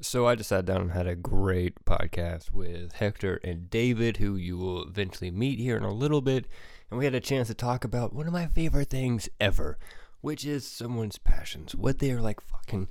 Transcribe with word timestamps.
So 0.00 0.26
I 0.26 0.34
just 0.34 0.50
sat 0.50 0.66
down 0.66 0.82
and 0.82 0.92
had 0.92 1.06
a 1.06 1.16
great 1.16 1.84
podcast 1.86 2.52
with 2.52 2.92
Hector 2.92 3.40
and 3.42 3.70
David, 3.70 4.18
who 4.18 4.36
you 4.36 4.58
will 4.58 4.82
eventually 4.82 5.30
meet 5.30 5.58
here 5.58 5.76
in 5.76 5.84
a 5.84 5.92
little 5.92 6.20
bit. 6.20 6.46
And 6.90 6.98
we 6.98 7.06
had 7.06 7.14
a 7.14 7.20
chance 7.20 7.48
to 7.48 7.54
talk 7.54 7.82
about 7.82 8.12
one 8.12 8.26
of 8.26 8.32
my 8.32 8.46
favorite 8.46 8.90
things 8.90 9.28
ever, 9.40 9.78
which 10.20 10.44
is 10.44 10.66
someone's 10.66 11.16
passions. 11.16 11.74
What 11.74 11.98
they 11.98 12.10
are 12.10 12.20
like 12.20 12.42
fucking 12.42 12.88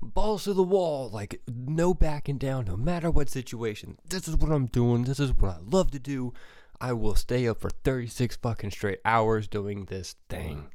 balls 0.00 0.44
to 0.44 0.54
the 0.54 0.62
wall, 0.62 1.10
like 1.10 1.40
no 1.48 1.92
backing 1.92 2.38
down, 2.38 2.66
no 2.66 2.76
matter 2.76 3.10
what 3.10 3.28
situation. 3.30 3.98
This 4.08 4.28
is 4.28 4.36
what 4.36 4.52
I'm 4.52 4.66
doing. 4.66 5.04
This 5.04 5.18
is 5.20 5.32
what 5.34 5.50
I 5.50 5.58
love 5.60 5.90
to 5.90 5.98
do. 5.98 6.32
I 6.80 6.92
will 6.92 7.16
stay 7.16 7.48
up 7.48 7.60
for 7.60 7.70
36 7.70 8.36
fucking 8.36 8.70
straight 8.70 9.00
hours 9.04 9.48
doing 9.48 9.86
this 9.86 10.14
thing. 10.28 10.68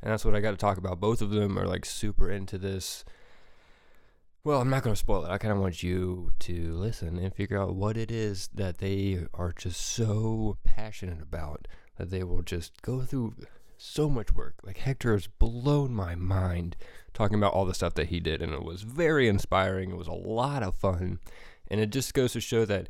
And 0.00 0.12
that's 0.12 0.24
what 0.24 0.36
I 0.36 0.40
got 0.40 0.52
to 0.52 0.56
talk 0.56 0.78
about. 0.78 1.00
Both 1.00 1.22
of 1.22 1.30
them 1.30 1.58
are 1.58 1.66
like 1.66 1.84
super 1.84 2.30
into 2.30 2.56
this. 2.56 3.04
Well, 4.48 4.62
I'm 4.62 4.70
not 4.70 4.82
going 4.82 4.94
to 4.94 4.98
spoil 4.98 5.26
it. 5.26 5.30
I 5.30 5.36
kind 5.36 5.52
of 5.52 5.60
want 5.60 5.82
you 5.82 6.32
to 6.38 6.72
listen 6.72 7.18
and 7.18 7.34
figure 7.34 7.60
out 7.60 7.74
what 7.74 7.98
it 7.98 8.10
is 8.10 8.48
that 8.54 8.78
they 8.78 9.26
are 9.34 9.52
just 9.52 9.78
so 9.78 10.56
passionate 10.64 11.20
about 11.20 11.68
that 11.98 12.08
they 12.08 12.24
will 12.24 12.40
just 12.40 12.80
go 12.80 13.02
through 13.02 13.34
so 13.76 14.08
much 14.08 14.32
work. 14.32 14.54
Like 14.64 14.78
Hector 14.78 15.12
has 15.12 15.26
blown 15.26 15.92
my 15.92 16.14
mind 16.14 16.76
talking 17.12 17.36
about 17.36 17.52
all 17.52 17.66
the 17.66 17.74
stuff 17.74 17.92
that 17.96 18.08
he 18.08 18.20
did, 18.20 18.40
and 18.40 18.54
it 18.54 18.62
was 18.62 18.80
very 18.80 19.28
inspiring. 19.28 19.90
It 19.90 19.98
was 19.98 20.08
a 20.08 20.12
lot 20.14 20.62
of 20.62 20.74
fun, 20.76 21.18
and 21.70 21.78
it 21.78 21.90
just 21.90 22.14
goes 22.14 22.32
to 22.32 22.40
show 22.40 22.64
that 22.64 22.88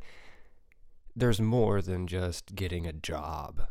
there's 1.17 1.41
more 1.41 1.83
than 1.83 2.07
just 2.07 2.55
getting 2.55 2.87
a 2.87 2.93
job 2.93 3.63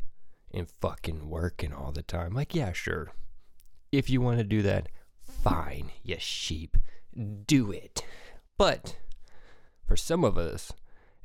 and 0.53 0.67
fucking 0.81 1.29
working 1.29 1.71
all 1.71 1.93
the 1.93 2.03
time. 2.03 2.33
Like, 2.33 2.53
yeah, 2.53 2.73
sure. 2.73 3.13
If 3.93 4.09
you 4.09 4.19
want 4.19 4.39
to 4.39 4.43
do 4.43 4.61
that, 4.63 4.89
fine, 5.21 5.91
you 6.03 6.17
sheep. 6.19 6.75
Do 7.45 7.71
it. 7.71 8.03
But 8.57 8.97
for 9.87 9.95
some 9.95 10.23
of 10.23 10.37
us, 10.37 10.71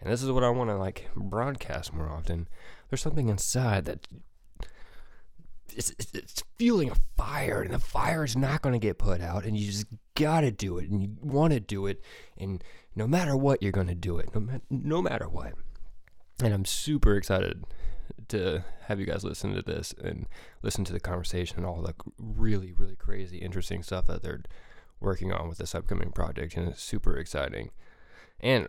and 0.01 0.13
this 0.13 0.23
is 0.23 0.31
what 0.31 0.45
I 0.45 0.51
want 0.51 0.71
to 0.71 0.77
like 0.77 1.11
broadcast 1.15 1.93
more 1.93 2.09
often, 2.09 2.49
there's 2.91 3.03
something 3.03 3.29
inside 3.29 3.85
that 3.85 4.07
it's, 5.75 5.91
it's, 5.91 6.13
it's 6.13 6.43
fueling 6.59 6.91
a 6.91 6.97
fire, 7.17 7.63
and 7.63 7.73
the 7.73 7.79
fire 7.79 8.25
is 8.25 8.37
not 8.37 8.63
going 8.63 8.75
to 8.75 8.79
get 8.79 8.99
put 8.99 9.21
out, 9.21 9.45
and 9.45 9.57
you 9.57 9.67
just 9.67 9.87
got 10.15 10.43
to 10.43 10.51
do 10.51 10.79
it, 10.79 10.91
and 10.91 11.03
you 11.03 11.17
want 11.23 11.53
to 11.53 11.61
do 11.61 11.87
it, 11.87 12.03
and 12.37 12.63
no 12.95 13.07
matter 13.07 13.37
what, 13.37 13.63
you're 13.63 13.73
going 13.73 13.87
to 13.87 13.95
do 13.95 14.19
it, 14.19 14.35
no, 14.35 14.41
ma- 14.41 14.59
no 14.71 15.03
matter 15.03 15.29
what. 15.29 15.55
And 16.43 16.53
I'm 16.53 16.65
super 16.65 17.17
excited 17.17 17.65
to 18.29 18.65
have 18.87 19.01
you 19.01 19.07
guys 19.07 19.25
listen 19.25 19.55
to 19.55 19.63
this 19.63 19.95
and 20.03 20.27
listen 20.63 20.85
to 20.85 20.93
the 20.93 21.01
conversation 21.01 21.59
and 21.59 21.67
all 21.67 21.83
the 21.83 21.95
really, 22.19 22.73
really 22.73 22.97
crazy, 22.97 23.39
interesting 23.39 23.83
stuff 23.83 24.07
that 24.07 24.23
they're 24.23 24.43
working 25.03 25.33
on 25.33 25.49
with 25.49 25.59
this 25.59 25.75
upcoming 25.75 26.13
project. 26.13 26.57
And 26.57 26.69
it's 26.69 26.83
super 26.83 27.17
exciting. 27.17 27.71
And 28.41 28.69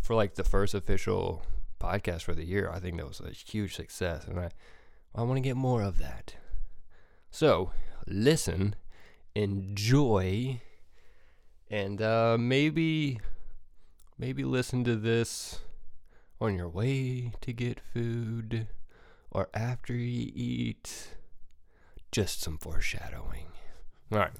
for 0.00 0.14
like 0.14 0.34
the 0.34 0.44
first 0.44 0.74
official 0.74 1.44
podcast 1.80 2.22
for 2.22 2.34
the 2.34 2.44
year, 2.44 2.70
I 2.72 2.78
think 2.78 2.96
that 2.96 3.08
was 3.08 3.20
a 3.20 3.30
huge 3.30 3.74
success. 3.74 4.26
And 4.26 4.38
I, 4.38 4.50
I 5.14 5.22
want 5.22 5.36
to 5.36 5.42
get 5.42 5.56
more 5.56 5.82
of 5.82 5.98
that. 5.98 6.36
So 7.30 7.72
listen, 8.06 8.76
enjoy, 9.34 10.60
and 11.70 12.02
uh, 12.02 12.36
maybe, 12.38 13.20
maybe 14.18 14.44
listen 14.44 14.84
to 14.84 14.96
this 14.96 15.60
on 16.40 16.56
your 16.56 16.68
way 16.68 17.32
to 17.40 17.52
get 17.52 17.80
food 17.80 18.66
or 19.30 19.48
after 19.54 19.94
you 19.94 20.30
eat. 20.34 21.08
Just 22.10 22.42
some 22.42 22.58
foreshadowing. 22.58 23.46
All 24.12 24.18
right, 24.18 24.32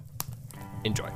enjoy. 0.84 1.08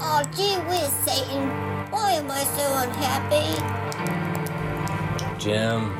Oh, 0.00 0.22
gee 0.34 0.56
whiz, 0.66 0.92
Satan. 1.04 1.48
Why 1.90 2.12
am 2.12 2.30
I 2.30 2.44
so 2.44 2.64
unhappy? 2.82 3.48
Jim, 5.38 5.92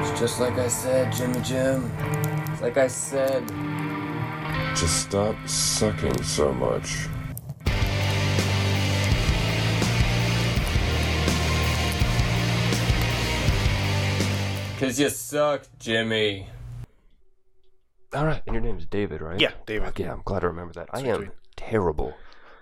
it's 0.00 0.18
just 0.20 0.40
like 0.40 0.58
I 0.58 0.68
said, 0.68 1.12
Jimmy 1.12 1.40
Jim. 1.42 1.90
It's 2.52 2.62
like 2.62 2.76
I 2.76 2.86
said. 2.86 3.46
Just 4.76 5.02
stop 5.02 5.36
sucking 5.48 6.22
so 6.22 6.52
much. 6.52 7.08
Cause 14.78 14.98
you 15.00 15.08
suck, 15.08 15.64
Jimmy. 15.78 16.48
All 18.14 18.24
right, 18.24 18.42
and 18.46 18.54
your 18.54 18.62
name 18.62 18.78
is 18.78 18.86
David, 18.86 19.20
right? 19.20 19.38
Yeah, 19.40 19.50
David. 19.66 19.86
Fuck 19.86 19.98
yeah, 19.98 20.12
I'm 20.12 20.22
glad 20.24 20.44
I 20.44 20.46
remember 20.46 20.72
that. 20.74 20.88
I 20.92 21.00
am 21.00 21.16
sweet. 21.16 21.30
terrible 21.56 22.14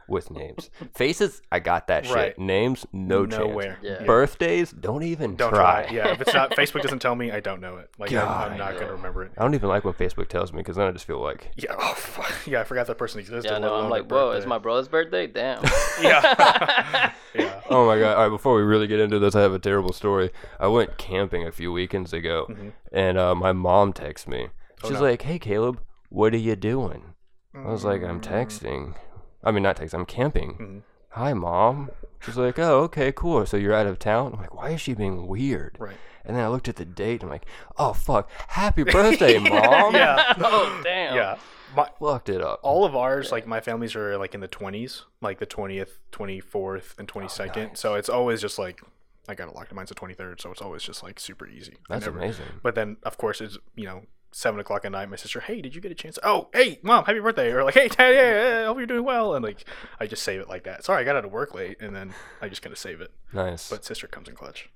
with 0.08 0.30
names. 0.30 0.70
Faces, 0.94 1.42
I 1.52 1.58
got 1.60 1.88
that 1.88 2.06
shit. 2.06 2.14
Right. 2.14 2.38
Names, 2.38 2.86
no 2.92 3.24
Nowhere. 3.24 3.78
chance. 3.82 4.00
Yeah. 4.00 4.06
Birthdays, 4.06 4.70
don't 4.70 5.02
even 5.02 5.36
Don't 5.36 5.50
try. 5.50 5.84
try. 5.86 5.94
Yeah, 5.94 6.12
if 6.12 6.20
it's 6.20 6.32
not 6.32 6.50
Facebook 6.56 6.82
doesn't 6.82 7.00
tell 7.00 7.14
me, 7.14 7.30
I 7.30 7.40
don't 7.40 7.60
know 7.60 7.76
it. 7.76 7.90
Like 7.98 8.12
I'm, 8.12 8.26
I'm 8.52 8.58
not 8.58 8.74
I 8.74 8.78
gonna 8.78 8.92
remember 8.92 9.24
it. 9.24 9.32
I 9.36 9.42
don't 9.42 9.54
even 9.54 9.68
like 9.68 9.84
when 9.84 9.94
Facebook 9.94 10.28
tells 10.28 10.52
me 10.52 10.58
because 10.58 10.76
then 10.76 10.86
I 10.86 10.92
just 10.92 11.04
feel 11.06 11.20
like, 11.20 11.50
Yeah. 11.56 11.74
Oh 11.78 11.94
fuck. 11.94 12.32
Yeah, 12.46 12.60
I 12.60 12.64
forgot 12.64 12.86
that 12.86 12.98
person 12.98 13.20
existed. 13.20 13.50
Yeah, 13.50 13.58
no, 13.58 13.74
I'm 13.74 13.90
like, 13.90 14.08
their 14.08 14.18
whoa, 14.18 14.30
it's 14.32 14.46
my 14.46 14.58
brother's 14.58 14.88
birthday? 14.88 15.26
Damn. 15.26 15.62
Yeah. 16.00 17.12
yeah. 17.70 17.76
oh 17.76 17.86
my 17.86 17.98
god! 17.98 18.16
All 18.16 18.22
right, 18.24 18.28
before 18.28 18.56
we 18.56 18.62
really 18.62 18.86
get 18.86 19.00
into 19.00 19.18
this, 19.18 19.34
I 19.34 19.42
have 19.42 19.52
a 19.52 19.58
terrible 19.58 19.92
story. 19.92 20.30
I 20.58 20.66
went 20.66 20.98
camping 20.98 21.46
a 21.46 21.52
few 21.52 21.72
weekends 21.72 22.12
ago, 22.12 22.46
mm-hmm. 22.48 22.68
and 22.92 23.18
uh, 23.18 23.34
my 23.34 23.52
mom 23.52 23.92
texts 23.92 24.26
me. 24.26 24.48
Oh, 24.82 24.88
She's 24.88 24.98
no. 24.98 25.02
like, 25.02 25.22
"Hey, 25.22 25.38
Caleb, 25.38 25.80
what 26.08 26.34
are 26.34 26.38
you 26.38 26.56
doing?" 26.56 27.14
I 27.54 27.70
was 27.70 27.84
like, 27.84 28.02
"I'm 28.02 28.20
mm. 28.20 28.24
texting. 28.24 28.94
I 29.42 29.50
mean, 29.50 29.62
not 29.62 29.76
texting. 29.76 29.94
I'm 29.94 30.06
camping." 30.06 30.52
Mm-hmm. 30.52 30.78
Hi, 31.10 31.32
mom. 31.32 31.90
She's 32.20 32.36
like, 32.36 32.58
"Oh, 32.58 32.80
okay, 32.84 33.12
cool. 33.12 33.46
So 33.46 33.56
you're 33.56 33.74
out 33.74 33.86
of 33.86 33.98
town?" 33.98 34.32
I'm 34.34 34.40
like, 34.40 34.54
"Why 34.54 34.70
is 34.70 34.80
she 34.80 34.94
being 34.94 35.26
weird?" 35.26 35.76
Right. 35.78 35.96
And 36.24 36.36
then 36.36 36.44
I 36.44 36.48
looked 36.48 36.68
at 36.68 36.76
the 36.76 36.84
date. 36.84 37.22
and 37.22 37.24
I'm 37.24 37.30
like, 37.30 37.46
"Oh 37.78 37.92
fuck! 37.92 38.30
Happy 38.48 38.82
birthday, 38.82 39.38
mom!" 39.38 39.94
Yeah. 39.94 40.34
oh, 40.38 40.80
damn. 40.82 41.14
Yeah. 41.14 41.36
My, 41.76 41.90
Fucked 42.00 42.28
it 42.30 42.40
up. 42.40 42.60
all 42.62 42.84
of 42.84 42.96
ours, 42.96 43.30
like 43.30 43.46
my 43.46 43.60
families 43.60 43.94
are 43.94 44.16
like 44.16 44.34
in 44.34 44.40
the 44.40 44.48
20s, 44.48 45.02
like 45.20 45.38
the 45.38 45.46
20th, 45.46 45.90
24th, 46.12 46.98
and 46.98 47.06
22nd. 47.06 47.56
Oh, 47.56 47.62
nice. 47.68 47.78
So 47.80 47.94
it's 47.94 48.08
always 48.08 48.40
just 48.40 48.58
like, 48.58 48.80
I 49.28 49.34
got 49.34 49.48
it 49.48 49.54
locked. 49.54 49.72
Mine's 49.74 49.88
the 49.90 49.94
23rd, 49.94 50.40
so 50.40 50.50
it's 50.52 50.62
always 50.62 50.82
just 50.82 51.02
like 51.02 51.20
super 51.20 51.46
easy. 51.46 51.76
That's 51.88 52.06
amazing. 52.06 52.46
But 52.62 52.74
then, 52.74 52.96
of 53.02 53.18
course, 53.18 53.40
it's, 53.40 53.58
you 53.74 53.84
know, 53.84 54.02
seven 54.32 54.60
o'clock 54.60 54.84
at 54.84 54.92
night. 54.92 55.08
My 55.10 55.16
sister, 55.16 55.40
hey, 55.40 55.60
did 55.60 55.74
you 55.74 55.80
get 55.80 55.90
a 55.92 55.94
chance? 55.94 56.18
Oh, 56.22 56.48
hey, 56.52 56.78
mom, 56.82 57.04
happy 57.04 57.20
birthday! 57.20 57.50
Or 57.52 57.64
like, 57.64 57.74
hey, 57.74 57.88
Dad, 57.88 58.14
yeah, 58.14 58.58
yeah, 58.58 58.62
I 58.62 58.64
hope 58.66 58.78
you're 58.78 58.86
doing 58.86 59.04
well. 59.04 59.34
And 59.34 59.44
like, 59.44 59.64
I 59.98 60.06
just 60.06 60.22
save 60.22 60.40
it 60.40 60.48
like 60.48 60.64
that. 60.64 60.84
Sorry, 60.84 61.00
I 61.00 61.04
got 61.04 61.16
out 61.16 61.24
of 61.24 61.32
work 61.32 61.54
late, 61.54 61.78
and 61.80 61.94
then 61.94 62.14
I 62.40 62.48
just 62.48 62.62
kind 62.62 62.72
of 62.72 62.78
save 62.78 63.00
it. 63.00 63.10
Nice. 63.32 63.68
But 63.68 63.84
sister 63.84 64.06
comes 64.06 64.28
in 64.28 64.34
clutch. 64.34 64.68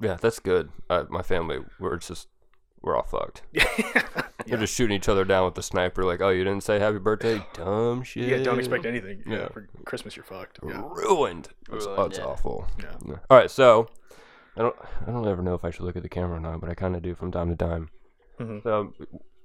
yeah, 0.00 0.18
that's 0.20 0.38
good. 0.38 0.70
Uh, 0.90 1.04
my 1.08 1.22
family, 1.22 1.58
we're 1.78 1.96
just, 1.96 2.28
we're 2.88 2.96
all 2.96 3.02
fucked. 3.04 3.42
yeah, 3.52 3.64
They're 4.46 4.58
just 4.58 4.74
shooting 4.74 4.96
each 4.96 5.08
other 5.08 5.24
down 5.24 5.44
with 5.44 5.54
the 5.54 5.62
sniper. 5.62 6.04
Like, 6.04 6.20
oh, 6.20 6.30
you 6.30 6.42
didn't 6.42 6.62
say 6.64 6.78
happy 6.80 6.98
birthday, 6.98 7.40
dumb 7.54 8.02
shit. 8.02 8.28
yeah. 8.28 8.38
Don't 8.42 8.58
expect 8.58 8.86
anything. 8.86 9.22
Yeah, 9.26 9.36
Yeah. 9.40 9.48
for 9.48 9.68
Christmas 9.84 10.16
you're 10.16 10.24
fucked. 10.24 10.58
Yeah. 10.66 10.82
ruined. 10.90 11.50
It's, 11.72 11.84
Ruined, 11.86 12.00
oh, 12.00 12.04
it's 12.06 12.18
yeah. 12.18 12.24
awful. 12.24 12.66
Yeah. 12.82 13.16
All 13.30 13.36
right, 13.38 13.50
so 13.50 13.88
I 14.56 14.62
don't 14.62 14.76
I 15.06 15.10
don't 15.12 15.28
ever 15.28 15.42
know 15.42 15.54
if 15.54 15.64
I 15.64 15.70
should 15.70 15.84
look 15.84 15.96
at 15.96 16.02
the 16.02 16.08
camera 16.08 16.38
or 16.38 16.40
not, 16.40 16.60
but 16.60 16.68
I 16.70 16.74
kind 16.74 16.96
of 16.96 17.02
do 17.02 17.14
from 17.14 17.30
time 17.30 17.48
to 17.50 17.56
time. 17.56 17.90
Mhm. 18.40 18.62
So 18.62 18.92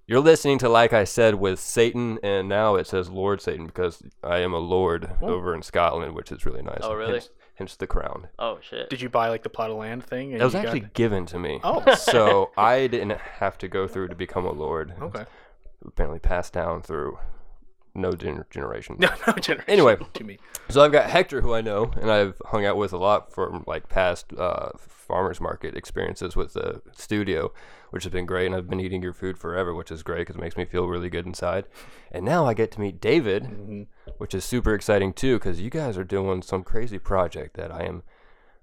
you're 0.08 0.20
listening 0.22 0.58
to 0.60 0.70
like 0.70 0.94
I 0.94 1.04
said 1.04 1.36
with 1.36 1.60
Satan, 1.60 2.18
and 2.24 2.48
now 2.50 2.75
it 2.75 2.88
says 2.88 3.10
Lord 3.10 3.42
Satan 3.42 3.66
because 3.66 4.02
I 4.24 4.38
am 4.40 4.54
a 4.54 4.58
lord 4.60 5.10
over 5.22 5.54
in 5.54 5.62
Scotland, 5.62 6.16
which 6.16 6.31
is 6.31 6.46
really 6.46 6.62
nice. 6.62 6.80
Oh, 6.81 6.94
really? 6.94 7.14
Hence, 7.14 7.30
hence 7.56 7.75
the 7.75 7.88
crown. 7.88 8.28
Oh, 8.40 8.59
shit. 8.62 8.90
Did 8.90 9.02
you 9.02 9.09
buy 9.09 9.30
like 9.30 9.44
the 9.44 9.50
plot 9.50 9.69
of 9.69 9.78
land 9.78 10.04
thing? 10.06 10.33
And 10.33 10.42
It 10.42 10.45
was 10.45 10.54
you 10.54 10.60
got- 10.62 10.66
actually 10.75 10.89
given 10.94 11.25
to 11.28 11.39
me. 11.39 11.60
Oh. 11.63 11.94
so 11.95 12.51
I 12.57 12.88
didn't 12.88 13.12
have 13.18 13.57
to 13.60 13.68
go 13.68 13.88
through 13.88 14.07
to 14.10 14.16
become 14.16 14.45
a 14.45 14.51
lord. 14.51 14.94
okay. 15.01 15.25
Apparently 15.86 16.19
passed 16.19 16.54
down 16.54 16.81
through 16.81 17.19
no 17.95 18.12
gener- 18.12 18.50
generation. 18.50 18.98
No, 19.00 19.10
no 19.28 19.34
generation. 19.34 19.69
Anyway. 19.69 19.98
to 20.13 20.24
me. 20.24 20.38
So 20.69 20.81
I've 20.84 20.92
got 20.92 21.10
Hector, 21.10 21.42
who 21.42 21.54
I 21.54 21.62
know, 21.62 21.92
and 22.00 22.10
I've 22.10 22.42
hung 22.45 22.66
out 22.66 22.78
with 22.78 22.94
a 22.94 22.98
lot 22.98 23.31
from 23.34 23.63
like 23.68 23.90
past 23.90 24.34
uh, 24.38 24.69
farmers 24.78 25.42
market 25.42 25.75
experiences 25.75 26.36
with 26.36 26.54
the 26.54 26.81
studio, 26.95 27.51
which 27.92 28.04
has 28.04 28.13
been 28.13 28.25
great. 28.25 28.48
And 28.48 28.56
I've 28.56 28.69
been 28.69 28.80
eating 28.80 29.04
your 29.04 29.13
food 29.13 29.38
forever, 29.38 29.74
which 29.74 29.92
is 29.92 30.04
great 30.04 30.19
because 30.19 30.36
it 30.36 30.42
makes 30.42 30.57
me 30.57 30.66
feel 30.66 30.88
really 30.88 31.10
good 31.10 31.25
inside. 31.25 31.66
And 32.12 32.25
now 32.25 32.45
I 32.45 32.54
get 32.54 32.72
to 32.72 32.81
meet 32.81 33.01
David, 33.01 33.88
which 34.18 34.34
is 34.34 34.45
super 34.45 34.74
exciting 34.74 35.13
too, 35.13 35.38
because 35.38 35.62
you 35.62 35.69
guys 35.69 35.98
are 35.98 36.04
doing 36.04 36.42
some 36.42 36.63
crazy 36.63 37.00
project 37.00 37.57
that 37.57 37.72
I 37.72 37.84
am 37.84 38.04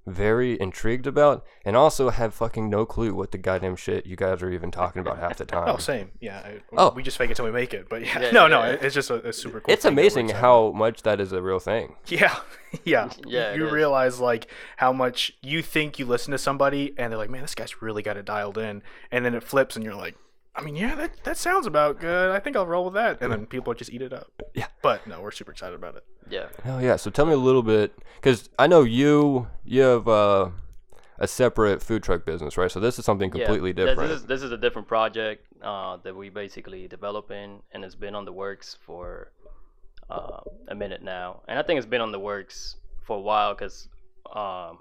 very 0.06 0.58
intrigued 0.60 1.06
about, 1.06 1.44
and 1.64 1.76
also 1.76 2.10
have 2.10 2.34
fucking 2.34 2.68
no 2.70 2.84
clue 2.86 3.14
what 3.14 3.30
the 3.32 3.38
goddamn 3.38 3.76
shit 3.76 4.06
you 4.06 4.16
guys 4.16 4.42
are 4.42 4.50
even 4.50 4.70
talking 4.70 5.00
about 5.00 5.18
half 5.18 5.36
the 5.36 5.44
oh, 5.44 5.46
time. 5.46 5.68
Oh, 5.68 5.76
same. 5.76 6.10
Yeah. 6.20 6.38
I, 6.38 6.60
Oh. 6.76 6.92
We 6.94 7.02
just 7.02 7.18
fake 7.18 7.30
it 7.30 7.34
till 7.36 7.44
we 7.44 7.50
make 7.50 7.74
it. 7.74 7.88
But 7.88 8.02
yeah. 8.02 8.20
Yeah, 8.20 8.30
no, 8.32 8.42
yeah, 8.44 8.48
no. 8.48 8.60
yeah. 8.64 8.76
It's 8.80 8.94
just 8.94 9.10
a, 9.10 9.28
a 9.28 9.32
super 9.32 9.60
cool. 9.60 9.72
it's 9.72 9.82
thing 9.82 9.92
amazing 9.92 10.26
excited 10.26 10.40
how 10.40 10.72
much 10.72 11.02
that 11.02 11.20
is 11.20 11.32
a 11.32 11.42
real 11.42 11.58
thing. 11.60 11.96
Yeah, 12.06 12.36
yeah, 12.84 13.10
Yeah, 13.26 13.52
it 13.52 13.56
You 13.58 13.66
is. 13.66 13.72
realize 13.72 14.20
like 14.20 14.46
how 14.78 14.92
much 14.92 15.32
you 15.42 15.62
think 15.62 15.98
you 15.98 16.06
listen 16.06 16.30
to 16.32 16.38
somebody, 16.38 16.94
and 16.96 17.12
they're 17.12 17.18
like, 17.18 17.30
"Man, 17.30 17.42
this 17.42 17.54
guy's 17.54 17.82
really 17.82 18.02
got 18.02 18.16
it 18.16 18.24
dialed 18.24 18.58
in," 18.58 18.82
and 19.10 19.24
then 19.24 19.34
it 19.34 19.42
flips, 19.42 19.74
and 19.76 19.84
you're 19.84 19.94
like, 19.94 20.16
"I 20.54 20.62
mean, 20.62 20.76
yeah, 20.76 20.94
that 20.94 21.24
that 21.24 21.36
sounds 21.36 21.66
about 21.66 22.00
good. 22.00 22.30
I 22.30 22.38
think 22.40 22.56
I'll 22.56 22.66
roll 22.66 22.84
with 22.86 22.94
that." 22.94 23.20
And 23.20 23.30
then 23.32 23.46
people 23.46 23.74
just 23.74 23.90
eat 23.92 24.02
it 24.02 24.12
up. 24.12 24.30
Yeah. 24.54 24.66
but 24.82 25.06
no, 25.06 25.20
we're 25.20 25.30
super 25.32 25.50
excited 25.52 25.74
about 25.74 25.96
it. 25.96 26.04
Yeah. 26.30 26.46
Hell 26.64 26.80
yeah! 26.80 26.96
So 26.96 27.10
tell 27.10 27.26
me 27.26 27.32
a 27.32 27.36
little 27.36 27.62
bit, 27.62 27.96
because 28.16 28.48
I 28.58 28.66
know 28.66 28.82
you 28.82 29.48
you 29.64 29.82
have 29.82 30.08
uh, 30.08 30.50
a 31.18 31.28
separate 31.28 31.82
food 31.82 32.02
truck 32.02 32.24
business, 32.24 32.56
right? 32.56 32.70
So 32.70 32.80
this 32.80 32.98
is 32.98 33.04
something 33.04 33.30
completely 33.30 33.70
yeah, 33.70 33.84
different. 33.84 34.10
This 34.10 34.20
is, 34.20 34.26
this 34.26 34.42
is 34.42 34.52
a 34.52 34.56
different 34.56 34.88
project 34.88 35.46
uh, 35.62 35.98
that 35.98 36.16
we 36.16 36.30
basically 36.30 36.88
developing, 36.88 37.62
and 37.72 37.84
it's 37.84 37.94
been 37.94 38.14
on 38.14 38.24
the 38.24 38.32
works 38.32 38.78
for 38.86 39.32
uh, 40.08 40.40
a 40.68 40.74
minute 40.74 41.02
now. 41.02 41.42
And 41.46 41.58
I 41.58 41.62
think 41.62 41.78
it's 41.78 41.86
been 41.86 42.00
on 42.00 42.10
the 42.10 42.18
works 42.18 42.76
for 43.02 43.16
a 43.18 43.20
while 43.20 43.54
because, 43.54 43.88
um, 44.34 44.78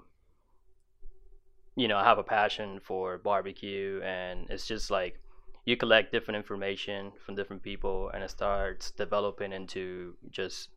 you 1.76 1.88
know, 1.88 1.98
I 1.98 2.04
have 2.04 2.18
a 2.18 2.22
passion 2.22 2.80
for 2.82 3.18
barbecue, 3.18 4.00
and 4.02 4.48
it's 4.48 4.66
just 4.66 4.90
like 4.90 5.20
you 5.66 5.76
collect 5.76 6.10
different 6.10 6.36
information 6.36 7.12
from 7.24 7.34
different 7.34 7.62
people, 7.62 8.10
and 8.14 8.24
it 8.24 8.30
starts 8.30 8.92
developing 8.92 9.52
into 9.52 10.14
just, 10.30 10.70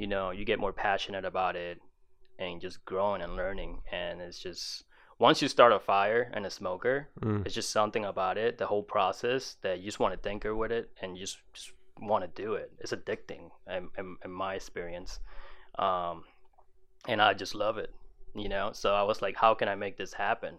you 0.00 0.06
know, 0.06 0.30
you 0.38 0.44
get 0.44 0.58
more 0.58 0.72
passionate 0.72 1.26
about 1.32 1.54
it, 1.56 1.76
and 2.38 2.60
just 2.66 2.84
growing 2.90 3.20
and 3.22 3.36
learning, 3.36 3.72
and 3.92 4.20
it's 4.26 4.38
just 4.38 4.84
once 5.18 5.42
you 5.42 5.48
start 5.48 5.72
a 5.72 5.78
fire 5.78 6.22
and 6.34 6.46
a 6.46 6.50
smoker, 6.50 6.96
Mm. 7.20 7.44
it's 7.44 7.54
just 7.54 7.70
something 7.70 8.04
about 8.06 8.36
it, 8.38 8.56
the 8.56 8.66
whole 8.66 8.82
process 8.82 9.42
that 9.64 9.78
you 9.80 9.84
just 9.84 10.00
want 10.00 10.14
to 10.14 10.28
tinker 10.28 10.52
with 10.56 10.72
it 10.72 10.88
and 11.02 11.08
you 11.16 11.20
just, 11.26 11.38
just 11.52 11.72
want 12.00 12.24
to 12.24 12.42
do 12.42 12.54
it. 12.54 12.72
It's 12.78 12.92
addicting 12.92 13.50
in, 13.76 13.82
in, 13.98 14.16
in 14.24 14.30
my 14.30 14.54
experience. 14.54 15.20
Um, 15.78 16.24
and 17.06 17.20
I 17.20 17.34
just 17.34 17.54
love 17.54 17.76
it, 17.84 17.90
you 18.34 18.48
know? 18.48 18.70
So 18.72 18.94
I 18.94 19.02
was 19.02 19.20
like, 19.20 19.36
how 19.36 19.52
can 19.54 19.68
I 19.68 19.74
make 19.74 19.98
this 19.98 20.14
happen? 20.14 20.54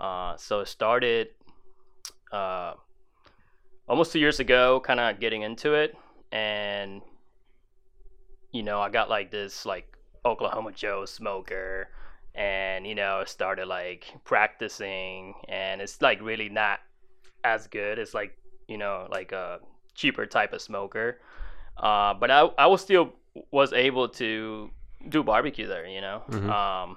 Uh, 0.00 0.32
so 0.38 0.60
it 0.60 0.68
started 0.68 1.28
uh, 2.32 2.72
almost 3.86 4.12
two 4.12 4.18
years 4.18 4.40
ago, 4.40 4.80
kind 4.80 5.00
of 5.00 5.20
getting 5.20 5.42
into 5.42 5.74
it. 5.74 5.94
And, 6.32 7.02
you 8.52 8.62
know, 8.62 8.80
I 8.80 8.90
got 8.90 9.08
like 9.10 9.30
this, 9.30 9.66
like, 9.66 9.94
Oklahoma 10.24 10.72
Joe 10.72 11.04
smoker 11.04 11.88
and 12.34 12.86
you 12.86 12.94
know 12.94 13.20
I 13.20 13.24
started 13.24 13.66
like 13.66 14.04
practicing 14.24 15.34
and 15.48 15.80
it's 15.80 16.00
like 16.02 16.20
really 16.20 16.48
not 16.48 16.80
as 17.44 17.66
good 17.66 17.98
it's 17.98 18.14
like 18.14 18.36
you 18.66 18.78
know 18.78 19.08
like 19.10 19.32
a 19.32 19.60
cheaper 19.94 20.26
type 20.26 20.52
of 20.52 20.60
smoker. 20.60 21.20
Uh, 21.76 22.14
but 22.14 22.30
I, 22.30 22.42
I 22.58 22.66
was 22.66 22.80
still 22.82 23.12
was 23.50 23.72
able 23.72 24.08
to 24.08 24.70
do 25.08 25.22
barbecue 25.22 25.66
there 25.66 25.86
you 25.86 26.00
know? 26.00 26.22
Mhm. 26.28 26.50
um, 26.50 26.96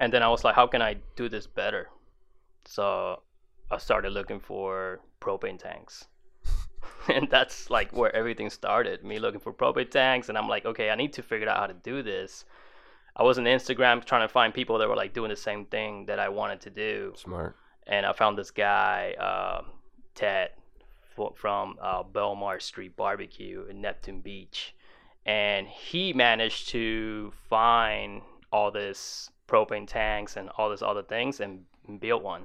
and 0.00 0.12
then 0.12 0.22
i 0.22 0.28
was 0.28 0.44
like 0.44 0.54
how 0.54 0.66
can 0.66 0.82
i 0.82 0.96
do 1.16 1.28
this 1.28 1.46
better? 1.46 1.88
So 2.66 3.22
i 3.70 3.78
started 3.78 4.12
looking 4.12 4.40
for 4.40 5.00
propane 5.20 5.58
tanks 5.58 6.06
and 7.08 7.28
that's 7.30 7.70
like 7.70 7.92
where 7.92 8.14
everything 8.14 8.50
started 8.50 9.04
me 9.04 9.18
looking 9.18 9.40
for 9.40 9.52
propane 9.52 9.90
tanks 9.90 10.28
and 10.28 10.38
i'm 10.38 10.48
like 10.48 10.64
okay 10.64 10.90
i 10.90 10.94
need 10.94 11.12
to 11.12 11.22
figure 11.22 11.48
out 11.48 11.56
how 11.58 11.66
to 11.66 11.74
do 11.74 12.02
this 12.02 12.44
I 13.18 13.24
was 13.24 13.36
on 13.36 13.44
Instagram 13.44 14.04
trying 14.04 14.22
to 14.22 14.32
find 14.32 14.54
people 14.54 14.78
that 14.78 14.88
were 14.88 14.94
like 14.94 15.12
doing 15.12 15.30
the 15.30 15.36
same 15.36 15.64
thing 15.64 16.06
that 16.06 16.20
I 16.20 16.28
wanted 16.28 16.60
to 16.62 16.70
do, 16.70 17.14
Smart. 17.16 17.56
and 17.86 18.06
I 18.06 18.12
found 18.12 18.38
this 18.38 18.52
guy, 18.52 19.14
uh, 19.18 19.62
Ted, 20.14 20.50
from 21.34 21.74
uh, 21.82 22.04
Belmar 22.04 22.62
Street 22.62 22.96
Barbecue 22.96 23.64
in 23.68 23.80
Neptune 23.80 24.20
Beach, 24.20 24.76
and 25.26 25.66
he 25.66 26.12
managed 26.12 26.68
to 26.68 27.32
find 27.50 28.22
all 28.52 28.70
this 28.70 29.30
propane 29.48 29.88
tanks 29.88 30.36
and 30.36 30.48
all 30.56 30.70
this 30.70 30.80
other 30.80 31.02
things 31.02 31.40
and 31.40 31.64
build 31.98 32.22
one. 32.22 32.44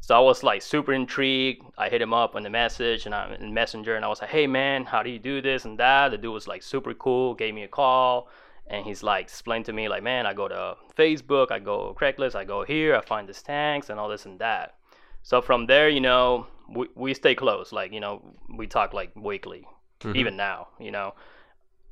So 0.00 0.14
I 0.14 0.20
was 0.20 0.42
like 0.42 0.62
super 0.62 0.92
intrigued. 0.92 1.64
I 1.76 1.88
hit 1.88 2.00
him 2.00 2.14
up 2.14 2.36
on 2.36 2.42
the 2.42 2.50
message 2.50 3.06
and 3.06 3.14
I'm 3.14 3.32
in 3.32 3.52
Messenger, 3.52 3.96
and 3.96 4.04
I 4.04 4.08
was 4.08 4.20
like, 4.20 4.30
"Hey 4.30 4.46
man, 4.46 4.84
how 4.84 5.02
do 5.02 5.10
you 5.10 5.18
do 5.18 5.42
this 5.42 5.64
and 5.64 5.78
that?" 5.78 6.10
The 6.10 6.18
dude 6.18 6.32
was 6.32 6.46
like 6.46 6.62
super 6.62 6.94
cool, 6.94 7.34
gave 7.34 7.54
me 7.54 7.64
a 7.64 7.68
call, 7.68 8.28
and 8.68 8.84
he's 8.84 9.02
like 9.02 9.24
explained 9.24 9.64
to 9.66 9.72
me 9.72 9.88
like, 9.88 10.02
"Man, 10.02 10.26
I 10.26 10.32
go 10.32 10.48
to 10.48 10.76
Facebook, 10.96 11.50
I 11.50 11.58
go 11.58 11.94
Craigslist, 11.98 12.34
I 12.34 12.44
go 12.44 12.62
here, 12.64 12.94
I 12.94 13.00
find 13.00 13.28
these 13.28 13.42
tanks 13.42 13.90
and 13.90 13.98
all 13.98 14.08
this 14.08 14.26
and 14.26 14.38
that." 14.38 14.74
So 15.22 15.42
from 15.42 15.66
there, 15.66 15.88
you 15.88 16.00
know, 16.00 16.46
we 16.68 16.86
we 16.94 17.14
stay 17.14 17.34
close. 17.34 17.72
Like 17.72 17.92
you 17.92 18.00
know, 18.00 18.22
we 18.48 18.66
talk 18.66 18.92
like 18.94 19.10
weekly, 19.16 19.66
even 20.14 20.36
now, 20.36 20.68
you 20.78 20.92
know, 20.92 21.14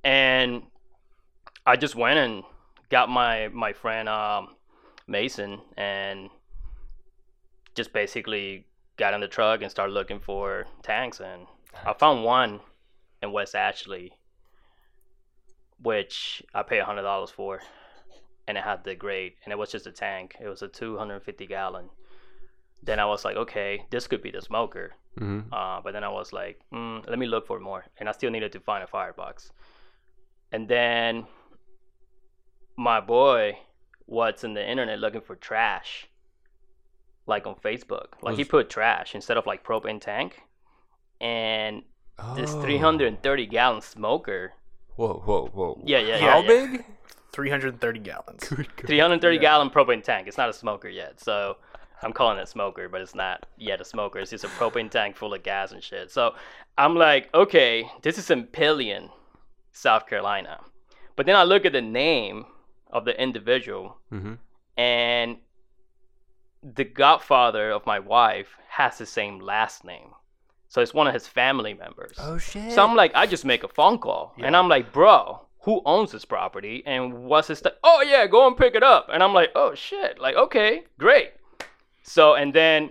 and 0.05 0.63
I 1.67 1.77
just 1.77 1.97
went 1.97 2.19
and 2.19 2.45
got 2.91 3.09
my 3.09 3.49
my 3.49 3.73
friend 3.73 4.09
um, 4.09 4.55
Mason 5.09 5.61
and 5.77 6.31
just 7.75 7.93
basically 7.93 8.67
got 8.97 9.15
in 9.15 9.21
the 9.21 9.29
truck 9.29 9.63
and 9.63 9.71
started 9.71 9.93
looking 9.93 10.21
for 10.21 10.67
tanks 10.83 11.21
and 11.21 11.47
I 11.85 11.93
found 11.93 12.25
one 12.25 12.61
in 13.23 13.33
West 13.33 13.55
Ashley 13.55 14.13
which 15.83 16.43
I 16.55 16.63
paid 16.63 16.83
hundred 16.83 17.03
dollars 17.03 17.31
for 17.31 17.61
and 18.47 18.57
it 18.57 18.65
had 18.65 18.85
the 18.85 18.95
grade 18.95 19.33
and 19.45 19.53
it 19.53 19.59
was 19.59 19.71
just 19.71 19.87
a 19.87 19.93
tank. 19.93 20.37
It 20.41 20.49
was 20.49 20.63
a 20.63 20.69
two 20.69 20.97
hundred 20.99 21.15
and 21.15 21.25
fifty 21.25 21.47
gallon. 21.47 21.89
Then 22.83 23.01
I 23.01 23.07
was 23.07 23.25
like, 23.25 23.37
okay, 23.37 23.87
this 23.91 24.07
could 24.07 24.23
be 24.23 24.31
the 24.31 24.43
smoker. 24.43 24.93
hmm 25.19 25.41
Uh, 25.53 25.81
but 25.83 25.93
then 25.93 26.05
I 26.05 26.11
was 26.11 26.33
like, 26.33 26.61
mm, 26.73 27.09
let 27.09 27.19
me 27.19 27.27
look 27.27 27.47
for 27.47 27.59
more, 27.59 27.85
and 27.99 28.09
I 28.09 28.13
still 28.13 28.31
needed 28.31 28.53
to 28.53 28.61
find 28.61 28.85
a 28.85 28.87
firebox. 28.87 29.51
And 30.53 30.69
then 30.69 31.27
my 32.77 33.01
boy 33.01 33.59
was 34.07 34.45
in 34.45 34.55
the 34.55 34.71
internet 34.71 34.99
looking 34.99 35.23
for 35.23 35.35
trash, 35.37 36.07
like 37.27 37.47
on 37.47 37.55
Facebook. 37.57 38.09
Like 38.23 38.37
he 38.37 38.45
put 38.45 38.71
trash 38.71 39.15
instead 39.15 39.37
of 39.37 39.47
like 39.47 39.65
propane 39.65 40.01
tank, 40.01 40.43
and 41.21 41.83
this 42.37 42.51
Oh. 42.55 42.61
330 42.63 43.47
gallon 43.47 43.81
smoker. 43.83 44.53
Whoa, 44.97 45.15
whoa, 45.25 45.47
whoa. 45.53 45.83
Yeah, 45.85 45.99
yeah, 45.99 46.19
How 46.19 46.39
yeah, 46.39 46.53
yeah. 46.61 46.67
big? 46.67 46.85
330 47.33 47.99
gallons. 47.99 48.45
330 48.87 49.39
gallon 49.39 49.71
propane 49.71 50.03
tank. 50.03 50.29
It's 50.29 50.39
not 50.39 50.49
a 50.49 50.53
smoker 50.53 50.89
yet, 50.89 51.19
so 51.21 51.57
I'm 52.03 52.13
calling 52.13 52.39
it 52.39 52.49
smoker, 52.49 52.89
but 52.89 53.01
it's 53.01 53.15
not 53.17 53.47
yet 53.57 53.81
a 53.81 53.85
smoker. 53.85 54.21
It's 54.21 54.31
just 54.31 54.45
a 54.45 54.49
propane 54.49 54.89
tank 54.91 55.17
full 55.17 55.35
of 55.35 55.43
gas 55.43 55.73
and 55.73 55.83
shit. 55.83 56.13
So 56.13 56.35
I'm 56.79 56.95
like, 56.95 57.29
okay, 57.35 57.91
this 58.03 58.19
is 58.19 58.31
in 58.31 58.45
Pelion, 58.47 59.11
South 59.73 60.07
Carolina. 60.07 60.61
But 61.17 61.27
then 61.27 61.35
I 61.35 61.43
look 61.43 61.65
at 61.65 61.73
the 61.73 61.83
name 61.83 62.45
of 62.91 63.05
the 63.05 63.21
individual, 63.21 63.97
hmm 64.11 64.35
and 64.77 65.37
the 66.73 66.85
godfather 66.85 67.71
of 67.71 67.85
my 67.87 67.99
wife 67.99 68.57
has 68.69 68.99
the 68.99 69.07
same 69.07 69.39
last 69.39 69.85
name. 69.85 70.11
So 70.69 70.81
it's 70.81 70.95
one 70.95 71.07
of 71.07 71.15
his 71.15 71.29
family 71.29 71.75
members. 71.75 72.17
Oh 72.19 72.39
shit. 72.39 72.73
So 72.73 72.83
I'm 72.83 72.97
like, 72.97 73.13
I 73.15 73.27
just 73.27 73.45
make 73.45 73.63
a 73.63 73.69
phone 73.69 73.99
call, 73.99 74.33
and 74.39 74.57
I'm 74.57 74.69
like, 74.69 74.93
bro, 74.93 75.41
who 75.61 75.83
owns 75.85 76.13
this 76.13 76.25
property 76.25 76.83
and 76.85 77.25
what's 77.25 77.49
his 77.49 77.59
stuff? 77.59 77.75
Oh 77.85 78.03
yeah, 78.03 78.27
go 78.27 78.47
and 78.47 78.57
pick 78.57 78.75
it 78.75 78.83
up. 78.83 79.09
And 79.13 79.23
I'm 79.23 79.33
like, 79.35 79.51
oh 79.55 79.75
shit, 79.75 80.19
like 80.19 80.35
okay, 80.37 80.85
great. 80.99 81.33
So 82.03 82.35
and 82.35 82.53
then 82.53 82.91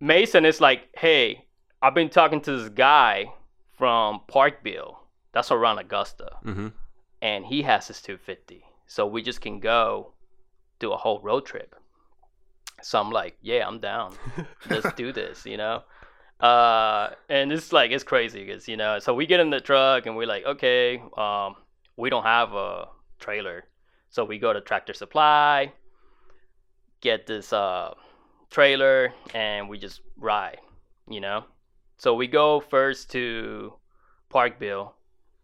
Mason 0.00 0.44
is 0.44 0.60
like, 0.60 0.88
hey, 0.96 1.44
I've 1.82 1.94
been 1.94 2.10
talking 2.10 2.40
to 2.42 2.58
this 2.58 2.68
guy 2.70 3.32
from 3.78 4.20
Parkville, 4.26 4.98
that's 5.32 5.50
around 5.50 5.78
Augusta, 5.78 6.30
hmm 6.42 6.68
and 7.22 7.46
he 7.46 7.62
has 7.62 7.88
his 7.88 8.02
250, 8.02 8.62
so 8.86 9.06
we 9.06 9.22
just 9.22 9.40
can 9.40 9.58
go 9.58 10.12
do 10.78 10.92
a 10.92 10.96
whole 10.96 11.18
road 11.20 11.46
trip. 11.46 11.74
So 12.82 13.00
I'm 13.00 13.10
like, 13.10 13.36
yeah, 13.42 13.66
I'm 13.66 13.80
down. 13.80 14.14
Let's 14.68 14.92
do 14.94 15.12
this, 15.20 15.46
you 15.46 15.56
know. 15.56 15.82
Uh, 16.40 17.10
and 17.28 17.50
it's 17.50 17.72
like 17.72 17.90
it's 17.90 18.04
crazy 18.04 18.44
because 18.44 18.68
you 18.68 18.76
know. 18.76 18.98
So 18.98 19.14
we 19.14 19.26
get 19.26 19.40
in 19.40 19.50
the 19.50 19.60
truck 19.60 20.06
and 20.06 20.16
we're 20.16 20.26
like, 20.26 20.44
okay, 20.44 21.02
um, 21.16 21.56
we 21.96 22.10
don't 22.10 22.24
have 22.24 22.52
a 22.52 22.88
trailer, 23.18 23.64
so 24.10 24.24
we 24.24 24.38
go 24.38 24.52
to 24.52 24.60
Tractor 24.60 24.92
Supply, 24.92 25.72
get 27.00 27.26
this 27.26 27.52
uh 27.52 27.94
trailer, 28.50 29.14
and 29.34 29.68
we 29.68 29.78
just 29.78 30.02
ride, 30.18 30.58
you 31.08 31.20
know. 31.20 31.44
So 31.96 32.14
we 32.14 32.26
go 32.26 32.60
first 32.60 33.10
to 33.12 33.72
Parkville, 34.28 34.96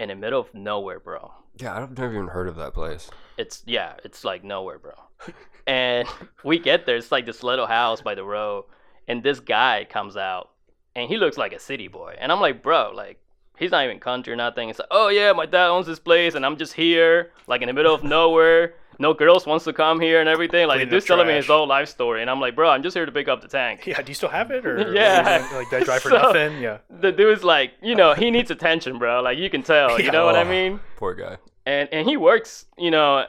in 0.03 0.09
the 0.09 0.17
middle 0.17 0.41
of 0.41 0.53
nowhere, 0.53 1.01
bro 1.01 1.33
Yeah, 1.57 1.81
I've 1.81 1.97
never 1.97 2.15
even 2.15 2.29
heard 2.29 2.49
of 2.49 2.57
that 2.57 2.75
place. 2.75 3.09
It's 3.39 3.63
yeah, 3.67 3.95
it's 4.05 4.25
like 4.25 4.45
nowhere, 4.45 4.79
bro. 4.79 4.93
and 5.67 6.09
we 6.45 6.59
get 6.59 6.87
there, 6.87 6.97
it's 6.97 7.13
like 7.13 7.27
this 7.27 7.43
little 7.43 7.67
house 7.67 8.01
by 8.01 8.15
the 8.15 8.25
road, 8.25 8.65
and 9.09 9.23
this 9.23 9.41
guy 9.41 9.87
comes 9.89 10.17
out, 10.17 10.51
and 10.97 11.09
he 11.09 11.17
looks 11.17 11.37
like 11.39 11.53
a 11.53 11.59
city 11.59 11.89
boy, 11.89 12.15
and 12.19 12.31
I'm 12.33 12.41
like, 12.41 12.63
bro, 12.63 12.93
like 12.95 13.19
he's 13.59 13.71
not 13.71 13.85
even 13.85 14.01
country 14.01 14.33
or 14.33 14.37
nothing. 14.37 14.69
It's 14.71 14.79
like, 14.79 14.89
oh 14.91 15.09
yeah, 15.09 15.33
my 15.33 15.47
dad 15.47 15.69
owns 15.69 15.87
this 15.87 15.99
place, 16.01 16.35
and 16.35 16.45
I'm 16.45 16.57
just 16.57 16.73
here, 16.75 17.33
like 17.47 17.63
in 17.63 17.69
the 17.69 17.73
middle 17.73 17.95
of 17.95 18.03
nowhere, 18.03 18.75
no 18.99 19.15
girls 19.15 19.47
wants 19.47 19.65
to 19.65 19.73
come 19.73 20.01
here 20.01 20.21
and 20.21 20.29
everything. 20.29 20.67
Like, 20.69 20.81
the 20.81 20.87
dude's 20.87 21.07
telling 21.07 21.27
me 21.27 21.35
his 21.35 21.47
whole 21.47 21.67
life 21.67 21.89
story, 21.89 22.21
and 22.21 22.31
I'm 22.31 22.41
like, 22.41 22.55
bro, 22.55 22.69
I'm 22.69 22.83
just 22.83 22.95
here 22.97 23.07
to 23.07 23.13
pick 23.13 23.27
up 23.29 23.41
the 23.41 23.49
tank. 23.49 23.87
Yeah, 23.87 24.01
do 24.03 24.09
you 24.11 24.15
still 24.15 24.29
have 24.29 24.51
it 24.51 24.67
or 24.67 24.93
Yeah. 24.95 25.49
like 25.55 25.73
I 25.73 25.83
drive 25.83 26.03
for 26.03 26.11
So- 26.11 26.19
nothing? 26.19 26.61
Yeah. 26.61 26.79
The 26.91 27.11
dude's 27.13 27.43
like, 27.43 27.73
you 27.83 27.95
know, 27.95 28.15
he 28.15 28.31
needs 28.31 28.51
attention, 28.51 28.99
bro. 28.99 29.23
Like, 29.23 29.39
you 29.39 29.49
can 29.49 29.63
tell. 29.63 29.99
You 29.99 30.07
Yeah. 30.07 30.11
know 30.11 30.27
what 30.27 30.35
I 30.37 30.43
Oh. 30.43 30.49
mean? 30.51 30.81
Poor 30.97 31.15
guy. 31.15 31.39
And 31.67 31.89
and 31.93 32.09
he 32.09 32.17
works, 32.17 32.67
you 32.77 32.91
know, 32.91 33.27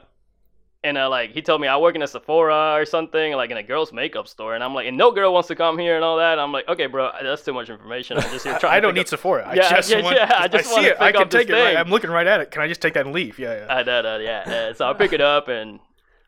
and 0.84 0.98
uh, 0.98 1.10
like 1.10 1.32
he 1.32 1.42
told 1.42 1.62
me 1.62 1.68
I 1.68 1.78
work 1.78 1.96
in 1.96 2.02
a 2.02 2.08
Sephora 2.08 2.74
or 2.76 2.86
something, 2.86 3.34
like 3.34 3.52
in 3.52 3.58
a 3.58 3.64
girl's 3.64 3.94
makeup 3.94 4.28
store, 4.28 4.56
and 4.56 4.64
I'm 4.64 4.74
like, 4.74 4.88
and 4.88 4.98
no 4.98 5.12
girl 5.12 5.34
wants 5.34 5.48
to 5.50 5.56
come 5.56 5.78
here 5.78 5.96
and 5.96 6.04
all 6.04 6.18
that. 6.18 6.40
I'm 6.40 6.52
like, 6.52 6.68
okay, 6.68 6.88
bro, 6.88 7.12
that's 7.22 7.44
too 7.44 7.54
much 7.54 7.70
information. 7.70 8.18
I'm 8.18 8.30
just 8.32 8.44
here 8.44 8.54
I, 8.56 8.60
trying. 8.60 8.74
I 8.74 8.80
don't 8.80 8.96
need 8.96 9.02
up- 9.02 9.08
Sephora. 9.08 9.48
I 9.48 9.54
Yeah, 9.56 9.70
just 9.76 9.90
yeah, 9.90 10.02
want, 10.02 10.18
yeah, 10.18 10.32
I 10.40 10.48
just 10.48 10.70
see 10.70 10.76
wanna 10.76 10.88
it. 10.88 10.98
I 11.00 11.12
can 11.12 11.30
take 11.30 11.50
it. 11.50 11.54
Right. 11.54 11.78
I'm 11.78 11.90
looking 11.90 12.10
right 12.10 12.28
at 12.28 12.42
it. 12.42 12.52
Can 12.52 12.62
I 12.62 12.68
just 12.68 12.82
take 12.82 12.94
that 12.96 13.06
and 13.06 13.14
leave? 13.14 13.38
Yeah, 13.40 13.66
yeah. 13.66 13.74
I 13.74 13.82
yeah, 13.82 14.50
yeah. 14.50 14.74
So 14.74 14.90
I 14.90 14.94
pick 14.94 15.14
it 15.14 15.22
up 15.22 15.48
and 15.48 15.80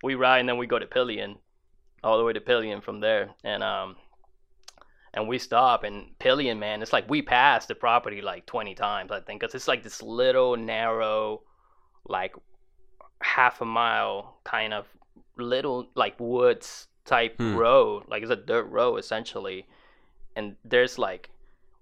we 0.03 0.15
ride, 0.15 0.39
and 0.39 0.47
then 0.49 0.57
we 0.57 0.67
go 0.67 0.79
to 0.79 0.85
Pelion, 0.85 1.37
all 2.03 2.17
the 2.17 2.23
way 2.23 2.33
to 2.33 2.39
Pelion 2.41 2.81
from 2.81 2.99
there, 2.99 3.31
and 3.43 3.63
um, 3.63 3.95
and 5.15 5.27
we 5.27 5.39
stop, 5.39 5.83
and 5.83 6.17
Pelion, 6.19 6.59
man, 6.59 6.81
it's 6.81 6.93
like 6.93 7.09
we 7.09 7.21
passed 7.21 7.69
the 7.69 7.75
property 7.75 8.21
like 8.21 8.45
20 8.45 8.75
times, 8.75 9.11
I 9.11 9.21
think, 9.21 9.41
because 9.41 9.55
it's 9.55 9.67
like 9.67 9.81
this 9.81 10.01
little 10.01 10.57
narrow, 10.57 11.41
like 12.07 12.35
half 13.21 13.61
a 13.61 13.65
mile 13.65 14.37
kind 14.43 14.73
of 14.73 14.87
little 15.37 15.87
like 15.95 16.15
woods 16.19 16.87
type 17.05 17.35
Hmm. 17.37 17.55
road, 17.55 18.03
like 18.07 18.23
it's 18.23 18.31
a 18.31 18.35
dirt 18.35 18.65
road 18.65 18.97
essentially, 18.97 19.67
and 20.35 20.55
there's 20.63 20.97
like 20.97 21.29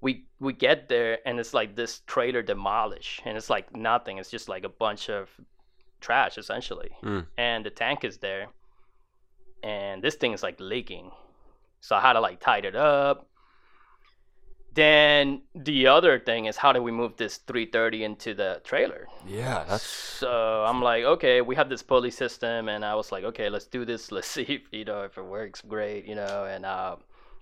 we 0.02 0.26
we 0.40 0.52
get 0.54 0.90
there 0.90 1.20
and 1.26 1.40
it's 1.40 1.54
like 1.54 1.76
this 1.76 2.02
trailer 2.08 2.42
demolished 2.42 3.22
and 3.26 3.38
it's 3.38 3.50
like 3.50 3.74
nothing. 3.76 4.18
It's 4.18 4.30
just 4.30 4.50
like 4.50 4.64
a 4.66 4.70
bunch 4.70 5.10
of 5.10 5.30
trash 6.02 6.38
essentially. 6.38 6.92
Mm. 7.04 7.26
and 7.38 7.66
the 7.66 7.70
tank 7.70 8.04
is 8.04 8.18
there. 8.18 8.48
And 9.64 10.04
this 10.04 10.16
thing 10.16 10.34
is 10.34 10.44
like 10.44 10.60
leaking. 10.60 11.12
So 11.80 11.96
i 11.96 12.02
had 12.02 12.14
to 12.14 12.20
like 12.20 12.40
tighten 12.42 12.70
it 12.70 12.76
up 12.76 13.28
then 14.76 15.42
the 15.56 15.88
other 15.88 16.18
thing 16.20 16.46
is 16.46 16.58
how 16.58 16.72
do 16.74 16.82
we 16.82 16.92
move 16.92 17.16
this 17.18 17.38
330 17.38 18.04
into 18.04 18.34
the 18.34 18.62
trailer 18.64 19.08
Yeah, 19.28 19.64
that's 19.68 19.84
so 19.84 20.66
i'm 20.68 20.82
like 20.82 21.04
okay 21.04 21.42
we 21.42 21.56
have 21.56 21.70
this 21.70 21.84
pulley 21.84 22.12
system 22.12 22.70
and 22.70 22.84
i 22.84 22.96
was 22.96 23.12
like 23.12 23.24
okay 23.24 23.50
let's 23.50 23.66
do 23.68 23.86
this 23.86 24.12
let's 24.12 24.28
see 24.38 24.44
if 24.44 24.62
you 24.72 24.86
know 24.86 25.04
if 25.04 25.18
it 25.18 25.26
works 25.26 25.62
great 25.62 26.06
you 26.06 26.16
know 26.16 26.46
and 26.50 26.66
uh 26.66 26.96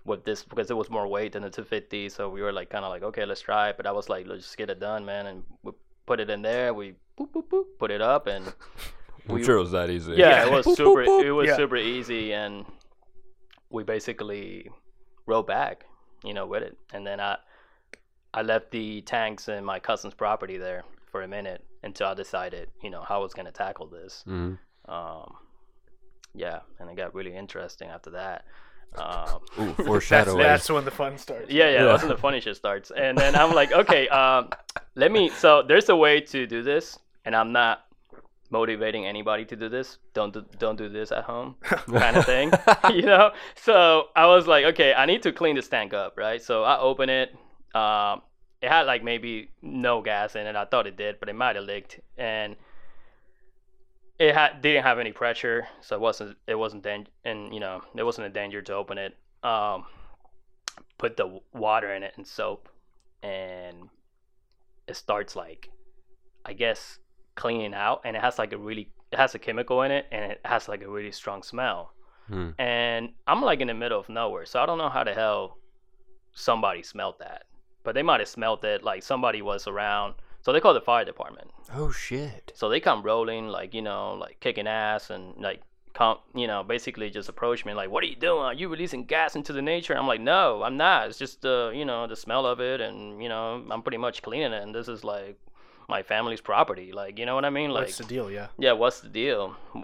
with 0.03 0.25
this 0.25 0.43
because 0.43 0.71
it 0.71 0.75
was 0.77 0.89
more 0.89 1.07
weight 1.07 1.33
than 1.33 1.43
the 1.43 1.49
250 1.49 2.09
so 2.09 2.27
we 2.29 2.41
were 2.41 2.51
like 2.51 2.69
kind 2.69 2.83
of 2.83 2.89
like 2.89 3.03
okay 3.03 3.25
let's 3.25 3.41
try 3.41 3.69
it 3.69 3.77
but 3.77 3.85
i 3.85 3.91
was 3.91 4.09
like 4.09 4.25
let's 4.27 4.43
just 4.43 4.57
get 4.57 4.69
it 4.69 4.79
done 4.79 5.05
man 5.05 5.27
and 5.27 5.43
we 5.63 5.71
put 6.07 6.19
it 6.19 6.29
in 6.29 6.41
there 6.41 6.73
we 6.73 6.95
boop, 7.19 7.29
boop, 7.31 7.47
boop, 7.49 7.65
put 7.77 7.91
it 7.91 8.01
up 8.01 8.25
and 8.27 8.51
I'm 9.29 9.35
we- 9.35 9.43
sure 9.43 9.57
it 9.57 9.61
was 9.61 9.71
that 9.71 9.91
easy. 9.91 10.13
yeah, 10.13 10.47
it 10.47 10.51
was 10.65 10.65
super 10.75 11.05
boop, 11.05 11.21
boop. 11.21 11.23
it 11.23 11.31
was 11.31 11.47
Yeah. 11.47 11.55
super 11.55 11.77
easy 11.77 12.33
and 12.33 12.65
we 13.69 13.83
basically 13.83 14.69
rode 15.27 15.45
back 15.45 15.85
you 16.23 16.33
know 16.33 16.45
with 16.45 16.63
it 16.63 16.77
and 16.93 17.05
then 17.05 17.19
i 17.19 17.35
i 18.33 18.41
left 18.41 18.71
the 18.71 19.01
tanks 19.01 19.47
in 19.49 19.63
my 19.65 19.79
cousin's 19.79 20.13
property 20.13 20.57
there 20.57 20.83
for 21.11 21.21
a 21.23 21.27
minute 21.27 21.63
until 21.83 22.07
i 22.07 22.13
decided 22.13 22.69
you 22.83 22.89
know 22.89 23.01
how 23.01 23.19
i 23.19 23.23
was 23.23 23.33
going 23.33 23.45
to 23.45 23.51
tackle 23.51 23.87
this 23.87 24.23
Mhm. 24.27 24.57
um 24.87 25.35
yeah 26.33 26.59
and 26.79 26.89
it 26.89 26.95
got 26.95 27.13
really 27.15 27.35
interesting 27.35 27.89
after 27.89 28.11
that 28.11 28.45
um 28.95 29.39
Ooh, 29.59 29.65
That's, 29.77 29.87
foreshadowing. 29.87 30.37
that's 30.39 30.69
when 30.69 30.83
the 30.85 30.91
fun 30.91 31.17
starts. 31.17 31.49
yeah, 31.49 31.65
yeah, 31.69 31.71
Yeah. 31.71 31.83
that's 31.85 32.03
when 32.03 32.09
the 32.11 32.17
funny 32.17 32.41
shit 32.41 32.57
starts. 32.57 32.91
And 32.91 33.17
then 33.17 33.35
I'm 33.37 33.53
like, 33.53 33.71
okay, 33.71 34.09
um, 34.09 34.49
let 34.95 35.13
me. 35.13 35.29
So 35.29 35.63
there's 35.65 35.87
a 35.87 35.95
way 35.95 36.19
to 36.19 36.45
do 36.45 36.61
this, 36.61 36.99
and 37.23 37.33
I'm 37.33 37.53
not 37.53 37.85
motivating 38.51 39.05
anybody 39.05 39.45
to 39.45 39.55
do 39.55 39.69
this. 39.69 39.97
Don't 40.13 40.33
do, 40.33 40.45
don't 40.59 40.77
do 40.77 40.89
this 40.89 41.11
at 41.11 41.23
home, 41.23 41.55
kind 41.63 42.17
of 42.17 42.25
thing, 42.25 42.51
you 42.93 43.03
know. 43.03 43.31
So 43.55 44.09
I 44.15 44.27
was 44.27 44.47
like, 44.47 44.65
okay, 44.65 44.93
I 44.93 45.05
need 45.05 45.23
to 45.23 45.31
clean 45.31 45.55
this 45.55 45.67
tank 45.67 45.93
up, 45.93 46.17
right? 46.17 46.41
So 46.41 46.63
I 46.63 46.79
open 46.79 47.09
it. 47.09 47.33
Um, 47.73 48.21
it 48.61 48.69
had 48.69 48.83
like 48.83 49.03
maybe 49.03 49.49
no 49.61 50.01
gas 50.01 50.35
in 50.35 50.45
it. 50.45 50.55
I 50.55 50.65
thought 50.65 50.85
it 50.85 50.97
did, 50.97 51.19
but 51.19 51.29
it 51.29 51.35
might 51.35 51.55
have 51.55 51.65
leaked, 51.65 51.99
and 52.17 52.55
it 54.19 54.35
had 54.35 54.61
didn't 54.61 54.83
have 54.83 54.99
any 54.99 55.11
pressure, 55.11 55.67
so 55.81 55.95
it 55.95 56.01
wasn't 56.01 56.37
it 56.45 56.55
wasn't 56.55 56.83
dan- 56.83 57.07
and 57.25 57.53
you 57.53 57.59
know 57.59 57.81
it 57.95 58.03
wasn't 58.03 58.27
a 58.27 58.29
danger 58.29 58.61
to 58.61 58.73
open 58.75 58.97
it. 58.97 59.17
Um, 59.41 59.85
put 60.99 61.17
the 61.17 61.39
water 61.53 61.91
in 61.93 62.03
it 62.03 62.13
and 62.17 62.27
soap, 62.27 62.69
and 63.23 63.89
it 64.87 64.95
starts 64.95 65.35
like, 65.35 65.69
I 66.45 66.53
guess, 66.53 66.99
cleaning 67.41 67.73
out, 67.73 68.01
and 68.05 68.15
it 68.15 68.21
has 68.21 68.37
like 68.37 68.53
a 68.53 68.57
really 68.57 68.87
it 69.11 69.17
has 69.17 69.33
a 69.33 69.39
chemical 69.39 69.81
in 69.81 69.91
it, 69.91 70.05
and 70.11 70.31
it 70.31 70.39
has 70.45 70.69
like 70.69 70.83
a 70.83 70.89
really 70.89 71.11
strong 71.11 71.41
smell. 71.41 71.91
Hmm. 72.27 72.51
And 72.59 73.09
I'm 73.25 73.41
like 73.41 73.61
in 73.61 73.67
the 73.67 73.73
middle 73.73 73.99
of 73.99 74.07
nowhere, 74.09 74.45
so 74.45 74.61
I 74.61 74.65
don't 74.67 74.77
know 74.77 74.89
how 74.89 75.03
the 75.03 75.13
hell 75.13 75.57
somebody 76.33 76.83
smelled 76.83 77.15
that, 77.19 77.45
but 77.83 77.95
they 77.95 78.03
might 78.03 78.19
have 78.19 78.29
smelled 78.29 78.63
it 78.63 78.83
like 78.83 79.01
somebody 79.01 79.41
was 79.41 79.67
around. 79.67 80.13
So 80.43 80.53
they 80.53 80.59
called 80.59 80.75
the 80.75 80.81
fire 80.81 81.03
department. 81.03 81.49
Oh 81.73 81.91
shit. 81.91 82.51
So 82.55 82.69
they 82.69 82.79
come 82.79 83.01
rolling, 83.01 83.47
like 83.47 83.73
you 83.73 83.81
know, 83.81 84.13
like 84.13 84.39
kicking 84.39 84.67
ass 84.67 85.09
and 85.09 85.35
like 85.37 85.61
come, 85.93 86.17
you 86.35 86.45
know, 86.45 86.63
basically 86.63 87.09
just 87.09 87.27
approach 87.27 87.65
me 87.65 87.73
like, 87.73 87.89
"What 87.89 88.03
are 88.03 88.11
you 88.13 88.15
doing? 88.15 88.43
Are 88.43 88.53
you 88.53 88.69
releasing 88.69 89.05
gas 89.05 89.35
into 89.35 89.51
the 89.51 89.63
nature?" 89.63 89.97
I'm 89.97 90.07
like, 90.13 90.21
"No, 90.21 90.61
I'm 90.61 90.77
not. 90.77 91.09
It's 91.09 91.17
just 91.17 91.43
uh, 91.43 91.71
you 91.73 91.85
know, 91.85 92.05
the 92.05 92.15
smell 92.15 92.45
of 92.45 92.59
it, 92.59 92.81
and 92.81 93.21
you 93.23 93.29
know, 93.29 93.65
I'm 93.71 93.81
pretty 93.81 94.01
much 94.05 94.21
cleaning 94.21 94.53
it, 94.53 94.63
and 94.63 94.75
this 94.75 94.87
is 94.87 95.03
like 95.03 95.37
my 95.95 96.01
family's 96.13 96.41
property. 96.51 96.89
Like, 97.01 97.13
you 97.19 97.25
know 97.27 97.35
what 97.37 97.45
I 97.45 97.49
mean? 97.59 97.69
Like, 97.77 97.85
What's 97.87 97.97
the 98.03 98.09
deal? 98.15 98.27
Yeah. 98.37 98.47
yeah, 98.65 98.73
what's 98.81 98.99
the 99.05 99.09
deal? 99.21 99.41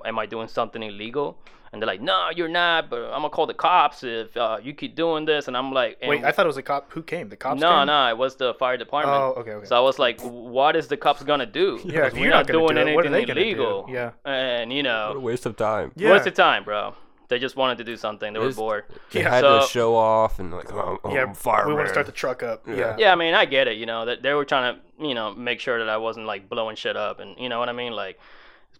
Am 0.09 0.17
I 0.23 0.25
doing 0.25 0.47
something 0.47 0.81
illegal?" 0.91 1.27
And 1.71 1.75
they're 1.81 1.91
like, 1.93 2.01
"No, 2.11 2.17
you're 2.37 2.53
not. 2.63 2.89
But 2.91 2.99
I'm 3.13 3.21
gonna 3.23 3.29
call 3.37 3.45
the 3.53 3.59
cops 3.67 3.97
if 4.03 4.29
uh, 4.37 4.57
you 4.65 4.71
keep 4.81 4.93
doing 5.03 5.25
this." 5.31 5.47
And 5.49 5.55
I'm 5.59 5.69
like, 5.81 5.97
Wait, 6.11 6.23
I 6.23 6.31
thought 6.31 6.45
it 6.47 6.53
was 6.55 6.61
a 6.65 6.67
cop. 6.71 6.83
Who 6.95 7.01
came? 7.13 7.27
The 7.33 7.35
cops? 7.35 7.59
no, 7.59 7.71
came? 7.79 7.87
no, 7.93 7.99
it 8.13 8.17
was 8.17 8.33
the 8.43 8.53
fire 8.61 8.77
department. 8.85 9.17
Oh, 9.21 9.33
okay, 9.41 9.51
okay. 9.57 9.67
So 9.67 9.75
I 9.75 9.83
was 9.89 9.97
like, 10.05 10.17
what 10.21 10.73
is 10.79 10.87
the 10.87 10.97
cops 11.05 11.21
gonna 11.31 11.45
do? 11.61 11.69
Yeah, 11.95 12.09
we're 12.13 12.19
you're 12.19 12.29
not, 12.37 12.47
not 12.47 12.53
doing 12.57 12.75
do 12.75 12.81
it, 12.87 12.95
what 12.95 13.05
are 13.05 13.13
anything 13.13 13.27
they 13.27 13.33
do? 13.33 13.39
illegal. 13.41 13.75
Yeah. 13.97 14.11
And 14.23 14.71
you 14.77 14.83
know, 14.89 15.03
What 15.09 15.17
a 15.17 15.19
know, 15.19 15.25
waste 15.31 15.45
of 15.45 15.55
time. 15.57 15.87
Yeah. 15.97 16.09
what's 16.11 16.23
the 16.31 16.31
time, 16.47 16.63
bro? 16.63 16.95
They 17.29 17.39
just 17.39 17.55
wanted 17.57 17.77
to 17.79 17.83
do 17.83 17.97
something. 17.97 18.31
They 18.33 18.39
were 18.39 18.45
It's- 18.45 18.57
bored. 18.57 18.85
They 19.11 19.21
Yeah. 19.21 19.29
had 19.31 19.41
So- 19.41 19.59
to 19.61 19.65
show 19.67 19.95
off 19.95 20.39
and 20.39 20.53
like, 20.53 20.71
oh, 20.71 20.97
oh, 21.03 21.13
yeah, 21.13 21.23
I'm 21.23 21.33
fireman. 21.33 21.67
we 21.69 21.73
want 21.75 21.87
to 21.87 21.93
start 21.93 22.05
the 22.05 22.11
truck 22.13 22.41
up. 22.41 22.65
Yeah. 22.67 22.75
Yeah. 22.75 22.95
Yeah, 22.97 23.11
I 23.11 23.15
mean, 23.15 23.33
I 23.33 23.45
get 23.45 23.67
it. 23.67 23.75
You 23.77 23.85
know 23.85 24.05
that 24.05 24.21
they 24.23 24.33
were 24.33 24.45
trying 24.45 24.75
to, 24.75 25.05
you 25.05 25.13
know, 25.13 25.33
make 25.33 25.59
sure 25.59 25.77
that 25.79 25.89
I 25.89 25.97
wasn't 25.97 26.25
like 26.25 26.47
blowing 26.47 26.75
shit 26.77 26.95
up, 26.95 27.19
and 27.19 27.37
you 27.37 27.49
know 27.49 27.59
what 27.59 27.69
I 27.69 27.73
mean, 27.73 27.93
like. 27.93 28.17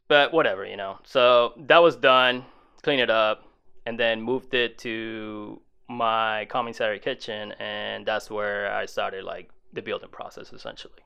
But 0.08 0.32
whatever, 0.32 0.66
you 0.66 0.78
know. 0.78 1.00
So 1.04 1.54
that 1.58 1.80
was 1.84 1.96
done. 1.98 2.46
Clean 2.84 3.00
it 3.00 3.10
up, 3.10 3.44
and 3.86 4.00
then 4.00 4.22
moved 4.22 4.54
it 4.54 4.78
to 4.80 5.62
my 5.90 6.46
commissary 6.50 7.00
kitchen, 7.00 7.52
and 7.60 8.06
that's 8.06 8.30
where 8.32 8.72
I 8.74 8.86
started 8.86 9.26
like 9.26 9.50
the 9.74 9.82
building 9.82 10.10
process 10.10 10.54
essentially. 10.54 11.02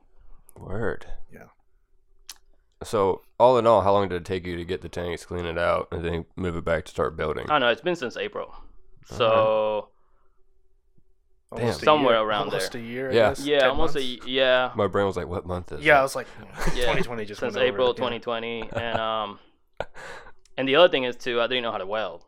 Word. 0.56 1.06
Yeah. 2.82 2.86
So 2.88 3.22
all 3.38 3.58
in 3.58 3.66
all, 3.66 3.80
how 3.80 3.92
long 3.92 4.08
did 4.08 4.16
it 4.16 4.24
take 4.24 4.46
you 4.46 4.56
to 4.56 4.64
get 4.64 4.82
the 4.82 4.88
tanks, 4.88 5.24
clean 5.24 5.46
it 5.46 5.58
out, 5.58 5.88
and 5.92 6.04
then 6.04 6.24
move 6.36 6.56
it 6.56 6.64
back 6.64 6.84
to 6.84 6.90
start 6.90 7.16
building? 7.16 7.44
I 7.46 7.54
don't 7.54 7.60
know. 7.62 7.68
It's 7.68 7.80
been 7.80 7.96
since 7.96 8.16
April. 8.16 8.54
So 9.06 9.88
Almost 11.50 11.82
a 11.82 11.84
Somewhere 11.84 12.14
year- 12.14 12.22
around 12.24 12.46
almost 12.46 12.72
there. 12.72 12.80
a 12.80 12.84
year. 12.84 13.12
Yeah. 13.12 13.28
guess, 13.30 13.44
yeah, 13.44 13.68
almost 13.68 13.94
months. 13.94 14.08
a 14.08 14.20
y- 14.22 14.26
yeah. 14.26 14.70
My 14.74 14.86
brain 14.86 15.04
was 15.06 15.18
like, 15.18 15.28
what 15.28 15.44
month 15.44 15.70
is 15.72 15.80
it? 15.80 15.84
Yeah, 15.84 15.96
I 15.96 16.00
it? 16.00 16.02
was 16.04 16.16
like, 16.16 16.26
Yeah, 16.74 16.86
2020 16.92 17.24
just 17.26 17.40
since 17.40 17.54
went 17.54 17.62
over 17.62 17.74
April 17.74 17.88
yeah. 17.88 17.94
2020, 17.94 18.70
and 18.72 18.98
um, 18.98 19.38
and 20.56 20.66
the 20.66 20.76
other 20.76 20.88
thing 20.88 21.04
is 21.04 21.14
too, 21.16 21.42
I 21.42 21.46
didn't 21.48 21.62
know 21.64 21.70
how 21.72 21.76
to 21.78 21.84
weld. 21.86 22.24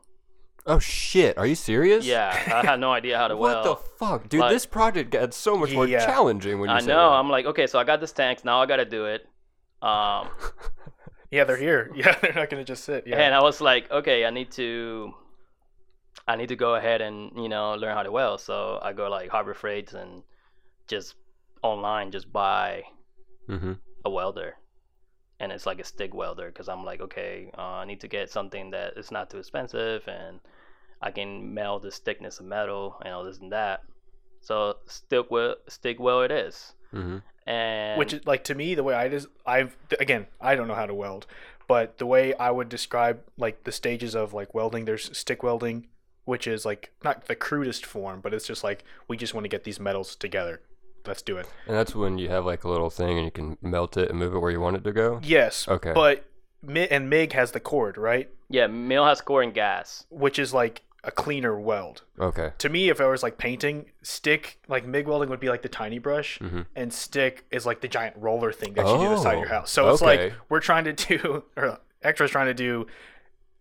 Oh 0.67 0.77
shit! 0.79 1.37
Are 1.39 1.45
you 1.47 1.53
serious? 1.55 2.05
Yeah, 2.05 2.29
I 2.29 2.65
had 2.65 2.79
no 2.79 2.91
idea 2.91 3.17
how 3.17 3.27
to 3.27 3.35
weld. 3.37 3.65
What 3.67 3.79
the 3.81 3.87
fuck, 3.97 4.29
dude? 4.29 4.41
Like- 4.41 4.51
this 4.51 4.65
project 4.67 5.09
got 5.09 5.33
so 5.33 5.55
much 5.57 5.71
more 5.73 5.87
Yeah. 5.87 6.05
challenging 6.05 6.59
when 6.59 6.69
you 6.69 6.75
I 6.75 6.79
said 6.79 6.87
know. 6.89 7.09
that. 7.09 7.15
I'm 7.17 7.29
like, 7.29 7.45
okay, 7.47 7.65
so 7.65 7.79
I 7.79 7.83
got 7.83 8.01
this 8.01 8.11
tanks. 8.11 8.43
Now 8.45 8.61
I 8.61 8.67
got 8.67 8.77
to 8.77 8.85
do 8.85 9.05
it. 9.05 9.27
Um, 9.81 10.29
Yeah, 11.31 11.43
they're 11.43 11.57
here. 11.57 11.91
Yeah, 11.95 12.15
they're 12.21 12.33
not 12.33 12.49
gonna 12.49 12.63
just 12.63 12.85
sit. 12.85 13.05
Yeah. 13.07 13.17
and 13.17 13.33
I 13.33 13.41
was 13.41 13.59
like, 13.59 13.91
okay, 13.91 14.25
I 14.25 14.29
need 14.29 14.51
to, 14.53 15.13
I 16.27 16.35
need 16.37 16.49
to 16.49 16.55
go 16.55 16.75
ahead 16.75 17.01
and 17.01 17.31
you 17.35 17.49
know 17.49 17.73
learn 17.73 17.95
how 17.95 18.03
to 18.03 18.11
weld. 18.11 18.39
So 18.41 18.79
I 18.81 18.93
go 18.93 19.09
like 19.09 19.29
Harbor 19.29 19.53
Freights 19.53 19.93
and 19.93 20.23
just 20.87 21.15
online 21.63 22.11
just 22.11 22.31
buy 22.31 22.83
Mm-hmm. 23.49 23.73
a 24.05 24.09
welder 24.09 24.55
and 25.39 25.51
it's 25.51 25.65
like 25.65 25.79
a 25.79 25.83
stick 25.83 26.13
welder 26.15 26.47
because 26.47 26.67
i'm 26.69 26.83
like 26.83 27.01
okay 27.01 27.51
uh, 27.57 27.61
i 27.81 27.85
need 27.85 27.99
to 28.01 28.07
get 28.07 28.29
something 28.31 28.71
that 28.71 28.97
is 28.97 29.11
not 29.11 29.29
too 29.29 29.37
expensive 29.39 30.07
and 30.07 30.39
i 31.01 31.11
can 31.11 31.53
meld 31.53 31.83
the 31.83 31.91
thickness 31.91 32.39
of 32.39 32.45
metal 32.45 32.97
and 33.03 33.13
all 33.13 33.23
this 33.23 33.39
and 33.39 33.51
that 33.51 33.81
so 34.41 34.77
stick 34.87 35.29
weld 35.29 35.57
stick 35.67 35.99
weld 35.99 36.25
it 36.25 36.31
is 36.31 36.73
Mm-hmm. 36.93 37.17
and 37.49 37.99
Which 37.99 38.13
is 38.13 38.25
like 38.25 38.43
to 38.45 38.55
me 38.55 38.75
the 38.75 38.83
way 38.83 38.93
I 38.93 39.09
just 39.09 39.27
I've 39.45 39.75
again 39.99 40.27
I 40.39 40.55
don't 40.55 40.67
know 40.67 40.75
how 40.75 40.85
to 40.85 40.93
weld, 40.93 41.27
but 41.67 41.97
the 41.97 42.05
way 42.05 42.33
I 42.35 42.51
would 42.51 42.69
describe 42.69 43.21
like 43.37 43.63
the 43.63 43.71
stages 43.71 44.15
of 44.15 44.33
like 44.33 44.53
welding, 44.53 44.85
there's 44.85 45.15
stick 45.17 45.43
welding, 45.43 45.87
which 46.25 46.47
is 46.47 46.65
like 46.65 46.91
not 47.03 47.25
the 47.25 47.35
crudest 47.35 47.85
form, 47.85 48.21
but 48.21 48.33
it's 48.33 48.47
just 48.47 48.63
like 48.63 48.83
we 49.07 49.17
just 49.17 49.33
want 49.33 49.45
to 49.45 49.49
get 49.49 49.63
these 49.63 49.79
metals 49.79 50.15
together. 50.15 50.61
Let's 51.05 51.21
do 51.21 51.37
it. 51.37 51.47
And 51.67 51.75
that's 51.75 51.93
when 51.93 52.17
you 52.17 52.29
have 52.29 52.45
like 52.45 52.63
a 52.63 52.69
little 52.69 52.89
thing 52.89 53.17
and 53.17 53.25
you 53.25 53.31
can 53.31 53.57
melt 53.61 53.95
it 53.95 54.09
and 54.09 54.17
move 54.17 54.33
it 54.33 54.39
where 54.39 54.51
you 54.51 54.59
want 54.59 54.77
it 54.77 54.83
to 54.85 54.91
go. 54.91 55.19
Yes. 55.23 55.67
Okay. 55.67 55.93
But 55.93 56.25
Mi- 56.63 56.87
and 56.87 57.09
MIG 57.09 57.33
has 57.33 57.51
the 57.51 57.59
cord, 57.59 57.97
right? 57.97 58.29
Yeah, 58.49 58.67
mill 58.67 59.05
has 59.05 59.21
core 59.21 59.41
and 59.41 59.53
gas. 59.53 60.05
Which 60.09 60.39
is 60.39 60.53
like 60.53 60.81
a 61.05 61.11
cleaner 61.11 61.59
weld. 61.59 62.01
Okay. 62.19 62.51
To 62.57 62.67
me, 62.69 62.89
if 62.89 62.99
I 62.99 63.05
was 63.05 63.21
like 63.23 63.37
painting, 63.37 63.85
stick 64.01 64.59
like 64.67 64.85
MIG 64.85 65.07
welding 65.07 65.29
would 65.29 65.39
be 65.39 65.49
like 65.49 65.61
the 65.61 65.69
tiny 65.69 65.99
brush, 65.99 66.39
Mhm. 66.39 66.65
and 66.75 66.91
stick 66.93 67.45
is 67.51 67.65
like 67.65 67.81
the 67.81 67.87
giant 67.87 68.15
roller 68.17 68.51
thing 68.51 68.73
that 68.73 68.85
you 68.87 68.97
do 68.97 69.03
to 69.03 69.09
the 69.11 69.17
side 69.17 69.35
of 69.35 69.39
your 69.41 69.49
Oh, 69.49 69.53
house. 69.59 69.71
So 69.71 69.89
it's 69.91 70.01
like 70.01 70.33
we're 70.49 70.59
trying 70.61 70.83
to 70.85 70.93
do, 70.93 71.43
or 71.57 71.79
Hector's 72.03 72.31
trying 72.31 72.47
to 72.47 72.53
do 72.53 72.87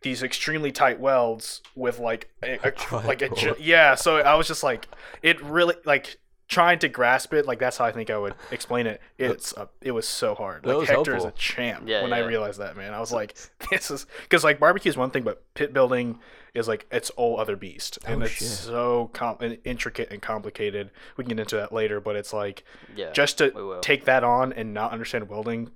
these 0.03 0.23
extremely 0.23 0.71
tight 0.71 1.01
welds 1.01 1.63
with 1.75 1.99
like 1.99 2.29
a, 2.43 2.59
a 2.63 2.97
like 3.07 3.23
a 3.23 3.31
yeah. 3.59 3.95
So 3.95 4.17
I 4.19 4.35
was 4.35 4.47
just 4.49 4.63
like, 4.63 4.87
it 5.23 5.43
really 5.43 5.77
like 5.85 6.19
trying 6.49 6.79
to 6.81 6.89
grasp 6.89 7.33
it. 7.35 7.47
Like 7.47 7.59
that's 7.59 7.77
how 7.79 7.85
I 7.85 7.93
think 7.93 8.11
I 8.11 8.19
would 8.19 8.35
explain 8.51 8.87
it. 8.87 9.01
It's 9.19 9.53
uh, 9.57 9.67
it 9.81 9.93
was 9.93 10.07
so 10.07 10.35
hard. 10.35 10.63
That 10.63 10.69
Like 10.69 10.77
was 10.79 10.89
Hector 10.89 11.17
is 11.17 11.25
a 11.25 11.31
champ. 11.33 11.85
Yeah, 11.87 12.03
when 12.03 12.13
I 12.13 12.19
realized 12.21 12.61
that, 12.61 12.77
man, 12.77 12.93
I 12.95 13.01
was 13.01 13.13
like, 13.13 13.37
this 13.71 13.91
is 13.91 14.07
because 14.23 14.45
like 14.45 14.59
barbecue 14.61 14.91
is 14.91 14.97
one 14.97 15.11
thing, 15.11 15.23
but 15.23 15.43
pit 15.55 15.73
building 15.73 16.19
is 16.55 16.69
like 16.69 16.87
its 16.93 17.11
all 17.11 17.41
other 17.41 17.57
beast, 17.57 17.99
and 18.07 18.23
Oh, 18.23 18.27
it's 18.27 18.35
shit. 18.35 18.47
so 18.49 19.11
com- 19.13 19.39
and 19.41 19.59
intricate 19.65 20.11
and 20.13 20.23
complicated. 20.23 20.91
We 21.17 21.25
can 21.25 21.31
get 21.31 21.41
into 21.41 21.57
that 21.57 21.73
later, 21.73 22.01
but 22.01 22.15
it's 22.15 22.33
like 22.33 22.65
Yeah. 22.95 23.11
just 23.13 23.39
to 23.39 23.79
take 23.83 24.05
that 24.05 24.23
on 24.23 24.53
and 24.53 24.73
not 24.73 24.93
understand 24.93 25.29
welding, 25.29 25.71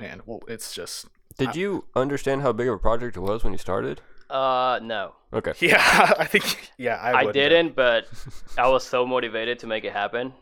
man. 0.00 0.22
Well, 0.26 0.40
it's 0.48 0.74
just 0.74 1.06
Did 1.38 1.54
you 1.54 1.84
understand 1.94 2.42
how 2.42 2.52
big 2.52 2.66
of 2.68 2.74
a 2.74 2.78
project 2.78 3.16
it 3.16 3.20
was 3.20 3.44
when 3.44 3.52
you 3.52 3.58
started? 3.58 4.00
Uh, 4.32 4.80
no. 4.82 5.12
Okay. 5.32 5.52
yeah. 5.60 6.12
I 6.18 6.24
think 6.24 6.70
yeah. 6.78 6.96
I, 6.96 7.10
I 7.10 7.24
wouldn't 7.24 7.36
have. 7.36 7.50
didn't, 7.50 7.76
but 7.76 8.06
I 8.58 8.68
was 8.68 8.84
so 8.84 9.06
motivated 9.06 9.58
to 9.60 9.66
make 9.66 9.84
it 9.84 9.92
happen 9.92 10.32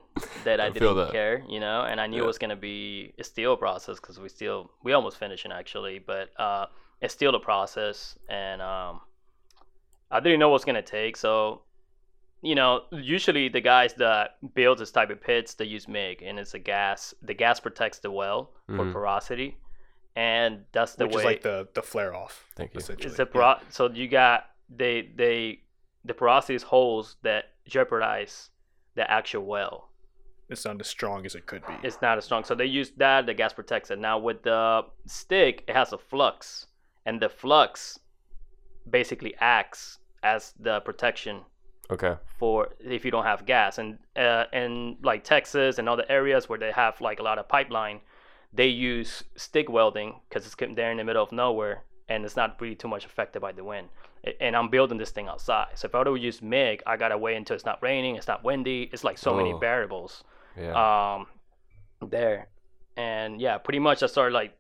that 0.45 0.61
I, 0.61 0.67
I 0.67 0.71
didn't 0.71 0.97
that. 0.97 1.13
care, 1.13 1.43
you 1.49 1.61
know. 1.61 1.83
And 1.83 2.01
I 2.01 2.07
knew 2.07 2.19
Yeah. 2.19 2.23
it 2.25 2.27
was 2.27 2.39
gonna 2.39 2.57
be 2.57 3.13
a 3.19 3.25
steel 3.25 3.57
process 3.57 3.97
because 4.01 4.19
we 4.21 4.29
still 4.29 4.71
we 4.85 4.93
almost 4.93 5.19
finishing 5.19 5.53
actually, 5.53 5.99
but 5.99 6.31
uh, 6.39 6.67
it's 7.01 7.13
still 7.15 7.33
the 7.33 7.41
process, 7.41 8.17
and 8.29 8.63
um, 8.63 9.01
I 10.11 10.21
didn't 10.21 10.39
know 10.41 10.51
what's 10.51 10.65
gonna 10.65 10.83
take. 10.83 11.17
So, 11.17 11.63
you 12.43 12.55
know, 12.55 12.83
usually 12.93 13.49
the 13.49 13.61
guys 13.61 13.95
that 13.95 14.37
build 14.55 14.79
this 14.79 14.91
type 14.93 15.11
of 15.11 15.21
pits 15.21 15.55
they 15.55 15.65
use 15.67 15.89
MIG, 15.89 16.23
and 16.23 16.39
it's 16.39 16.55
a 16.55 16.59
gas. 16.59 17.13
The 17.23 17.35
gas 17.35 17.59
protects 17.61 17.99
the 18.01 18.11
well 18.11 18.51
for 18.67 18.85
Mhm. 18.85 18.93
porosity, 18.93 19.57
and 20.17 20.65
that's 20.73 20.95
the 20.95 21.07
which 21.07 21.17
way 21.17 21.21
is 21.23 21.25
like 21.25 21.43
the 21.43 21.69
the 21.75 21.83
flare 21.83 22.15
off. 22.15 22.47
Thank 22.57 22.75
you. 22.75 22.79
Essentially. 22.81 23.07
it's 23.09 23.17
the 23.17 23.27
pro- 23.27 23.59
so 23.69 23.91
you 23.91 24.09
got 24.09 24.47
they 24.69 25.11
they 25.17 25.61
the 26.05 26.15
porosity 26.15 26.55
is 26.55 26.63
holes 26.63 27.17
that 27.23 27.45
jeopardize 27.67 28.51
the 28.95 29.09
actual 29.11 29.45
well. 29.45 29.89
It's 30.49 30.65
not 30.65 30.81
as 30.81 30.89
strong 30.89 31.25
as 31.27 31.35
it 31.37 31.47
could 31.47 31.65
be. 31.67 31.75
It's 31.85 32.03
not 32.03 32.19
as 32.19 32.25
strong. 32.25 32.43
So 32.43 32.57
they 32.57 32.65
use 32.65 32.91
that, 32.97 33.27
the 33.27 33.35
gas 33.35 33.53
protects 33.53 33.91
it. 33.93 34.01
Now 34.01 34.19
with 34.19 34.43
the 34.43 34.83
stick, 35.07 35.63
it 35.69 35.77
has 35.77 35.93
a 35.93 35.99
flux. 35.99 36.67
And 37.07 37.23
the 37.23 37.29
flux 37.29 38.01
basically 38.89 39.35
acts 39.41 39.99
as 40.23 40.53
the 40.59 40.81
protection 40.81 41.43
Okay. 41.91 42.15
for 42.39 42.71
if 42.81 43.05
you 43.05 43.13
don't 43.13 43.25
have 43.25 43.47
gas. 43.47 43.79
And 43.79 43.99
uh, 44.17 44.47
in 44.53 44.97
like 45.03 45.23
Texas 45.23 45.79
and 45.79 45.89
other 45.89 46.05
areas 46.09 46.49
where 46.49 46.59
they 46.59 46.73
have 46.73 47.01
like 47.01 47.21
a 47.21 47.23
lot 47.23 47.39
of 47.39 47.49
pipeline, 47.49 48.01
they 48.53 48.67
use 48.67 49.23
stick 49.37 49.69
welding 49.71 50.21
because 50.29 50.45
it's 50.47 50.55
they're 50.75 50.91
in 50.91 50.97
the 50.99 51.05
middle 51.05 51.23
of 51.23 51.33
nowhere 51.33 51.85
and 52.09 52.25
it's 52.25 52.37
not 52.37 52.61
really 52.61 52.75
too 52.75 52.89
much 52.89 53.05
affected 53.05 53.41
by 53.41 53.53
the 53.53 53.63
wind. 53.63 53.89
And 54.41 54.57
I'm 54.57 54.69
building 54.69 54.99
this 54.99 55.11
thing 55.13 55.29
outside. 55.29 55.69
So 55.77 55.87
if 55.87 55.95
I 55.95 55.99
were 56.01 56.05
to 56.07 56.15
use 56.17 56.43
MIG, 56.43 56.83
I 56.87 56.97
gotta 56.97 57.17
wait 57.17 57.37
until 57.37 57.55
it's 57.55 57.65
not 57.65 57.81
raining, 57.83 58.17
it's 58.17 58.27
not 58.27 58.43
windy. 58.45 58.91
It's 58.93 59.05
like 59.05 59.17
so 59.19 59.33
many 59.35 59.53
Oh. 59.53 59.59
variables 59.59 60.25
Yeah. 60.57 61.15
um 61.17 61.27
there 62.09 62.49
and 62.97 63.41
yeah 63.41 63.57
pretty 63.59 63.79
much 63.79 64.03
i 64.03 64.07
started 64.07 64.35
like 64.35 64.53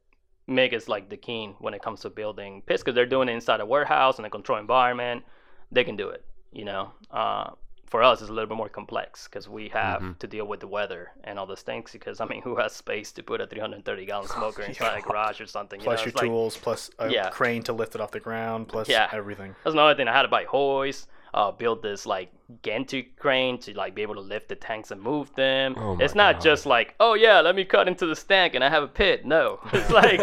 mig 0.46 0.72
is 0.72 0.88
like 0.88 1.08
the 1.08 1.16
king 1.16 1.56
when 1.58 1.74
it 1.74 1.82
comes 1.82 2.00
to 2.00 2.10
building 2.10 2.62
pits 2.66 2.82
because 2.82 2.94
they're 2.94 3.06
doing 3.06 3.28
it 3.28 3.32
inside 3.32 3.60
a 3.60 3.66
warehouse 3.66 4.18
in 4.18 4.24
a 4.24 4.30
controlled 4.30 4.60
environment 4.60 5.24
they 5.72 5.82
can 5.82 5.96
do 5.96 6.08
it 6.10 6.24
you 6.52 6.64
know 6.64 6.92
uh 7.10 7.50
for 7.90 8.02
us 8.02 8.20
it's 8.22 8.30
a 8.30 8.32
little 8.32 8.48
bit 8.48 8.56
more 8.56 8.68
complex 8.68 9.26
because 9.26 9.48
we 9.48 9.68
have 9.68 10.00
Mhm. 10.00 10.18
to 10.20 10.26
deal 10.26 10.46
with 10.46 10.60
the 10.60 10.66
weather 10.68 11.10
and 11.24 11.38
all 11.38 11.44
those 11.46 11.62
things 11.62 11.90
because 11.92 12.20
i 12.20 12.24
mean 12.24 12.40
who 12.42 12.54
has 12.56 12.72
space 12.72 13.10
to 13.12 13.22
put 13.22 13.40
a 13.40 13.46
330 13.46 14.06
gallon 14.06 14.28
smoker 14.38 14.62
inside 14.62 14.98
a 14.98 15.02
garage 15.02 15.40
or 15.40 15.46
something 15.46 15.80
you 15.80 15.84
plus 15.84 15.98
know? 15.98 16.04
your 16.04 16.08
It's 16.10 16.16
like- 16.22 16.26
tools, 16.30 16.56
plus 16.56 16.90
a 16.98 17.08
Yeah. 17.10 17.28
crane 17.30 17.62
to 17.64 17.72
lift 17.72 17.94
it 17.96 18.00
off 18.00 18.12
the 18.12 18.20
ground, 18.20 18.68
plus 18.68 18.88
Yeah. 18.88 19.08
everything. 19.12 19.54
That's 19.64 19.74
another 19.74 19.94
thing. 19.96 20.08
I 20.08 20.12
had 20.12 20.22
to 20.22 20.28
buy 20.28 20.44
hoist, 20.44 21.08
uh, 21.34 21.50
build 21.52 21.82
this 21.82 22.06
like 22.06 22.30
gantry 22.62 23.02
crane 23.18 23.56
to 23.58 23.76
like 23.76 23.94
be 23.94 24.02
able 24.02 24.14
to 24.16 24.20
lift 24.20 24.48
the 24.48 24.56
tanks 24.56 24.90
and 24.92 25.00
move 25.00 25.32
them. 25.34 25.74
Oh 25.78 25.96
it's 26.00 26.14
not 26.14 26.36
God. 26.36 26.42
just 26.42 26.66
like, 26.66 26.94
oh 27.00 27.14
yeah, 27.14 27.40
let 27.40 27.54
me 27.56 27.64
cut 27.64 27.86
into 27.88 28.06
the 28.06 28.16
stank 28.16 28.54
and 28.54 28.62
I 28.64 28.68
have 28.68 28.82
a 28.84 28.88
pit. 28.88 29.24
No, 29.24 29.58
it's 29.72 29.90
like 29.90 30.18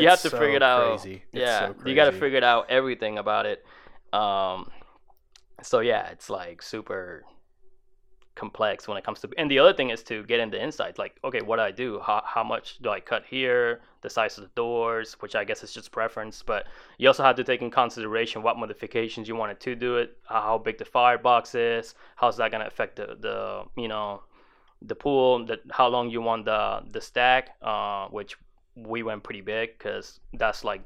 you 0.00 0.08
have 0.08 0.20
to 0.22 0.30
so 0.30 0.38
figure 0.38 0.56
it 0.56 0.62
out. 0.62 0.86
crazy. 1.00 1.22
It's 1.32 1.40
Yeah, 1.42 1.68
so 1.68 1.74
you 1.88 1.94
got 1.96 2.06
to 2.06 2.12
figure 2.12 2.38
it 2.38 2.44
out 2.44 2.66
everything 2.70 3.18
about 3.18 3.46
it. 3.46 3.64
Um, 4.12 4.70
so 5.62 5.80
yeah, 5.80 6.08
it's 6.08 6.30
like 6.30 6.62
super 6.62 7.24
complex 8.34 8.86
when 8.86 8.96
it 8.96 9.02
comes 9.02 9.18
to 9.18 9.28
and 9.36 9.50
the 9.50 9.58
other 9.58 9.72
thing 9.72 9.90
is 9.90 10.00
to 10.04 10.22
get 10.22 10.38
into 10.38 10.62
insights 10.62 10.96
like 10.96 11.16
okay 11.24 11.40
what 11.40 11.56
do 11.56 11.62
i 11.62 11.72
do? 11.72 11.98
How, 11.98 12.22
how 12.24 12.44
much 12.44 12.78
do 12.78 12.88
i 12.88 13.00
cut 13.00 13.24
here? 13.28 13.80
The 14.02 14.08
size 14.08 14.38
of 14.38 14.44
the 14.44 14.50
doors 14.54 15.16
which 15.18 15.34
i 15.34 15.42
guess 15.42 15.64
is 15.64 15.72
just 15.72 15.90
preference 15.90 16.40
but 16.40 16.68
you 16.98 17.08
also 17.08 17.24
have 17.24 17.34
to 17.34 17.42
take 17.42 17.62
in 17.62 17.70
consideration 17.72 18.44
what 18.44 18.56
modifications 18.56 19.26
you 19.26 19.34
wanted 19.34 19.58
to 19.58 19.74
do 19.74 19.96
it 19.96 20.18
how 20.28 20.56
big 20.56 20.78
the 20.78 20.84
firebox 20.84 21.56
is 21.56 21.96
how's 22.14 22.36
that 22.36 22.52
going 22.52 22.60
to 22.60 22.68
affect 22.68 22.94
the, 22.94 23.16
the 23.18 23.64
you 23.76 23.88
know 23.88 24.22
the 24.82 24.94
pool 24.94 25.44
that 25.44 25.58
how 25.72 25.88
long 25.88 26.08
you 26.08 26.22
want 26.22 26.44
the 26.44 26.80
the 26.92 27.00
stack 27.00 27.56
uh, 27.62 28.06
which 28.06 28.36
we 28.76 29.02
went 29.02 29.22
pretty 29.22 29.40
big 29.40 29.76
because 29.76 30.20
that's 30.34 30.62
like 30.62 30.82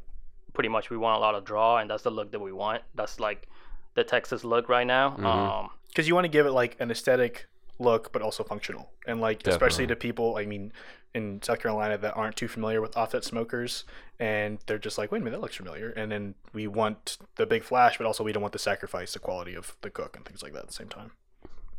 pretty 0.52 0.68
much 0.68 0.90
we 0.90 0.96
want 0.96 1.16
a 1.16 1.20
lot 1.20 1.34
of 1.34 1.44
draw 1.44 1.78
and 1.78 1.90
that's 1.90 2.02
the 2.02 2.10
look 2.10 2.30
that 2.32 2.40
we 2.40 2.52
want. 2.52 2.82
That's 2.94 3.20
like 3.20 3.48
the 3.94 4.04
texas 4.04 4.44
look 4.44 4.68
right 4.68 4.86
now 4.86 5.10
Mhm. 5.16 5.24
um 5.24 5.70
because 5.88 6.08
you 6.08 6.14
want 6.14 6.24
to 6.24 6.30
give 6.30 6.46
it 6.46 6.52
like 6.52 6.74
an 6.80 6.90
aesthetic 6.90 7.46
look, 7.78 8.12
but 8.12 8.22
also 8.22 8.42
functional, 8.44 8.90
and 9.06 9.20
like 9.20 9.44
especially 9.46 9.86
to 9.88 9.96
people. 9.96 10.36
I 10.36 10.46
mean, 10.46 10.72
in 11.14 11.42
South 11.42 11.60
Carolina 11.60 11.98
that 11.98 12.14
aren't 12.14 12.36
too 12.36 12.48
familiar 12.48 12.80
with 12.80 12.96
offset 12.96 13.24
smokers, 13.24 13.84
and 14.20 14.58
they're 14.66 14.78
just 14.78 14.96
like, 14.98 15.10
wait 15.12 15.20
a 15.20 15.24
minute, 15.24 15.36
that 15.36 15.42
looks 15.42 15.56
familiar. 15.56 15.90
And 15.90 16.10
then 16.12 16.34
we 16.54 16.66
want 16.66 17.18
the 17.36 17.44
big 17.44 17.62
flash, 17.64 17.98
but 17.98 18.06
also 18.06 18.22
we 18.24 18.32
don't 18.32 18.40
want 18.42 18.52
to 18.52 18.58
sacrifice 18.58 19.12
the 19.14 19.18
quality 19.18 19.54
of 19.54 19.76
the 19.82 19.90
cook 19.90 20.16
and 20.16 20.24
things 20.24 20.42
like 20.42 20.52
that 20.52 20.60
at 20.60 20.66
the 20.68 20.72
same 20.72 20.88
time. 20.88 21.10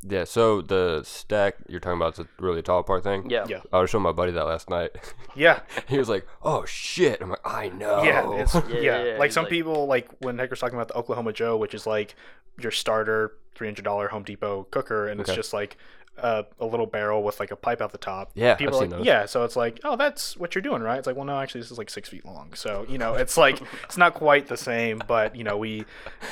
Yeah. 0.07 0.23
So 0.25 0.61
the 0.61 1.01
stack 1.03 1.55
you're 1.67 1.79
talking 1.79 1.97
about 1.97 2.13
is 2.13 2.19
a 2.19 2.27
really 2.39 2.61
tall 2.61 2.83
part 2.83 3.03
thing. 3.03 3.29
yeah 3.29 3.45
Yeah, 3.47 3.61
I 3.71 3.79
was 3.79 3.89
showing 3.89 4.03
my 4.03 4.11
buddy 4.11 4.31
that 4.31 4.45
last 4.45 4.69
night. 4.69 4.91
yeah, 5.35 5.61
he 5.87 5.97
was 5.97 6.09
like, 6.09 6.25
"Oh 6.41 6.65
shit!" 6.65 7.21
I'm 7.21 7.29
like, 7.29 7.39
"I 7.45 7.69
know." 7.69 8.03
yeah. 8.03 8.29
It's 8.41 8.53
Yeah, 8.53 8.61
yeah, 8.69 8.79
yeah, 8.79 9.03
yeah, 9.03 9.17
Like 9.17 9.27
he's 9.29 9.33
some 9.33 9.43
like- 9.45 9.51
people, 9.51 9.85
like 9.87 10.09
when 10.19 10.37
Hector's 10.37 10.59
talking 10.59 10.75
about 10.75 10.87
the 10.89 10.95
Oklahoma 10.95 11.33
Joe, 11.33 11.57
which 11.57 11.73
is 11.73 11.85
like 11.87 12.15
your 12.59 12.71
starter 12.71 13.33
three 13.55 13.67
hundred 13.67 13.85
dollar 13.85 14.07
Home 14.09 14.23
Depot 14.23 14.67
cooker, 14.71 15.07
and 15.07 15.19
Okay. 15.21 15.31
it's 15.31 15.35
just 15.35 15.53
like 15.53 15.77
uh, 16.17 16.43
a 16.59 16.65
little 16.65 16.85
barrel 16.85 17.23
with 17.23 17.39
like 17.39 17.51
a 17.51 17.55
pipe 17.55 17.81
out 17.81 17.91
the 17.91 17.97
top. 17.97 18.31
Yeah, 18.35 18.55
people 18.55 18.77
like, 18.79 18.89
those. 18.89 19.05
yeah. 19.05 19.25
So 19.25 19.43
it's 19.43 19.55
like, 19.55 19.79
oh, 19.83 19.95
that's 19.95 20.37
what 20.37 20.53
you're 20.53 20.61
doing, 20.61 20.81
right? 20.81 20.97
It's 20.97 21.07
like, 21.07 21.15
well, 21.15 21.25
no, 21.25 21.39
actually, 21.39 21.61
this 21.61 21.71
is 21.71 21.77
like 21.77 21.89
six 21.89 22.07
feet 22.09 22.25
long. 22.25 22.53
So 22.53 22.85
you 22.87 22.97
know, 22.97 23.15
it's 23.15 23.35
like 23.37 23.59
it's 23.85 23.97
not 23.97 24.13
quite 24.13 24.47
the 24.47 24.57
same, 24.57 25.01
but 25.07 25.35
you 25.35 25.43
know, 25.43 25.57
we 25.57 25.85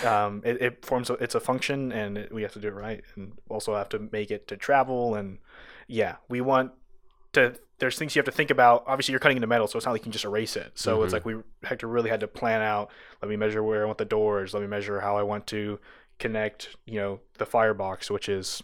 um, 0.06 0.42
it, 0.46 0.62
it 0.62 0.86
forms 0.86 1.10
a, 1.10 1.14
it's 1.14 1.36
a 1.36 1.40
function, 1.40 1.92
and 1.92 2.18
it, 2.18 2.32
we 2.34 2.42
have 2.44 2.54
to 2.54 2.60
do 2.60 2.68
it 2.68 2.74
right, 2.76 3.04
and 3.16 3.34
also 3.50 3.76
have 3.76 3.90
to 3.90 4.00
make 4.12 4.30
it 4.32 4.48
to 4.50 4.58
travel, 4.58 5.16
and 5.16 5.40
yeah, 5.88 6.18
we 6.30 6.42
want 6.42 6.72
to. 7.34 7.56
There's 7.80 7.98
things 7.98 8.16
you 8.16 8.20
have 8.20 8.28
to 8.28 8.32
think 8.32 8.52
about. 8.52 8.84
Obviously, 8.86 9.14
you're 9.14 9.20
cutting 9.20 9.38
into 9.38 9.48
metal, 9.48 9.68
so 9.68 9.76
it's 9.78 9.88
not 9.88 9.94
like 9.94 10.02
you 10.02 10.04
can 10.04 10.12
just 10.12 10.26
erase 10.26 10.56
it. 10.56 10.74
So 10.76 11.02
it's 11.02 11.10
Mhm. 11.10 11.14
like 11.16 11.26
we 11.26 11.36
Hector 11.64 11.88
really 11.88 12.12
had 12.12 12.20
to 12.20 12.28
plan 12.28 12.62
out. 12.62 12.92
Let 13.24 13.30
me 13.30 13.36
measure 13.38 13.64
where 13.64 13.82
I 13.82 13.86
want 13.86 13.98
the 13.98 14.06
doors. 14.06 14.54
Let 14.54 14.62
me 14.62 14.68
measure 14.68 15.00
how 15.00 15.18
I 15.18 15.24
want 15.24 15.48
to 15.48 15.80
connect. 16.20 16.76
You 16.86 17.00
know, 17.00 17.20
the 17.40 17.46
firebox, 17.48 18.12
which 18.12 18.30
is 18.30 18.62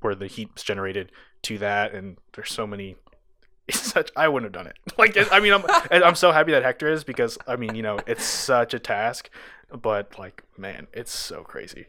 where 0.00 0.14
the 0.14 0.26
heat's 0.26 0.62
generated, 0.62 1.12
to 1.42 1.58
that. 1.58 1.92
And 1.94 2.16
there's 2.34 2.52
so 2.52 2.66
many. 2.66 2.96
It's 3.68 3.92
such. 3.92 4.10
I 4.16 4.26
wouldn't 4.26 4.52
have 4.52 4.64
done 4.64 4.66
it. 4.72 4.76
Like 4.98 5.16
it- 5.16 5.28
I 5.32 5.38
mean, 5.38 5.52
I'm 5.52 5.64
I'm 6.04 6.14
so 6.16 6.32
happy 6.32 6.50
that 6.52 6.62
Hector 6.64 6.88
is 6.90 7.04
because 7.04 7.38
I 7.46 7.54
mean, 7.56 7.74
you 7.76 7.82
know, 7.82 8.00
it's 8.06 8.24
such 8.24 8.74
a 8.74 8.78
task. 8.80 9.30
But 9.70 10.18
like, 10.18 10.42
man, 10.58 10.88
it's 10.92 11.12
so 11.16 11.44
crazy. 11.44 11.86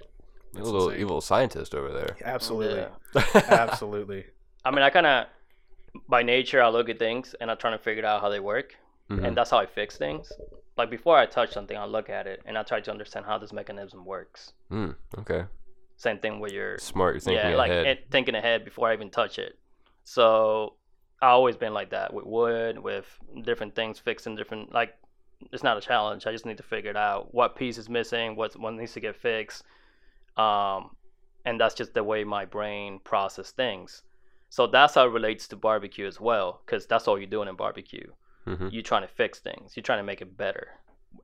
a 0.56 0.62
little 0.62 0.90
insane. 0.90 1.02
evil 1.02 1.22
scientist 1.22 1.74
over 1.74 1.92
there. 1.92 2.16
Absolutely, 2.24 2.86
Yeah. 3.16 3.42
absolutely. 3.50 4.26
I 4.64 4.70
mean, 4.70 4.84
I 4.84 4.92
kind 4.92 5.08
of, 5.08 5.26
by 6.08 6.22
nature, 6.22 6.62
I 6.62 6.70
look 6.70 6.88
at 6.90 7.00
things 7.00 7.34
and 7.42 7.50
I 7.50 7.56
try 7.56 7.72
to 7.72 7.80
figure 7.80 8.06
out 8.06 8.22
how 8.22 8.30
they 8.30 8.40
work, 8.40 8.76
Mhm. 9.10 9.26
and 9.26 9.36
that's 9.36 9.50
how 9.50 9.58
I 9.58 9.66
fix 9.66 9.98
things. 9.98 10.32
Like 10.78 10.92
before 10.92 11.18
I 11.18 11.26
touch 11.26 11.52
something, 11.52 11.76
I 11.76 11.86
look 11.86 12.10
at 12.12 12.28
it 12.28 12.42
and 12.46 12.58
I 12.60 12.64
try 12.64 12.80
to 12.82 12.92
understand 12.92 13.26
how 13.26 13.40
this 13.40 13.52
mechanism 13.52 14.06
works. 14.06 14.54
Mm, 14.72 14.96
okay. 15.20 15.46
Same 16.02 16.18
thing 16.18 16.40
with 16.40 16.52
your 16.52 16.80
Smart. 16.80 17.22
Thinking 17.22 17.52
yeah, 17.52 17.56
like 17.56 17.70
ahead. 17.70 17.86
it, 17.86 18.08
thinking 18.10 18.34
ahead 18.34 18.66
before 18.66 18.90
I 18.90 18.94
even 18.94 19.12
touch 19.12 19.38
it. 19.38 19.60
So 20.04 20.74
I 21.22 21.28
always 21.28 21.56
been 21.56 21.76
like 21.76 21.92
that 21.92 22.12
with 22.12 22.26
wood, 22.26 22.80
with 22.80 23.06
different 23.44 23.76
things, 23.76 24.00
fixing 24.00 24.36
different 24.36 24.74
like. 24.74 24.96
It's 25.52 25.62
not 25.62 25.78
a 25.78 25.82
challenge. 25.82 26.26
I 26.26 26.32
just 26.32 26.46
need 26.46 26.58
to 26.58 26.64
figure 26.64 26.90
it 26.90 26.98
out. 26.98 27.34
What 27.36 27.56
piece 27.56 27.78
is 27.78 27.88
missing? 27.88 28.36
What 28.36 28.60
what 28.60 28.74
needs 28.74 28.94
to 28.94 29.00
get 29.00 29.16
fixed? 29.16 29.64
Um, 30.38 30.96
and 31.46 31.60
that's 31.60 31.76
just 31.76 31.94
the 31.94 32.04
way 32.04 32.24
my 32.24 32.46
brain 32.46 33.00
process 33.04 33.52
things. 33.52 34.02
So 34.50 34.66
that's 34.66 34.96
how 34.96 35.06
it 35.06 35.12
relates 35.12 35.48
to 35.50 35.56
barbecue 35.56 36.08
as 36.08 36.20
well, 36.20 36.62
because 36.66 36.88
that's 36.88 37.08
all 37.08 37.20
you're 37.20 37.28
doing 37.28 37.48
in 37.48 37.56
barbecue. 37.56 38.08
hmm 38.46 38.70
you're 38.72 38.82
trying 38.92 39.04
to 39.04 39.08
fix 39.08 39.40
things. 39.40 39.74
You're 39.76 39.84
trying 39.84 40.00
to 40.00 40.04
make 40.12 40.22
it 40.22 40.36
better. 40.36 40.70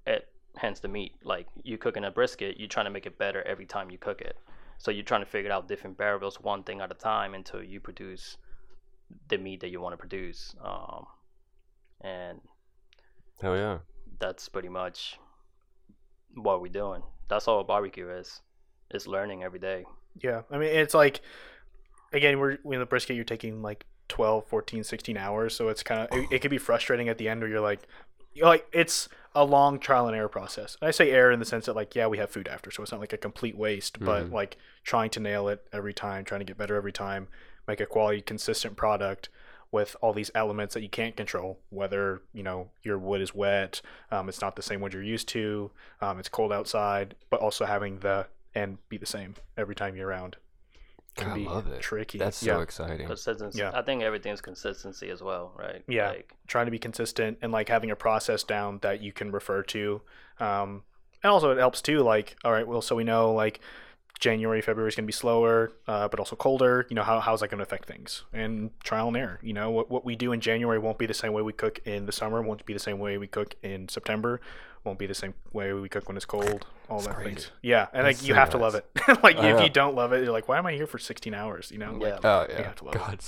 It, 0.06 0.28
hence 0.56 0.80
the 0.80 0.88
meat. 0.88 1.14
Like 1.24 1.48
you 1.64 1.80
cooking 1.80 2.06
a 2.06 2.12
brisket, 2.12 2.60
you're 2.60 2.70
trying 2.76 2.86
to 2.86 2.92
make 2.92 3.08
it 3.08 3.18
better 3.18 3.42
every 3.42 3.66
time 3.66 3.90
you 3.90 3.98
cook 3.98 4.22
it. 4.22 4.38
So 4.78 4.92
you're 4.92 5.04
trying 5.04 5.22
to 5.22 5.26
figure 5.30 5.52
out 5.52 5.68
different 5.68 5.98
variables 5.98 6.40
one 6.40 6.64
thing 6.64 6.82
at 6.82 6.92
a 6.92 6.96
time 6.96 7.34
until 7.34 7.64
you 7.64 7.80
produce 7.80 8.38
the 9.30 9.38
meat 9.38 9.62
that 9.62 9.70
you 9.70 9.82
want 9.82 9.94
to 9.94 9.98
produce. 9.98 10.56
Um, 10.64 11.06
and 12.02 12.42
Oh 13.44 13.54
yeah. 13.54 13.80
that's 14.20 14.50
pretty 14.50 14.70
much 14.70 15.18
what 16.36 16.62
we're 16.62 16.72
doing. 16.72 17.02
That's 17.30 17.48
all 17.48 17.60
a 17.60 17.64
barbecue 17.64 18.10
is. 18.10 18.42
It's 18.92 19.08
learning 19.08 19.44
every 19.44 19.60
day. 19.60 19.86
Yeah, 20.20 20.42
I 20.52 20.58
mean 20.58 20.70
it's 20.70 20.94
like 20.94 21.22
again 22.14 22.40
we're 22.40 22.52
in 22.52 22.80
the 22.80 22.86
brisket 22.86 23.16
you're 23.16 23.26
taking 23.26 23.62
like 23.62 23.86
12, 24.10 24.46
14, 24.48 24.84
16 24.84 25.18
hours, 25.18 25.56
so 25.56 25.70
it's 25.70 25.84
kind 25.84 26.02
of 26.02 26.18
it, 26.18 26.28
it 26.32 26.42
can 26.42 26.50
be 26.50 26.58
frustrating 26.58 27.10
at 27.10 27.18
the 27.18 27.28
end 27.28 27.42
where 27.42 27.50
you're 27.50 27.60
like 27.62 27.88
you're 28.34 28.48
like 28.48 28.68
it's 28.72 29.10
a 29.38 29.46
long 29.46 29.80
trial 29.80 30.08
and 30.08 30.16
error 30.16 30.28
process. 30.28 30.78
And 30.82 30.88
I 30.88 30.92
say 30.92 31.12
error 31.12 31.32
in 31.32 31.40
the 31.40 31.46
sense 31.46 31.66
that 31.68 31.76
like 31.76 31.96
yeah 31.96 32.08
we 32.08 32.18
have 32.18 32.30
food 32.32 32.48
after, 32.48 32.72
so 32.72 32.82
it's 32.84 32.92
not 32.92 33.02
like 33.02 33.14
a 33.14 33.18
complete 33.18 33.56
waste, 33.58 34.00
but 34.00 34.26
Mhm. 34.26 34.32
like 34.34 34.58
trying 34.84 35.10
to 35.12 35.20
nail 35.20 35.48
it 35.48 35.66
every 35.72 35.94
time, 35.94 36.26
trying 36.26 36.40
to 36.40 36.46
get 36.46 36.58
better 36.58 36.76
every 36.76 36.92
time, 36.92 37.28
make 37.68 37.80
a 37.80 37.86
quality 37.86 38.22
consistent 38.22 38.76
product 38.76 39.30
with 39.70 39.96
all 40.02 40.14
these 40.14 40.32
elements 40.34 40.74
that 40.74 40.82
you 40.82 40.88
can't 40.90 41.18
control 41.18 41.60
whether 41.70 42.22
you 42.34 42.42
know 42.42 42.70
your 42.84 42.98
wood 42.98 43.20
is 43.22 43.36
wet 43.36 43.82
um, 44.12 44.30
it's 44.30 44.40
not 44.40 44.56
the 44.56 44.62
same 44.62 44.80
wood 44.80 44.94
you're 44.94 45.04
used 45.04 45.28
to 45.28 45.70
um, 46.00 46.18
it's 46.20 46.30
cold 46.30 46.54
outside 46.54 47.14
but 47.30 47.42
also 47.42 47.66
having 47.66 48.00
the 48.00 48.26
end 48.56 48.78
be 48.88 48.98
the 48.98 49.06
same 49.06 49.36
every 49.58 49.76
time 49.76 49.94
you're 49.94 50.08
around 50.08 50.38
can 51.18 51.32
I 51.32 51.36
be 51.36 51.46
love 51.46 51.68
it. 51.68 51.82
tricky 51.82 52.18
That's 52.18 52.42
yeah 52.44 52.56
so 52.56 52.62
exciting. 52.62 53.08
Consistency. 53.08 53.60
Yeah. 53.60 53.72
I 53.74 53.82
think 53.82 54.04
everything's 54.04 54.42
consistency 54.42 55.10
as 55.10 55.22
well, 55.22 55.54
right? 55.58 55.84
Yeah. 55.88 56.10
Like, 56.10 56.34
trying 56.48 56.66
to 56.66 56.72
be 56.72 56.80
consistent 56.80 57.38
and 57.42 57.52
like 57.52 57.70
having 57.70 57.92
a 57.92 57.96
process 57.96 58.44
down 58.44 58.80
that 58.82 59.02
you 59.02 59.12
can 59.12 59.32
refer 59.32 59.64
to 59.64 60.02
um, 60.40 60.84
and 61.24 61.32
also 61.32 61.52
it 61.52 61.58
helps 61.58 61.82
too 61.82 62.00
like 62.00 62.38
all 62.46 62.52
right 62.52 62.68
well 62.68 62.82
so 62.82 62.96
we 62.96 63.04
know 63.04 63.34
like 63.34 63.60
January, 64.20 64.62
February 64.62 64.90
is 64.90 64.96
going 64.96 65.04
to 65.04 65.08
be 65.08 65.14
slower, 65.14 65.72
uh, 65.88 66.08
but 66.08 66.20
also 66.20 66.36
colder. 66.36 66.88
You 66.90 66.96
know, 66.96 67.04
how, 67.04 67.20
how's 67.20 67.42
that 67.42 67.50
going 67.50 67.60
to 67.60 67.64
affect 67.64 67.88
things? 67.88 68.24
And 68.34 68.72
trial 68.84 69.10
and 69.10 69.18
error. 69.18 69.40
You 69.44 69.54
know, 69.54 69.70
what, 69.70 69.92
what 69.92 70.06
we 70.06 70.16
do 70.16 70.32
in 70.32 70.42
January 70.42 70.80
won't 70.80 70.98
be 70.98 71.06
the 71.06 71.14
same 71.14 71.34
way 71.34 71.42
we 71.42 71.54
cook 71.54 71.80
in 71.86 72.06
the 72.06 72.12
summer, 72.12 72.42
won't 72.42 72.66
be 72.66 72.74
the 72.74 72.80
same 72.80 73.00
way 73.00 73.18
we 73.18 73.28
cook 73.28 73.56
in 73.62 73.88
September, 73.90 74.42
won't 74.84 75.00
be 75.00 75.06
the 75.08 75.14
same 75.16 75.34
way 75.54 75.74
we 75.74 75.90
cook 75.90 76.08
when 76.08 76.16
it's 76.18 76.26
cold, 76.26 76.66
all 76.90 77.00
that 77.02 77.16
crazy. 77.16 77.30
things. 77.32 77.52
Yeah. 77.62 77.88
And 77.94 78.06
That's 78.06 78.20
like, 78.22 78.28
you 78.28 78.34
so 78.34 78.40
have 78.40 78.50
to 78.52 78.58
love 78.58 78.76
it. 78.76 78.86
like, 79.24 79.38
I 79.38 79.50
if 79.50 79.58
know. 79.58 79.64
you 79.64 79.70
don't 79.70 79.96
love 79.96 80.14
it, 80.14 80.24
you're 80.24 80.32
like, 80.32 80.48
why 80.48 80.58
am 80.58 80.66
I 80.66 80.74
here 80.74 80.88
for 80.88 80.98
16 80.98 81.34
hours? 81.34 81.72
You 81.72 81.78
know? 81.80 81.94
Like, 81.94 82.22
yeah. 82.24 82.30
Oh 82.30 82.42
you 82.50 82.56
yeah. 82.58 82.64
have 82.64 82.76
to 82.78 82.86
love. 82.86 82.94
God. 82.96 83.20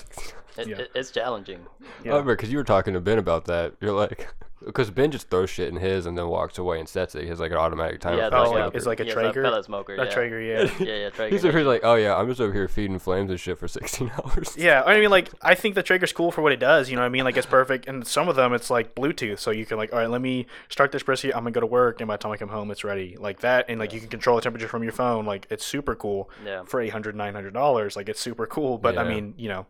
It, 0.57 0.67
Yeah. 0.67 0.77
it, 0.79 0.91
it's 0.95 1.11
challenging. 1.11 1.65
yeah. 2.03 2.11
I 2.11 2.15
remember 2.15 2.35
because 2.35 2.51
you 2.51 2.57
were 2.57 2.63
talking 2.63 2.93
to 2.93 2.99
Ben 2.99 3.17
about 3.17 3.45
that. 3.45 3.73
You're 3.79 3.93
like, 3.93 4.27
because 4.65 4.89
Ben 4.91 5.09
just 5.09 5.29
throws 5.29 5.49
shit 5.49 5.69
in 5.69 5.77
his 5.77 6.05
and 6.05 6.17
then 6.17 6.27
walks 6.27 6.57
away 6.57 6.79
and 6.79 6.89
sets 6.89 7.15
it. 7.15 7.23
He 7.23 7.29
has 7.29 7.39
like 7.39 7.51
an 7.51 7.57
automatic 7.57 8.01
timer. 8.01 8.17
yeah, 8.17 8.29
Oh, 8.33 8.51
like, 8.51 8.75
it's 8.75 8.85
like 8.85 8.99
a 8.99 9.05
yeah, 9.05 9.13
Traeger? 9.13 9.41
pellet 9.43 9.63
smoker. 9.63 9.95
a 9.95 10.03
yeah. 10.03 10.09
Traeger, 10.11 10.41
yeah. 10.41 10.69
Yeah, 10.79 10.95
yeah, 10.95 11.09
Traeger. 11.11 11.33
He's 11.33 11.45
over 11.45 11.57
here 11.59 11.67
like, 11.67 11.81
oh 11.85 11.95
yeah, 11.95 12.13
I'm 12.17 12.27
just 12.27 12.41
over 12.41 12.51
here 12.51 12.67
feeding 12.67 12.99
flames 12.99 13.29
and 13.29 13.39
shit 13.39 13.57
for 13.57 13.69
16 13.69 14.11
hours. 14.17 14.55
Yeah, 14.57 14.83
I 14.85 14.99
mean, 14.99 15.09
like 15.11 15.29
I 15.41 15.55
think 15.55 15.75
the 15.75 15.83
Traeger's 15.83 16.11
cool 16.11 16.31
for 16.31 16.41
what 16.41 16.51
it 16.51 16.59
does. 16.59 16.89
You 16.89 16.97
know, 16.97 17.03
what 17.03 17.07
I 17.07 17.09
mean, 17.09 17.23
like 17.23 17.37
it's 17.37 17.45
perfect. 17.47 17.87
And 17.87 18.05
some 18.05 18.27
of 18.27 18.35
them, 18.35 18.51
it's 18.53 18.69
like 18.69 18.95
Bluetooth, 18.95 19.39
so 19.39 19.51
you 19.51 19.65
can 19.65 19.77
like, 19.77 19.93
all 19.93 19.99
right, 19.99 20.09
let 20.09 20.19
me 20.21 20.45
start 20.67 20.91
this 20.91 21.03
brisket. 21.03 21.33
I'm 21.39 21.45
gonna 21.45 21.53
go 21.53 21.61
to 21.61 21.65
work, 21.65 22.01
and 22.01 22.07
by 22.07 22.15
the 22.15 22.17
time 22.21 22.31
I 22.33 22.37
come 22.37 22.49
home, 22.49 22.69
it's 22.69 22.83
ready. 22.83 23.15
Like 23.17 23.39
that, 23.39 23.65
and 23.69 23.79
like 23.79 23.93
you 23.93 23.99
can 23.99 24.09
control 24.09 24.35
the 24.35 24.41
temperature 24.41 24.67
from 24.67 24.83
your 24.83 24.91
phone. 24.91 25.25
Like 25.25 25.47
it's 25.49 25.65
super 25.65 25.95
cool 25.95 26.29
Yeah. 26.45 26.63
for 26.65 26.81
800 26.81 27.15
900 27.15 27.53
dollars. 27.53 27.95
Like 27.95 28.09
it's 28.09 28.19
super 28.19 28.45
cool. 28.45 28.77
But 28.77 28.97
I 28.97 29.03
mean, 29.07 29.33
you 29.37 29.47
know, 29.49 29.65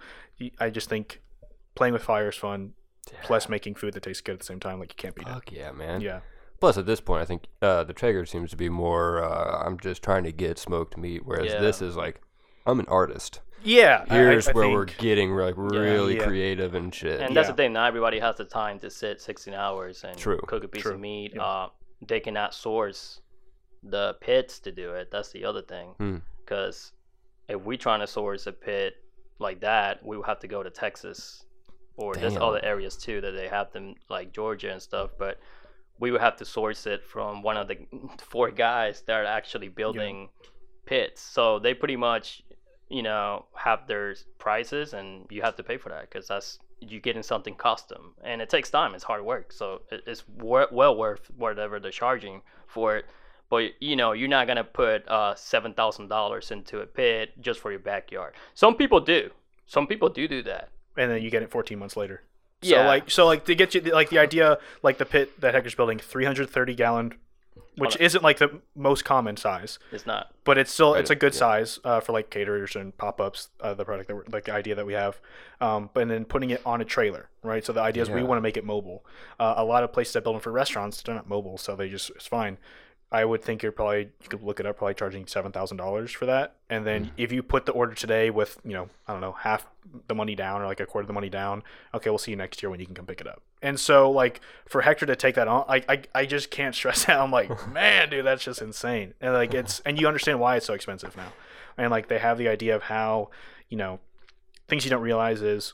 I 0.60 0.69
just 0.71 0.89
think 0.89 1.21
playing 1.75 1.93
with 1.93 2.03
fire 2.03 2.29
is 2.29 2.36
fun. 2.36 2.73
Plus, 3.23 3.49
making 3.49 3.75
food 3.75 3.93
that 3.93 4.03
tastes 4.03 4.21
good 4.21 4.34
at 4.34 4.39
the 4.39 4.45
same 4.45 4.60
time, 4.60 4.79
like 4.79 4.91
you 4.91 4.95
can't 4.97 5.15
beat 5.15 5.27
it. 5.27 5.32
Fuck 5.34 5.51
yeah, 5.51 5.71
man. 5.71 6.01
Yeah, 6.01 6.19
Plus, 6.60 6.77
at 6.77 6.86
this 6.86 6.99
point, 7.01 7.21
I 7.21 7.25
think 7.25 7.43
uh, 7.62 7.84
the 7.84 7.93
Traeger 7.93 8.25
seems 8.25 8.51
to 8.51 8.58
be 8.58 8.69
more. 8.69 9.23
Uh, 9.23 9.63
I'm 9.65 9.79
just 9.79 10.03
trying 10.03 10.23
to 10.25 10.32
get 10.32 10.60
smoked 10.60 10.97
meat, 10.97 11.21
whereas 11.25 11.53
Yeah. 11.53 11.60
this 11.62 11.82
is 11.82 11.95
like, 11.95 12.21
I'm 12.67 12.79
an 12.79 12.86
artist. 12.88 13.39
Yeah. 13.63 14.06
I- 14.10 14.13
I- 14.15 14.17
Here's 14.17 14.48
I 14.48 14.52
where 14.54 14.69
we're 14.69 14.86
getting 14.86 15.32
like 15.36 15.56
really 15.58 16.17
Yeah. 16.17 16.26
creative 16.26 16.74
and 16.76 16.93
shit. 16.93 17.22
And 17.22 17.36
that's 17.36 17.48
Yeah. 17.48 17.52
the 17.54 17.58
thing. 17.58 17.74
Not 17.74 17.88
everybody 17.88 18.19
has 18.19 18.38
the 18.38 18.45
time 18.45 18.80
to 18.80 18.89
sit 18.89 19.22
16 19.22 19.54
hours 19.54 20.04
and 20.04 20.17
True. 20.17 20.39
cook 20.48 20.63
a 20.63 20.67
piece 20.67 20.84
True. 20.84 20.93
of 20.93 21.00
meat. 21.00 21.34
Yeah. 21.36 21.43
Uh, 21.43 21.69
they 22.02 22.19
cannot 22.19 22.54
source 22.54 23.22
the 23.84 24.15
pits 24.22 24.60
to 24.60 24.72
do 24.72 24.93
it. 24.95 25.10
That's 25.12 25.32
the 25.32 25.45
other 25.45 25.62
thing. 25.62 25.89
Hmm. 25.98 26.17
Because 26.39 26.93
if 27.48 27.62
we're 27.62 27.78
trying 27.78 28.00
to 28.02 28.08
source 28.08 28.48
a 28.48 28.52
pit 28.54 28.95
like 29.39 29.60
that, 29.62 30.04
we 30.06 30.17
would 30.17 30.26
have 30.26 30.39
to 30.39 30.48
go 30.48 30.63
to 30.63 30.69
Texas 30.69 31.45
or 31.98 32.15
there's 32.15 32.34
Damn. 32.34 32.41
other 32.43 32.63
areas 32.63 32.95
too 32.98 33.19
that 33.22 33.32
they 33.32 33.48
have 33.48 33.72
them 33.72 33.95
like 34.10 34.32
Georgia 34.32 34.72
and 34.72 34.82
stuff. 34.82 35.12
But 35.17 35.39
we 36.00 36.12
would 36.12 36.22
have 36.22 36.38
to 36.38 36.45
source 36.45 36.86
it 36.88 37.04
from 37.04 37.41
one 37.41 37.58
of 37.58 37.67
the 37.67 37.78
four 38.22 38.52
guys 38.52 39.02
that 39.04 39.13
are 39.19 39.26
actually 39.26 39.67
building 39.67 40.30
pits. 40.86 41.22
So 41.22 41.60
they 41.60 41.74
pretty 41.74 41.98
much, 41.98 42.41
you 42.89 43.04
know, 43.04 43.45
have 43.54 43.88
their 43.88 44.15
prices, 44.39 44.93
and 44.93 45.25
you 45.30 45.41
have 45.41 45.56
to 45.58 45.63
pay 45.63 45.78
for 45.78 45.89
that 45.89 46.10
because 46.10 46.28
that's 46.28 46.60
you 46.82 46.99
getting 46.99 47.23
something 47.23 47.56
custom, 47.56 48.13
and 48.23 48.41
it 48.41 48.49
takes 48.49 48.69
time. 48.69 48.95
It's 48.95 49.04
hard 49.04 49.23
work, 49.23 49.52
so 49.52 49.82
it, 49.91 50.02
it's 50.08 50.23
well 50.38 50.95
worth 50.95 51.30
whatever 51.38 51.80
they're 51.80 51.91
charging 51.91 52.41
for 52.67 52.97
it. 52.97 53.06
But 53.49 53.71
you 53.82 53.95
know, 53.95 54.12
you're 54.13 54.28
not 54.30 54.47
gonna 54.47 54.63
put 54.63 55.08
uh, 55.08 55.36
seven 55.36 55.73
thousand 55.73 56.08
dollars 56.08 56.52
into 56.52 56.80
a 56.82 56.86
pit 56.86 57.39
just 57.41 57.60
for 57.60 57.71
your 57.71 57.80
backyard. 57.80 58.34
Some 58.54 58.75
people 58.75 58.99
do. 58.99 59.30
Some 59.65 59.88
people 59.88 60.10
do 60.10 60.28
do 60.28 60.41
that. 60.43 60.69
and 60.97 61.12
then 61.12 61.21
you 61.21 61.30
get 61.30 61.43
it 61.43 61.52
14 61.52 61.78
months 61.80 61.95
later. 61.95 62.23
So 62.63 62.69
Yeah. 62.75 62.88
like 62.88 63.10
so 63.12 63.25
like 63.25 63.45
to 63.45 63.56
get 63.56 63.73
you 63.75 63.82
like 63.82 64.10
the 64.10 64.17
idea 64.19 64.58
like 64.84 64.97
the 64.97 65.06
pit 65.06 65.39
that 65.41 65.54
Hector's 65.54 65.75
building 65.75 65.99
330 65.99 66.75
gallon 66.75 67.13
which 67.80 67.94
Hold 67.94 68.02
isn't 68.02 68.24
like 68.24 68.38
the 68.38 68.62
most 68.76 69.06
common 69.06 69.38
size, 69.38 69.80
It's 69.92 70.06
not. 70.06 70.32
but 70.44 70.58
it's 70.58 70.72
still 70.72 70.94
Right, 70.94 71.02
it's 71.02 71.10
a 71.10 71.15
good 71.15 71.34
yeah. 71.34 71.39
size 71.39 71.80
uh, 71.84 72.00
for 72.00 72.12
like 72.12 72.30
caterers 72.30 72.76
and 72.76 72.96
pop-ups 72.98 73.50
uh, 73.62 73.74
the 73.74 73.86
product 73.86 74.08
that 74.08 74.15
we're, 74.15 74.24
like 74.32 74.46
the 74.46 74.54
idea 74.54 74.76
that 74.76 74.86
we 74.86 74.94
have. 74.94 75.20
Um, 75.62 75.89
but 75.94 76.08
then 76.08 76.26
putting 76.26 76.52
it 76.52 76.62
on 76.65 76.82
a 76.82 76.86
trailer 76.86 77.30
right? 77.42 77.63
So 77.65 77.72
the 77.74 77.82
idea 77.82 78.04
is 78.04 78.10
we 78.10 78.22
want 78.22 78.38
to 78.38 78.42
make 78.42 78.58
it 78.58 78.65
mobile. 78.65 79.06
Uh, 79.39 79.54
a 79.58 79.63
lot 79.63 79.84
of 79.84 79.94
places 79.94 80.13
that 80.13 80.24
build 80.24 80.36
them 80.36 80.42
for 80.42 80.52
restaurants 80.52 81.02
they're 81.02 81.15
not 81.15 81.28
mobile 81.30 81.58
so 81.58 81.76
they 81.76 81.89
just 81.89 82.10
it's 82.12 82.28
fine 82.28 82.58
I 83.12 83.26
would 83.26 83.43
think 83.43 83.63
you're 83.63 83.72
probably 83.72 84.10
you 84.22 84.30
could 84.30 84.43
look 84.43 84.60
it 84.60 84.67
up 84.67 84.78
probably 84.78 84.93
charging 84.93 85.26
seven 85.26 85.52
thousand 85.52 85.78
dollars 85.78 86.12
for 86.12 86.26
that. 86.28 86.56
And 86.69 86.86
then 86.86 87.06
Mm. 87.06 87.12
if 87.17 87.32
you 87.32 87.41
put 87.41 87.65
the 87.65 87.72
order 87.72 87.95
today 87.95 88.30
with 88.30 88.60
you 88.63 88.74
know 88.74 88.89
I 89.08 89.13
don't 89.13 89.22
know 89.22 89.32
half 89.32 89.65
the 90.08 90.13
money 90.13 90.36
down 90.36 90.62
or 90.62 90.65
like 90.67 90.80
a 90.80 90.86
quarter 90.86 91.02
of 91.04 91.08
the 91.08 91.13
money 91.13 91.30
down 91.30 91.63
okay 91.95 92.12
we'll 92.12 92.19
see 92.19 92.30
you 92.32 92.38
next 92.38 92.62
year 92.62 92.69
when 92.69 92.80
you 92.80 92.86
can 92.86 92.93
come 92.93 93.08
pick 93.08 93.19
it 93.22 93.28
up. 93.28 93.41
And 93.63 93.80
so 93.80 94.12
like 94.12 94.41
for 94.67 94.82
Hector 94.82 95.08
to 95.08 95.15
take 95.15 95.34
that 95.36 95.48
on 95.48 95.65
I 95.67 95.84
I, 95.89 96.02
I 96.13 96.26
just 96.28 96.52
can't 96.52 96.76
stress 96.80 97.06
that. 97.06 97.19
I'm 97.19 97.32
like 97.32 97.50
man 97.74 98.10
dude 98.12 98.26
that's 98.26 98.43
just 98.43 98.62
insane. 98.62 99.15
And 99.22 99.34
like 99.34 99.56
it's 99.56 99.80
and 99.82 100.00
you 100.00 100.08
understand 100.08 100.39
why 100.39 100.58
it's 100.58 100.67
so 100.67 100.74
expensive 100.76 101.17
now. 101.17 101.34
And 101.80 101.89
like 101.89 102.10
they 102.10 102.19
have 102.19 102.38
the 102.38 102.48
idea 102.48 102.76
of 102.76 102.84
how 102.84 103.32
you 103.69 103.78
know 103.78 104.00
things 104.67 104.86
you 104.86 104.91
don't 104.91 105.02
realize 105.02 105.41
is 105.41 105.74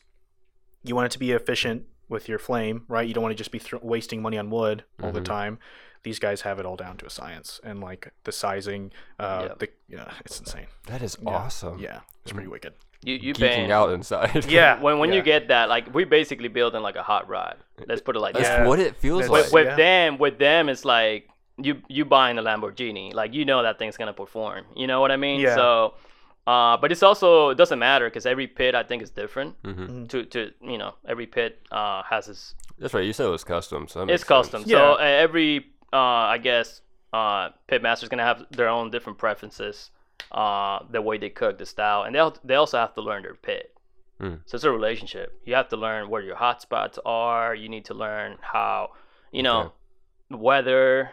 you 0.85 0.95
want 0.95 1.07
it 1.07 1.11
to 1.11 1.19
be 1.19 1.31
efficient 1.31 1.83
with 2.07 2.29
your 2.29 2.39
flame 2.39 2.85
right? 2.87 3.05
You 3.05 3.13
don't 3.13 3.23
want 3.23 3.33
to 3.33 3.37
just 3.37 3.51
be 3.51 3.59
thr 3.59 3.75
wasting 3.81 4.21
money 4.21 4.37
on 4.37 4.49
wood 4.49 4.85
all 5.03 5.11
the 5.11 5.19
Mhm. 5.19 5.25
time 5.25 5.59
these 6.07 6.19
guys 6.25 6.41
have 6.47 6.57
it 6.61 6.65
all 6.69 6.77
down 6.85 6.95
to 7.01 7.05
a 7.05 7.09
science 7.19 7.49
and 7.67 7.75
like 7.89 8.03
the 8.27 8.31
sizing 8.31 8.83
uh 9.19 9.41
Yep. 9.47 9.59
the 9.61 9.67
yeah 9.95 10.11
it's 10.25 10.39
insane 10.39 10.67
That 10.91 11.01
is 11.07 11.13
Yeah. 11.21 11.29
awesome. 11.37 11.77
yeah 11.87 11.99
it's 12.23 12.31
pretty 12.37 12.51
wicked 12.55 12.73
You 13.09 13.15
you 13.27 13.33
Geeking 13.33 13.49
paying 13.49 13.71
out 13.79 13.89
inside. 13.97 14.45
yeah 14.59 14.71
when 14.85 14.95
when 15.01 15.09
yeah. 15.09 15.17
you 15.17 15.23
get 15.33 15.41
that 15.53 15.65
like 15.75 15.85
we 15.97 16.01
basically 16.19 16.49
building 16.59 16.81
like 16.87 16.97
a 17.03 17.05
hot 17.11 17.23
rod. 17.35 17.55
Let's 17.89 18.01
put 18.07 18.13
it 18.17 18.21
like 18.25 18.33
That's 18.35 18.49
that. 18.49 18.59
Yeah. 18.61 18.69
what 18.69 18.79
it 18.87 18.93
feels 19.03 19.21
That's- 19.21 19.35
like. 19.35 19.45
With, 19.45 19.53
with 19.57 19.67
Yeah. 19.71 19.85
them, 19.85 20.09
with 20.25 20.35
them, 20.47 20.63
it's 20.73 20.85
like 20.97 21.21
you 21.67 21.73
you 21.97 22.03
buying 22.17 22.37
a 22.41 22.43
Lamborghini. 22.49 23.07
Like 23.21 23.31
you 23.37 23.43
know 23.49 23.59
that 23.67 23.75
thing's 23.79 23.97
gonna 23.99 24.17
perform. 24.23 24.61
You 24.81 24.87
know 24.91 24.99
what 25.03 25.11
I 25.11 25.17
mean? 25.25 25.39
Yeah. 25.39 25.55
So, 25.61 25.69
uh, 26.53 26.75
but 26.81 26.87
it's 26.93 27.03
also 27.09 27.49
it 27.53 27.57
doesn't 27.61 27.79
matter 27.89 28.05
because 28.09 28.25
every 28.33 28.47
pit 28.59 28.73
I 28.81 28.83
think 28.89 28.99
is 29.03 29.11
different. 29.21 29.51
Mhm. 29.63 30.07
To 30.11 30.17
to 30.33 30.39
you 30.71 30.77
know 30.81 30.91
every 31.11 31.27
pit 31.37 31.51
uh 31.71 32.01
has 32.11 32.23
its 32.33 32.55
That's 32.81 32.93
right. 32.95 33.05
You 33.09 33.13
said 33.13 33.27
it 33.31 33.35
was 33.39 33.43
custom, 33.45 33.87
so 33.87 33.95
that 33.99 34.11
it's 34.13 34.21
makes 34.23 34.33
custom. 34.35 34.59
sense. 34.61 34.71
So 34.71 34.77
Yeah. 34.77 35.05
uh, 35.05 35.25
every 35.25 35.51
uh 35.93 35.97
I 36.35 36.37
guess 36.37 36.81
uh 37.13 37.49
pit 37.67 37.81
master's 37.81 38.09
gonna 38.09 38.23
have 38.23 38.45
their 38.51 38.69
own 38.69 38.91
different 38.91 39.17
preferences. 39.17 39.91
Uh, 40.31 40.79
the 40.91 41.01
way 41.01 41.17
they 41.17 41.29
cook, 41.29 41.57
the 41.57 41.65
style, 41.65 42.03
and 42.03 42.15
they 42.15 42.29
they 42.43 42.55
also 42.55 42.77
have 42.77 42.93
to 42.95 43.01
learn 43.01 43.21
their 43.23 43.35
pit. 43.35 43.73
Mm. 44.19 44.39
So 44.45 44.55
it's 44.55 44.63
a 44.63 44.71
relationship. 44.71 45.39
You 45.45 45.55
have 45.55 45.69
to 45.69 45.77
learn 45.77 46.09
where 46.09 46.21
your 46.21 46.35
hot 46.35 46.61
spots 46.61 46.97
are. 47.05 47.53
You 47.53 47.69
need 47.69 47.85
to 47.85 47.93
learn 47.93 48.37
how, 48.41 48.91
you 49.31 49.43
know, 49.43 49.59
Okay. 50.31 50.41
weather, 50.41 51.11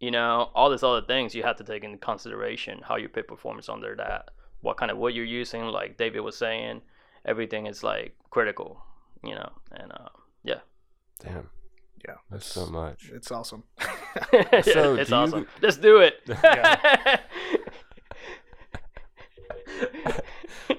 you 0.00 0.10
know, 0.10 0.50
all 0.54 0.70
these 0.70 0.82
other 0.82 1.02
things 1.06 1.34
you 1.34 1.42
have 1.42 1.56
to 1.56 1.64
take 1.64 1.82
into 1.84 1.98
consideration 1.98 2.80
how 2.82 2.96
your 2.96 3.08
pit 3.08 3.26
performs 3.26 3.68
under 3.68 3.94
that. 3.96 4.30
What 4.60 4.76
kind 4.76 4.90
of 4.90 4.98
wood 4.98 5.14
you're 5.14 5.24
using, 5.24 5.64
like 5.64 5.96
David 5.96 6.20
was 6.20 6.36
saying, 6.36 6.82
everything 7.24 7.66
is 7.66 7.82
like 7.82 8.14
critical, 8.30 8.82
you 9.24 9.34
know, 9.34 9.50
and 9.72 9.92
uh, 9.92 10.08
yeah, 10.44 10.60
Damn. 11.20 11.48
Yeah 12.06 12.14
That's 12.30 12.46
so 12.46 12.66
much. 12.66 13.10
it's 13.14 13.30
awesome 13.30 13.64
So, 13.80 14.94
it's 14.96 15.08
do 15.08 15.14
you- 15.14 15.14
awesome. 15.14 15.46
Let's 15.60 15.76
do 15.76 15.98
it. 15.98 16.20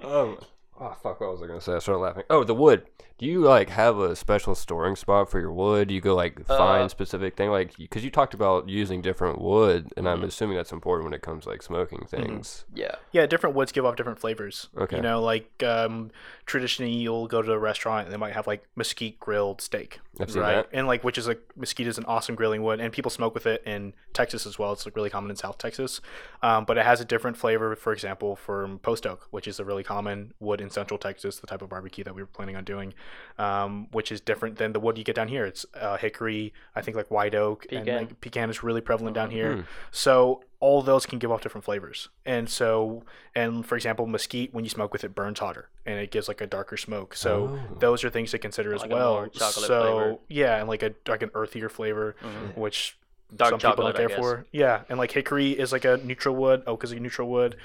oh, 0.03 0.37
oh, 0.79 0.95
fuck! 1.01 1.19
What 1.21 1.31
was 1.31 1.41
I 1.41 1.47
gonna 1.47 1.61
say? 1.61 1.73
I 1.73 1.79
started 1.79 1.99
laughing. 2.01 2.23
Oh, 2.29 2.43
the 2.43 2.55
wood. 2.55 2.85
Do 3.19 3.25
Do 3.27 3.31
you 3.31 3.41
like 3.41 3.69
have 3.69 3.99
a 3.99 4.15
special 4.15 4.55
storing 4.55 4.95
spot 4.95 5.29
for 5.29 5.39
your 5.39 5.51
wood? 5.51 5.87
Do 5.87 5.93
you 5.93 6.01
go 6.01 6.15
like 6.15 6.39
Uh, 6.49 6.57
find 6.57 6.89
specific 6.91 7.35
thing 7.37 7.51
like 7.51 7.77
because 7.77 8.03
you 8.03 8.09
talked 8.11 8.33
about 8.33 8.67
using 8.67 9.01
different 9.01 9.39
wood, 9.39 9.91
and 9.95 10.05
Mm-hmm. 10.05 10.21
I'm 10.21 10.23
assuming 10.27 10.57
that's 10.57 10.71
important 10.71 11.05
when 11.05 11.13
it 11.13 11.21
comes 11.21 11.43
to 11.43 11.49
like 11.49 11.61
smoking 11.61 12.05
things. 12.09 12.65
Yeah. 12.73 12.95
Yeah, 13.11 13.25
different 13.27 13.55
woods 13.55 13.71
give 13.71 13.85
off 13.85 13.95
different 13.95 14.19
flavors. 14.19 14.69
Okay. 14.77 14.97
You 14.97 15.01
know, 15.03 15.21
like 15.21 15.63
um, 15.63 16.11
traditionally, 16.45 16.91
you'll 16.93 17.27
go 17.27 17.41
to 17.41 17.51
a 17.51 17.59
restaurant 17.59 18.05
and 18.07 18.13
they 18.13 18.17
might 18.17 18.33
have 18.33 18.47
like 18.47 18.65
mesquite 18.75 19.19
grilled 19.19 19.61
steak, 19.61 19.99
I've 20.19 20.29
seen 20.29 20.41
right? 20.41 20.55
that. 20.55 20.69
And 20.71 20.85
like, 20.85 21.03
which 21.03 21.17
is 21.17 21.27
like 21.27 21.41
mesquite 21.55 21.87
is 21.87 21.97
an 21.97 22.05
awesome 22.05 22.35
grilling 22.35 22.61
wood, 22.61 22.79
and 22.79 22.93
people 22.93 23.09
smoke 23.09 23.33
with 23.33 23.47
it 23.47 23.63
in 23.65 23.93
Texas 24.13 24.45
as 24.45 24.59
well. 24.59 24.71
It's 24.71 24.85
like 24.85 24.95
really 24.95 25.09
common 25.09 25.31
in 25.31 25.35
South 25.35 25.57
Texas, 25.57 26.01
um, 26.43 26.65
but 26.65 26.77
it 26.77 26.85
has 26.85 27.01
a 27.01 27.05
different 27.05 27.35
flavor. 27.35 27.75
For 27.75 27.91
example, 27.93 28.35
from 28.35 28.79
post 28.79 29.07
oak, 29.07 29.27
which 29.31 29.47
is 29.47 29.59
a 29.59 29.65
really 29.65 29.83
common 29.83 30.33
wood 30.39 30.61
in 30.61 30.69
Central 30.69 30.97
Texas, 30.97 31.39
the 31.39 31.47
type 31.47 31.61
of 31.61 31.69
barbecue 31.69 32.03
that 32.03 32.13
we 32.13 32.21
were 32.21 32.27
planning 32.27 32.55
on 32.55 32.63
doing, 32.63 32.93
um, 33.39 33.87
which 33.91 34.11
is 34.11 34.21
different 34.21 34.57
than 34.57 34.73
the 34.73 34.79
wood 34.79 34.97
you 34.97 35.03
get 35.03 35.15
down 35.15 35.27
here. 35.27 35.45
It's 35.45 35.65
uh, 35.73 35.97
hickory, 35.97 36.53
I 36.75 36.81
think 36.81 36.95
like 36.95 37.09
white 37.09 37.33
oak, 37.33 37.65
and 37.71 37.85
Pecan. 37.85 37.97
like 37.97 38.21
pecan 38.21 38.49
is 38.49 38.61
really 38.61 38.81
prevalent 38.81 39.15
down 39.15 39.31
here. 39.31 39.55
Hmm. 39.57 39.61
So 39.91 40.43
all 40.63 40.81
those 40.81 41.05
can 41.05 41.19
give 41.19 41.29
off 41.29 41.41
different 41.41 41.65
flavors. 41.65 42.07
And 42.25 42.49
so, 42.49 43.03
and 43.35 43.65
for 43.65 43.75
example, 43.75 44.07
mesquite, 44.07 44.53
when 44.53 44.63
you 44.63 44.69
smoke 44.69 44.93
with 44.93 45.03
it, 45.03 45.13
burns 45.13 45.39
hotter 45.39 45.67
and 45.85 45.99
it 45.99 46.09
gives 46.09 46.29
like 46.29 46.39
a 46.39 46.47
darker 46.47 46.77
smoke. 46.77 47.15
So 47.15 47.59
Oh. 47.71 47.75
those 47.79 48.03
are 48.05 48.09
things 48.09 48.31
to 48.31 48.37
consider 48.39 48.73
as 48.73 48.81
Like 48.81 48.91
a 48.91 48.95
well. 48.95 49.13
more 49.15 49.27
chocolate 49.27 49.65
so 49.67 49.81
flavor. 49.81 50.17
yeah, 50.29 50.59
and 50.59 50.69
like 50.69 50.81
a 50.81 50.93
like 51.07 51.21
an 51.21 51.31
earthier 51.33 51.67
flavor, 51.69 52.15
Mhm. 52.21 52.55
which 52.57 52.97
Dark 53.35 53.49
some 53.49 53.59
people 53.59 53.71
chocolate, 53.71 53.85
aren't 53.99 54.09
there 54.09 54.17
for. 54.17 54.45
Yeah, 54.53 54.83
and 54.89 54.97
like 54.97 55.11
hickory 55.11 55.51
is 55.51 55.71
like 55.73 55.83
a 55.85 55.97
neutral 55.97 56.35
wood. 56.35 56.63
Oak 56.65 56.83
is 56.85 56.91
a 56.93 56.99
neutral 56.99 57.27
wood. 57.29 57.57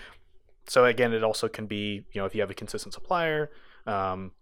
So 0.66 0.84
again, 0.84 1.12
it 1.12 1.22
also 1.22 1.46
can 1.48 1.66
be 1.66 2.04
you 2.12 2.20
know 2.20 2.26
if 2.26 2.34
you 2.34 2.40
have 2.40 2.50
a 2.50 2.54
consistent 2.54 2.94
supplier. 2.94 3.50
Um, 3.86 4.32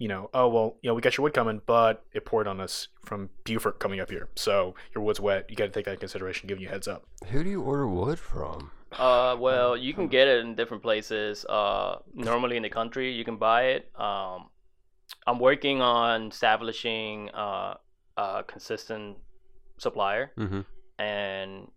you 0.00 0.08
know, 0.08 0.30
oh 0.34 0.48
well, 0.48 0.76
you 0.82 0.88
know, 0.90 0.94
we 0.94 1.02
got 1.02 1.16
your 1.16 1.22
wood 1.22 1.34
coming, 1.34 1.60
but 1.66 2.04
it 2.12 2.24
poured 2.24 2.48
on 2.48 2.60
us 2.60 2.88
from 3.04 3.28
Beaufort 3.44 3.78
coming 3.78 4.00
up 4.00 4.10
here, 4.10 4.28
so 4.34 4.74
your 4.94 5.04
wood's 5.04 5.20
wet. 5.20 5.46
You 5.48 5.54
got 5.54 5.66
to 5.66 5.70
take 5.70 5.84
that 5.84 5.92
into 5.92 6.00
consideration, 6.00 6.48
giving 6.48 6.62
you 6.62 6.68
a 6.68 6.72
heads 6.72 6.88
up. 6.88 7.04
Who 7.28 7.44
do 7.44 7.50
you 7.50 7.60
order 7.62 7.86
wood 7.86 8.18
from? 8.18 8.72
Uh, 8.92 9.36
well, 9.38 9.76
you 9.76 9.94
can 9.94 10.08
get 10.08 10.26
it 10.26 10.44
in 10.44 10.56
different 10.56 10.82
places. 10.82 11.44
Uh, 11.44 11.98
normally 12.12 12.56
in 12.56 12.64
the 12.64 12.70
country, 12.70 13.12
you 13.12 13.24
can 13.24 13.36
buy 13.36 13.62
it. 13.76 13.90
Um, 13.94 14.48
I'm 15.26 15.38
working 15.38 15.80
on 15.82 16.28
establishing 16.28 17.28
uh, 17.30 17.74
a 18.16 18.42
consistent 18.46 19.18
supplier, 19.78 20.32
Mm-hmm. 20.38 20.60
and 20.98 21.68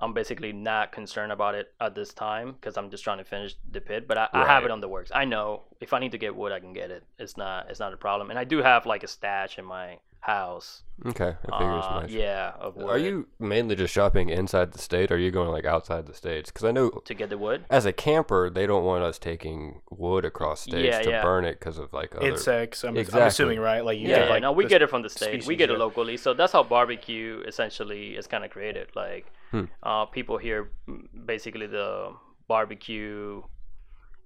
I'm 0.00 0.12
basically 0.12 0.52
not 0.52 0.92
concerned 0.92 1.32
about 1.32 1.54
it 1.54 1.72
at 1.80 1.94
this 1.94 2.14
time 2.14 2.52
because 2.52 2.76
I'm 2.76 2.90
just 2.90 3.02
trying 3.04 3.18
to 3.18 3.24
finish 3.24 3.56
the 3.70 3.80
pit. 3.80 4.06
But 4.06 4.18
I, 4.18 4.28
I 4.32 4.46
have 4.46 4.64
it 4.64 4.70
on 4.70 4.80
the 4.80 4.88
works. 4.88 5.10
I 5.14 5.24
know 5.24 5.62
if 5.80 5.92
I 5.92 5.98
need 5.98 6.12
to 6.12 6.18
get 6.18 6.34
wood, 6.36 6.52
I 6.52 6.60
can 6.60 6.72
get 6.72 6.90
it. 6.90 7.02
It's 7.18 7.36
not 7.36 7.68
it's 7.70 7.80
not 7.80 7.92
a 7.92 7.96
problem. 7.96 8.30
And 8.30 8.38
I 8.38 8.44
do 8.44 8.58
have 8.62 8.86
like 8.86 9.02
a 9.02 9.08
stash 9.08 9.58
in 9.58 9.64
my 9.64 9.98
house. 10.20 10.82
Okay, 11.06 11.28
I 11.28 11.58
figure 11.58 11.78
Uh, 11.80 12.00
much. 12.00 12.10
yeah, 12.10 12.52
of 12.58 12.74
wood 12.76 12.90
Are 12.90 12.98
you 12.98 13.28
mainly 13.38 13.76
just 13.76 13.94
shopping 13.94 14.28
inside 14.30 14.72
the 14.72 14.78
state? 14.78 15.12
Or 15.12 15.14
are 15.14 15.18
you 15.18 15.30
going 15.30 15.48
like 15.50 15.64
outside 15.64 16.06
the 16.06 16.12
states? 16.14 16.50
Because 16.50 16.64
I 16.64 16.72
know 16.72 16.90
to 16.90 17.14
get 17.14 17.30
the 17.30 17.38
wood? 17.38 17.64
as 17.70 17.86
a 17.86 17.92
camper, 17.92 18.50
they 18.50 18.66
don't 18.66 18.84
want 18.84 19.04
us 19.04 19.16
taking 19.18 19.80
wood 19.90 20.24
across 20.24 20.62
states 20.62 20.84
Yeah, 20.84 21.02
to 21.02 21.10
yeah. 21.10 21.22
burn 21.22 21.44
it 21.44 21.60
because 21.60 21.78
of 21.78 21.92
like 21.92 22.14
other. 22.16 22.26
Insects. 22.26 22.84
I'm, 22.84 22.96
Exactly. 22.96 23.20
I'm 23.22 23.28
assuming, 23.28 23.60
right? 23.60 23.84
Like 23.84 23.98
you 23.98 24.08
yeah, 24.08 24.16
get 24.18 24.24
yeah, 24.26 24.32
like 24.34 24.42
no, 24.42 24.52
we 24.52 24.66
get 24.66 24.82
it 24.82 24.90
from 24.90 25.02
the 25.02 25.08
state. 25.10 25.46
we 25.46 25.54
get 25.56 25.70
it 25.70 25.74
yeah. 25.74 25.78
locally, 25.78 26.16
so 26.16 26.34
that's 26.34 26.52
how 26.52 26.62
barbecue 26.64 27.42
essentially 27.46 28.16
is 28.16 28.26
kind 28.26 28.44
of 28.44 28.50
created. 28.50 28.88
Like, 28.96 29.26
Hmm. 29.50 29.64
uh, 29.82 30.06
people 30.06 30.38
here, 30.38 30.72
mm, 30.88 31.02
basically 31.26 31.66
the 31.66 32.12
barbecue 32.48 33.42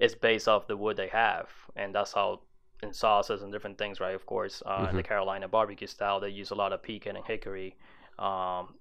is 0.01 0.15
based 0.15 0.49
off 0.49 0.67
the 0.67 0.77
wood 0.77 0.97
they 0.97 1.09
have, 1.09 1.49
and 1.77 1.95
that's 1.95 2.13
how 2.13 2.41
in 2.83 2.93
sauces 2.93 3.43
and 3.43 3.53
different 3.53 3.79
things, 3.79 4.01
right? 4.01 4.15
Of 4.15 4.27
course, 4.27 4.63
uh, 4.67 4.87
Mm-hmm. 4.87 4.97
the 4.97 5.03
Carolina 5.03 5.49
barbecue 5.49 5.87
style, 5.87 6.21
they 6.21 6.31
use 6.31 6.51
a 6.51 6.55
lot 6.55 6.73
of 6.73 6.83
pecan 6.83 7.17
and 7.17 7.25
hickory 7.25 7.77
um, 8.19 8.75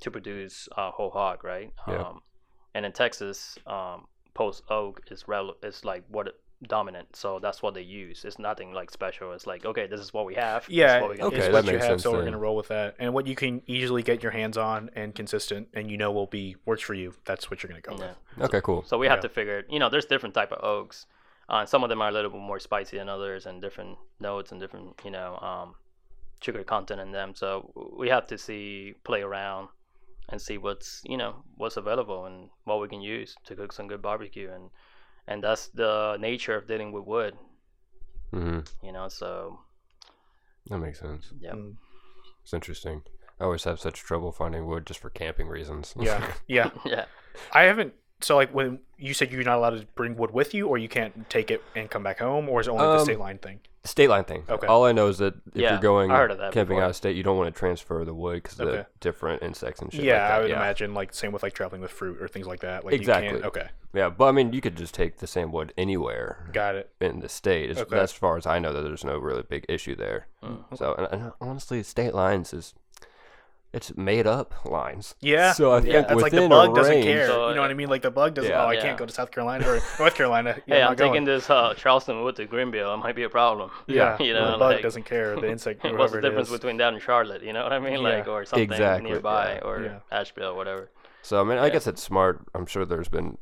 to 0.00 0.10
produce 0.10 0.68
uh, 0.76 0.90
whole 0.90 1.10
hog, 1.10 1.44
right? 1.44 1.72
Yeah. 1.88 2.04
Um, 2.08 2.20
and 2.74 2.84
in 2.86 2.92
Texas, 2.92 3.58
um, 3.66 4.06
post 4.34 4.62
oak 4.68 5.00
is 5.10 5.28
rel- 5.28 5.56
is 5.62 5.84
like 5.84 6.04
what 6.08 6.28
dominant, 6.62 7.14
so 7.14 7.38
that's 7.38 7.62
what 7.62 7.74
they 7.74 7.82
use. 7.82 8.24
It's 8.24 8.38
nothing 8.38 8.72
like 8.72 8.90
special. 8.90 9.32
It's 9.32 9.46
like 9.46 9.64
okay, 9.64 9.86
this 9.86 10.00
is 10.00 10.12
what 10.12 10.24
we 10.24 10.34
have. 10.34 10.62
this 10.62 10.68
is 10.70 10.76
Yeah, 10.76 11.00
what 11.00 11.10
we're 11.18 11.24
Okay, 11.26 11.36
it's 11.36 11.36
use. 11.36 11.44
that 11.46 11.52
what 11.52 11.64
you 11.64 11.72
makes 11.72 11.84
have, 11.84 11.92
sense 11.92 12.02
so 12.02 12.12
we're 12.12 12.24
gonna 12.24 12.38
roll 12.38 12.56
with 12.56 12.68
that. 12.68 12.96
And 12.98 13.12
what 13.14 13.26
you 13.26 13.34
can 13.34 13.62
easily 13.66 14.02
get 14.02 14.22
your 14.22 14.32
hands 14.32 14.56
on 14.56 14.90
and 14.94 15.14
consistent, 15.14 15.68
and 15.74 15.90
you 15.90 15.96
know 15.96 16.10
will 16.12 16.26
be 16.26 16.56
works 16.64 16.82
for 16.82 16.94
you. 16.94 17.14
That's 17.24 17.50
what 17.50 17.62
you're 17.62 17.68
gonna 17.68 17.80
go 17.82 17.96
Yeah. 17.98 18.14
with. 18.38 18.44
Okay, 18.46 18.60
cool. 18.62 18.84
So 18.84 18.98
we 18.98 19.06
have 19.06 19.18
Yeah. 19.18 19.22
to 19.22 19.28
figure. 19.28 19.64
You 19.68 19.78
know, 19.78 19.88
there's 19.88 20.06
different 20.06 20.34
type 20.34 20.52
of 20.52 20.62
oaks. 20.64 21.06
Uh, 21.48 21.64
some 21.64 21.84
of 21.84 21.88
them 21.90 22.02
are 22.02 22.08
a 22.08 22.12
little 22.12 22.30
bit 22.30 22.40
more 22.40 22.58
spicy 22.58 22.96
than 22.98 23.08
others, 23.08 23.46
and 23.46 23.60
different 23.62 23.98
notes 24.18 24.50
and 24.52 24.60
different 24.60 25.00
you 25.04 25.10
know 25.10 25.38
um, 25.38 25.74
sugar 26.42 26.64
content 26.64 27.00
in 27.00 27.12
them. 27.12 27.34
So 27.34 27.72
we 27.96 28.08
have 28.08 28.26
to 28.28 28.38
see, 28.38 28.94
play 29.04 29.22
around, 29.22 29.68
and 30.28 30.40
see 30.40 30.58
what's 30.58 31.02
you 31.04 31.16
know 31.16 31.44
what's 31.56 31.76
available 31.76 32.26
and 32.26 32.48
what 32.64 32.80
we 32.80 32.88
can 32.88 33.00
use 33.00 33.36
to 33.44 33.54
cook 33.54 33.72
some 33.72 33.86
good 33.88 34.02
barbecue. 34.02 34.50
And 34.50 34.70
and 35.26 35.42
that's 35.42 35.68
the 35.68 36.16
nature 36.20 36.56
of 36.56 36.66
dealing 36.66 36.92
with 36.92 37.04
wood. 37.04 37.36
hmm 38.32 38.60
You 38.82 38.92
know, 38.92 39.08
so 39.08 39.60
That 40.70 40.78
makes 40.78 40.98
sense. 41.00 41.32
yeah. 41.40 41.52
Mm, 41.54 41.76
It's 42.42 42.52
interesting. 42.54 43.02
I 43.40 43.44
always 43.44 43.64
have 43.64 43.78
such 43.80 44.00
trouble 44.00 44.32
finding 44.32 44.66
wood 44.66 44.86
just 44.86 45.00
for 45.00 45.10
camping 45.10 45.48
reasons. 45.48 45.94
Yeah, 45.98 46.32
yeah. 46.48 46.70
Yeah. 46.84 47.04
I 47.52 47.64
haven't. 47.64 47.94
So 48.20 48.36
like 48.36 48.50
when 48.54 48.78
you 48.98 49.12
said 49.14 49.30
you're 49.30 49.42
not 49.44 49.58
allowed 49.58 49.78
to 49.78 49.86
bring 49.94 50.16
wood 50.16 50.30
with 50.32 50.54
you, 50.54 50.66
or 50.68 50.78
you 50.78 50.88
can't 50.88 51.28
take 51.28 51.50
it 51.50 51.62
and 51.74 51.90
come 51.90 52.02
back 52.02 52.18
home, 52.20 52.48
or 52.48 52.60
is 52.60 52.66
it 52.66 52.70
only 52.70 52.84
the 52.86 52.92
Um, 52.92 53.04
state 53.04 53.18
line 53.18 53.38
thing? 53.38 53.60
State 53.84 54.08
line 54.08 54.24
thing. 54.24 54.42
Okay. 54.48 54.66
All 54.66 54.84
I 54.84 54.90
know 54.92 55.06
is 55.08 55.18
that 55.18 55.34
if 55.54 55.60
Yeah, 55.62 55.72
you're 55.72 55.80
going 55.80 56.10
I 56.10 56.16
heard 56.16 56.30
of 56.32 56.38
that 56.38 56.52
camping 56.52 56.76
before. 56.76 56.84
out 56.84 56.90
of 56.90 56.96
state, 56.96 57.14
you 57.14 57.22
don't 57.22 57.36
want 57.36 57.54
to 57.54 57.56
transfer 57.58 58.04
the 58.04 58.14
wood 58.14 58.42
because 58.42 58.58
of 58.58 58.66
the 58.68 58.86
different 59.00 59.42
insects 59.42 59.80
and 59.80 59.92
shit. 59.92 60.02
Yeah, 60.02 60.14
like 60.14 60.20
that. 60.28 60.32
I 60.32 60.40
would 60.40 60.50
yeah. 60.50 60.56
imagine 60.56 60.94
like 60.94 61.14
same 61.14 61.30
with 61.30 61.42
like 61.42 61.52
traveling 61.52 61.82
with 61.82 61.90
fruit 61.92 62.20
or 62.20 62.26
things 62.26 62.46
like 62.46 62.60
that. 62.60 62.84
Like 62.84 62.94
You 62.94 62.98
Exactly. 63.00 63.28
can't, 63.32 63.44
okay, 63.44 63.68
Yeah, 63.92 64.08
but 64.08 64.24
I 64.24 64.32
mean, 64.32 64.52
you 64.52 64.60
could 64.60 64.76
just 64.76 64.92
take 64.94 65.18
the 65.18 65.26
same 65.28 65.52
wood 65.52 65.72
anywhere 65.78 66.48
got 66.52 66.74
it. 66.74 66.90
in 67.00 67.20
the 67.20 67.28
state. 67.28 67.70
It's, 67.70 67.80
Okay. 67.80 67.96
As 67.98 68.12
far 68.12 68.36
as 68.36 68.44
I 68.46 68.58
know, 68.58 68.72
that 68.72 68.80
there's 68.82 69.04
no 69.04 69.18
really 69.18 69.42
big 69.42 69.64
issue 69.68 69.94
there. 69.94 70.26
So, 70.74 70.94
and, 70.96 71.06
and 71.12 71.32
honestly, 71.40 71.82
state 71.84 72.14
lines 72.14 72.52
is 72.54 72.74
it's 73.76 73.94
made 73.96 74.26
up 74.26 74.48
lines. 74.64 75.14
Yeah, 75.20 75.52
So 75.52 75.72
I 75.74 75.80
think 75.80 75.92
yeah, 75.92 76.12
it's 76.12 76.22
like 76.22 76.32
the 76.32 76.48
bug 76.48 76.70
a 76.72 76.74
doesn't 76.74 77.02
care. 77.02 77.26
So, 77.26 77.48
you 77.50 77.54
know 77.56 77.60
what 77.60 77.70
I 77.70 77.74
mean? 77.74 77.88
Like 77.94 78.02
the 78.02 78.10
bug 78.10 78.34
doesn't. 78.34 78.50
Yeah. 78.50 78.62
oh, 78.64 78.68
I 78.68 78.72
Yeah. 78.74 78.80
can't 78.84 78.98
go 78.98 79.04
to 79.06 79.12
South 79.12 79.30
Carolina 79.30 79.68
or 79.68 79.80
North 79.98 80.14
Carolina. 80.14 80.50
Yeah, 80.66 80.74
Hey, 80.76 80.80
I'm 80.82 80.86
I'm 80.86 80.90
not 80.92 80.96
going. 80.98 81.12
taking 81.12 81.24
this 81.26 81.50
uh, 81.50 81.74
Charleston 81.74 82.22
wood 82.22 82.36
to 82.36 82.46
Greenville. 82.46 82.94
It 82.94 82.96
might 83.06 83.14
be 83.16 83.24
a 83.24 83.28
problem. 83.40 83.70
Yeah, 83.86 84.16
you 84.28 84.32
know, 84.32 84.52
the 84.52 84.58
bug 84.58 84.72
like- 84.76 84.82
doesn't 84.82 85.04
care. 85.04 85.36
The 85.36 85.50
insect, 85.50 85.84
What's 85.84 86.12
the 86.12 86.18
it 86.18 86.22
difference 86.22 86.48
is. 86.48 86.54
between 86.58 86.76
that 86.78 86.92
and 86.94 87.02
Charlotte? 87.02 87.42
You 87.42 87.52
know 87.52 87.62
what 87.64 87.72
I 87.72 87.78
mean? 87.78 87.92
Yeah. 88.02 88.16
Like, 88.16 88.28
or 88.28 88.44
something 88.46 88.62
Exactly, 88.70 89.10
nearby, 89.10 89.54
yeah. 89.60 89.68
or 89.68 89.82
Yeah. 89.82 89.98
Asheville, 90.10 90.56
whatever. 90.56 90.90
So 91.22 91.40
I 91.40 91.44
mean, 91.44 91.58
I 91.58 91.66
Yeah. 91.66 91.72
guess 91.74 91.86
it's 91.86 92.02
smart. 92.02 92.34
I'm 92.54 92.66
sure 92.66 92.84
there's 92.86 93.08
been 93.18 93.36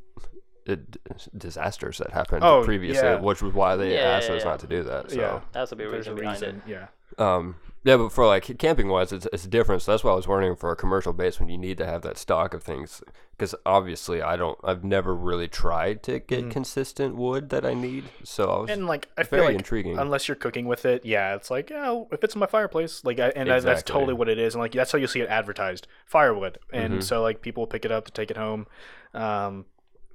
uh, 0.67 0.75
d- 0.75 0.99
disasters 1.37 1.99
that 1.99 2.11
happened 2.11 2.43
Oh, 2.43 2.63
previously, 2.63 3.03
yeah. 3.07 3.19
which 3.19 3.41
was 3.41 3.53
why 3.53 3.75
they 3.75 3.93
Yeah, 3.93 4.01
asked 4.17 4.29
yeah, 4.29 4.35
us 4.35 4.43
yeah. 4.43 4.49
not 4.49 4.59
to 4.61 4.67
do 4.67 4.83
that. 4.83 5.11
So. 5.11 5.19
Yeah, 5.19 5.39
That's 5.51 5.71
a 5.71 5.75
big 5.75 5.91
there's 5.91 6.07
a 6.07 6.15
reason 6.15 6.15
behind 6.15 6.41
reason. 6.41 6.61
it. 6.65 6.69
Yeah, 6.71 6.87
Um, 7.17 7.55
yeah, 7.83 7.97
but 7.97 8.09
for 8.09 8.25
like 8.25 8.57
camping 8.57 8.87
wise, 8.87 9.11
it's 9.11 9.27
it's 9.31 9.45
different. 9.45 9.83
So 9.83 9.91
that's 9.91 10.03
why 10.03 10.11
I 10.11 10.15
was 10.15 10.27
wondering 10.27 10.55
for 10.55 10.71
a 10.71 10.75
commercial 10.75 11.13
base 11.13 11.39
when 11.39 11.49
you 11.49 11.57
need 11.57 11.77
to 11.77 11.85
have 11.85 12.01
that 12.01 12.17
stock 12.17 12.55
of 12.55 12.63
things, 12.63 13.03
because 13.37 13.53
obviously 13.63 14.23
I 14.23 14.35
don't, 14.37 14.57
I've 14.63 14.83
never 14.83 15.13
really 15.13 15.47
tried 15.47 16.01
to 16.03 16.17
get 16.19 16.49
consistent 16.49 17.15
wood 17.15 17.49
that 17.49 17.63
I 17.63 17.75
need. 17.75 18.05
So 18.23 18.45
I 18.49 18.59
was 18.61 18.69
Mm-hmm. 18.71 18.79
and 18.79 18.87
like 18.87 19.09
I 19.19 19.23
feel 19.23 19.37
very 19.37 19.49
like 19.49 19.57
intriguing. 19.57 19.99
unless 19.99 20.27
you're 20.27 20.33
cooking 20.35 20.65
with 20.65 20.83
it, 20.83 21.05
yeah, 21.05 21.35
it's 21.35 21.51
like 21.51 21.69
yeah, 21.69 22.03
if 22.11 22.23
it's 22.23 22.33
in 22.33 22.39
my 22.39 22.47
fireplace, 22.47 23.03
like, 23.05 23.19
I, 23.19 23.29
and 23.35 23.47
that- 23.51 23.61
that's 23.61 23.83
totally 23.83 24.15
what 24.15 24.29
it 24.29 24.39
is, 24.39 24.55
and 24.55 24.61
like 24.63 24.71
that's 24.71 24.91
how 24.91 24.97
you 24.97 25.05
see 25.07 25.21
it 25.21 25.29
advertised, 25.29 25.87
firewood, 26.07 26.57
and 26.73 26.95
Mhm. 26.95 27.03
so 27.03 27.21
like 27.21 27.43
people 27.43 27.67
pick 27.67 27.85
it 27.85 27.91
up 27.91 28.05
to 28.05 28.11
take 28.11 28.31
it 28.31 28.37
home. 28.37 28.65
Um, 29.13 29.65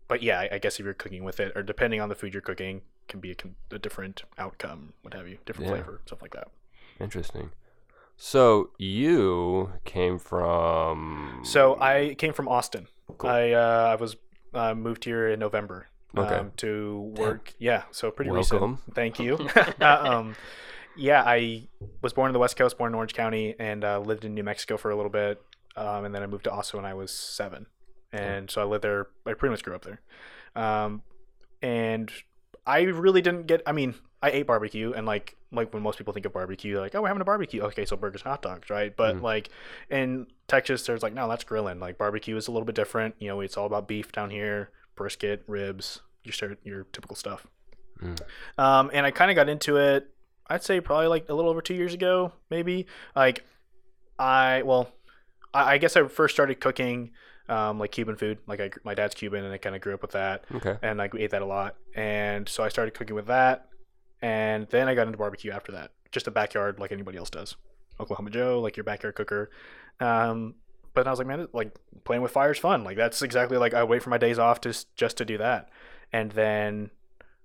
but 0.08 0.24
yeah, 0.24 0.40
I, 0.40 0.48
I 0.54 0.58
guess 0.58 0.80
if 0.80 0.84
you're 0.84 0.92
cooking 0.94 1.22
with 1.22 1.38
it, 1.38 1.52
or 1.56 1.62
depending 1.62 2.00
on 2.00 2.08
the 2.08 2.16
food 2.16 2.34
you're 2.34 2.40
cooking, 2.42 2.82
can 3.06 3.20
be 3.20 3.30
a, 3.30 3.74
a 3.74 3.78
different 3.78 4.24
outcome, 4.38 4.92
what 5.02 5.14
have 5.14 5.28
you, 5.28 5.38
different 5.46 5.70
Yeah. 5.70 5.76
flavor, 5.76 6.00
stuff 6.04 6.20
like 6.20 6.32
that. 6.34 6.48
Interesting. 7.00 7.50
So 8.16 8.70
you 8.78 9.72
came 9.84 10.18
from 10.18 11.40
So 11.42 11.80
I 11.80 12.14
came 12.18 12.32
from 12.32 12.48
Austin. 12.48 12.86
Cool. 13.18 13.30
I 13.30 13.52
uh, 13.52 13.88
I 13.92 13.94
was 13.94 14.16
uh, 14.52 14.74
moved 14.74 15.04
here 15.04 15.28
in 15.28 15.38
November 15.40 15.86
Okay. 16.16 16.34
um, 16.34 16.52
to 16.56 17.12
work. 17.16 17.54
Yeah, 17.58 17.84
so 17.92 18.10
pretty 18.10 18.30
Welcome. 18.30 18.72
recent. 18.72 18.94
Thank 18.94 19.18
you. 19.20 19.36
uh, 19.56 19.72
um, 20.10 20.36
yeah, 20.96 21.22
I 21.24 21.68
was 22.02 22.12
born 22.12 22.28
in 22.28 22.32
the 22.32 22.38
West 22.40 22.56
Coast, 22.56 22.76
born 22.76 22.90
in 22.90 22.94
Orange 22.94 23.14
County, 23.14 23.54
and 23.58 23.84
uh, 23.84 24.00
lived 24.00 24.24
in 24.24 24.34
New 24.34 24.42
Mexico 24.42 24.76
for 24.76 24.90
a 24.90 24.96
little 24.96 25.10
bit, 25.10 25.40
um, 25.76 26.04
and 26.04 26.14
then 26.14 26.22
I 26.22 26.26
moved 26.26 26.44
to 26.44 26.52
Austin 26.52 26.78
when 26.82 26.84
I 26.84 26.94
was 26.94 27.12
seven, 27.12 27.66
and 28.12 28.50
so 28.50 28.60
I 28.60 28.64
lived 28.64 28.82
there. 28.84 29.06
I 29.24 29.34
pretty 29.34 29.52
much 29.52 29.62
grew 29.62 29.74
up 29.74 29.84
there, 29.84 30.00
um, 30.56 31.02
and 31.62 32.10
I 32.66 32.82
really 32.82 33.22
didn't 33.22 33.46
get. 33.46 33.62
I 33.66 33.72
mean, 33.72 33.94
I 34.20 34.30
ate 34.30 34.46
barbecue, 34.48 34.92
and 34.92 35.06
like 35.06 35.36
like 35.52 35.72
when 35.74 35.82
most 35.82 35.98
people 35.98 36.12
think 36.12 36.26
of 36.26 36.32
barbecue, 36.32 36.74
they're 36.74 36.82
like, 36.82 36.94
oh, 36.94 37.02
we're 37.02 37.08
having 37.08 37.20
a 37.20 37.24
barbecue. 37.24 37.60
Okay, 37.62 37.84
so 37.84 37.96
burgers, 37.96 38.22
hot 38.22 38.40
dogs, 38.42 38.70
right? 38.70 38.96
But 38.96 39.16
Mhm. 39.16 39.22
like 39.22 39.50
in 39.90 40.26
Texas, 40.46 40.86
there's 40.86 41.02
like, 41.02 41.12
no, 41.12 41.28
that's 41.28 41.44
grilling. 41.44 41.80
Like 41.80 41.98
barbecue 41.98 42.36
is 42.36 42.46
a 42.48 42.52
little 42.52 42.66
bit 42.66 42.74
different. 42.76 43.14
You 43.18 43.28
know, 43.28 43.40
it's 43.40 43.56
all 43.56 43.66
about 43.66 43.88
beef 43.88 44.12
down 44.12 44.30
here, 44.30 44.70
brisket, 44.94 45.42
ribs, 45.46 46.00
your 46.24 46.56
your 46.62 46.84
typical 46.92 47.16
stuff. 47.16 47.46
Mm. 48.00 48.20
Um, 48.58 48.90
and 48.92 49.04
I 49.04 49.10
kind 49.10 49.30
of 49.30 49.34
got 49.34 49.48
into 49.48 49.76
it. 49.76 50.08
I'd 50.46 50.62
say 50.62 50.80
probably 50.80 51.06
like 51.08 51.28
a 51.28 51.34
little 51.34 51.50
over 51.50 51.60
two 51.62 51.74
years 51.74 51.94
ago, 51.94 52.32
maybe. 52.50 52.86
Like, 53.16 53.44
I 54.18 54.62
well, 54.62 54.92
I, 55.54 55.72
I 55.74 55.78
guess 55.78 55.96
I 55.96 56.06
first 56.06 56.34
started 56.34 56.60
cooking 56.60 57.10
um, 57.48 57.78
like 57.78 57.92
Cuban 57.92 58.16
food. 58.16 58.38
Like 58.46 58.60
I, 58.60 58.70
my 58.84 58.94
dad's 58.94 59.14
Cuban, 59.14 59.44
and 59.44 59.52
I 59.52 59.58
kind 59.58 59.74
of 59.74 59.82
grew 59.82 59.94
up 59.94 60.02
with 60.02 60.12
that, 60.12 60.44
Okay. 60.54 60.76
and 60.82 61.00
I 61.02 61.08
ate 61.18 61.30
that 61.30 61.42
a 61.42 61.46
lot. 61.46 61.76
And 61.94 62.48
so 62.48 62.62
I 62.62 62.68
started 62.68 62.94
cooking 62.94 63.16
with 63.16 63.26
that, 63.26 63.66
and 64.22 64.66
then 64.68 64.88
I 64.88 64.94
got 64.94 65.06
into 65.06 65.18
barbecue 65.18 65.50
after 65.52 65.72
that. 65.72 65.92
Just 66.12 66.26
a 66.26 66.30
backyard 66.30 66.78
like 66.78 66.92
anybody 66.92 67.18
else 67.18 67.30
does. 67.30 67.56
Oklahoma 67.98 68.30
Joe, 68.30 68.60
like 68.60 68.76
your 68.76 68.84
backyard 68.84 69.14
cooker. 69.14 69.50
Um, 70.00 70.54
but 70.94 71.06
I 71.06 71.10
was 71.10 71.18
like, 71.18 71.28
man, 71.28 71.46
like 71.52 71.74
playing 72.04 72.22
with 72.22 72.32
fire 72.32 72.50
is 72.52 72.58
fun. 72.58 72.82
Like 72.84 72.96
that's 72.96 73.22
exactly 73.22 73.56
like 73.58 73.74
I 73.74 73.84
wait 73.84 74.02
for 74.02 74.10
my 74.10 74.18
days 74.18 74.38
off 74.38 74.60
just 74.60 74.94
just 74.96 75.16
to 75.18 75.24
do 75.24 75.38
that. 75.38 75.68
And 76.12 76.32
then 76.32 76.90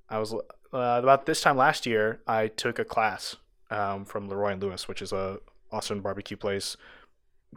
I 0.10 0.18
was 0.18 0.34
uh, 0.34 0.40
about 0.72 1.26
this 1.26 1.42
time 1.42 1.58
last 1.58 1.86
year, 1.86 2.22
I 2.28 2.48
took 2.48 2.80
a 2.80 2.86
class 2.86 3.36
um, 3.70 4.06
from 4.06 4.30
LeRoy 4.30 4.54
and 4.54 4.62
Lewis, 4.64 4.88
which 4.88 5.02
is 5.02 5.12
a 5.12 5.40
awesome 5.72 6.02
barbecue 6.02 6.38
place. 6.38 6.76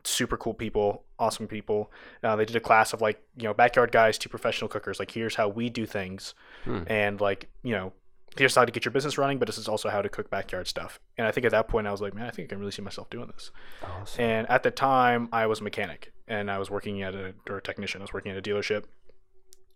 Super 0.05 0.37
cool 0.37 0.55
people, 0.55 1.05
awesome 1.19 1.49
people. 1.49 1.91
Uh, 2.23 2.37
they 2.37 2.45
did 2.45 2.55
a 2.55 2.61
class 2.61 2.93
of 2.93 3.01
like 3.01 3.21
you 3.37 3.45
know 3.45 3.55
backyard 3.55 3.91
guys 3.91 4.19
to 4.19 4.29
professional 4.29 4.69
cookers. 4.69 4.99
Like 4.99 5.11
here's 5.11 5.35
how 5.37 5.49
we 5.49 5.71
do 5.71 5.87
things, 5.87 6.35
Hmm. 6.65 6.83
and 6.87 7.21
like 7.21 7.49
you 7.63 7.73
know 7.73 7.93
here's 8.37 8.55
how 8.55 8.65
to 8.65 8.73
get 8.73 8.85
your 8.85 8.93
business 8.93 9.19
running, 9.19 9.39
but 9.39 9.47
this 9.47 9.59
is 9.59 9.69
also 9.69 9.89
how 9.89 10.03
to 10.03 10.09
cook 10.09 10.31
backyard 10.31 10.67
stuff. 10.67 11.01
And 11.17 11.27
I 11.27 11.31
think 11.31 11.47
at 11.47 11.53
that 11.53 11.69
point 11.69 11.87
I 11.87 11.93
was 11.93 12.01
like, 12.01 12.15
man, 12.15 12.27
I 12.27 12.31
think 12.31 12.49
I 12.49 12.51
can 12.51 12.59
really 12.59 12.73
see 12.73 12.83
myself 12.83 13.11
doing 13.11 13.31
this. 13.33 13.51
Awesome. 13.83 14.25
And 14.25 14.51
at 14.51 14.63
the 14.63 14.71
time, 14.71 15.29
I 15.33 15.47
was 15.47 15.61
a 15.61 15.65
mechanic 15.65 16.13
and 16.27 16.51
I 16.51 16.59
was 16.59 16.71
working 16.71 17.03
at 17.03 17.15
a 17.15 17.35
or 17.49 17.59
a 17.59 17.63
technician. 17.63 18.01
I 18.01 18.05
was 18.05 18.13
working 18.13 18.33
at 18.33 18.39
a 18.39 18.43
dealership, 18.43 18.85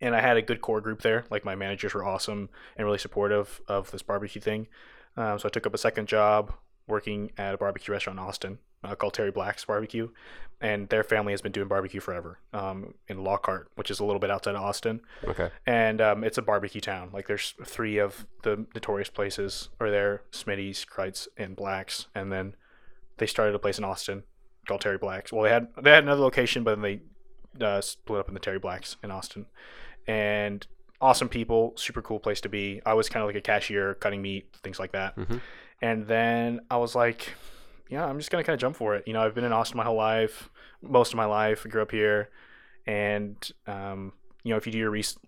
and 0.01 0.15
I 0.15 0.21
had 0.21 0.37
a 0.37 0.43
good 0.43 0.61
core 0.61 0.81
group 0.81 1.03
there. 1.03 1.25
Like 1.31 1.45
my 1.45 1.55
managers 1.55 1.95
were 1.95 2.05
awesome 2.05 2.51
and 2.77 2.85
really 2.85 2.99
supportive 2.99 3.61
of 3.69 3.91
this 3.91 4.03
barbecue 4.03 4.41
thing. 4.41 4.69
Um, 5.17 5.38
so 5.38 5.47
I 5.47 5.51
took 5.51 5.67
up 5.67 5.75
a 5.75 5.79
second 5.79 6.09
job 6.09 6.53
working 6.87 7.33
at 7.38 7.55
a 7.55 7.59
barbecue 7.59 7.93
restaurant 7.93 8.19
in 8.19 8.25
Austin 8.25 8.59
uh, 8.85 8.95
called 8.95 9.14
Terry 9.14 9.31
Black's 9.31 9.64
Barbecue, 9.64 10.09
and 10.61 10.88
their 10.88 11.03
family 11.05 11.33
has 11.33 11.40
been 11.42 11.53
doing 11.53 11.68
barbecue 11.68 12.01
forever 12.01 12.38
um, 12.53 12.95
in 13.09 13.23
Lockhart, 13.25 13.68
which 13.75 13.90
is 13.90 14.01
a 14.01 14.05
little 14.05 14.21
bit 14.21 14.31
outside 14.31 14.55
of 14.55 14.62
Austin 14.62 15.01
Okay. 15.27 15.51
and 15.66 16.01
um, 16.01 16.23
it's 16.25 16.38
a 16.38 16.42
barbecue 16.42 16.81
town. 16.81 17.11
Like 17.12 17.27
there's 17.27 17.55
three 17.64 17.99
of 17.99 18.27
the 18.42 18.66
notorious 18.75 19.09
places 19.11 19.68
are 19.81 19.90
there: 19.90 20.23
Smitty's, 20.33 20.85
Kreuz, 20.85 21.29
and 21.37 21.57
Blacks. 21.57 22.07
And 22.14 22.31
then 22.33 22.55
they 23.18 23.27
started 23.27 23.55
a 23.55 23.59
place 23.59 23.79
in 23.79 23.85
Austin 23.85 24.23
called 24.68 24.81
Terry 24.81 24.99
Blacks. 24.99 25.33
Well, 25.33 25.42
they 25.42 25.51
had 25.51 25.68
they 25.83 25.90
had 25.90 26.05
another 26.05 26.23
location, 26.23 26.62
but 26.64 26.81
then 26.81 26.83
they 27.59 27.64
uh, 27.66 27.81
split 27.81 28.21
up 28.21 28.29
in 28.29 28.35
the 28.35 28.40
Terry 28.40 28.59
Blacks 28.59 28.97
in 29.03 29.11
Austin. 29.11 29.47
And 30.07 30.66
awesome 31.01 31.29
people, 31.29 31.73
super 31.77 32.01
cool 32.03 32.18
place 32.21 32.40
to 32.40 32.49
be. 32.49 32.81
I 32.87 32.95
was 32.95 33.09
kind 33.09 33.23
of 33.23 33.29
like 33.29 33.37
a 33.37 33.40
cashier, 33.40 33.95
cutting 33.95 34.23
meat, 34.23 34.57
things 34.62 34.79
like 34.79 34.92
that. 34.92 35.16
Mhm. 35.16 35.40
And 35.81 36.07
then 36.07 36.61
I 36.71 36.77
was 36.77 36.95
like, 36.95 37.35
yeah, 37.88 38.05
I'm 38.05 38.18
just 38.18 38.31
gonna 38.31 38.45
kind 38.45 38.55
of 38.55 38.61
jump 38.61 38.77
for 38.77 38.95
it. 38.95 39.05
You 39.07 39.12
know, 39.12 39.23
I've 39.23 39.35
been 39.35 39.45
in 39.45 39.53
Austin 39.53 39.77
my 39.77 39.85
whole 39.85 39.97
life, 39.97 40.51
most 40.83 41.12
of 41.12 41.16
my 41.16 41.25
life. 41.25 41.62
I 41.64 41.68
grew 41.68 41.83
up 41.83 41.90
here, 41.90 42.31
and 42.87 43.37
um, 43.66 44.12
you 44.42 44.51
know, 44.51 44.57
if 44.57 44.66
you 44.66 44.73
do 44.73 44.79
your 44.79 44.90
res- 44.90 45.18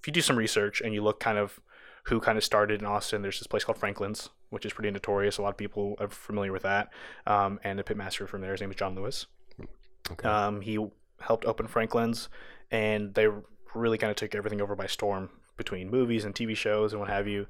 if 0.00 0.06
you 0.06 0.12
do 0.12 0.20
some 0.20 0.36
research 0.36 0.80
and 0.80 0.92
you 0.92 1.02
look 1.02 1.20
kind 1.20 1.38
of 1.38 1.60
who 2.04 2.20
kind 2.20 2.36
of 2.36 2.44
started 2.44 2.80
in 2.80 2.86
Austin, 2.86 3.22
there's 3.22 3.38
this 3.38 3.46
place 3.46 3.64
called 3.64 3.78
Franklin's, 3.78 4.28
which 4.50 4.66
is 4.66 4.72
pretty 4.72 4.90
notorious. 4.90 5.38
A 5.38 5.42
lot 5.42 5.48
of 5.48 5.56
people 5.56 5.96
are 5.98 6.08
familiar 6.08 6.52
with 6.52 6.62
that. 6.62 6.90
Um, 7.26 7.58
and 7.64 7.78
the 7.78 7.82
pitmaster 7.82 8.28
from 8.28 8.42
there, 8.42 8.52
his 8.52 8.60
name 8.60 8.70
is 8.70 8.76
John 8.76 8.94
Lewis. 8.94 9.26
Okay. 10.10 10.28
Um, 10.28 10.60
he 10.60 10.78
helped 11.20 11.46
open 11.46 11.66
Franklin's, 11.66 12.28
and 12.70 13.14
they 13.14 13.26
really 13.74 13.96
kind 13.96 14.10
of 14.10 14.16
took 14.16 14.34
everything 14.34 14.60
over 14.60 14.76
by 14.76 14.86
storm 14.86 15.30
between 15.56 15.90
movies 15.90 16.24
and 16.24 16.34
TV 16.34 16.54
shows 16.54 16.92
and 16.92 17.00
what 17.00 17.08
have 17.08 17.26
you. 17.26 17.46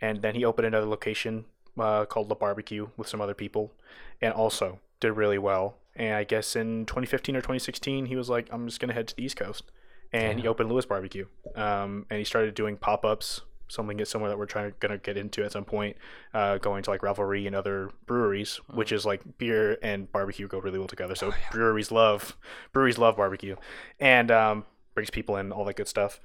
And 0.00 0.22
then 0.22 0.34
he 0.34 0.44
opened 0.44 0.66
another 0.66 0.86
location 0.86 1.44
uh, 1.80 2.04
called 2.06 2.28
La 2.28 2.34
Barbecue 2.34 2.88
with 2.96 3.08
some 3.08 3.20
other 3.20 3.34
people, 3.34 3.72
and 4.20 4.32
also 4.32 4.80
did 5.00 5.12
really 5.12 5.38
well. 5.38 5.76
And 5.94 6.14
I 6.14 6.24
guess 6.24 6.54
in 6.56 6.86
2015 6.86 7.36
or 7.36 7.40
2016, 7.40 8.06
he 8.06 8.16
was 8.16 8.28
like, 8.28 8.48
"I'm 8.50 8.66
just 8.66 8.80
gonna 8.80 8.92
head 8.92 9.08
to 9.08 9.16
the 9.16 9.24
East 9.24 9.36
Coast," 9.36 9.64
and 10.12 10.40
he 10.40 10.48
opened 10.48 10.70
Lewis 10.70 10.86
Barbecue. 10.86 11.26
Um, 11.54 12.06
and 12.10 12.18
he 12.18 12.24
started 12.24 12.54
doing 12.54 12.76
pop-ups, 12.76 13.42
something 13.68 14.02
somewhere 14.04 14.30
that 14.30 14.38
we're 14.38 14.46
trying 14.46 14.74
gonna 14.80 14.98
get 14.98 15.16
into 15.16 15.44
at 15.44 15.52
some 15.52 15.64
point, 15.64 15.96
uh, 16.34 16.58
going 16.58 16.82
to 16.84 16.90
like 16.90 17.02
Revelry 17.02 17.46
and 17.46 17.54
other 17.54 17.90
breweries, 18.06 18.60
which 18.72 18.92
is 18.92 19.04
like 19.04 19.38
beer 19.38 19.76
and 19.82 20.10
barbecue 20.12 20.48
go 20.48 20.58
really 20.58 20.78
well 20.78 20.88
together. 20.88 21.14
So 21.14 21.32
breweries 21.52 21.90
love 21.90 22.36
breweries 22.72 22.98
love 22.98 23.16
barbecue, 23.16 23.56
and 24.00 24.30
um, 24.30 24.64
brings 24.94 25.10
people 25.10 25.36
in 25.36 25.52
all 25.52 25.64
that 25.64 25.76
good 25.76 25.88
stuff. 25.88 26.20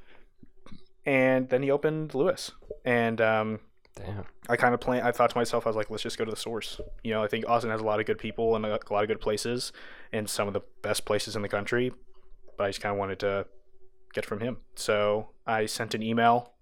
And 1.05 1.49
then 1.49 1.63
he 1.63 1.69
opened 1.69 2.15
Lewis, 2.15 2.51
and 2.85 3.19
um, 3.19 3.59
Damn. 3.95 4.25
I 4.49 4.55
kind 4.55 4.73
of 4.73 4.79
plan. 4.79 5.03
I 5.05 5.11
thought 5.11 5.29
to 5.31 5.37
myself, 5.37 5.65
I 5.67 5.69
was 5.69 5.75
like, 5.75 5.89
let's 5.89 6.03
just 6.03 6.17
go 6.17 6.25
to 6.25 6.31
the 6.31 6.37
source. 6.37 6.81
You 7.03 7.13
know, 7.13 7.23
I 7.23 7.27
think 7.27 7.47
Austin 7.47 7.69
has 7.69 7.81
a 7.81 7.83
lot 7.83 7.99
of 7.99 8.05
good 8.05 8.17
people 8.17 8.55
and 8.55 8.65
a, 8.65 8.69
lot 8.69 9.03
of 9.03 9.07
good 9.07 9.21
places, 9.21 9.71
and 10.11 10.29
some 10.29 10.47
of 10.47 10.53
the 10.53 10.61
best 10.81 11.05
places 11.05 11.35
in 11.35 11.41
the 11.41 11.49
country. 11.49 11.91
But 12.57 12.65
I 12.65 12.69
just 12.69 12.81
kind 12.81 12.93
of 12.93 12.99
wanted 12.99 13.19
to 13.19 13.45
get 14.13 14.25
from 14.25 14.39
him, 14.39 14.57
so 14.75 15.29
I 15.45 15.65
sent 15.65 15.93
an 15.93 16.03
email, 16.03 16.53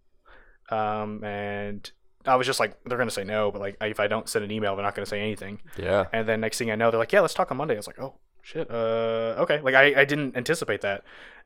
um, 0.70 1.24
and 1.24 1.90
I 2.26 2.36
was 2.36 2.48
just 2.48 2.60
like, 2.60 2.78
they're 2.86 2.98
gonna 2.98 3.12
say 3.12 3.24
no, 3.24 3.52
but 3.52 3.60
like 3.60 3.78
if 3.82 4.00
I 4.00 4.08
don't 4.08 4.30
send 4.30 4.46
an 4.46 4.52
email, 4.52 4.76
they're 4.76 4.86
not 4.86 4.96
gonna 4.96 5.06
say 5.06 5.20
anything. 5.20 5.60
Yeah. 5.78 6.06
And 6.14 6.28
then 6.28 6.40
next 6.42 6.58
thing 6.58 6.72
I 6.72 6.76
know, 6.76 6.92
they're 6.92 7.00
like, 7.00 7.12
yeah, 7.12 7.22
let's 7.22 7.34
talk 7.34 7.52
on 7.52 7.58
Monday. 7.58 7.74
I 7.74 7.78
was 7.78 7.88
like, 7.88 8.00
oh 8.00 8.16
shit, 8.42 8.70
uh, 8.72 9.36
okay. 9.40 9.62
Like 9.62 9.76
I, 9.76 10.02
I 10.02 10.06
didn't 10.06 10.36
anticipate 10.38 10.82
that. 10.82 11.04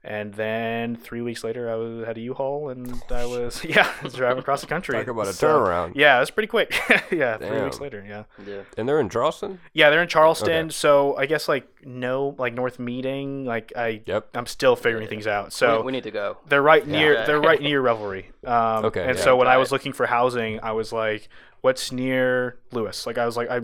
And 0.08 0.36
then 0.36 0.96
three 0.98 1.22
weeks 1.22 1.44
later, 1.44 1.68
I 1.68 1.74
was 1.74 2.06
had 2.06 2.16
a 2.16 2.22
U-Haul 2.22 2.70
and 2.70 3.02
I 3.10 3.26
was 3.26 3.64
yeah 3.66 3.92
driving 4.14 4.38
across 4.38 4.62
the 4.62 4.68
country. 4.68 4.94
Talk 4.96 5.08
about 5.08 5.28
a 5.28 5.34
So, 5.34 5.48
turnaround. 5.48 5.94
Yeah, 5.96 6.20
that's 6.20 6.30
pretty 6.30 6.46
quick. 6.46 6.76
yeah, 7.12 7.38
three 7.38 7.60
weeks 7.64 7.80
later. 7.80 8.06
Yeah, 8.08 8.26
Yeah. 8.46 8.62
And 8.78 8.88
they're 8.88 9.00
in 9.00 9.10
Charleston. 9.10 9.60
yeah, 9.74 9.90
they're 9.90 10.04
in 10.04 10.08
Charleston. 10.08 10.66
Okay. 10.68 10.70
So 10.70 11.16
I 11.18 11.26
guess 11.26 11.48
like 11.48 11.68
no, 11.84 12.36
like 12.38 12.54
North 12.54 12.78
Meeting. 12.78 13.46
Like 13.46 13.74
I, 13.76 14.04
Yep. 14.06 14.30
I'm 14.36 14.46
still 14.46 14.76
figuring 14.76 15.08
things 15.08 15.26
out. 15.26 15.52
So 15.54 15.80
we, 15.80 15.88
we 15.88 15.92
need 15.94 16.04
to 16.04 16.12
go. 16.12 16.38
they're 16.50 16.62
right 16.62 16.86
near 16.86 17.14
Yeah. 17.16 17.26
they're 17.26 17.42
right 17.42 17.60
near 17.62 17.82
Revelry. 17.82 18.30
Um, 18.46 18.86
Okay, 18.86 19.04
And 19.08 19.18
yeah. 19.18 19.24
so 19.24 19.36
when 19.36 19.48
I 19.48 19.58
was 19.58 19.70
it. 19.70 19.74
looking 19.74 19.94
for 19.94 20.06
housing, 20.06 20.60
I 20.62 20.74
was 20.74 20.94
like, 20.94 21.30
"What's 21.62 21.92
near 21.92 22.60
Lewis?" 22.72 23.08
Like 23.08 23.18
I 23.18 23.26
was 23.26 23.36
like, 23.38 23.50
I. 23.50 23.62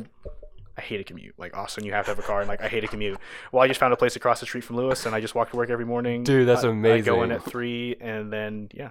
I 0.81 0.83
hate 0.83 0.99
a 0.99 1.03
commute. 1.03 1.35
Like 1.37 1.55
Austin, 1.55 1.85
you 1.85 1.93
have 1.93 2.05
to 2.05 2.11
have 2.11 2.17
a 2.19 2.23
car, 2.23 2.39
and 2.41 2.47
like 2.49 2.61
I 2.61 2.67
hate 2.67 2.83
a 2.83 2.87
commute. 2.87 3.19
Well, 3.51 3.61
I 3.63 3.67
just 3.67 3.79
found 3.79 3.93
a 3.93 3.97
place 3.97 4.15
across 4.15 4.39
the 4.39 4.47
street 4.47 4.63
from 4.63 4.77
Lewis, 4.77 5.05
and 5.05 5.13
I 5.13 5.21
just 5.21 5.35
walk 5.35 5.51
to 5.51 5.55
work 5.57 5.69
every 5.69 5.85
morning. 5.85 6.23
Dude, 6.23 6.47
that's 6.47 6.63
I, 6.63 6.69
I 6.69 7.01
go 7.01 7.21
in 7.21 7.31
at 7.31 7.43
three, 7.43 7.95
and 8.01 8.33
then 8.33 8.69
yeah, 8.73 8.89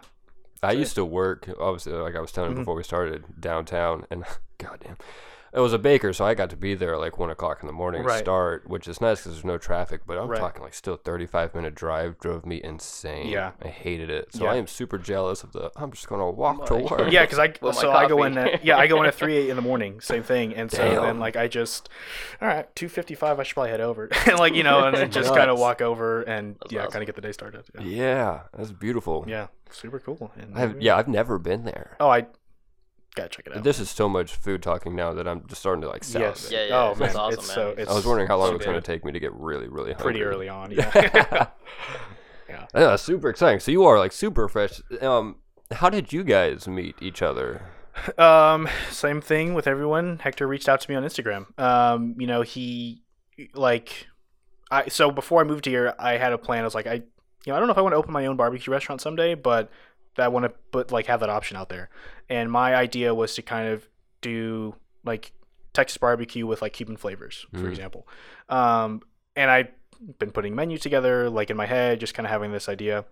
I 0.62 0.72
used 0.72 0.94
to 0.94 1.04
work, 1.04 1.48
obviously, 1.58 1.92
like 1.94 2.14
I 2.14 2.20
was 2.20 2.30
telling 2.32 2.50
you 2.52 2.56
Mhm. 2.56 2.60
before 2.60 2.76
we 2.76 2.84
started, 2.84 3.24
downtown, 3.40 4.06
and 4.10 4.24
goddamn, 4.58 4.98
it 5.52 5.60
was 5.60 5.72
a 5.72 5.78
baker, 5.78 6.12
so 6.12 6.24
I 6.24 6.34
got 6.34 6.50
to 6.50 6.56
be 6.56 6.74
there 6.74 6.94
at 6.94 7.00
like 7.00 7.18
one 7.18 7.30
o'clock 7.30 7.58
in 7.62 7.66
the 7.66 7.72
morning 7.72 8.02
Right. 8.04 8.18
start, 8.18 8.68
which 8.68 8.86
is 8.88 9.00
nice 9.00 9.20
because 9.20 9.32
there's 9.32 9.44
no 9.44 9.58
traffic. 9.58 10.02
But 10.06 10.18
I'm 10.18 10.28
Right. 10.28 10.38
talking 10.40 10.62
like 10.62 10.74
still 10.74 10.96
35 10.96 11.54
minute 11.54 11.74
drive 11.74 12.18
drove 12.20 12.46
me 12.46 12.60
insane. 12.62 13.28
Yeah. 13.28 13.52
I 13.62 13.68
hated 13.68 14.10
it. 14.10 14.32
So 14.34 14.44
Yeah. 14.44 14.52
I 14.52 14.56
am 14.56 14.66
super 14.66 14.98
jealous 14.98 15.42
of 15.42 15.52
the. 15.52 15.70
I'm 15.76 15.90
just 15.92 16.08
gonna 16.08 16.30
walk 16.30 16.66
to 16.66 16.76
work. 16.76 17.10
yeah, 17.12 17.22
because 17.24 17.38
I 17.38 17.52
With 17.60 17.74
so 17.76 17.90
I 17.92 18.06
go 18.08 18.22
in 18.24 18.34
coffee. 18.34 18.52
at 18.54 18.64
yeah 18.64 18.76
I 18.78 18.86
go 18.86 19.00
in 19.00 19.06
at 19.06 19.14
three 19.14 19.50
in 19.50 19.56
the 19.56 19.62
morning, 19.62 20.00
same 20.00 20.22
thing, 20.22 20.54
and 20.54 20.70
so 20.70 20.78
Damn. 20.78 21.02
then 21.02 21.18
like 21.18 21.36
I 21.36 21.48
just 21.48 21.88
all 22.40 22.48
right 22.48 22.74
two 22.76 22.88
fifty 22.88 23.14
five 23.14 23.40
I 23.40 23.42
should 23.42 23.54
probably 23.54 23.70
head 23.70 23.80
over, 23.80 24.08
and 24.26 24.38
like 24.38 24.54
you 24.54 24.62
know, 24.62 24.84
and 24.86 24.96
then 24.96 25.10
just 25.10 25.34
kind 25.34 25.50
of 25.50 25.58
walk 25.58 25.80
over 25.82 26.22
and 26.22 26.56
That's 26.60 26.72
yeah, 26.72 26.80
awesome. 26.82 26.92
kind 26.92 27.02
of 27.02 27.06
get 27.06 27.16
the 27.16 27.22
day 27.22 27.32
started. 27.32 27.64
Yeah, 27.78 27.84
Yeah, 27.84 28.40
that's 28.56 28.72
beautiful. 28.72 29.24
yeah 29.26 29.48
super 29.72 30.00
cool. 30.00 30.32
And 30.36 30.58
I've, 30.58 30.82
yeah, 30.82 30.96
I've 30.96 31.06
never 31.06 31.38
been 31.38 31.64
there. 31.64 31.96
Oh, 32.00 32.08
I 32.10 32.26
gotta 33.14 33.28
check 33.28 33.46
it 33.46 33.56
out. 33.56 33.64
This 33.64 33.80
is 33.80 33.90
so 33.90 34.08
much 34.08 34.34
food 34.34 34.62
talking 34.62 34.94
now 34.94 35.12
that 35.12 35.26
I'm 35.26 35.46
just 35.46 35.60
starting 35.60 35.82
to 35.82 35.88
like 35.88 36.04
sound 36.04 36.24
yes. 36.24 36.50
Yeah, 36.50 36.66
yeah, 36.66 36.82
oh 36.82 36.94
that's 36.94 37.14
man, 37.14 37.22
awesome, 37.22 37.38
it's 37.38 37.48
man. 37.48 37.54
so. 37.54 37.74
It's 37.76 37.90
I 37.90 37.94
was 37.94 38.06
wondering 38.06 38.28
how 38.28 38.38
long 38.38 38.50
it 38.50 38.56
was 38.56 38.66
going 38.66 38.80
to 38.80 38.86
take 38.86 39.04
me 39.04 39.12
to 39.12 39.20
get 39.20 39.32
really, 39.34 39.68
really 39.68 39.92
hungry. 39.92 40.12
Pretty 40.12 40.22
early 40.22 40.48
on, 40.48 40.70
yeah. 40.70 40.90
yeah. 42.48 42.66
Yeah, 42.74 42.96
super 42.96 43.28
exciting. 43.28 43.60
So 43.60 43.70
you 43.70 43.84
are 43.84 43.98
like 43.98 44.12
super 44.12 44.48
fresh. 44.48 44.80
Um, 45.00 45.36
how 45.70 45.90
did 45.90 46.12
you 46.12 46.24
guys 46.24 46.66
meet 46.66 46.96
each 47.00 47.22
other? 47.22 47.62
Um, 48.18 48.68
same 48.90 49.20
thing 49.20 49.54
with 49.54 49.66
everyone. 49.66 50.18
Hector 50.18 50.46
reached 50.46 50.68
out 50.68 50.80
to 50.80 50.90
me 50.90 50.96
on 50.96 51.04
Instagram. 51.04 51.58
Um, 51.58 52.14
you 52.18 52.26
know, 52.26 52.42
he 52.42 53.02
like 53.54 54.06
I 54.70 54.88
so 54.88 55.10
before 55.10 55.40
I 55.40 55.44
moved 55.44 55.66
here, 55.66 55.94
I 55.98 56.16
had 56.16 56.32
a 56.32 56.38
plan. 56.38 56.62
I 56.62 56.64
was 56.64 56.74
like, 56.74 56.86
I 56.86 56.94
you 56.94 57.52
know, 57.52 57.56
I 57.56 57.58
don't 57.58 57.68
know 57.68 57.72
if 57.72 57.78
I 57.78 57.82
want 57.82 57.92
to 57.94 57.96
open 57.96 58.12
my 58.12 58.26
own 58.26 58.36
barbecue 58.36 58.72
restaurant 58.72 59.00
someday, 59.00 59.34
but 59.34 59.70
I 60.18 60.28
want 60.28 60.44
to 60.44 60.50
put 60.70 60.92
like 60.92 61.06
have 61.06 61.20
that 61.20 61.30
option 61.30 61.56
out 61.56 61.68
there. 61.68 61.88
And 62.28 62.50
my 62.50 62.74
idea 62.74 63.14
was 63.14 63.34
to 63.34 63.42
kind 63.42 63.68
of 63.68 63.88
do 64.20 64.74
like 65.04 65.32
Texas 65.72 65.96
barbecue 65.98 66.46
with 66.46 66.62
like 66.62 66.72
Cuban 66.72 66.96
flavors, 66.96 67.46
for 67.52 67.58
Mm. 67.60 67.68
example. 67.70 68.06
Um, 68.48 69.02
and 69.36 69.50
I've 69.50 69.68
been 70.18 70.30
putting 70.32 70.54
menus 70.54 70.80
together 70.80 71.30
like 71.30 71.50
in 71.50 71.56
my 71.56 71.66
head, 71.66 72.00
just 72.00 72.14
kind 72.14 72.26
of 72.26 72.30
having 72.30 72.52
this 72.52 72.68
idea. 72.68 73.04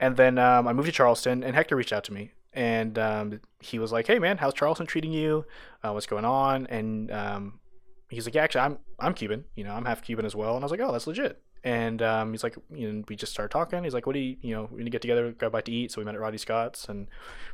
And 0.00 0.16
then 0.16 0.38
um, 0.38 0.68
I 0.68 0.72
moved 0.72 0.86
to 0.86 0.92
Charleston, 0.92 1.42
and 1.42 1.54
Hector 1.54 1.76
reached 1.76 1.92
out 1.92 2.04
to 2.04 2.12
me, 2.12 2.32
and 2.52 2.98
um, 2.98 3.40
he 3.60 3.78
was 3.78 3.92
like, 3.92 4.06
"Hey 4.06 4.18
man, 4.18 4.38
how's 4.38 4.52
Charleston 4.54 4.86
treating 4.86 5.12
you? 5.12 5.46
Uh, 5.82 5.92
what's 5.92 6.06
going 6.06 6.24
on?" 6.24 6.66
And 6.66 7.10
um, 7.10 7.60
he's 8.10 8.26
like, 8.26 8.34
"Yeah, 8.34 8.42
actually, 8.42 8.62
I'm 8.62 8.78
I'm 8.98 9.14
Cuban. 9.14 9.44
You 9.54 9.64
know, 9.64 9.72
I'm 9.72 9.84
half 9.84 10.02
Cuban 10.02 10.26
as 10.26 10.34
well." 10.34 10.54
And 10.56 10.62
I 10.62 10.66
was 10.66 10.70
like, 10.72 10.80
"Oh, 10.80 10.92
that's 10.92 11.06
legit." 11.06 11.40
And 11.64 12.02
um, 12.02 12.32
he's 12.32 12.42
like, 12.42 12.56
you 12.74 12.92
know, 12.92 13.04
we 13.08 13.14
just 13.16 13.32
started 13.32 13.52
talking. 13.52 13.84
He's 13.84 13.94
like, 13.94 14.06
"What 14.06 14.14
do 14.14 14.18
you, 14.18 14.36
you 14.40 14.54
know, 14.54 14.68
we're 14.70 14.78
gonna 14.78 14.90
get 14.90 15.02
together, 15.02 15.30
go 15.32 15.46
out 15.54 15.64
to 15.66 15.72
eat." 15.72 15.92
So 15.92 16.00
we 16.00 16.04
met 16.04 16.14
at 16.16 16.20
Rodney 16.20 16.38
Scott's, 16.38 16.88
and 16.88 17.06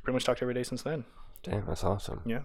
pretty 0.02 0.14
much 0.14 0.24
talked 0.24 0.40
every 0.40 0.54
day 0.54 0.62
since 0.62 0.82
then. 0.82 1.04
Damn, 1.42 1.66
that's 1.66 1.84
awesome. 1.84 2.22
Yeah. 2.24 2.40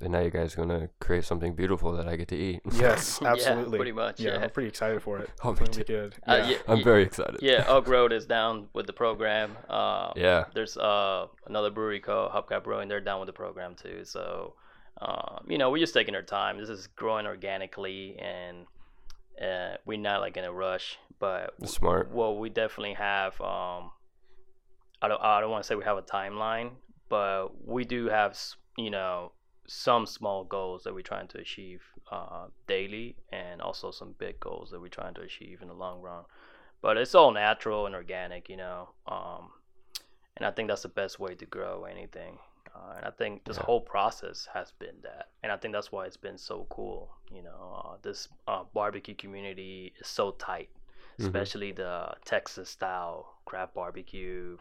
And 0.00 0.12
now 0.12 0.20
you 0.20 0.30
guys 0.30 0.54
are 0.54 0.58
gonna 0.58 0.88
create 1.00 1.24
something 1.24 1.54
beautiful 1.54 1.90
that 1.92 2.06
I 2.06 2.14
get 2.14 2.28
to 2.28 2.36
eat. 2.36 2.60
Yes, 2.74 3.18
Yeah, 3.22 3.32
absolutely. 3.32 3.78
pretty 3.78 3.90
much, 3.90 4.20
Yeah, 4.20 4.34
yeah. 4.34 4.44
I'm 4.44 4.50
pretty 4.50 4.68
excited 4.68 5.02
for 5.02 5.18
it. 5.18 5.28
Oh, 5.42 5.52
me 5.54 5.58
be 5.58 5.66
too. 5.72 5.82
good. 5.84 6.14
Uh, 6.24 6.36
Yeah. 6.36 6.50
yeah, 6.50 6.56
I'm 6.68 6.84
very 6.84 7.02
excited. 7.02 7.40
Yeah, 7.42 7.64
Oak 7.66 7.88
Road 7.96 8.12
is 8.12 8.24
down 8.24 8.68
with 8.74 8.86
the 8.86 8.92
program. 8.92 9.56
Uh, 9.68 10.12
Yeah. 10.14 10.44
There's 10.54 10.76
uh, 10.76 11.26
another 11.48 11.70
brewery 11.70 11.98
called 11.98 12.30
Hubcap 12.30 12.62
Brewing. 12.62 12.86
They're 12.86 13.00
down 13.00 13.18
with 13.18 13.26
the 13.26 13.32
program 13.32 13.74
too. 13.74 14.04
So, 14.04 14.54
um, 15.00 15.44
you 15.48 15.58
know, 15.58 15.68
we're 15.70 15.78
just 15.78 15.94
taking 15.94 16.14
our 16.14 16.22
time. 16.22 16.58
This 16.60 16.68
is 16.68 16.86
growing 16.94 17.26
organically, 17.26 18.16
and 18.20 18.66
uh, 19.40 19.76
we're 19.84 19.98
not 19.98 20.20
like 20.20 20.36
in 20.36 20.44
a 20.44 20.52
rush. 20.52 20.98
But 21.20 21.54
smart. 21.68 22.12
well, 22.12 22.36
we 22.36 22.48
definitely 22.48 22.94
have. 22.94 23.40
Um, 23.40 23.90
I 25.02 25.08
don't. 25.08 25.20
I 25.20 25.40
don't 25.40 25.50
want 25.50 25.64
to 25.64 25.66
say 25.66 25.74
we 25.74 25.84
have 25.84 25.98
a 25.98 26.02
timeline, 26.02 26.72
but 27.08 27.48
we 27.66 27.84
do 27.84 28.08
have. 28.08 28.38
You 28.76 28.90
know, 28.90 29.32
some 29.66 30.06
small 30.06 30.44
goals 30.44 30.84
that 30.84 30.94
we're 30.94 31.02
trying 31.02 31.28
to 31.28 31.38
achieve 31.38 31.82
uh, 32.10 32.46
daily, 32.66 33.16
and 33.32 33.60
also 33.60 33.90
some 33.90 34.14
big 34.18 34.40
goals 34.40 34.70
that 34.70 34.80
we're 34.80 34.88
trying 34.88 35.14
to 35.14 35.20
achieve 35.20 35.60
in 35.62 35.68
the 35.68 35.74
long 35.74 36.00
run. 36.00 36.24
But 36.80 36.96
it's 36.96 37.14
all 37.14 37.32
natural 37.32 37.86
and 37.86 37.94
organic, 37.94 38.48
you 38.48 38.56
know. 38.56 38.90
Um, 39.06 39.50
and 40.36 40.46
I 40.46 40.52
think 40.52 40.68
that's 40.68 40.82
the 40.82 40.88
best 40.88 41.18
way 41.18 41.34
to 41.34 41.46
grow 41.46 41.84
anything. 41.84 42.38
Uh, 42.74 42.94
and 42.96 43.04
I 43.06 43.10
think 43.10 43.44
this 43.44 43.56
Yeah. 43.56 43.64
whole 43.64 43.80
process 43.80 44.48
has 44.52 44.72
been 44.72 45.00
that, 45.02 45.30
and 45.42 45.50
I 45.52 45.56
think 45.56 45.72
that's 45.74 45.90
why 45.92 46.06
it's 46.06 46.16
been 46.16 46.38
so 46.38 46.66
cool. 46.70 47.10
You 47.30 47.42
know, 47.42 47.82
uh, 47.84 47.96
this 48.02 48.28
uh, 48.46 48.64
barbecue 48.74 49.14
community 49.14 49.94
is 50.00 50.06
so 50.06 50.32
tight, 50.32 50.70
Mhm. 51.18 51.24
especially 51.24 51.72
the 51.72 52.14
Texas 52.24 52.70
style 52.70 53.38
craft 53.44 53.74
barbecue 53.74 54.58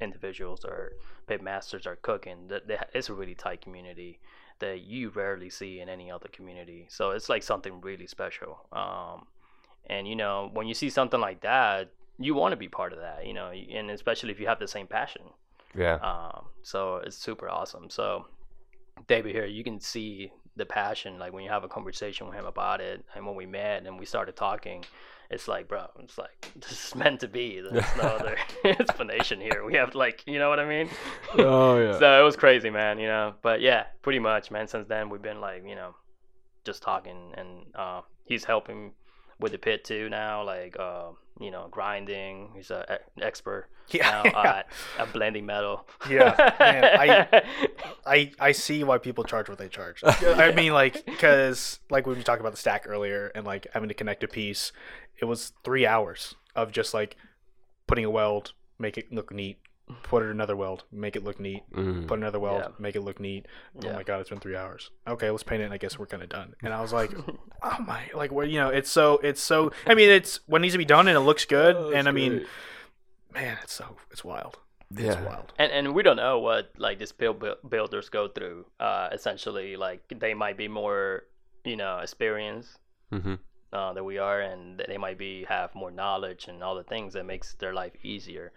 individuals 0.00 0.64
or 0.64 0.92
pit 1.26 1.42
masters 1.42 1.86
are 1.86 1.96
cooking. 1.96 2.48
That 2.48 2.90
it's 2.92 3.08
a 3.08 3.14
really 3.14 3.34
tight 3.34 3.60
community 3.60 4.20
that 4.58 4.80
you 4.82 5.10
rarely 5.10 5.50
see 5.50 5.80
in 5.80 5.88
any 5.88 6.10
other 6.10 6.28
community. 6.28 6.86
So 6.88 7.10
it's 7.10 7.28
like 7.28 7.42
something 7.42 7.80
really 7.80 8.06
special. 8.06 8.66
Um, 8.72 9.26
and 9.86 10.08
you 10.08 10.16
know, 10.16 10.50
when 10.52 10.66
you 10.66 10.74
see 10.74 10.90
something 10.90 11.20
like 11.20 11.40
that, 11.42 11.90
you 12.18 12.34
want 12.34 12.52
to 12.52 12.56
be 12.56 12.68
part 12.68 12.92
of 12.92 13.00
that. 13.00 13.26
You 13.26 13.34
know, 13.34 13.50
and 13.50 13.90
especially 13.90 14.30
if 14.32 14.40
you 14.40 14.46
have 14.46 14.58
the 14.58 14.68
same 14.68 14.86
passion. 14.86 15.22
Yeah. 15.76 15.96
Um, 15.96 16.46
so 16.62 16.96
it's 16.96 17.16
super 17.16 17.48
awesome. 17.48 17.90
So 17.90 18.26
David 19.06 19.34
here, 19.34 19.46
you 19.46 19.64
can 19.64 19.80
see 19.80 20.32
the 20.56 20.64
passion, 20.64 21.18
like 21.18 21.32
when 21.32 21.42
you 21.42 21.50
have 21.50 21.64
a 21.64 21.68
conversation 21.68 22.26
with 22.26 22.36
him 22.36 22.46
about 22.46 22.80
it, 22.80 23.04
and 23.14 23.26
when 23.26 23.34
we 23.34 23.46
met 23.46 23.86
and 23.86 23.98
we 23.98 24.06
started 24.06 24.36
talking, 24.36 24.84
it's 25.30 25.48
like, 25.48 25.68
bro, 25.68 25.86
it's 26.00 26.16
like 26.16 26.52
this 26.60 26.88
is 26.88 26.94
meant 26.94 27.20
to 27.20 27.28
be. 27.28 27.60
There's 27.60 27.96
no 27.96 28.02
other 28.04 28.36
explanation 28.64 29.40
here. 29.40 29.64
We 29.64 29.74
have 29.74 29.94
like, 29.94 30.22
you 30.26 30.38
know 30.38 30.48
what 30.48 30.60
I 30.60 30.68
mean? 30.68 30.88
oh 31.38 31.78
yeah. 31.78 31.98
So 31.98 32.20
it 32.20 32.24
was 32.24 32.36
crazy, 32.36 32.70
man. 32.70 32.98
You 32.98 33.08
know, 33.08 33.34
but 33.42 33.60
yeah, 33.60 33.84
pretty 34.02 34.20
much, 34.20 34.50
man. 34.50 34.68
Since 34.68 34.88
then, 34.88 35.10
we've 35.10 35.22
been 35.22 35.40
like, 35.40 35.64
you 35.66 35.74
know, 35.74 35.94
just 36.64 36.82
talking, 36.82 37.32
and 37.36 37.66
uh, 37.74 38.02
he's 38.24 38.44
helping 38.44 38.92
with 39.40 39.52
the 39.52 39.58
pit 39.58 39.84
too 39.84 40.08
now, 40.08 40.44
like, 40.44 40.76
uh, 40.78 41.10
you 41.40 41.50
know, 41.50 41.66
grinding. 41.70 42.50
He's 42.54 42.70
a 42.70 43.00
e- 43.18 43.22
expert 43.22 43.68
Yeah, 43.90 44.08
now 44.10 44.22
yeah. 44.42 44.52
at, 44.58 44.66
at 44.98 45.12
blending 45.12 45.44
metal. 45.46 45.86
Yeah, 46.08 46.34
man, 46.60 46.84
I- 47.34 47.42
I 48.06 48.32
I 48.38 48.52
see 48.52 48.84
why 48.84 48.98
people 48.98 49.24
charge 49.24 49.48
what 49.48 49.58
they 49.58 49.68
charge. 49.68 50.02
I 50.04 50.52
mean, 50.52 50.72
like, 50.72 51.04
because 51.06 51.80
like 51.90 52.06
when 52.06 52.16
we 52.16 52.22
talked 52.22 52.40
about 52.40 52.52
the 52.52 52.58
stack 52.58 52.84
earlier 52.86 53.32
and 53.34 53.44
like 53.46 53.66
having 53.74 53.88
to 53.88 53.94
connect 53.94 54.22
a 54.24 54.28
piece, 54.28 54.72
it 55.18 55.24
was 55.24 55.52
three 55.64 55.86
hours 55.86 56.34
of 56.54 56.70
just 56.72 56.94
like 56.94 57.16
putting 57.86 58.04
a 58.04 58.10
weld, 58.10 58.52
make 58.78 58.96
it 58.96 59.12
look 59.12 59.32
neat, 59.32 59.58
put 60.02 60.22
it 60.22 60.30
another 60.30 60.56
weld, 60.56 60.84
make 60.90 61.14
it 61.16 61.22
look 61.24 61.38
neat, 61.38 61.62
Mm. 61.72 62.06
put 62.06 62.18
another 62.18 62.38
weld, 62.40 62.62
Yeah. 62.62 62.68
make 62.78 62.96
it 62.96 63.02
look 63.02 63.20
neat. 63.20 63.46
Oh 63.84 63.92
my 63.92 64.02
god, 64.02 64.20
it's 64.20 64.30
been 64.30 64.40
three 64.40 64.56
hours. 64.56 64.90
Okay, 65.06 65.30
let's 65.30 65.42
paint 65.42 65.60
it. 65.60 65.66
and 65.66 65.74
I 65.74 65.76
guess 65.76 65.98
we're 65.98 66.06
kind 66.06 66.22
of 66.22 66.28
done. 66.30 66.54
And 66.62 66.72
I 66.72 66.80
was 66.80 66.92
like, 66.92 67.10
oh 67.62 67.76
my, 67.80 68.08
like, 68.14 68.32
what 68.32 68.48
you 68.48 68.58
know, 68.58 68.68
it's 68.70 68.90
so, 68.90 69.18
it's 69.18 69.42
so. 69.42 69.72
I 69.86 69.94
mean, 69.94 70.08
it's 70.08 70.40
what 70.46 70.60
needs 70.62 70.74
to 70.74 70.78
be 70.78 70.84
done, 70.86 71.06
and 71.08 71.16
it 71.16 71.20
looks 71.20 71.44
good. 71.44 71.76
Oh, 71.76 71.90
and 71.92 72.08
I 72.08 72.12
mean, 72.12 72.32
great. 72.32 72.46
man, 73.34 73.58
it's 73.62 73.74
so, 73.74 73.96
it's 74.10 74.24
wild. 74.24 74.58
It's 74.90 75.16
Yeah. 75.16 75.24
wild. 75.24 75.52
and 75.58 75.72
and 75.72 75.94
we 75.94 76.02
don't 76.02 76.16
know 76.16 76.38
what 76.38 76.70
like 76.78 76.98
these 76.98 77.12
build 77.12 77.44
builders 77.68 78.08
go 78.08 78.28
through. 78.28 78.66
Uh, 78.80 79.08
essentially, 79.12 79.76
like 79.76 80.02
they 80.08 80.34
might 80.34 80.56
be 80.56 80.68
more, 80.68 81.24
you 81.64 81.76
know, 81.76 81.98
experienced 81.98 82.78
Mhm. 83.12 83.38
uh, 83.72 83.92
than 83.92 84.04
we 84.04 84.18
are, 84.18 84.40
and 84.40 84.78
they 84.86 84.96
might 84.98 85.18
be 85.18 85.44
have 85.44 85.74
more 85.74 85.90
knowledge 85.90 86.46
and 86.48 86.62
all 86.62 86.76
the 86.76 86.84
things 86.84 87.12
that 87.14 87.24
makes 87.24 87.54
their 87.54 87.74
life 87.74 87.92
easier. 88.04 88.52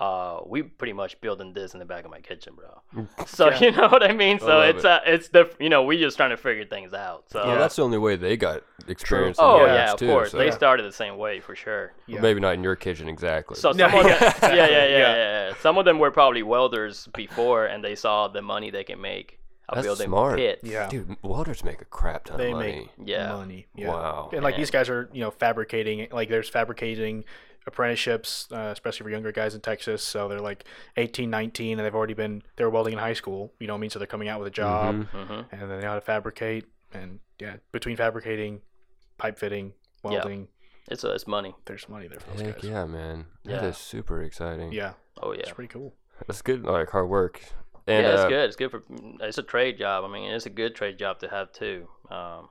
Uh, 0.00 0.40
we 0.46 0.62
pretty 0.62 0.94
much 0.94 1.20
building 1.20 1.52
this 1.52 1.74
in 1.74 1.78
the 1.78 1.84
back 1.84 2.06
of 2.06 2.10
my 2.10 2.20
kitchen, 2.20 2.54
bro. 2.56 3.06
So 3.26 3.50
Yeah. 3.50 3.58
you 3.60 3.70
know 3.72 3.88
what 3.88 4.02
I 4.02 4.14
mean. 4.14 4.38
So 4.38 4.46
love 4.46 4.74
it's 4.76 4.84
uh, 4.84 5.00
it's 5.04 5.28
the 5.28 5.52
you 5.60 5.68
know 5.68 5.82
we 5.82 5.98
just 5.98 6.16
trying 6.16 6.30
to 6.30 6.38
figure 6.38 6.64
things 6.64 6.94
out. 6.94 7.24
So 7.30 7.44
Well, 7.46 7.58
that's 7.58 7.76
the 7.76 7.82
only 7.82 7.98
way 7.98 8.16
they 8.16 8.38
got 8.38 8.62
experience. 8.88 9.38
in 9.38 9.44
oh 9.44 9.58
the 9.58 9.66
yeah, 9.66 9.74
labs, 9.74 9.92
of 9.92 9.98
too, 9.98 10.06
course 10.06 10.30
so- 10.30 10.38
they 10.38 10.50
started 10.52 10.84
the 10.84 10.92
same 10.92 11.18
way 11.18 11.38
for 11.40 11.54
sure. 11.54 11.92
Well, 12.08 12.22
Maybe 12.22 12.40
not 12.40 12.54
in 12.54 12.64
your 12.64 12.76
kitchen 12.76 13.08
exactly. 13.08 13.56
So 13.56 13.72
No, 13.72 13.88
some 13.90 14.00
of 14.00 14.06
yeah, 14.06 14.18
them, 14.18 14.32
yeah, 14.42 14.54
yeah, 14.54 14.66
yeah, 14.66 14.86
yeah, 14.86 14.98
yeah. 14.98 15.48
yeah. 15.50 15.54
Some 15.60 15.76
of 15.76 15.84
them 15.84 15.98
were 15.98 16.10
probably 16.10 16.42
welders 16.42 17.06
before, 17.14 17.66
and 17.66 17.84
they 17.84 17.94
saw 17.94 18.26
the 18.28 18.40
money 18.40 18.70
they 18.70 18.84
can 18.84 19.02
make 19.02 19.38
of 19.68 19.76
That's 19.76 19.86
building 19.86 20.06
smart. 20.08 20.38
pits. 20.38 20.64
Yeah. 20.64 20.88
Dude, 20.88 21.14
welders 21.22 21.62
make 21.62 21.82
a 21.82 21.84
crap 21.84 22.24
ton 22.24 22.38
they 22.38 22.46
of 22.46 22.52
money. 22.56 22.90
make 22.96 23.06
Yeah. 23.08 23.32
money. 23.34 23.66
Yeah. 23.76 23.88
Wow. 23.88 24.30
And 24.32 24.42
like 24.42 24.54
Yeah. 24.54 24.60
these 24.60 24.70
guys 24.70 24.88
are, 24.88 25.10
you 25.12 25.20
know, 25.20 25.30
fabricating. 25.30 26.08
Like 26.10 26.28
there's 26.30 26.48
fabricating 26.48 27.24
apprenticeships, 27.66 28.48
uh, 28.52 28.70
especially 28.72 29.04
for 29.04 29.10
younger 29.10 29.32
guys 29.32 29.54
in 29.54 29.60
Texas. 29.60 30.02
So 30.02 30.28
they're 30.28 30.40
like 30.40 30.64
18, 30.96 31.30
19, 31.30 31.78
and 31.78 31.84
they've 31.86 31.94
already 31.94 32.14
been 32.14 32.42
they 32.56 32.64
were 32.64 32.70
welding 32.70 32.92
in 32.94 32.98
high 32.98 33.12
school. 33.14 33.52
You 33.60 33.66
know 33.66 33.74
what 33.74 33.78
I 33.78 33.80
mean? 33.80 33.90
So 33.90 33.98
they're 33.98 34.06
coming 34.06 34.28
out 34.28 34.38
with 34.40 34.48
a 34.48 34.52
job, 34.52 34.94
Mhm. 34.94 35.06
hmm 35.26 35.32
and 35.52 35.60
then 35.62 35.68
they 35.68 35.80
know 35.80 35.88
how 35.88 35.94
to 35.94 36.00
fabricate. 36.00 36.66
And 36.92 37.20
yeah, 37.38 37.56
between 37.72 37.96
fabricating, 37.96 38.60
pipe 39.18 39.38
fitting, 39.38 39.74
Yeah. 40.04 40.10
welding, 40.10 40.48
It's 40.90 41.04
uh, 41.04 41.10
it's 41.12 41.26
money. 41.26 41.54
there's 41.66 41.88
money 41.88 42.08
there 42.08 42.18
for 42.20 42.30
those 42.32 42.40
Heck 42.40 42.54
guys. 42.62 42.70
yeah, 42.70 42.84
man. 42.86 43.26
Yeah. 43.44 43.64
is 43.64 43.76
super 43.78 44.22
exciting. 44.22 44.72
Yeah, 44.72 44.94
Oh 45.22 45.32
yeah. 45.32 45.40
it's 45.40 45.52
pretty 45.52 45.68
cool. 45.68 45.94
That's 46.26 46.42
good. 46.42 46.64
Like 46.64 46.90
hard 46.90 47.08
work. 47.08 47.40
And 47.86 48.04
yeah, 48.06 48.12
it's 48.12 48.22
uh, 48.22 48.28
good. 48.28 48.44
It's 48.48 48.56
good 48.56 48.70
for. 48.70 48.82
It's 49.20 49.38
a 49.38 49.42
trade 49.42 49.78
job. 49.78 50.04
I 50.04 50.08
mean, 50.08 50.30
it's 50.30 50.46
a 50.46 50.50
good 50.50 50.74
trade 50.76 50.98
job 50.98 51.18
to 51.20 51.28
have 51.28 51.50
too. 51.52 51.88
Um, 52.10 52.48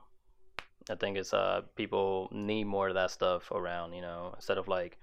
I 0.88 0.94
think 0.94 1.16
it's 1.18 1.34
uh 1.34 1.62
people 1.76 2.28
need 2.32 2.64
more 2.64 2.88
of 2.88 2.94
that 2.94 3.10
stuff 3.10 3.50
around. 3.50 3.92
You 3.92 4.02
know, 4.02 4.32
instead 4.36 4.58
of 4.58 4.66
like, 4.68 4.98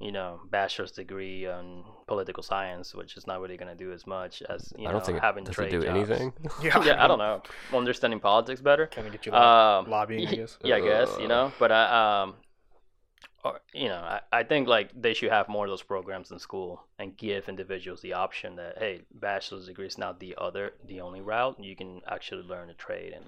you 0.00 0.10
know, 0.12 0.40
bachelor's 0.50 0.92
degree 0.92 1.46
on 1.46 1.84
political 2.06 2.42
science, 2.42 2.94
which 2.94 3.16
is 3.16 3.26
not 3.26 3.40
really 3.40 3.56
gonna 3.56 3.74
do 3.74 3.92
as 3.92 4.06
much 4.06 4.42
as 4.48 4.72
you 4.76 4.84
I 4.88 4.92
know 4.92 4.92
don't 4.98 5.06
think 5.06 5.18
it 5.18 5.22
having 5.22 5.44
does 5.44 5.54
trade 5.54 5.74
it 5.74 5.80
do 5.80 5.86
jobs. 5.86 6.10
anything. 6.10 6.32
Yeah, 6.62 6.82
yeah, 6.84 7.04
I 7.04 7.06
don't 7.08 7.18
know. 7.18 7.42
Understanding 7.72 8.20
politics 8.20 8.60
better. 8.60 8.86
Kind 8.86 9.06
of 9.06 9.12
get 9.12 9.26
you 9.26 9.32
lo- 9.32 9.38
Um, 9.38 9.90
lobbying, 9.90 10.26
I 10.28 10.34
guess. 10.34 10.58
Yeah, 10.64 10.76
I 10.76 10.80
guess 10.80 11.16
you 11.20 11.28
know, 11.28 11.52
but 11.58 11.70
I 11.70 12.22
um, 12.22 12.34
or 13.44 13.60
you 13.74 13.88
know, 13.88 13.96
I, 13.96 14.20
I 14.32 14.42
think 14.44 14.68
like 14.68 14.90
they 15.00 15.14
should 15.14 15.30
have 15.30 15.48
more 15.48 15.64
of 15.66 15.70
those 15.70 15.82
programs 15.82 16.30
in 16.30 16.38
school 16.38 16.84
and 16.98 17.16
give 17.16 17.48
individuals 17.48 18.00
the 18.00 18.12
option 18.14 18.56
that 18.56 18.78
hey, 18.78 19.02
bachelor's 19.14 19.66
degree 19.66 19.86
is 19.86 19.98
not 19.98 20.20
the 20.20 20.34
other, 20.38 20.72
the 20.86 21.00
only 21.00 21.20
route. 21.20 21.56
You 21.62 21.74
can 21.76 22.00
actually 22.08 22.42
learn 22.44 22.70
a 22.70 22.74
trade 22.74 23.12
and 23.12 23.24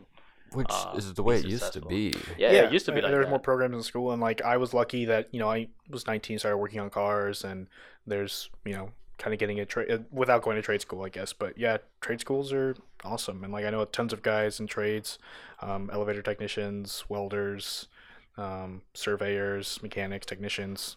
Which 0.54 0.68
uh, 0.70 0.94
is 0.96 1.12
the 1.14 1.22
way 1.22 1.38
it 1.38 1.46
used 1.46 1.72
to 1.72 1.80
be. 1.80 2.14
yeah, 2.38 2.50
it 2.50 2.72
used 2.72 2.86
to 2.86 2.92
be 2.92 3.00
uh, 3.00 3.02
like 3.02 3.12
there's 3.12 3.26
that. 3.26 3.30
more 3.30 3.38
programs 3.38 3.74
in 3.74 3.82
school, 3.82 4.12
and 4.12 4.20
like 4.20 4.42
I 4.42 4.56
was 4.56 4.72
lucky 4.72 5.04
that 5.06 5.28
you 5.32 5.40
know 5.40 5.50
I 5.50 5.68
was 5.90 6.06
19, 6.06 6.38
started 6.38 6.58
working 6.58 6.80
on 6.80 6.90
cars, 6.90 7.44
and 7.44 7.66
there's 8.06 8.50
you 8.64 8.72
know 8.72 8.90
kind 9.18 9.32
of 9.32 9.38
getting 9.38 9.60
a 9.60 9.66
trade 9.66 10.04
without 10.10 10.42
going 10.42 10.56
to 10.56 10.62
trade 10.62 10.80
school, 10.80 11.04
I 11.04 11.08
guess. 11.08 11.32
But 11.32 11.58
yeah, 11.58 11.78
trade 12.00 12.20
schools 12.20 12.52
are 12.52 12.76
awesome, 13.04 13.44
and 13.44 13.52
like 13.52 13.64
I 13.64 13.70
know 13.70 13.84
tons 13.84 14.12
of 14.12 14.22
guys 14.22 14.60
in 14.60 14.66
trades, 14.66 15.18
um, 15.60 15.90
elevator 15.92 16.22
technicians, 16.22 17.04
welders, 17.08 17.88
um, 18.36 18.82
surveyors, 18.94 19.80
mechanics, 19.82 20.26
technicians, 20.26 20.96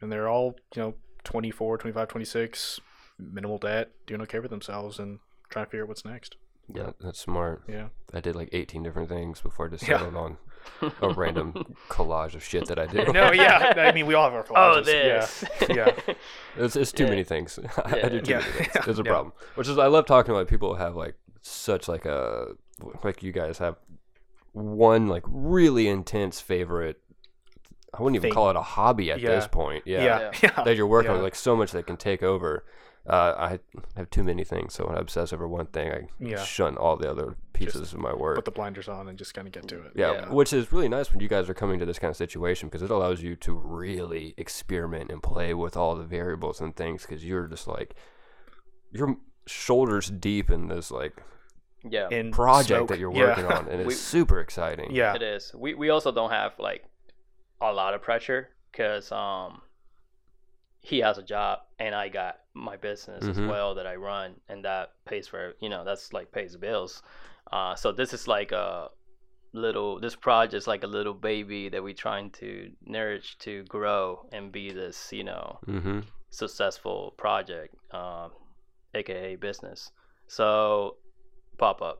and 0.00 0.10
they're 0.10 0.28
all 0.28 0.56
you 0.74 0.82
know 0.82 0.94
24, 1.24 1.78
25, 1.78 2.08
26, 2.08 2.80
minimal 3.18 3.58
debt, 3.58 3.90
doing 4.06 4.20
okay 4.22 4.40
for 4.40 4.48
themselves, 4.48 4.98
and 4.98 5.18
trying 5.48 5.64
to 5.64 5.70
figure 5.70 5.84
out 5.84 5.88
what's 5.88 6.04
next. 6.04 6.36
Yeah. 6.74 6.90
That's 7.00 7.18
smart. 7.20 7.62
Yeah. 7.68 7.88
I 8.12 8.20
did 8.20 8.34
like 8.36 8.48
18 8.52 8.82
different 8.82 9.08
things 9.08 9.40
before 9.40 9.66
I 9.66 9.68
just 9.70 9.86
Yeah. 9.86 9.98
settled 9.98 10.16
on 10.16 10.36
a 11.02 11.10
random 11.14 11.76
collage 11.88 12.34
of 12.34 12.42
shit 12.42 12.66
that 12.66 12.78
I 12.78 12.86
did. 12.86 13.08
No, 13.12 13.30
yeah, 13.32 13.72
I 13.76 13.92
mean 13.92 14.06
we 14.06 14.14
all 14.14 14.24
have 14.30 14.34
our 14.34 14.46
oh, 14.56 14.80
this. 14.80 15.44
Yeah. 15.68 15.90
It's, 16.56 16.74
it's 16.76 16.92
too 16.92 17.04
Yeah. 17.04 17.10
many 17.10 17.24
things. 17.24 17.58
I 17.84 17.96
Yeah. 17.98 18.08
do 18.08 18.20
too 18.20 18.30
Yeah. 18.32 18.38
many 18.38 18.52
things. 18.52 18.86
It's 18.88 18.98
a 18.98 19.02
Yeah. 19.04 19.10
problem. 19.12 19.32
Which 19.54 19.68
is 19.68 19.78
I 19.78 19.86
love 19.86 20.06
talking 20.06 20.32
about 20.34 20.48
people 20.48 20.74
who 20.74 20.80
have 20.82 20.96
like 20.96 21.14
such 21.42 21.86
like 21.88 22.04
a 22.04 22.48
like 23.04 23.22
you 23.22 23.32
guys 23.32 23.58
have 23.58 23.76
one 24.52 25.06
like 25.06 25.22
really 25.26 25.86
intense 25.88 26.40
favorite. 26.40 27.00
I 27.94 28.02
wouldn't 28.02 28.16
even 28.16 28.28
Thing. 28.28 28.34
call 28.34 28.50
it 28.50 28.56
a 28.56 28.62
hobby 28.62 29.10
at 29.12 29.20
Yeah. 29.20 29.30
this 29.30 29.46
point. 29.46 29.84
Yeah. 29.86 30.02
Yeah. 30.04 30.32
Yeah. 30.42 30.62
That 30.64 30.76
you're 30.76 30.86
working 30.86 31.10
Yeah. 31.12 31.18
on 31.18 31.22
like 31.22 31.34
so 31.36 31.54
much 31.56 31.72
that 31.72 31.86
can 31.86 31.96
take 31.96 32.22
over. 32.22 32.64
Uh, 33.08 33.34
I 33.38 33.98
have 33.98 34.10
too 34.10 34.24
many 34.24 34.42
things, 34.42 34.74
so 34.74 34.86
when 34.86 34.96
I 34.96 35.00
obsess 35.00 35.32
over 35.32 35.46
one 35.46 35.66
thing, 35.66 35.92
I 35.92 36.08
Yeah. 36.18 36.42
shun 36.42 36.76
all 36.76 36.96
the 36.96 37.08
other 37.08 37.36
pieces 37.52 37.92
of 37.92 38.00
my 38.00 38.12
work. 38.12 38.34
put 38.34 38.44
the 38.44 38.50
blinders 38.50 38.88
on 38.88 39.08
and 39.08 39.16
just 39.16 39.32
kind 39.32 39.46
of 39.46 39.52
get 39.52 39.68
to 39.68 39.80
it. 39.84 39.92
Yeah, 39.94 40.12
Yeah. 40.12 40.28
which 40.32 40.52
is 40.52 40.72
really 40.72 40.88
nice 40.88 41.10
when 41.12 41.20
you 41.20 41.28
guys 41.28 41.48
are 41.48 41.54
coming 41.54 41.78
to 41.78 41.86
this 41.86 41.98
kind 42.00 42.10
of 42.10 42.16
situation 42.16 42.68
because 42.68 42.82
it 42.82 42.90
allows 42.90 43.22
you 43.22 43.36
to 43.36 43.54
really 43.54 44.34
experiment 44.36 45.10
and 45.12 45.22
play 45.22 45.54
with 45.54 45.76
all 45.76 45.94
the 45.94 46.02
variables 46.04 46.60
and 46.60 46.74
things 46.74 47.02
because 47.02 47.24
you're 47.24 47.46
just 47.46 47.68
like 47.68 47.94
you're 48.90 49.16
shoulders 49.46 50.08
deep 50.10 50.50
in 50.50 50.66
this 50.68 50.90
like 50.90 51.22
Yeah, 51.88 52.08
in 52.10 52.32
project 52.32 52.66
smoke. 52.78 52.88
that 52.88 52.98
you're 52.98 53.12
Yeah. 53.12 53.28
working 53.28 53.44
on, 53.46 53.68
and 53.68 53.80
it's 53.82 53.86
We- 53.86 53.94
super 53.94 54.40
exciting. 54.40 54.90
yeah. 54.92 55.14
it 55.14 55.22
is. 55.22 55.54
We 55.54 55.74
we 55.74 55.90
also 55.90 56.10
don't 56.10 56.30
have 56.30 56.58
like 56.58 56.84
a 57.60 57.72
lot 57.72 57.94
of 57.94 58.02
pressure 58.02 58.48
because 58.72 59.12
um 59.12 59.62
he 60.90 60.98
has 61.06 61.16
a 61.18 61.22
job 61.34 61.54
and 61.84 61.92
I 61.94 62.06
got 62.20 62.34
my 62.54 62.76
business 62.88 63.22
Mhm. 63.24 63.30
as 63.32 63.40
well 63.52 63.74
that 63.76 63.86
I 63.86 63.96
run 63.96 64.28
and 64.50 64.64
that 64.64 64.86
pays 65.10 65.26
for 65.32 65.42
you 65.60 65.68
know 65.72 65.82
that's 65.88 66.12
like 66.12 66.30
pays 66.38 66.52
the 66.52 66.58
bills. 66.68 67.02
Uh, 67.52 67.74
so 67.82 67.92
this 67.92 68.12
is 68.18 68.26
like 68.28 68.52
a 68.52 68.88
little 69.52 69.98
this 70.00 70.16
project 70.16 70.54
is 70.54 70.66
like 70.66 70.84
a 70.84 70.92
little 70.98 71.14
baby 71.14 71.68
that 71.72 71.82
we're 71.82 71.94
trying 72.08 72.30
to 72.30 72.48
nourish 72.84 73.36
to 73.38 73.52
grow 73.64 74.28
and 74.32 74.52
be 74.52 74.66
this 74.82 74.98
you 75.12 75.24
know 75.24 75.58
Mm-hmm. 75.66 76.00
successful 76.30 77.14
project, 77.16 77.74
um, 77.92 78.30
aka 78.94 79.36
business. 79.36 79.90
So 80.28 80.96
pop 81.58 81.80
up. 81.82 81.98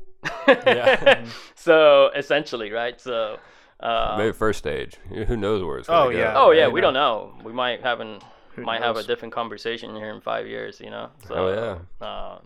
Yeah. 0.48 1.24
so 1.54 2.10
essentially, 2.14 2.70
right? 2.70 3.00
So. 3.00 3.38
Uh, 3.80 4.14
Maybe 4.18 4.32
first 4.32 4.58
stage. 4.58 4.96
Who 5.28 5.36
knows 5.36 5.62
where 5.62 5.78
it's 5.78 5.88
Oh, 5.88 6.04
gonna 6.04 6.12
go. 6.12 6.18
yeah. 6.18 6.32
oh 6.36 6.50
yeah, 6.50 6.64
right 6.64 6.72
we 6.72 6.80
now. 6.80 6.86
don't 6.86 6.94
know. 6.94 7.38
We 7.44 7.52
might 7.52 7.82
haven't 7.82 8.22
Who 8.56 8.62
might 8.62 8.82
have 8.82 8.96
a 8.96 9.02
different 9.02 9.32
conversation 9.34 9.94
here 9.94 10.10
in 10.10 10.20
five 10.20 10.46
years. 10.46 10.80
You 10.80 10.90
know. 10.90 11.10
So, 11.28 11.34
Oh, 11.34 11.78
yeah. 12.00 12.06
Uh, 12.06 12.38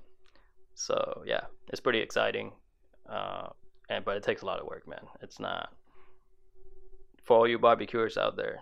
so 0.75 1.23
yeah, 1.27 1.43
it's 1.69 1.81
pretty 1.81 2.01
exciting. 2.01 2.53
Uh, 3.09 3.49
and 3.89 4.05
but 4.05 4.17
it 4.17 4.23
takes 4.23 4.43
a 4.43 4.47
lot 4.47 4.61
of 4.61 4.67
work, 4.67 4.87
man. 4.87 5.05
It's 5.23 5.41
not 5.41 5.73
for 7.25 7.37
all 7.39 7.49
you 7.49 7.59
barbecuers 7.59 8.17
out 8.17 8.37
there. 8.37 8.61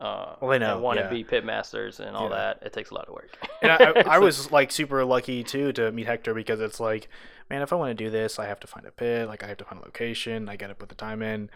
Uh, 0.00 0.34
Well, 0.40 0.50
they 0.50 0.58
know, 0.58 0.78
want 0.80 0.98
to 0.98 1.04
yeah. 1.04 1.10
be 1.10 1.22
pit 1.24 1.44
masters 1.44 2.00
and 2.00 2.16
all 2.16 2.28
Yeah. 2.30 2.36
that. 2.36 2.62
It 2.62 2.72
takes 2.72 2.90
a 2.90 2.94
lot 2.94 3.06
of 3.06 3.14
work. 3.14 3.38
and 3.62 3.70
I, 3.70 3.76
I, 3.76 4.16
I 4.16 4.18
was 4.26 4.50
like 4.50 4.72
super 4.72 5.04
lucky 5.04 5.44
too 5.44 5.72
to 5.74 5.92
meet 5.92 6.06
Hector 6.06 6.34
because 6.34 6.60
it's 6.60 6.80
like, 6.80 7.08
man, 7.50 7.62
if 7.62 7.72
I 7.72 7.76
want 7.76 7.90
to 7.96 8.04
do 8.04 8.10
this, 8.10 8.38
I 8.38 8.46
have 8.46 8.58
to 8.60 8.66
find 8.66 8.84
a 8.86 8.90
pit, 8.90 9.28
like 9.28 9.44
I 9.44 9.46
have 9.46 9.58
to 9.58 9.64
find 9.64 9.80
a 9.80 9.84
location, 9.84 10.48
I 10.48 10.56
got 10.56 10.68
to 10.68 10.74
put 10.74 10.88
the 10.88 10.94
time 10.96 11.22
in, 11.22 11.50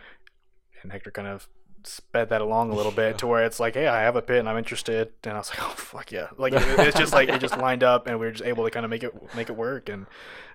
and 0.82 0.92
Hector 0.92 1.10
kind 1.10 1.26
of 1.26 1.48
sped 1.86 2.28
that 2.30 2.40
along 2.40 2.70
a 2.70 2.74
little 2.74 2.92
bit 2.92 3.18
to 3.18 3.26
where 3.26 3.44
it's 3.44 3.58
like, 3.60 3.74
hey, 3.74 3.86
I 3.86 4.02
have 4.02 4.16
a 4.16 4.22
pit 4.22 4.38
and 4.38 4.48
I'm 4.48 4.58
interested, 4.58 5.12
and 5.24 5.34
I 5.34 5.38
was 5.38 5.50
like, 5.50 5.62
oh 5.62 5.74
fuck 5.76 6.12
yeah, 6.12 6.28
like 6.36 6.52
it, 6.52 6.62
it's 6.80 6.98
just 6.98 7.12
like 7.12 7.28
it 7.28 7.40
just 7.40 7.56
lined 7.66 7.82
up, 7.84 8.06
and 8.06 8.18
we 8.18 8.26
were 8.26 8.32
just 8.32 8.44
able 8.44 8.64
to 8.64 8.70
kind 8.70 8.84
of 8.84 8.90
make 8.90 9.02
it 9.02 9.12
make 9.34 9.48
it 9.48 9.56
work, 9.56 9.88
and 9.88 10.06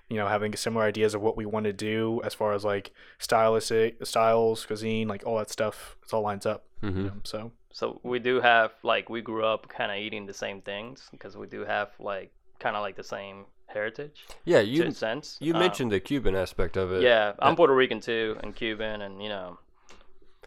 you 0.08 0.16
know 0.16 0.28
having 0.28 0.54
similar 0.56 0.84
ideas 0.84 1.14
of 1.14 1.22
what 1.22 1.36
we 1.36 1.46
want 1.46 1.64
to 1.64 1.72
do 1.72 2.20
as 2.24 2.34
far 2.34 2.52
as 2.52 2.64
like 2.64 2.92
stylistic 3.18 4.04
styles, 4.06 4.66
cuisine, 4.66 5.08
like 5.08 5.24
all 5.26 5.38
that 5.38 5.50
stuff, 5.50 5.96
it's 6.02 6.12
all 6.12 6.22
lines 6.22 6.44
up. 6.46 6.64
Mm-hmm. 6.82 6.98
You 6.98 7.04
know, 7.06 7.12
so 7.24 7.52
So 7.72 8.00
we 8.02 8.18
do 8.18 8.40
have 8.40 8.72
like 8.82 9.08
we 9.08 9.22
grew 9.22 9.44
up 9.44 9.68
kind 9.68 9.90
of 9.90 9.98
eating 9.98 10.26
the 10.26 10.34
same 10.34 10.60
things 10.60 11.08
because 11.12 11.36
we 11.36 11.46
do 11.46 11.64
have 11.64 11.88
like 11.98 12.30
kind 12.58 12.76
of 12.76 12.82
like 12.82 12.96
the 12.96 13.04
same 13.04 13.46
heritage 13.66 14.26
Yeah, 14.44 14.60
you 14.60 14.90
sense. 14.92 15.38
you 15.40 15.54
Um, 15.54 15.60
mentioned 15.60 15.90
the 15.92 15.98
Cuban 16.00 16.34
aspect 16.36 16.76
of 16.76 16.92
it. 16.92 17.02
yeah, 17.02 17.32
I'm 17.38 17.56
Puerto 17.56 17.74
Rican 17.74 18.00
too 18.00 18.36
and 18.42 18.54
Cuban 18.54 19.00
and 19.00 19.22
you 19.22 19.30
know 19.30 19.58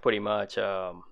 pretty 0.05 0.19
much 0.19 0.55
um 0.59 1.03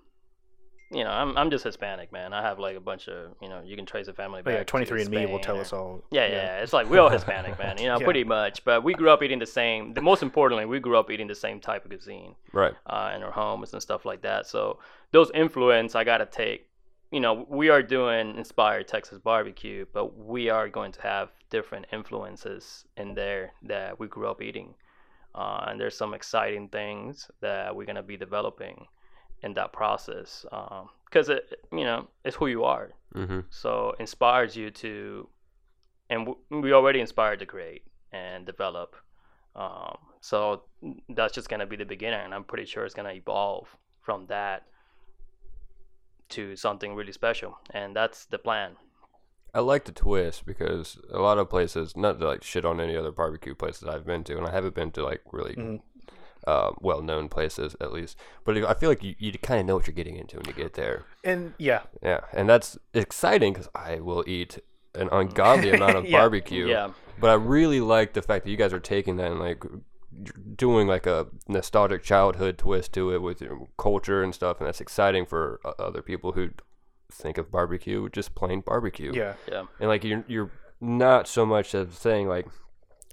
you 0.92 1.02
know 1.02 1.10
I'm 1.10 1.36
I'm 1.36 1.50
just 1.50 1.64
Hispanic 1.64 2.12
man. 2.12 2.32
I 2.32 2.42
have 2.42 2.60
like 2.60 2.76
a 2.76 2.80
bunch 2.80 3.08
of 3.08 3.34
you 3.42 3.48
know 3.48 3.60
you 3.64 3.74
can 3.74 3.86
trace 3.86 4.06
a 4.06 4.12
family 4.12 4.42
but 4.42 4.50
back. 4.50 4.54
yeah, 4.54 4.58
to 4.60 4.64
23 4.64 5.00
and 5.02 5.10
Me 5.10 5.26
will 5.26 5.40
tell 5.40 5.56
or- 5.56 5.62
us 5.62 5.72
all. 5.72 6.04
Yeah, 6.12 6.26
yeah, 6.28 6.62
it's 6.62 6.72
like 6.72 6.88
we're 6.88 7.00
all 7.00 7.08
Hispanic, 7.08 7.58
man. 7.62 7.78
You 7.78 7.86
know, 7.88 7.98
Yeah. 7.98 8.04
pretty 8.04 8.22
much. 8.22 8.64
But 8.64 8.84
we 8.84 8.94
grew 8.94 9.10
up 9.10 9.20
eating 9.24 9.40
the 9.40 9.46
same. 9.60 9.94
The 9.94 10.00
most 10.10 10.22
importantly, 10.22 10.66
we 10.66 10.78
grew 10.78 10.96
up 10.96 11.10
eating 11.10 11.26
the 11.26 11.34
same 11.34 11.58
type 11.58 11.84
of 11.84 11.90
cuisine 11.90 12.36
Right. 12.52 12.74
uh, 12.86 13.10
in 13.16 13.24
our 13.24 13.32
homes 13.32 13.72
and 13.72 13.82
stuff 13.82 14.04
like 14.04 14.22
that. 14.22 14.46
So 14.46 14.78
those 15.10 15.30
influence 15.34 15.96
I 15.96 16.04
gotta 16.04 16.26
take. 16.26 16.60
You 17.10 17.20
know, 17.20 17.34
we 17.48 17.70
are 17.70 17.82
doing 17.82 18.36
inspired 18.36 18.86
Texas 18.86 19.18
barbecue, 19.18 19.86
but 19.92 20.16
we 20.32 20.48
are 20.50 20.68
going 20.68 20.92
to 20.92 21.02
have 21.02 21.30
different 21.50 21.86
influences 21.92 22.84
in 22.96 23.14
there 23.14 23.52
that 23.64 23.98
we 23.98 24.06
grew 24.06 24.28
up 24.28 24.40
eating, 24.42 24.74
uh, 25.34 25.66
and 25.68 25.80
there's 25.80 25.96
some 25.96 26.14
exciting 26.14 26.68
things 26.68 27.30
that 27.40 27.74
we're 27.74 27.86
gonna 27.86 28.02
be 28.02 28.16
developing 28.16 28.86
in 29.42 29.54
that 29.54 29.72
process 29.72 30.44
because 31.04 31.28
it, 31.28 31.52
you 31.72 31.84
know, 31.84 32.08
it's 32.24 32.36
who 32.36 32.46
you 32.46 32.64
are. 32.64 32.92
Mm-hmm. 33.14 33.40
So 33.50 33.94
inspires 33.98 34.56
you 34.56 34.70
to, 34.70 35.28
and 36.10 36.26
w- 36.26 36.62
we 36.62 36.72
already 36.72 37.00
inspired 37.00 37.40
to 37.40 37.46
create 37.46 37.82
and 38.12 38.46
develop. 38.46 38.96
Um, 39.54 39.98
so 40.20 40.64
that's 41.10 41.34
just 41.34 41.48
gonna 41.48 41.66
be 41.66 41.76
the 41.76 41.84
beginning, 41.84 42.20
and 42.24 42.34
I'm 42.34 42.44
pretty 42.44 42.64
sure 42.64 42.84
it's 42.84 42.94
gonna 42.94 43.12
evolve 43.12 43.68
from 44.02 44.26
that 44.26 44.66
to 46.30 46.56
something 46.56 46.94
really 46.94 47.12
special, 47.12 47.58
and 47.70 47.94
that's 47.94 48.24
the 48.26 48.38
plan. 48.38 48.76
I 49.54 49.60
like 49.60 49.84
the 49.84 49.92
twist 49.92 50.44
because 50.46 50.98
a 51.10 51.20
lot 51.20 51.38
of 51.38 51.48
places, 51.48 51.96
not 51.96 52.18
to 52.20 52.26
like 52.26 52.42
shit 52.42 52.64
on 52.64 52.80
any 52.80 52.96
other 52.96 53.12
barbecue 53.12 53.54
places 53.54 53.88
I've 53.88 54.04
been 54.04 54.24
to, 54.24 54.36
and 54.36 54.46
I 54.46 54.50
haven't 54.50 54.74
been 54.74 54.90
to 54.92 55.04
like 55.04 55.22
really 55.32 55.54
Mhm. 55.54 55.80
uh, 56.46 56.72
well-known 56.80 57.28
places 57.28 57.74
at 57.80 57.92
least. 57.92 58.18
But 58.44 58.58
I 58.58 58.74
feel 58.74 58.88
like 58.90 59.02
you, 59.02 59.14
you 59.18 59.32
kind 59.38 59.60
of 59.60 59.66
know 59.66 59.76
what 59.76 59.86
you're 59.86 59.94
getting 59.94 60.16
into 60.16 60.36
when 60.36 60.46
you 60.46 60.52
get 60.52 60.74
there. 60.74 61.04
And 61.22 61.54
yeah, 61.58 61.82
Yeah, 62.02 62.20
and 62.32 62.48
that's 62.48 62.76
exciting 62.92 63.52
because 63.54 63.68
I 63.74 64.00
will 64.00 64.24
eat 64.26 64.58
an 64.94 65.08
ungodly 65.10 65.70
amount 65.74 65.96
of 65.96 66.04
Yeah. 66.04 66.18
barbecue. 66.18 66.66
Yeah, 66.68 66.90
But 67.18 67.30
I 67.30 67.34
really 67.34 67.80
like 67.80 68.12
the 68.12 68.20
fact 68.22 68.44
that 68.44 68.50
you 68.50 68.56
guys 68.58 68.72
are 68.74 68.80
taking 68.80 69.16
that 69.16 69.30
and 69.30 69.40
like 69.40 69.64
doing 70.56 70.86
like 70.86 71.06
a 71.06 71.26
nostalgic 71.48 72.02
childhood 72.02 72.58
twist 72.58 72.92
to 72.94 73.12
it 73.12 73.22
with 73.22 73.40
your 73.40 73.66
culture 73.78 74.22
and 74.22 74.34
stuff, 74.34 74.58
and 74.58 74.66
that's 74.66 74.80
exciting 74.80 75.26
for 75.26 75.60
uh, 75.64 75.72
other 75.78 76.02
people 76.02 76.32
who 76.32 76.50
think 77.14 77.38
of 77.38 77.50
barbecue 77.50 78.08
just 78.10 78.34
plain 78.34 78.60
barbecue. 78.60 79.12
yeah, 79.14 79.34
yeah, 79.50 79.64
and 79.80 79.88
like 79.88 80.04
you're 80.04 80.24
you're 80.28 80.50
not 80.80 81.26
so 81.28 81.46
much 81.46 81.72
of 81.74 81.94
saying 81.96 82.28
like 82.28 82.46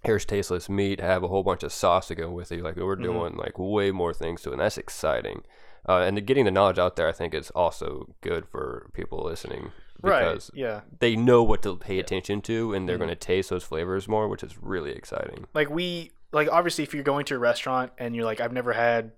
here's 0.04 0.26
tasteless 0.26 0.68
meat 0.68 1.00
have 1.00 1.24
a 1.24 1.28
whole 1.28 1.44
bunch 1.44 1.64
of 1.64 1.72
sauce 1.72 2.08
to 2.08 2.16
go 2.16 2.30
with 2.32 2.52
it 2.52 2.62
like 2.64 2.76
we're 2.76 2.96
Mhm. 2.98 3.04
doing 3.04 3.36
like 3.38 3.58
way 3.60 3.92
more 3.92 4.14
things 4.14 4.42
to 4.42 4.50
it 4.50 4.54
and 4.54 4.62
that's 4.62 4.78
exciting 4.78 5.44
uh, 5.88 6.00
and 6.00 6.18
the, 6.18 6.22
getting 6.22 6.46
the 6.46 6.52
knowledge 6.52 6.80
out 6.80 6.96
there 6.96 7.08
i 7.08 7.12
think 7.12 7.34
is 7.34 7.52
also 7.52 8.14
good 8.22 8.48
for 8.48 8.90
people 8.94 9.24
listening 9.24 9.72
because 10.02 10.50
right, 10.54 10.60
yeah. 10.60 10.82
they 11.00 11.16
know 11.16 11.44
what 11.44 11.62
to 11.62 11.76
pay 11.78 12.00
attention 12.00 12.42
to 12.42 12.74
and 12.74 12.90
they're 12.90 12.96
Mhm. 12.96 13.00
going 13.06 13.10
to 13.10 13.16
taste 13.16 13.52
those 13.52 13.64
flavors 13.64 14.08
more 14.08 14.28
which 14.28 14.44
is 14.44 14.58
really 14.62 14.92
exciting 14.92 15.46
Like 15.54 15.70
we, 15.70 16.10
like 16.34 16.50
obviously, 16.52 16.84
if 16.84 16.94
you're 16.96 17.04
going 17.04 17.26
to 17.26 17.36
a 17.36 17.40
restaurant 17.40 17.92
and 18.00 18.16
you're 18.16 18.26
like, 18.26 18.40
I've 18.42 18.54
never 18.54 18.74
had 18.74 19.12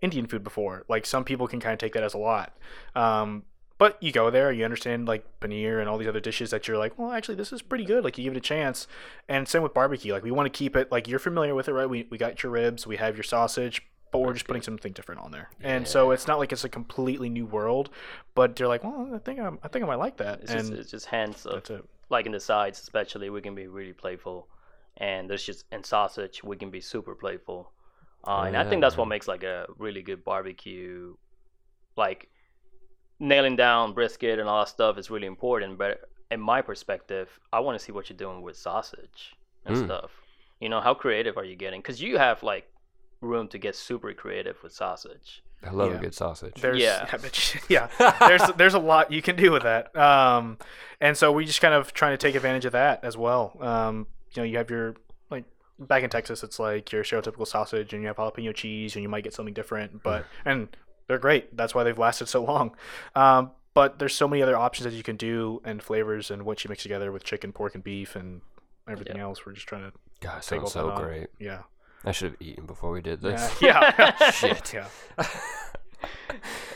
Indian 0.00 0.26
food 0.28 0.44
before, 0.44 0.84
like 0.88 1.04
some 1.06 1.24
people 1.24 1.48
can 1.48 1.58
kind 1.60 1.72
of 1.72 1.78
take 1.80 1.94
that 1.94 2.04
as 2.04 2.14
a 2.14 2.18
lot. 2.18 2.56
Um, 2.94 3.42
but 3.78 4.02
you 4.02 4.12
go 4.12 4.30
there, 4.30 4.52
you 4.52 4.64
understand 4.64 5.06
like 5.06 5.24
paneer 5.40 5.80
and 5.80 5.88
all 5.88 5.98
these 5.98 6.08
other 6.08 6.20
dishes 6.20 6.50
that 6.50 6.66
you're 6.68 6.76
like, 6.76 6.98
well, 6.98 7.12
actually, 7.12 7.36
this 7.36 7.52
is 7.52 7.62
pretty 7.62 7.84
good. 7.84 8.04
Like 8.04 8.18
you 8.18 8.24
give 8.24 8.34
it 8.34 8.36
a 8.36 8.40
chance. 8.40 8.86
And 9.28 9.48
same 9.48 9.62
with 9.62 9.72
barbecue. 9.72 10.12
Like 10.12 10.24
we 10.24 10.30
want 10.30 10.52
to 10.52 10.56
keep 10.56 10.76
it 10.76 10.90
like 10.92 11.08
you're 11.08 11.18
familiar 11.18 11.54
with 11.54 11.68
it, 11.68 11.72
right? 11.72 11.88
We 11.88 12.06
we 12.10 12.18
got 12.18 12.42
your 12.42 12.52
ribs, 12.52 12.86
we 12.86 12.96
have 12.96 13.16
your 13.16 13.24
sausage. 13.24 13.82
But 14.10 14.20
we're 14.20 14.32
just 14.32 14.46
putting 14.46 14.62
something 14.62 14.94
different 14.94 15.20
on 15.20 15.32
there, 15.32 15.50
and 15.60 15.86
so 15.86 16.12
it's 16.12 16.26
not 16.26 16.38
like 16.38 16.50
it's 16.50 16.64
a 16.64 16.68
completely 16.70 17.28
new 17.28 17.44
world. 17.44 17.90
But 18.34 18.56
they're 18.56 18.66
like, 18.66 18.82
well, 18.82 19.10
I 19.14 19.18
think 19.18 19.38
I'm, 19.38 19.58
I 19.62 19.68
think 19.68 19.84
I 19.84 19.86
might 19.86 19.96
like 19.98 20.16
that, 20.16 20.40
it's 20.40 20.50
and 20.50 20.60
just 20.60 20.72
it's 20.72 20.90
just 20.90 21.04
hands 21.04 21.44
of 21.44 21.52
that's 21.56 21.68
it. 21.68 21.84
like 22.08 22.24
in 22.24 22.32
the 22.32 22.40
sides 22.40 22.80
especially 22.80 23.28
we 23.28 23.42
can 23.42 23.54
be 23.54 23.66
really 23.66 23.92
playful 23.92 24.48
and 24.96 25.28
there's 25.28 25.42
just 25.44 25.66
in 25.72 25.84
sausage 25.84 26.42
we 26.42 26.56
can 26.56 26.70
be 26.70 26.80
super 26.80 27.14
playful 27.14 27.70
uh, 28.26 28.44
and 28.46 28.56
i 28.56 28.64
think 28.68 28.80
that's 28.80 28.96
what 28.96 29.08
makes 29.08 29.28
like 29.28 29.42
a 29.44 29.66
really 29.76 30.00
good 30.00 30.24
barbecue 30.24 31.14
like 31.96 32.28
nailing 33.20 33.56
down 33.56 33.92
brisket 33.92 34.38
and 34.38 34.48
all 34.48 34.60
that 34.60 34.68
stuff 34.68 34.96
is 34.98 35.10
really 35.10 35.26
important 35.26 35.76
but 35.78 36.02
in 36.30 36.40
my 36.40 36.60
perspective 36.62 37.28
i 37.52 37.58
want 37.60 37.78
to 37.78 37.84
see 37.84 37.92
what 37.92 38.08
you're 38.08 38.16
doing 38.16 38.42
with 38.42 38.56
sausage 38.56 39.34
and 39.64 39.76
Mm. 39.76 39.84
stuff 39.86 40.10
you 40.60 40.68
know 40.68 40.80
how 40.80 40.94
creative 40.94 41.36
are 41.36 41.44
you 41.44 41.56
getting 41.56 41.80
because 41.80 42.00
you 42.00 42.16
have 42.18 42.42
like 42.42 42.66
room 43.20 43.48
to 43.48 43.58
get 43.58 43.74
super 43.74 44.12
creative 44.12 44.56
with 44.62 44.72
sausage 44.72 45.42
i 45.64 45.70
love 45.70 45.90
Yeah. 45.90 45.96
a 45.98 46.00
good 46.00 46.14
sausage 46.14 46.54
There's 46.60 46.78
Yeah. 46.78 47.06
yeah, 47.12 47.18
but- 47.20 47.56
yeah. 47.68 48.28
There's 48.28 48.42
there's 48.56 48.74
a 48.74 48.78
lot 48.78 49.10
you 49.10 49.20
can 49.22 49.34
do 49.34 49.50
with 49.50 49.64
that. 49.64 49.94
Um, 49.96 50.56
and 51.00 51.16
so 51.16 51.32
we 51.32 51.44
just 51.44 51.60
kind 51.60 51.74
of 51.74 51.92
trying 51.92 52.12
to 52.12 52.16
take 52.16 52.36
advantage 52.36 52.64
of 52.64 52.72
that 52.72 53.02
as 53.02 53.16
well. 53.16 53.56
Um, 53.60 54.06
you 54.34 54.42
know, 54.42 54.44
you 54.44 54.56
have 54.58 54.70
your 54.70 54.94
like 55.30 55.44
back 55.80 56.04
in 56.04 56.10
Texas, 56.10 56.44
it's 56.44 56.60
like 56.60 56.92
your 56.92 57.02
stereotypical 57.02 57.44
sausage, 57.46 57.92
and 57.92 58.02
you 58.02 58.06
have 58.06 58.16
jalapeno 58.18 58.54
cheese, 58.54 58.94
and 58.94 59.02
you 59.02 59.08
might 59.08 59.24
get 59.24 59.34
something 59.34 59.52
different, 59.54 60.00
but 60.04 60.26
and 60.44 60.68
they're 61.08 61.18
great. 61.18 61.56
That's 61.56 61.74
why 61.74 61.82
they've 61.82 61.98
lasted 61.98 62.28
so 62.28 62.44
long. 62.44 62.76
Um, 63.16 63.50
but 63.74 63.98
there's 63.98 64.14
so 64.14 64.28
many 64.28 64.42
other 64.42 64.56
options 64.56 64.84
that 64.84 64.94
you 64.96 65.02
can 65.02 65.16
do 65.16 65.60
and 65.64 65.82
flavors 65.82 66.30
and 66.30 66.44
what 66.44 66.62
you 66.64 66.68
mix 66.68 66.82
together 66.84 67.10
with 67.12 67.24
chicken, 67.24 67.52
pork, 67.52 67.74
and 67.74 67.82
beef, 67.84 68.14
and 68.16 68.40
everything 68.88 69.16
Yeah. 69.16 69.22
else. 69.24 69.44
We're 69.44 69.52
just 69.52 69.66
trying 69.68 69.82
to 69.90 69.92
god 70.20 70.34
take 70.42 70.60
sounds 70.60 70.72
so 70.72 70.86
that 70.86 70.92
on. 70.94 71.02
great 71.02 71.28
Yeah. 71.38 71.62
i 72.04 72.10
should 72.10 72.32
have 72.32 72.42
eaten 72.42 72.66
before 72.66 72.90
we 72.90 73.00
did 73.00 73.20
this 73.20 73.54
Yeah. 73.62 74.30
Shit. 74.32 74.72
Yeah. 74.74 74.88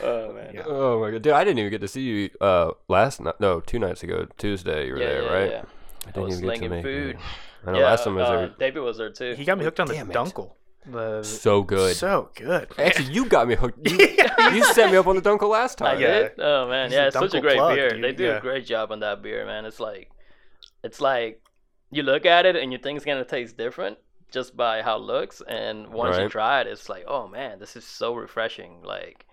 oh 0.01 0.33
man 0.33 0.51
Yeah. 0.53 0.63
oh 0.65 0.99
my 1.01 1.11
god 1.11 1.21
dude 1.21 1.33
i 1.33 1.43
didn't 1.43 1.59
even 1.59 1.71
get 1.71 1.81
to 1.81 1.87
see 1.87 2.01
you 2.01 2.29
uh 2.41 2.71
last 2.87 3.21
night 3.21 3.35
no 3.39 3.59
two 3.61 3.79
nights 3.79 4.03
ago 4.03 4.27
tuesday 4.37 4.87
you 4.87 4.93
were 4.93 4.99
yeah, 4.99 5.07
there 5.07 5.23
yeah, 5.23 5.31
right 5.33 5.51
yeah. 5.51 5.63
I 6.05 6.09
I 6.09 6.11
didn't 6.11 6.23
was 6.23 6.37
even 6.37 6.45
get 6.49 6.53
to 6.53 6.57
slinging 6.59 6.69
make 6.71 6.83
food. 6.85 7.09
it. 7.15 7.21
I 7.67 7.71
know 7.71 7.79
yeah, 7.79 7.85
last 7.85 8.03
time 8.03 8.17
I 8.17 8.21
was 8.21 8.29
uh, 8.29 8.35
there. 8.35 8.47
David 8.59 8.79
was 8.81 8.97
there 8.97 9.09
too. 9.09 9.35
He 9.37 9.45
got 9.45 9.57
me 9.57 9.63
hooked 9.63 9.79
on 9.79 9.87
the 9.87 9.93
Damn 9.93 10.11
it. 10.11 10.13
dunkel. 10.13 10.51
The, 10.85 11.23
So 11.23 11.63
good. 11.63 11.95
So 11.95 12.29
good. 12.35 12.67
Actually, 12.77 13.13
you 13.13 13.25
got 13.25 13.47
me 13.47 13.55
hooked. 13.55 13.89
You, 13.89 13.97
you 14.53 14.63
set 14.73 14.91
me 14.91 14.97
up 14.97 15.07
on 15.07 15.15
the 15.15 15.21
Dunkel 15.21 15.49
last 15.49 15.77
time. 15.77 15.99
Yeah. 15.99 16.19
did. 16.23 16.31
Oh 16.39 16.67
man, 16.67 16.89
He's 16.89 16.95
yeah, 16.95 17.03
a 17.03 17.07
it's 17.07 17.17
such 17.17 17.33
a 17.33 17.41
great 17.41 17.57
plug, 17.57 17.75
beer. 17.75 17.89
dude. 17.91 18.03
They 18.03 18.11
do 18.11 18.23
Yeah. 18.25 18.37
a 18.37 18.41
great 18.41 18.65
job 18.65 18.91
on 18.91 18.99
that 18.99 19.21
beer, 19.21 19.45
man. 19.45 19.65
It's 19.65 19.79
like, 19.79 20.11
it's 20.83 20.99
like 20.99 21.41
you 21.91 22.03
look 22.03 22.25
at 22.25 22.45
it 22.45 22.55
and 22.55 22.71
you 22.71 22.77
think 22.77 22.97
it's 22.97 23.05
gonna 23.05 23.23
taste 23.23 23.55
different, 23.57 23.97
just 24.31 24.57
by 24.57 24.81
how 24.81 24.97
it 24.97 25.03
looks, 25.03 25.41
and 25.47 25.87
once 25.93 26.17
you 26.17 26.27
try 26.27 26.61
it, 26.61 26.67
it's 26.67 26.89
like, 26.89 27.05
oh 27.07 27.27
man, 27.27 27.59
this 27.59 27.75
is 27.75 27.85
so 27.85 28.13
refreshing. 28.15 28.81
Like, 28.83 29.25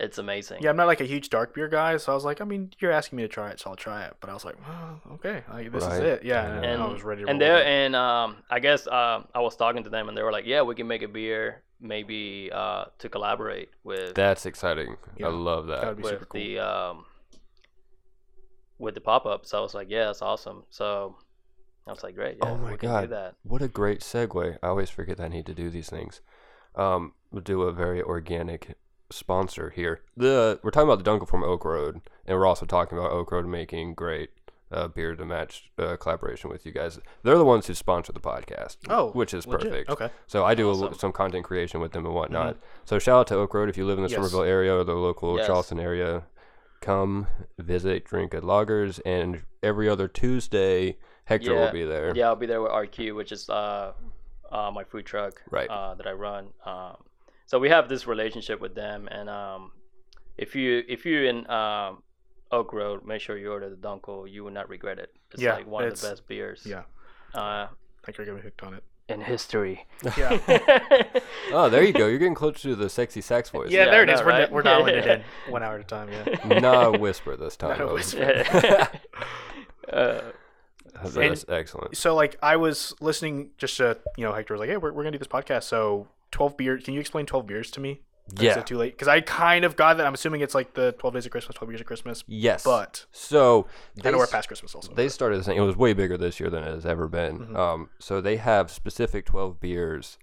it's 0.00 0.18
amazing. 0.18 0.62
Yeah, 0.62 0.70
I'm 0.70 0.76
not 0.76 0.86
like 0.86 1.00
a 1.00 1.04
huge 1.04 1.28
dark 1.28 1.54
beer 1.54 1.68
guy, 1.68 1.96
so 1.96 2.12
I 2.12 2.14
was 2.14 2.24
like, 2.24 2.40
I 2.40 2.44
mean, 2.44 2.72
you're 2.78 2.92
asking 2.92 3.16
me 3.16 3.22
to 3.22 3.28
try 3.28 3.50
it, 3.50 3.58
so 3.60 3.70
I'll 3.70 3.76
try 3.76 4.04
it. 4.04 4.14
But 4.20 4.30
I 4.30 4.34
was 4.34 4.44
like, 4.44 4.56
well, 4.66 5.00
okay, 5.14 5.42
like, 5.52 5.72
this 5.72 5.84
is 5.84 5.98
it. 5.98 6.24
Yeah, 6.24 6.46
and, 6.46 6.64
and 6.64 6.82
I 6.82 6.86
was 6.86 7.02
ready 7.02 7.24
to. 7.24 7.28
and 7.28 7.40
roll 7.40 7.48
there 7.48 7.58
with 7.58 7.66
and 7.66 7.96
um 7.96 8.36
i 8.50 8.60
guess 8.60 8.86
uh, 8.86 9.22
i 9.34 9.40
was 9.40 9.56
talking 9.56 9.82
to 9.84 9.90
them 9.90 10.08
and 10.08 10.16
they 10.16 10.22
were 10.22 10.32
like 10.32 10.46
yeah 10.46 10.62
we 10.62 10.74
can 10.74 10.86
make 10.86 11.02
a 11.02 11.08
beer 11.08 11.62
maybe 11.80 12.50
uh 12.52 12.84
to 12.98 13.08
collaborate 13.08 13.70
with 13.84 14.14
That's 14.14 14.46
exciting. 14.46 14.96
Yeah. 15.16 15.26
I 15.26 15.30
love 15.30 15.66
that. 15.68 15.80
That 15.80 15.88
would 15.88 15.96
be 15.96 16.02
with 16.02 16.12
super 16.12 16.24
cool. 16.26 16.40
the 16.40 16.58
um 16.58 17.04
with 18.78 18.94
the 18.94 19.00
pop-up 19.00 19.44
so 19.44 19.58
i 19.58 19.60
was 19.60 19.74
like 19.74 19.88
yeah 19.90 20.04
that's 20.06 20.22
awesome 20.22 20.62
so 20.70 21.16
i 21.86 21.90
was 21.90 22.02
like 22.04 22.14
great 22.14 22.36
yeah 22.40 22.50
oh 22.50 22.56
my 22.56 22.72
we 22.72 22.76
can 22.76 22.88
god, 22.88 23.00
do 23.02 23.06
that 23.08 23.34
what 23.42 23.60
a 23.60 23.68
great 23.68 24.00
segue! 24.00 24.56
I 24.62 24.66
always 24.68 24.90
forget 24.90 25.16
that 25.16 25.24
I 25.24 25.28
need 25.28 25.46
to 25.46 25.54
do 25.54 25.68
these 25.70 25.90
things. 25.90 26.20
Um, 26.76 27.14
we'll 27.32 27.42
do 27.42 27.62
a 27.62 27.72
very 27.72 28.00
organic 28.02 28.76
sponsor 29.10 29.70
here. 29.70 30.00
The 30.16 30.60
we're 30.62 30.70
talking 30.70 30.88
about 30.90 31.02
the 31.04 31.10
Dunkel 31.10 31.28
from 31.28 31.42
Oak 31.42 31.64
Road, 31.64 32.00
and 32.26 32.36
we're 32.38 32.46
also 32.46 32.66
talking 32.66 32.98
about 32.98 33.10
Oak 33.10 33.32
Road 33.32 33.46
making 33.46 33.94
great 33.94 34.30
uh, 34.70 34.86
beer 34.88 35.16
to 35.16 35.24
match 35.24 35.70
uh, 35.78 35.96
collaboration 35.96 36.50
with 36.50 36.66
you 36.66 36.72
guys. 36.72 36.98
They're 37.22 37.38
the 37.38 37.44
ones 37.44 37.66
who 37.66 37.74
sponsor 37.74 38.12
the 38.12 38.20
podcast. 38.20 38.76
Oh, 38.88 39.10
which 39.12 39.32
is 39.32 39.46
legit. 39.46 39.70
perfect. 39.70 39.90
Okay. 39.90 40.10
So 40.26 40.44
I 40.44 40.54
do 40.54 40.70
a, 40.70 40.94
some 40.94 41.12
content 41.12 41.44
creation 41.44 41.80
with 41.80 41.92
them 41.92 42.04
and 42.04 42.14
whatnot. 42.14 42.56
So 42.84 42.98
shout 42.98 43.20
out 43.20 43.26
to 43.28 43.36
Oak 43.36 43.54
Road 43.54 43.68
if 43.70 43.76
you 43.78 43.86
live 43.86 43.98
in 43.98 44.04
the 44.04 44.10
Yes. 44.10 44.16
Summerville 44.18 44.42
area 44.42 44.74
or 44.76 44.84
the 44.84 44.92
local 44.94 45.36
Yes. 45.38 45.46
Charleston 45.46 45.80
area. 45.80 46.24
Come 46.80 47.26
visit, 47.58 48.04
drink 48.04 48.34
at 48.34 48.44
Loggers, 48.44 49.00
and 49.00 49.42
every 49.62 49.88
other 49.88 50.06
Tuesday, 50.06 50.96
Hector 51.24 51.52
Yeah. 51.54 51.64
will 51.64 51.72
be 51.72 51.84
there. 51.84 52.12
yeah 52.14 52.26
i'll 52.28 52.36
be 52.36 52.46
there 52.46 52.62
with 52.62 52.70
rq 52.72 53.14
which 53.14 53.32
is 53.32 53.50
uh, 53.50 53.92
uh 54.50 54.70
my 54.70 54.82
food 54.84 55.04
truck 55.04 55.42
Right. 55.50 55.68
uh 55.68 55.94
that 55.96 56.06
i 56.06 56.12
run 56.12 56.48
um 56.64 56.96
so 57.50 57.58
we 57.58 57.68
have 57.70 57.88
this 57.88 58.06
relationship 58.06 58.58
with 58.60 58.74
them 58.74 59.08
and 59.16 59.28
um 59.28 59.72
if 60.44 60.54
you 60.54 60.84
if 60.94 61.04
you're 61.06 61.24
in 61.32 61.38
um 61.50 62.02
oak 62.52 62.72
road 62.72 63.04
make 63.04 63.20
sure 63.20 63.36
you 63.36 63.50
order 63.50 63.68
the 63.68 63.76
dunkel 63.88 64.30
you 64.30 64.44
will 64.44 64.52
not 64.60 64.68
regret 64.68 64.98
it 64.98 65.10
it's 65.32 65.42
Yeah, 65.42 65.54
like 65.56 65.66
one 65.66 65.84
of 65.84 66.00
the 66.00 66.08
best 66.08 66.28
beers 66.28 66.60
Yeah, 66.64 66.84
uh 67.34 67.66
I 67.68 67.68
think 68.04 68.16
you're 68.18 68.26
gonna 68.26 68.38
be 68.38 68.44
hooked 68.48 68.62
on 68.62 68.72
it. 68.74 68.84
in 69.08 69.20
history 69.20 69.76
Yeah. 70.16 70.38
Oh, 71.58 71.68
there 71.70 71.82
you 71.82 71.94
go. 71.94 72.06
You're 72.06 72.18
getting 72.18 72.34
closer 72.44 72.68
to 72.68 72.76
the 72.76 72.90
sexy 72.90 73.22
sax 73.22 73.48
voice. 73.50 73.70
Yeah, 73.70 73.86
Yeah, 73.86 73.90
there 73.90 74.02
it 74.02 74.10
is. 74.10 74.20
I 74.20 74.24
We're, 74.24 74.30
right? 74.30 74.52
we're 74.52 74.62
dialing 74.62 74.94
it 74.94 75.06
in 75.06 75.22
one 75.52 75.62
hour 75.62 75.76
at 75.76 75.80
a 75.80 75.84
time. 75.84 76.08
Yeah. 76.12 76.58
Not 76.68 76.94
a 76.94 76.98
whisper 76.98 77.34
this 77.36 77.56
time. 77.56 77.78
Not 77.78 77.88
a 77.90 77.94
whisper. 77.94 78.88
uh, 79.92 80.20
That's 81.02 81.44
excellent. 81.48 81.96
So 81.96 82.14
like 82.14 82.36
I 82.42 82.56
was 82.56 82.94
listening 83.00 83.50
just 83.56 83.76
to 83.78 83.98
you 84.16 84.24
know 84.24 84.32
Hector 84.34 84.54
was 84.54 84.60
like, 84.60 84.68
hey, 84.68 84.76
we're, 84.76 84.92
we're 84.92 85.02
gonna 85.04 85.12
do 85.12 85.18
this 85.18 85.28
podcast. 85.28 85.64
So 85.64 86.08
twelve 86.30 86.56
beers. 86.56 86.84
Can 86.84 86.94
you 86.94 87.00
explain 87.00 87.26
twelve 87.26 87.46
beers 87.46 87.70
to 87.72 87.80
me? 87.80 88.00
Or 88.30 88.34
Is 88.36 88.42
Yeah. 88.42 88.58
it 88.58 88.66
too 88.66 88.76
late? 88.76 88.92
Because 88.92 89.08
I 89.08 89.20
kind 89.22 89.64
of 89.64 89.74
got 89.74 89.96
that. 89.96 90.06
I'm 90.06 90.12
assuming 90.14 90.42
it's 90.42 90.54
like 90.54 90.74
the 90.74 90.92
twelve 90.98 91.14
days 91.14 91.24
of 91.24 91.32
Christmas, 91.32 91.56
twelve 91.56 91.70
years 91.70 91.80
of 91.80 91.86
Christmas. 91.86 92.24
Yes. 92.26 92.62
But 92.64 93.06
so 93.10 93.66
I 93.98 94.02
they 94.02 94.10
know 94.12 94.18
we're 94.18 94.26
past 94.26 94.48
Christmas 94.48 94.74
also. 94.74 94.92
They 94.92 95.08
started 95.08 95.38
this 95.38 95.46
thing. 95.46 95.56
It 95.56 95.62
was 95.62 95.76
way 95.76 95.94
bigger 95.94 96.18
this 96.18 96.38
year 96.38 96.50
than 96.50 96.62
it 96.64 96.70
has 96.74 96.84
ever 96.84 97.08
been. 97.08 97.38
Mm-hmm. 97.38 97.56
Um, 97.56 97.90
so 97.98 98.20
they 98.20 98.36
have 98.36 98.70
specific 98.70 99.24
12 99.26 99.60
beers 99.60 100.18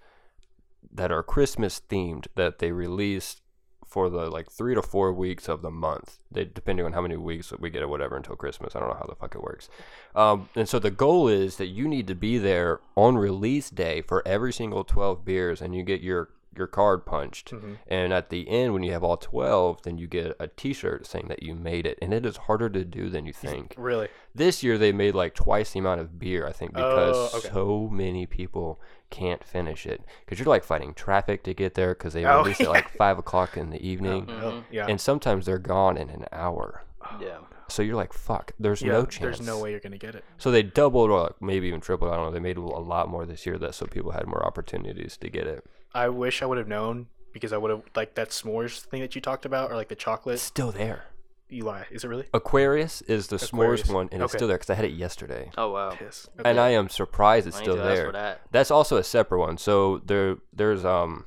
that 0.93 1.11
are 1.11 1.23
Christmas 1.23 1.81
themed 1.89 2.27
that 2.35 2.59
they 2.59 2.71
release 2.71 3.41
for 3.87 4.09
the 4.09 4.29
like 4.29 4.51
three 4.51 4.75
to 4.75 4.81
four 4.81 5.13
weeks 5.13 5.47
of 5.47 5.61
the 5.61 5.71
month. 5.71 6.17
They 6.31 6.45
depending 6.45 6.85
on 6.85 6.93
how 6.93 7.01
many 7.01 7.17
weeks 7.17 7.53
we 7.59 7.69
get 7.69 7.83
or 7.83 7.87
whatever 7.87 8.15
until 8.17 8.35
Christmas. 8.35 8.75
I 8.75 8.79
don't 8.79 8.89
know 8.89 8.95
how 8.95 9.07
the 9.07 9.15
fuck 9.15 9.35
it 9.35 9.43
works. 9.43 9.69
Um, 10.15 10.49
and 10.55 10.67
so 10.67 10.79
the 10.79 10.91
goal 10.91 11.27
is 11.27 11.57
that 11.57 11.67
you 11.67 11.87
need 11.87 12.07
to 12.07 12.15
be 12.15 12.37
there 12.37 12.79
on 12.95 13.17
release 13.17 13.69
day 13.69 14.01
for 14.01 14.25
every 14.27 14.51
single 14.53 14.83
12 14.83 15.23
beers, 15.23 15.61
and 15.61 15.75
you 15.75 15.83
get 15.83 16.01
your 16.01 16.29
your 16.57 16.67
card 16.67 17.05
punched. 17.05 17.51
Mm-hmm. 17.51 17.73
And 17.87 18.13
at 18.13 18.29
the 18.29 18.47
end, 18.49 18.73
when 18.73 18.83
you 18.83 18.91
have 18.93 19.03
all 19.03 19.17
12, 19.17 19.83
then 19.83 19.97
you 19.97 20.07
get 20.07 20.35
a 20.39 20.47
T-shirt 20.47 21.05
saying 21.05 21.27
that 21.29 21.43
you 21.43 21.55
made 21.55 21.85
it. 21.85 21.97
And 22.01 22.13
it 22.13 22.25
is 22.25 22.37
harder 22.37 22.69
to 22.69 22.83
do 22.85 23.09
than 23.09 23.25
you 23.25 23.33
think. 23.33 23.75
really. 23.77 24.07
This 24.33 24.63
year 24.63 24.77
they 24.77 24.91
made 24.91 25.15
like 25.15 25.33
twice 25.33 25.71
the 25.71 25.79
amount 25.79 26.01
of 26.01 26.19
beer, 26.19 26.45
I 26.45 26.51
think, 26.51 26.73
because 26.73 27.33
Oh, 27.33 27.37
okay. 27.37 27.49
so 27.49 27.89
many 27.91 28.25
people 28.25 28.81
can't 29.09 29.43
finish 29.43 29.85
it. 29.85 30.03
Because 30.25 30.39
you're 30.39 30.47
like 30.47 30.63
fighting 30.63 30.93
traffic 30.93 31.43
to 31.43 31.53
get 31.53 31.73
there 31.75 31.93
because 31.93 32.13
they 32.13 32.25
Oh, 32.25 32.39
release 32.39 32.59
yeah. 32.59 32.65
at 32.67 32.71
like 32.71 32.89
five 32.89 33.17
o'clock 33.17 33.55
in 33.57 33.69
the 33.69 33.81
evening, 33.87 34.27
Oh, 34.29 34.63
yeah. 34.71 34.87
and 34.89 34.99
sometimes 34.99 35.45
they're 35.45 35.57
gone 35.57 35.97
in 35.97 36.09
an 36.09 36.25
hour. 36.31 36.83
yeah. 37.21 37.37
So 37.67 37.81
you're 37.81 37.95
like, 37.95 38.13
fuck, 38.13 38.51
there's 38.59 38.83
yeah. 38.83 38.91
no 38.91 39.05
chance. 39.05 39.37
There's 39.37 39.41
no 39.41 39.59
way 39.59 39.71
you're 39.71 39.79
gonna 39.79 39.97
get 39.97 40.13
it. 40.13 40.23
So 40.37 40.51
they 40.51 40.61
doubled 40.61 41.09
or 41.09 41.21
like, 41.23 41.41
maybe 41.41 41.67
even 41.67 41.81
tripled. 41.81 42.11
I 42.11 42.15
don't 42.15 42.25
know. 42.25 42.31
They 42.31 42.39
made 42.39 42.57
a 42.57 42.61
lot 42.61 43.09
more 43.09 43.25
this 43.25 43.43
year, 43.47 43.57
that 43.57 43.73
so 43.73 43.87
people 43.87 44.11
had 44.11 44.27
more 44.27 44.45
opportunities 44.45 45.17
to 45.17 45.29
get 45.31 45.47
it. 45.47 45.65
I 45.95 46.09
wish 46.09 46.41
I 46.43 46.45
would 46.45 46.57
have 46.59 46.67
known 46.67 47.07
because 47.33 47.51
I 47.53 47.57
would 47.57 47.71
have 47.71 47.81
like 47.95 48.15
that 48.15 48.29
s'mores 48.29 48.81
thing 48.81 49.01
that 49.01 49.15
you 49.15 49.21
talked 49.21 49.45
about, 49.45 49.71
or 49.71 49.75
like 49.75 49.87
the 49.87 49.95
It's 49.95 50.03
chocolate. 50.03 50.39
still 50.39 50.71
there. 50.71 51.05
You 51.49 51.63
lie. 51.63 51.85
Is 51.91 52.03
it 52.03 52.07
really? 52.07 52.27
Aquarius 52.33 53.01
is 53.03 53.27
the 53.27 53.35
Aquarius. 53.37 53.83
s'mores 53.83 53.93
one, 53.93 54.09
and 54.11 54.21
it's 54.21 54.31
Okay. 54.33 54.39
still 54.39 54.47
there 54.47 54.57
because 54.57 54.69
I 54.69 54.73
had 54.75 54.85
it 54.85 54.93
yesterday. 54.93 55.51
Oh 55.57 55.71
wow. 55.71 55.91
Piss. 55.91 56.27
and 56.43 56.59
I 56.59 56.69
am 56.69 56.89
surprised 56.89 57.47
it's 57.47 57.57
I 57.57 57.59
need 57.59 57.65
still 57.65 57.75
to 57.77 57.83
ask 57.83 57.95
there. 57.95 58.11
that. 58.11 58.41
That's 58.51 58.71
also 58.71 58.97
a 58.97 59.03
separate 59.03 59.39
one. 59.39 59.57
So 59.57 59.99
there, 60.05 60.37
there's 60.51 60.83
um, 60.83 61.25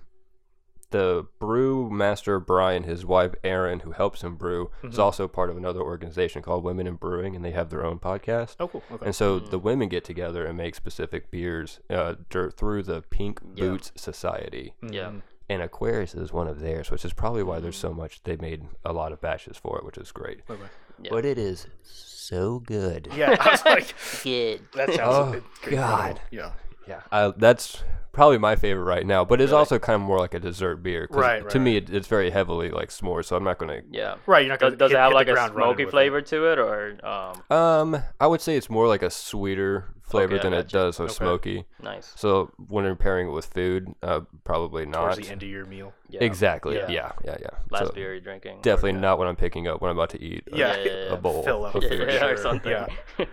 the 0.90 1.26
brew 1.38 1.90
master 1.90 2.40
Brian, 2.40 2.84
his 2.84 3.04
wife 3.04 3.34
Erin, 3.44 3.80
who 3.80 3.92
helps 3.92 4.22
him 4.22 4.36
brew, 4.36 4.70
Mm-hmm. 4.78 4.88
is 4.88 4.98
also 4.98 5.28
part 5.28 5.50
of 5.50 5.56
another 5.56 5.80
organization 5.80 6.40
called 6.42 6.64
Women 6.64 6.86
in 6.86 6.94
Brewing, 6.94 7.36
and 7.36 7.44
they 7.44 7.50
have 7.50 7.70
their 7.70 7.84
own 7.84 7.98
podcast. 7.98 8.56
Oh, 8.60 8.68
cool. 8.68 8.82
Okay. 8.92 9.06
And 9.06 9.14
so 9.14 9.38
the 9.38 9.58
women 9.58 9.88
get 9.88 10.04
together 10.04 10.46
and 10.46 10.56
make 10.56 10.74
specific 10.74 11.30
beers 11.30 11.80
uh, 11.90 12.14
dur- 12.30 12.50
through 12.50 12.84
the 12.84 13.02
Pink 13.02 13.40
Yeah. 13.54 13.64
Boots 13.66 13.92
Society. 13.96 14.72
Yeah. 14.82 15.12
And 15.50 15.62
Aquarius 15.62 16.14
is 16.14 16.32
one 16.32 16.46
of 16.48 16.60
theirs, 16.60 16.90
which 16.90 17.04
is 17.04 17.12
probably 17.12 17.42
why 17.42 17.58
there's 17.60 17.76
so 17.76 17.92
much. 17.94 18.22
They 18.24 18.36
made 18.36 18.64
a 18.84 18.92
lot 18.92 19.12
of 19.12 19.20
batches 19.20 19.56
for 19.56 19.78
it, 19.78 19.84
which 19.84 19.96
is 19.98 20.12
great. 20.12 20.40
Okay. 20.48 20.60
Yeah. 21.02 21.10
But 21.10 21.24
it 21.24 21.38
is 21.38 21.66
so 21.82 22.58
good. 22.60 23.08
Yeah, 23.16 23.36
I 23.40 23.50
was 23.52 23.64
like, 23.64 23.94
Good. 24.22 24.60
that 24.74 24.88
sounds 24.92 25.00
Oh, 25.00 25.32
incredible. 25.32 25.76
God. 25.82 26.20
Yeah. 26.30 26.50
Yeah, 26.88 27.00
I, 27.12 27.32
that's 27.36 27.84
probably 28.12 28.38
my 28.38 28.56
favorite 28.56 28.84
right 28.84 29.06
now. 29.06 29.24
But 29.24 29.40
it's 29.40 29.52
also 29.52 29.78
kind 29.78 29.94
of 29.94 30.00
more 30.00 30.18
like 30.18 30.34
a 30.34 30.40
dessert 30.40 30.76
beer. 30.82 31.06
Right, 31.10 31.42
right, 31.42 31.50
To 31.50 31.58
me, 31.58 31.76
it, 31.76 31.90
it's 31.90 32.08
very 32.08 32.30
heavily 32.30 32.70
like 32.70 32.88
s'mores, 32.88 33.26
so 33.26 33.36
I'm 33.36 33.44
not 33.44 33.58
gonna. 33.58 33.82
Yeah. 33.90 34.16
Right. 34.26 34.44
You're 34.44 34.52
not 34.54 34.60
gonna. 34.60 34.76
does 34.76 34.90
hit, 34.90 34.96
it 34.96 35.00
have 35.00 35.12
like 35.12 35.28
a 35.28 35.32
ground 35.32 35.52
smoky 35.54 35.84
with 35.84 35.88
it. 35.88 35.96
flavor 35.96 36.20
to 36.22 36.52
it, 36.52 36.58
or 36.58 36.98
um, 37.06 37.56
Um, 37.56 38.02
I 38.18 38.26
would 38.26 38.40
say 38.40 38.56
it's 38.56 38.70
more 38.70 38.88
like 38.88 39.02
a 39.02 39.10
sweeter 39.10 39.94
flavor 40.02 40.36
Okay, 40.36 40.42
than 40.42 40.54
it 40.54 40.68
does 40.68 40.96
so 40.96 41.04
Okay. 41.04 41.12
smoky. 41.12 41.64
nice? 41.82 42.12
So 42.16 42.50
when 42.68 42.86
you're 42.86 42.96
pairing 42.96 43.28
it 43.28 43.32
with 43.32 43.44
food, 43.44 43.94
uh, 44.02 44.20
probably 44.42 44.86
not. 44.86 45.00
Towards 45.14 45.18
the 45.18 45.28
end 45.30 45.42
of 45.42 45.48
your 45.50 45.66
meal. 45.66 45.92
Yeah. 46.08 46.24
Exactly. 46.24 46.76
Yeah. 46.76 46.88
Yeah, 46.90 47.12
yeah, 47.24 47.36
yeah. 47.40 47.48
Last 47.70 47.88
So 47.88 47.92
beer 47.92 48.12
you're 48.12 48.20
drinking. 48.20 48.60
Definitely 48.62 48.92
not 49.00 49.18
what 49.18 49.28
I'm 49.28 49.36
picking 49.36 49.68
up 49.68 49.82
when 49.82 49.90
I'm 49.90 49.98
about 49.98 50.10
to 50.10 50.22
eat. 50.22 50.44
Yeah. 50.50 50.76
Yeah, 50.76 50.82
yeah, 50.82 50.92
yeah. 51.08 51.12
a 51.12 51.16
bowl. 51.18 51.42
Fill 51.42 51.66
up 51.66 51.74
of 51.74 51.82
for 51.82 51.88
food. 51.90 52.08
Yeah, 52.12 52.24
or 52.26 52.36
something. 52.38 52.72
Yeah. 52.72 52.88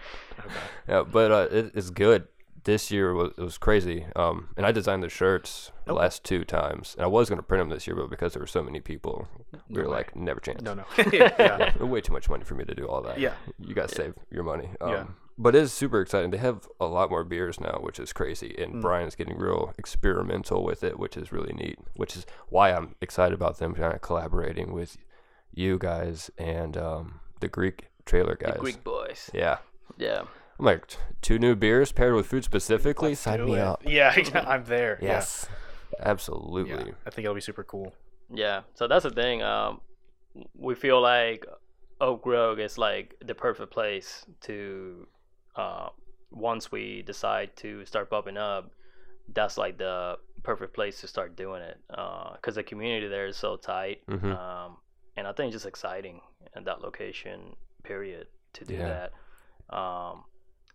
Yeah, 0.87 1.03
but 1.03 1.31
uh, 1.31 1.47
it, 1.49 1.71
it's 1.73 1.89
good. 1.89 2.27
This 2.65 2.91
year 2.91 3.13
was 3.13 3.31
it 3.37 3.41
was 3.41 3.57
crazy. 3.57 4.05
Um, 4.15 4.49
and 4.57 4.65
I 4.65 4.71
designed 4.71 5.03
the 5.03 5.09
shirts 5.09 5.71
the 5.85 5.93
last 5.93 6.23
two 6.23 6.43
times, 6.43 6.95
and 6.97 7.03
I 7.03 7.07
was 7.07 7.29
gonna 7.29 7.43
print 7.43 7.61
them 7.61 7.69
this 7.69 7.87
year, 7.87 7.95
but 7.95 8.09
because 8.09 8.33
there 8.33 8.41
were 8.41 8.47
so 8.47 8.63
many 8.63 8.81
people, 8.81 9.27
we 9.69 9.81
were 9.81 9.87
way. 9.87 9.97
like, 9.97 10.15
never 10.15 10.39
chance. 10.39 10.61
No, 10.61 10.73
no. 10.73 10.83
yeah. 11.13 11.33
yeah, 11.39 11.83
way 11.83 12.01
too 12.01 12.13
much 12.13 12.29
money 12.29 12.43
for 12.43 12.55
me 12.55 12.65
to 12.65 12.75
do 12.75 12.87
all 12.87 13.01
that. 13.03 13.19
Yeah. 13.19 13.33
you 13.59 13.73
gotta 13.73 13.93
save 13.93 14.15
your 14.29 14.43
money. 14.43 14.69
Um, 14.81 14.91
Yeah. 14.91 15.05
But 15.37 15.53
it 15.53 15.63
is 15.63 15.73
super 15.73 15.99
exciting. 15.99 16.31
They 16.31 16.37
have 16.37 16.65
a 16.79 16.85
lot 16.85 17.09
more 17.09 17.25
beers 17.25 17.59
now, 17.59 17.79
which 17.81 17.99
is 17.99 18.13
crazy. 18.13 18.55
And 18.57 18.81
Brian's 18.81 19.15
getting 19.15 19.37
real 19.37 19.73
experimental 19.77 20.63
with 20.63 20.81
it, 20.81 20.97
which 20.97 21.17
is 21.17 21.33
really 21.33 21.51
neat. 21.51 21.77
Which 21.95 22.15
is 22.15 22.25
why 22.47 22.71
I'm 22.71 22.95
excited 23.01 23.33
about 23.33 23.57
them 23.57 23.75
kind 23.75 23.93
of 23.93 23.99
collaborating 23.99 24.71
with 24.71 24.95
you 25.53 25.77
guys 25.77 26.31
and 26.37 26.77
um, 26.77 27.19
the 27.41 27.49
Greek 27.49 27.87
trailer 28.05 28.35
guys. 28.35 28.53
The 28.53 28.59
Greek 28.59 28.83
boys. 28.83 29.29
Yeah. 29.33 29.57
Yeah. 29.97 30.23
I'm 30.59 30.65
like 30.65 30.95
two 31.21 31.37
new 31.39 31.55
beers 31.55 31.91
paired 31.91 32.13
with 32.15 32.27
food 32.27 32.43
specifically. 32.43 33.09
Let's 33.09 33.21
Sign 33.21 33.45
me 33.45 33.55
it. 33.55 33.59
up. 33.59 33.83
Yeah, 33.87 34.15
I'm 34.47 34.63
there. 34.65 34.97
Yeah. 35.01 35.07
Yes, 35.09 35.47
absolutely. 35.99 36.71
Yeah. 36.87 36.93
I 37.05 37.09
think 37.09 37.25
it'll 37.25 37.35
be 37.35 37.41
super 37.41 37.63
cool. 37.63 37.93
Yeah. 38.33 38.61
So 38.73 38.87
that's 38.87 39.03
the 39.03 39.09
thing. 39.11 39.41
Um, 39.43 39.81
we 40.55 40.75
feel 40.75 41.01
like 41.01 41.45
Oak 42.01 42.23
Grove 42.23 42.59
is 42.59 42.77
like 42.77 43.15
the 43.25 43.35
perfect 43.35 43.71
place 43.71 44.25
to, 44.41 45.07
uh, 45.55 45.89
once 46.31 46.71
we 46.71 47.01
decide 47.03 47.55
to 47.57 47.85
start 47.85 48.09
bumping 48.09 48.37
up, 48.37 48.71
that's 49.33 49.57
like 49.57 49.77
the 49.77 50.17
perfect 50.43 50.73
place 50.73 51.01
to 51.01 51.07
start 51.07 51.35
doing 51.35 51.61
it. 51.61 51.77
Because 51.89 52.55
the 52.55 52.63
community 52.63 53.07
there 53.07 53.27
is 53.27 53.37
so 53.37 53.55
tight. 53.57 54.01
Mhm. 54.07 54.35
Um, 54.37 54.77
and 55.17 55.27
I 55.27 55.31
think 55.33 55.47
it's 55.53 55.55
just 55.55 55.65
exciting 55.65 56.21
in 56.55 56.63
that 56.65 56.81
location, 56.81 57.55
period, 57.83 58.27
to 58.53 58.65
do 58.65 58.75
Yeah. 58.75 59.09
that. 59.69 59.75
Um, 59.75 60.23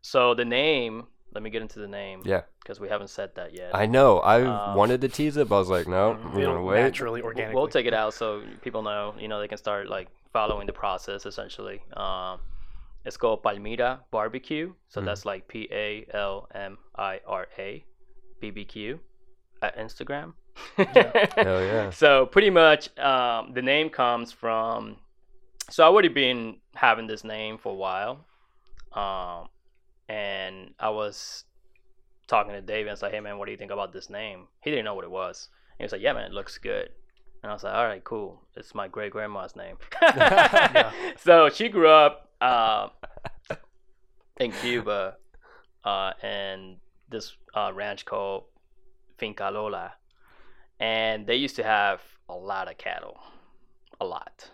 so 0.03 0.35
the 0.35 0.45
name, 0.45 1.07
let 1.33 1.43
me 1.43 1.51
get 1.51 1.63
into 1.63 1.79
the 1.79 1.89
name. 1.89 2.23
Yeah, 2.25 2.43
Because 2.63 2.81
we 2.81 2.89
haven't 2.89 3.09
said 3.09 3.35
that 3.37 3.55
yet. 3.55 3.75
I 3.75 3.87
know. 3.87 4.19
I 4.21 4.43
Um, 4.43 4.77
wanted 4.77 5.01
to 5.03 5.09
tease 5.09 5.37
it, 5.37 5.49
but 5.49 5.57
I 5.57 5.59
was 5.59 5.69
like, 5.71 5.87
no, 5.87 6.13
I'm 6.13 6.39
It'll 6.39 6.55
gonna 6.55 6.63
wait. 6.67 6.81
naturally, 6.83 7.21
We'll- 7.21 7.29
organically. 7.29 7.55
We'll 7.57 7.69
take 7.69 7.87
it 7.87 7.95
out 7.95 8.15
so 8.15 8.43
people 8.63 8.83
know, 8.83 9.15
you 9.19 9.29
know, 9.29 9.39
they 9.41 9.49
can 9.49 9.59
start 9.59 9.89
like 9.89 10.09
following 10.33 10.67
the 10.67 10.73
process 10.73 11.27
essentially. 11.27 11.83
Um, 11.97 12.41
it's 13.05 13.17
called 13.17 13.43
Palmira 13.43 14.01
Barbecue. 14.11 14.75
So 14.89 15.01
Mm. 15.01 15.05
that's 15.07 15.25
like 15.25 15.49
P 15.49 15.69
A 15.73 16.07
L 16.13 16.49
M 16.55 16.79
I 16.97 17.21
R 17.27 17.47
A 17.59 17.85
BBQ 18.43 18.99
at 19.63 19.77
Instagram. 19.79 20.35
Hell 20.77 21.63
yeah. 21.63 21.91
So 21.91 22.27
pretty 22.27 22.51
much, 22.51 22.97
um, 22.99 23.53
the 23.55 23.63
name 23.63 23.89
comes 23.91 24.33
from. 24.33 24.97
So 25.71 25.85
I've 25.87 25.93
already 25.93 26.09
been 26.09 26.57
having 26.75 27.07
this 27.07 27.23
name 27.25 27.57
for 27.57 27.73
a 27.73 27.77
while, 27.77 28.25
um, 28.93 29.49
and 30.11 30.75
I 30.81 30.91
was 30.91 31.45
talking 32.27 32.53
to 32.53 32.61
Dave 32.61 32.81
and 32.81 32.91
I 32.91 32.93
was 32.93 33.03
like, 33.03 33.13
"Hey 33.13 33.21
man, 33.21 33.39
what 33.39 33.47
do 33.47 33.53
you 33.53 33.59
think 33.59 33.71
about 33.71 33.93
this 33.93 34.11
name?" 34.11 34.49
He 34.61 34.71
didn't 34.71 34.85
know 34.85 34.95
what 34.95 35.05
it 35.05 35.11
was. 35.11 35.49
he 35.79 35.85
was 35.85 35.93
like, 35.93 36.01
"Yeah 36.01 36.13
man, 36.13 36.25
it 36.25 36.33
looks 36.33 36.59
good." 36.59 36.91
And 37.43 37.51
I 37.51 37.55
was 37.55 37.63
like, 37.63 37.75
"All 37.75 37.85
right, 37.85 38.03
cool. 38.03 38.43
It's 38.57 38.75
my 38.75 38.89
great 38.89 39.13
grandma's 39.13 39.55
name." 39.55 39.77
So 41.19 41.49
she 41.49 41.69
grew 41.69 41.89
up 41.89 42.29
uh, 42.41 42.89
in 44.41 44.51
Cuba, 44.53 45.17
uh, 45.85 46.13
and 46.23 46.79
this 47.09 47.37
uh, 47.55 47.71
ranch 47.73 48.05
called 48.05 48.45
Finca 49.19 49.51
Lola, 49.53 49.93
and 50.81 51.25
they 51.27 51.37
used 51.37 51.57
to 51.57 51.63
have 51.63 52.01
a 52.29 52.35
lot 52.35 52.69
of 52.69 52.79
cattle, 52.79 53.19
a 54.01 54.05
lot. 54.05 54.51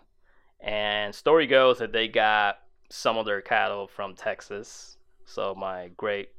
And 0.61 1.15
story 1.15 1.47
goes 1.47 1.79
that 1.79 1.93
they 1.93 2.09
got 2.09 2.59
some 2.91 3.17
of 3.17 3.25
their 3.25 3.41
cattle 3.41 3.87
from 3.87 4.15
Texas. 4.15 4.96
So 5.27 5.55
my 5.55 5.91
great 5.97 6.31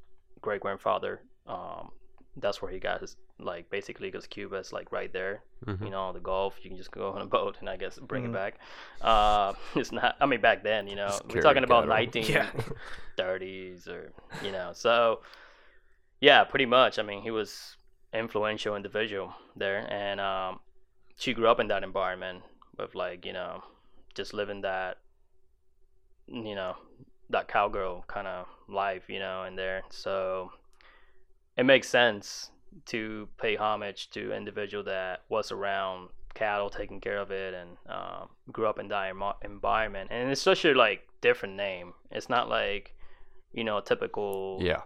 great 0.42 0.62
grandfather, 0.62 1.22
um, 1.48 1.92
that's 2.38 2.62
where 2.62 2.72
he 2.72 2.80
got 2.80 3.02
his 3.02 3.16
like 3.40 3.70
basically 3.70 4.10
because 4.10 4.28
Cuba 4.28 4.58
is 4.58 4.74
like 4.74 4.92
right 4.92 5.12
there, 5.14 5.44
Mhm. 5.66 5.86
you 5.86 5.92
know, 5.92 6.14
the 6.14 6.20
Gulf. 6.20 6.56
You 6.64 6.70
can 6.72 6.78
just 6.78 6.92
go 6.92 7.12
on 7.12 7.22
a 7.22 7.26
boat 7.38 7.58
and 7.60 7.70
I 7.70 7.78
guess 7.78 8.00
bring 8.00 8.24
Mhm. 8.24 8.28
it 8.28 8.34
back. 8.34 8.60
Uh, 9.02 9.54
it's 9.76 9.92
not. 9.92 10.16
I 10.22 10.26
mean, 10.26 10.42
back 10.42 10.64
then, 10.64 10.88
you 10.88 10.96
know, 10.96 11.08
Just 11.08 11.26
we're 11.28 11.42
talking 11.42 11.64
about 11.64 11.84
cattle. 11.84 11.96
nineteen 11.96 12.26
or 13.88 14.12
you 14.42 14.52
know. 14.52 14.72
So 14.74 15.22
yeah, 16.20 16.44
pretty 16.44 16.66
much. 16.66 17.00
I 17.00 17.04
mean, 17.04 17.22
he 17.22 17.32
was 17.32 17.78
influential 18.14 18.76
individual 18.76 19.34
there, 19.56 19.88
and 19.92 20.20
um, 20.20 20.60
she 21.18 21.34
grew 21.34 21.48
up 21.48 21.60
in 21.60 21.68
that 21.68 21.84
environment 21.84 22.44
with 22.78 22.96
like 22.96 23.26
you 23.26 23.34
know, 23.34 23.64
just 24.16 24.34
living 24.34 24.62
that 24.62 24.98
you 26.28 26.56
know 26.56 26.76
that 27.30 27.48
cowgirl 27.48 28.06
kind 28.08 28.28
of 28.28 28.48
life, 28.68 29.04
you 29.08 29.20
know, 29.20 29.44
in 29.44 29.56
there. 29.56 29.84
So 29.90 30.52
it 31.58 31.66
makes 31.66 31.90
sense 31.90 32.52
to 32.86 33.28
pay 33.38 33.56
homage 33.56 34.10
to 34.12 34.34
individual 34.34 34.84
that 34.84 35.24
was 35.30 35.52
around 35.52 36.10
cattle, 36.34 36.70
taking 36.70 37.02
care 37.02 37.18
of 37.18 37.32
it, 37.32 37.54
and 37.54 37.78
um, 37.90 38.30
grew 38.52 38.68
up 38.68 38.80
in 38.80 38.88
that 38.90 39.14
envi- 39.14 39.36
environment. 39.44 40.10
And 40.12 40.30
it's 40.30 40.42
such 40.42 40.66
a 40.66 40.74
like 40.74 41.08
different 41.22 41.56
name. 41.56 41.94
It's 42.12 42.30
not 42.30 42.50
like 42.50 42.96
you 43.54 43.64
know 43.64 43.80
typical. 43.82 44.60
Yeah. 44.62 44.82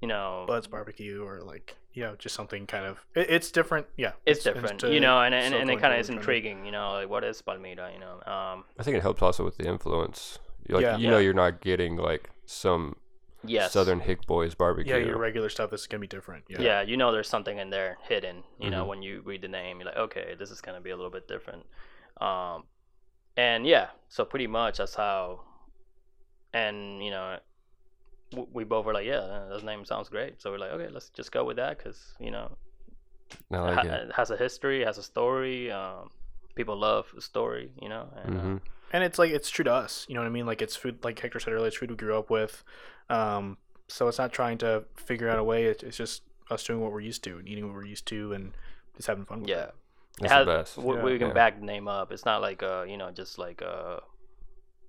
You 0.00 0.08
know. 0.08 0.44
Bud's 0.46 0.66
barbecue 0.66 1.22
or 1.22 1.40
like 1.40 1.76
you 1.92 2.02
know 2.02 2.14
just 2.16 2.34
something 2.34 2.66
kind 2.66 2.84
of 2.84 3.04
it, 3.14 3.30
it's 3.30 3.50
different. 3.50 3.86
Yeah, 3.96 4.12
it's 4.26 4.44
different, 4.44 4.80
to 4.80 4.92
you 4.92 5.00
know, 5.00 5.20
and 5.20 5.34
and, 5.34 5.46
still 5.46 5.60
and 5.60 5.70
it 5.70 5.80
kind 5.80 5.94
of 5.94 6.00
is 6.00 6.10
intriguing, 6.10 6.64
you 6.64 6.72
know, 6.72 6.92
like 6.92 7.08
what 7.08 7.24
is 7.24 7.40
Palmira, 7.42 7.92
you 7.92 7.98
know, 7.98 8.14
um, 8.26 8.64
I 8.78 8.82
think 8.82 8.96
it 8.96 9.02
helps 9.02 9.22
also 9.22 9.44
with 9.44 9.56
the 9.56 9.66
influence. 9.66 10.38
You 10.68 10.74
Like 10.76 10.82
Yeah. 10.82 10.96
you 10.96 11.08
know, 11.10 11.18
you're 11.18 11.34
not 11.34 11.60
getting 11.60 11.96
like 11.96 12.30
some 12.46 12.96
yes, 13.44 13.72
Southern 13.72 14.00
Hick 14.00 14.26
Boys 14.26 14.54
barbecue. 14.54 14.92
Yeah, 14.92 14.98
your 15.04 15.18
regular 15.18 15.48
stuff 15.48 15.72
is 15.72 15.86
gonna 15.86 16.00
be 16.00 16.06
different. 16.06 16.44
Yeah. 16.48 16.60
yeah. 16.60 16.80
you 16.82 16.96
know 16.96 17.12
there's 17.12 17.28
something 17.28 17.58
in 17.58 17.70
there 17.70 17.98
hidden 18.02 18.42
you 18.58 18.70
know 18.70 18.84
Mhm. 18.84 18.88
when 18.88 19.02
you 19.02 19.22
read 19.24 19.42
the 19.42 19.48
name 19.48 19.78
you're 19.78 19.86
like 19.86 19.96
okay 19.96 20.34
this 20.38 20.50
is 20.50 20.60
going 20.60 20.76
to 20.76 20.80
be 20.82 20.90
a 20.90 20.96
little 20.96 21.10
bit 21.10 21.28
different 21.28 21.64
um 22.20 22.64
and 23.36 23.66
yeah 23.66 23.88
so 24.08 24.24
pretty 24.24 24.46
much 24.46 24.78
that's 24.78 24.94
how 24.94 25.40
and 26.52 27.04
you 27.04 27.10
know 27.10 27.38
we 28.52 28.64
both 28.64 28.84
were 28.86 28.94
like 28.94 29.06
yeah 29.06 29.46
this 29.52 29.62
name 29.62 29.84
sounds 29.84 30.08
great 30.08 30.40
so 30.40 30.50
we're 30.50 30.58
like 30.58 30.70
okay 30.72 30.88
let's 30.88 31.10
just 31.10 31.30
go 31.32 31.44
with 31.44 31.56
that 31.56 31.78
because 31.78 32.14
you 32.18 32.30
know 32.30 32.56
I 33.50 33.70
it, 33.70 33.74
ha- 33.74 33.80
it. 33.82 34.08
it 34.08 34.12
has 34.14 34.30
a 34.30 34.36
history 34.36 34.84
has 34.84 34.98
a 34.98 35.02
story 35.02 35.70
um 35.70 36.10
people 36.54 36.76
love 36.76 37.06
a 37.16 37.20
story 37.20 37.70
you 37.80 37.88
know 37.88 38.08
and, 38.24 38.36
uh, 38.36 38.40
hmm 38.40 38.56
and 38.92 39.02
it's 39.04 39.18
like 39.18 39.30
it's 39.30 39.50
true 39.50 39.64
to 39.64 39.72
us. 39.72 40.06
You 40.08 40.14
know 40.14 40.20
what 40.20 40.26
I 40.26 40.30
mean? 40.30 40.46
Like 40.46 40.62
it's 40.62 40.76
food. 40.76 41.02
Like 41.04 41.18
Hector 41.18 41.40
said 41.40 41.52
earlier, 41.52 41.68
it's 41.68 41.76
food 41.76 41.90
we 41.90 41.96
grew 41.96 42.16
up 42.18 42.30
with. 42.30 42.62
Um, 43.10 43.58
so 43.88 44.08
it's 44.08 44.18
not 44.18 44.32
trying 44.32 44.58
to 44.58 44.84
figure 44.96 45.28
out 45.28 45.38
a 45.38 45.44
way. 45.44 45.64
It, 45.66 45.82
it's 45.82 45.96
just 45.96 46.22
us 46.50 46.64
doing 46.64 46.80
what 46.80 46.92
we're 46.92 47.00
used 47.00 47.22
to 47.24 47.38
and 47.38 47.48
eating 47.48 47.66
what 47.66 47.74
we're 47.74 47.84
used 47.84 48.06
to 48.06 48.32
and 48.32 48.52
just 48.96 49.08
having 49.08 49.24
fun 49.24 49.40
with 49.40 49.50
yeah 49.50 49.64
it. 49.64 49.74
That's 50.20 50.32
has, 50.32 50.46
the 50.46 50.52
best. 50.52 50.76
We, 50.78 50.94
Yeah. 50.94 51.02
we 51.02 51.18
can 51.18 51.28
Yeah. 51.28 51.34
back 51.34 51.58
the 51.60 51.66
name 51.66 51.88
up. 51.88 52.10
It's 52.12 52.24
not 52.24 52.40
like 52.40 52.62
a 52.62 52.84
you 52.88 52.96
know 52.96 53.10
just 53.10 53.38
like 53.38 53.60
a 53.60 54.02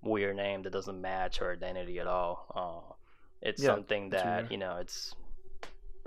weird 0.01 0.35
name 0.35 0.61
that 0.63 0.71
doesn't 0.71 0.99
match 1.01 1.41
our 1.41 1.53
identity 1.53 1.99
at 1.99 2.07
all. 2.07 2.45
Uh, 2.55 2.93
it's 3.41 3.61
Yeah, 3.61 3.75
something 3.75 4.09
that 4.11 4.51
you 4.51 4.57
know 4.57 4.77
it's 4.77 5.13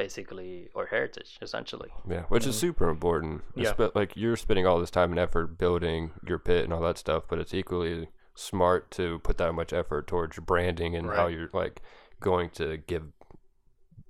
basically 0.04 0.68
or 0.74 0.86
heritage 0.86 1.38
essentially. 1.42 1.90
Yeah, 2.08 2.22
which 2.34 2.46
is 2.46 2.56
Mhm. 2.56 2.60
super 2.60 2.88
important. 2.88 3.42
Yeah. 3.54 3.72
Espe- 3.72 3.94
like 3.94 4.16
you're 4.16 4.36
spending 4.36 4.66
all 4.66 4.80
this 4.80 4.90
time 4.90 5.10
and 5.10 5.18
effort 5.20 5.58
building 5.58 6.12
your 6.26 6.38
pit 6.38 6.64
and 6.64 6.72
all 6.72 6.80
that 6.88 6.96
stuff, 6.98 7.24
but 7.28 7.38
it's 7.38 7.52
equally 7.52 8.08
smart 8.34 8.90
to 8.92 9.18
put 9.18 9.36
that 9.38 9.52
much 9.52 9.72
effort 9.74 10.06
towards 10.06 10.38
branding 10.38 10.96
and 10.96 11.06
how 11.10 11.26
you're 11.26 11.50
like 11.52 11.82
going 12.20 12.48
to 12.60 12.78
give, 12.78 13.04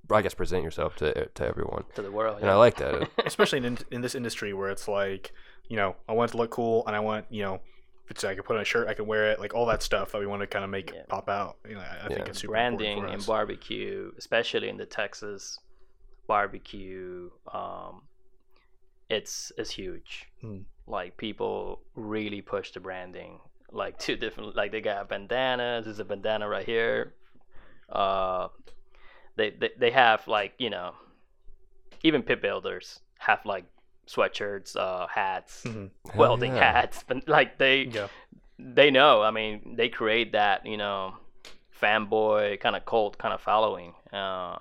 I 0.09 0.21
guess, 0.21 0.33
present 0.33 0.63
yourself 0.63 0.95
to 0.97 1.07
to 1.37 1.45
everyone. 1.45 1.83
To 1.95 2.01
the 2.01 2.11
world, 2.11 2.37
And 2.41 2.49
I 2.49 2.55
like 2.55 2.77
that. 2.77 3.09
Especially 3.25 3.59
in 3.65 3.77
in 3.91 4.01
this 4.01 4.15
industry 4.15 4.53
where 4.53 4.69
it's 4.69 4.87
like, 4.87 5.33
you 5.67 5.75
know, 5.75 5.95
I 6.07 6.13
want 6.13 6.29
it 6.29 6.33
to 6.33 6.37
look 6.37 6.51
cool 6.51 6.85
and 6.87 6.95
I 6.95 7.01
want 7.01 7.25
you 7.29 7.43
know, 7.43 7.55
if 8.05 8.11
it's 8.11 8.23
I 8.23 8.33
can 8.35 8.43
put 8.43 8.55
on 8.55 8.61
a 8.61 8.65
shirt, 8.73 8.87
I 8.87 8.93
can 8.93 9.05
wear 9.07 9.31
it, 9.31 9.39
like 9.43 9.53
all 9.53 9.65
that 9.67 9.81
stuff 9.83 10.11
that 10.11 10.19
we 10.19 10.27
want 10.27 10.41
to 10.41 10.47
kind 10.47 10.63
of 10.65 10.71
make 10.71 10.87
Yeah. 10.93 11.03
pop 11.07 11.27
out. 11.29 11.53
You 11.67 11.75
know, 11.75 11.81
I, 11.81 12.05
I 12.05 12.07
think 12.13 12.27
it's 12.29 12.39
super 12.39 12.53
branding 12.53 12.97
important 12.97 13.09
for 13.09 13.13
in 13.15 13.19
us. 13.19 13.25
barbecue, 13.35 14.11
especially 14.17 14.67
in 14.69 14.77
the 14.77 14.85
Texas 14.85 15.59
barbecue, 16.27 17.29
um, 17.53 18.03
it's 19.09 19.51
it's 19.57 19.71
huge. 19.71 20.27
Mm. 20.43 20.63
Like 20.87 21.17
people 21.17 21.81
really 21.95 22.41
push 22.41 22.71
the 22.71 22.79
branding. 22.79 23.39
Like 23.71 23.97
two 24.05 24.15
different, 24.15 24.55
like 24.55 24.71
they 24.71 24.81
got 24.81 25.09
bandanas. 25.09 25.85
There's 25.85 25.99
a 25.99 26.05
bandana 26.05 26.47
right 26.47 26.65
here. 26.65 27.13
Uh, 27.89 28.47
they, 29.35 29.49
they 29.51 29.69
they 29.79 29.91
have 29.91 30.27
like 30.27 30.53
you 30.57 30.69
know, 30.69 30.93
even 32.03 32.21
pit 32.23 32.41
builders 32.41 32.99
have 33.19 33.39
like 33.45 33.65
sweatshirts, 34.07 34.75
uh, 34.75 35.07
hats, 35.07 35.63
Mhm. 35.65 35.89
Welding 36.15 36.55
yeah. 36.55 36.71
hats, 36.73 37.03
but 37.07 37.27
like 37.27 37.57
they 37.57 37.83
Yeah. 37.83 38.07
they 38.59 38.91
know. 38.91 39.21
I 39.21 39.31
mean, 39.31 39.75
they 39.75 39.89
create 39.89 40.31
that 40.33 40.65
you 40.65 40.77
know 40.77 41.15
fanboy 41.81 42.59
kind 42.59 42.75
of 42.75 42.85
cult 42.85 43.17
kind 43.17 43.33
of 43.33 43.41
following, 43.41 43.93
uh, 44.13 44.57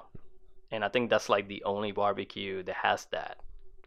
and 0.70 0.84
I 0.84 0.88
think 0.88 1.10
that's 1.10 1.28
like 1.28 1.48
the 1.48 1.62
only 1.64 1.92
barbecue 1.92 2.62
that 2.64 2.74
has 2.76 3.06
that, 3.12 3.38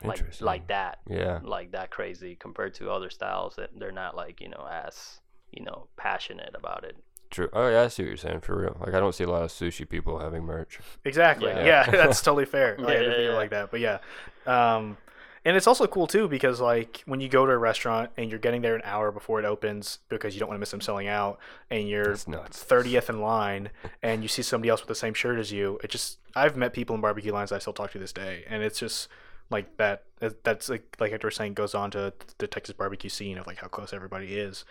like 0.03 0.41
like 0.41 0.67
that, 0.67 0.99
Yeah. 1.09 1.39
like 1.43 1.71
that 1.71 1.91
crazy 1.91 2.35
compared 2.35 2.73
to 2.75 2.89
other 2.91 3.09
styles 3.09 3.55
that 3.55 3.69
they're 3.77 3.91
not 3.91 4.15
like 4.15 4.41
you 4.41 4.49
know 4.49 4.67
as 4.71 5.19
you 5.51 5.63
know 5.63 5.87
passionate 5.97 6.55
about 6.55 6.83
it. 6.83 6.95
True. 7.29 7.49
Oh 7.53 7.67
yeah, 7.67 7.81
I 7.83 7.87
see 7.87 8.03
what 8.03 8.07
you're 8.09 8.17
saying 8.17 8.41
for 8.41 8.55
real. 8.55 8.77
Like 8.79 8.93
I 8.93 8.99
don't 8.99 9.15
see 9.15 9.23
a 9.23 9.29
lot 9.29 9.41
of 9.43 9.49
sushi 9.49 9.87
people 9.89 10.19
having 10.19 10.43
merch. 10.43 10.79
Exactly. 11.03 11.49
Yeah. 11.49 11.65
Yeah, 11.65 11.91
that's 11.91 12.21
totally 12.27 12.45
fair. 12.45 12.75
Yeah, 12.77 12.85
Like, 12.85 12.95
I 12.97 12.99
didn't 12.99 13.11
yeah, 13.11 13.17
think 13.17 13.19
of 13.19 13.25
it 13.25 13.29
yeah. 13.31 13.35
like 13.37 13.49
that, 13.51 13.71
but 13.71 13.79
yeah. 13.79 13.97
Um, 14.45 14.97
and 15.45 15.57
it's 15.57 15.67
also 15.67 15.87
cool 15.87 16.07
too 16.07 16.27
because 16.27 16.61
like 16.61 17.03
when 17.05 17.19
you 17.19 17.29
go 17.29 17.45
to 17.45 17.51
a 17.51 17.57
restaurant 17.57 18.11
and 18.17 18.29
you're 18.29 18.39
getting 18.39 18.61
there 18.61 18.75
an 18.75 18.81
hour 18.85 19.11
before 19.11 19.39
it 19.39 19.45
opens 19.45 19.99
because 20.09 20.33
you 20.33 20.39
don't 20.39 20.49
want 20.49 20.57
to 20.57 20.59
miss 20.59 20.71
them 20.71 20.81
selling 20.81 21.07
out, 21.07 21.39
and 21.69 21.87
you're 21.89 22.15
thirtieth 22.53 23.09
in 23.09 23.21
line 23.21 23.69
and 24.01 24.21
you 24.23 24.27
see 24.27 24.41
somebody 24.41 24.69
else 24.69 24.81
with 24.81 24.87
the 24.87 24.95
same 24.95 25.13
shirt 25.13 25.39
as 25.39 25.51
you. 25.51 25.79
It 25.83 25.89
just 25.89 26.19
I've 26.35 26.55
met 26.55 26.73
people 26.73 26.95
in 26.95 27.01
barbecue 27.01 27.33
lines 27.33 27.51
I 27.51 27.59
still 27.59 27.73
talk 27.73 27.91
to 27.91 27.99
this 27.99 28.13
day, 28.13 28.43
and 28.47 28.63
it's 28.63 28.79
just 28.79 29.07
like 29.49 29.77
that. 29.77 30.03
That's 30.43 30.69
like 30.69 30.95
like 30.99 31.11
Hector 31.11 31.27
was 31.27 31.35
saying 31.35 31.53
goes 31.53 31.75
on 31.75 31.91
to 31.91 32.13
the 32.37 32.47
Texas 32.47 32.75
barbecue 32.75 33.09
scene 33.09 33.37
of 33.37 33.47
like 33.47 33.57
how 33.57 33.67
close 33.67 33.93
everybody 33.93 34.35
is. 34.37 34.65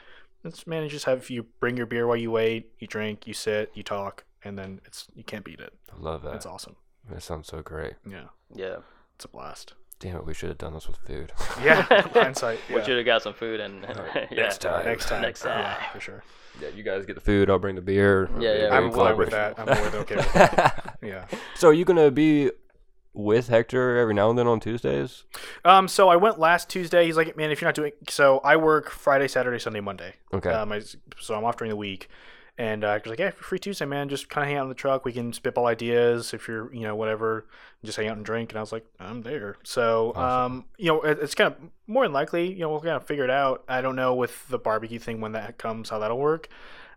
It's 0.45 0.67
man, 0.67 0.83
you 0.83 0.89
just 0.89 1.05
have 1.05 1.31
you 1.31 1.45
bring 1.61 1.77
your 1.77 1.87
beer 1.87 2.07
while 2.07 2.17
you 2.17 2.31
wait, 2.31 2.73
you 2.79 2.87
drink, 2.87 3.27
you 3.27 3.35
sit, 3.35 3.71
you 3.75 3.83
talk, 3.83 4.25
and 4.43 4.59
then 4.59 4.81
it's 4.87 5.07
you 5.15 5.23
can't 5.23 5.45
beat 5.45 5.61
it. 5.61 5.73
I 5.95 6.01
love 6.01 6.23
that. 6.23 6.35
It's 6.35 6.47
awesome. 6.47 6.77
That 7.11 7.23
sounds 7.23 7.49
so 7.49 7.63
great. 7.63 7.95
Yeah, 8.09 8.29
Yeah, 8.55 8.79
it's 9.15 9.25
a 9.25 9.29
blast. 9.29 9.75
Damn 10.03 10.17
it, 10.17 10.27
we 10.27 10.35
should 10.35 10.49
have 10.49 10.59
done 10.59 10.75
this 10.75 10.89
with 10.89 10.97
food. 11.07 11.33
Yeah, 11.65 11.83
hindsight. 12.13 12.59
we 12.75 12.83
should 12.83 12.97
have 12.97 13.07
got 13.07 13.23
some 13.23 13.35
food 13.35 13.61
and 13.61 13.83
yeah. 13.87 14.27
Next 14.33 14.59
time. 14.61 14.85
Next 14.85 15.09
time. 15.09 15.23
Next 15.23 15.45
Yeah, 15.45 15.63
time. 15.63 15.77
for 15.93 16.01
sure. 16.01 16.25
yeah, 16.61 16.69
you 16.75 16.83
guys 16.83 17.07
get 17.07 17.15
the 17.15 17.21
food. 17.21 17.49
I'll 17.49 17.61
bring 17.61 17.77
the 17.77 17.83
beer. 17.83 18.29
Yeah, 18.41 18.55
yeah, 18.65 18.77
I'm 18.77 18.91
we 18.91 18.97
willing 18.97 19.17
with 19.17 19.31
that. 19.31 19.59
I'm 19.61 19.67
more 19.67 19.91
than 19.91 20.01
okay 20.01 20.17
with 20.17 20.33
that. 20.33 20.99
Yeah. 21.03 21.27
so 21.55 21.69
are 21.69 21.73
you 21.73 21.85
gonna 21.85 22.11
be 22.11 22.51
with 23.15 23.47
Hector 23.49 23.97
every 23.99 24.15
now 24.15 24.29
and 24.31 24.37
then 24.39 24.49
on 24.49 24.59
Tuesdays? 24.59 25.23
Um. 25.65 25.87
So 25.87 26.09
I 26.09 26.17
went 26.17 26.41
last 26.41 26.69
Tuesday. 26.69 27.07
He's 27.07 27.17
like, 27.17 27.37
man, 27.37 27.53
if 27.53 27.61
you're 27.61 27.69
not 27.69 27.77
doing, 27.77 27.93
so 28.09 28.39
I 28.41 28.57
work 28.57 28.91
Friday, 28.91 29.29
Saturday, 29.29 29.61
Sunday, 29.61 29.81
Monday. 29.81 30.15
Okay. 30.35 30.51
Um. 30.51 30.73
I, 30.73 30.83
so 31.21 31.35
I'm 31.37 31.45
off 31.45 31.57
during 31.59 31.71
the 31.71 31.77
week, 31.77 32.09
and 32.59 32.85
uh, 32.85 32.99
was 33.03 33.11
like, 33.11 33.19
yeah, 33.19 33.29
if 33.29 33.35
free 33.37 33.59
Tuesday, 33.59 33.85
man, 33.87 34.09
just 34.09 34.29
kind 34.29 34.45
of 34.45 34.49
hang 34.49 34.59
out 34.59 34.65
in 34.65 34.69
the 34.69 34.75
truck. 34.75 35.05
We 35.05 35.13
can 35.13 35.33
spitball 35.33 35.67
ideas. 35.67 36.35
If 36.35 36.49
you're, 36.49 36.73
you 36.75 36.83
know, 36.83 36.95
whatever, 36.95 37.47
just 37.85 37.97
hang 37.97 38.09
out 38.09 38.17
and 38.17 38.25
drink. 38.27 38.51
And 38.51 38.59
I 38.59 38.61
was 38.61 38.73
like, 38.73 38.85
I'm 39.01 39.23
there. 39.23 39.57
So, 39.65 40.13
Awesome. 40.15 40.53
um, 40.59 40.65
you 40.79 40.87
know, 40.93 41.01
it, 41.03 41.19
it's 41.21 41.35
kind 41.35 41.53
of 41.55 41.61
more 41.87 42.05
than 42.05 42.13
likely, 42.13 42.53
you 42.53 42.61
know, 42.61 42.69
we'll 42.71 42.81
kind 42.81 42.91
of 42.97 43.07
figure 43.07 43.25
it 43.25 43.31
out. 43.31 43.65
I 43.69 43.81
don't 43.81 43.97
know 43.97 44.15
with 44.15 44.49
the 44.49 44.59
barbecue 44.59 44.99
thing 44.99 45.21
when 45.21 45.33
that 45.33 45.59
comes, 45.59 45.89
how 45.91 45.99
that'll 45.99 46.19
work. 46.19 46.49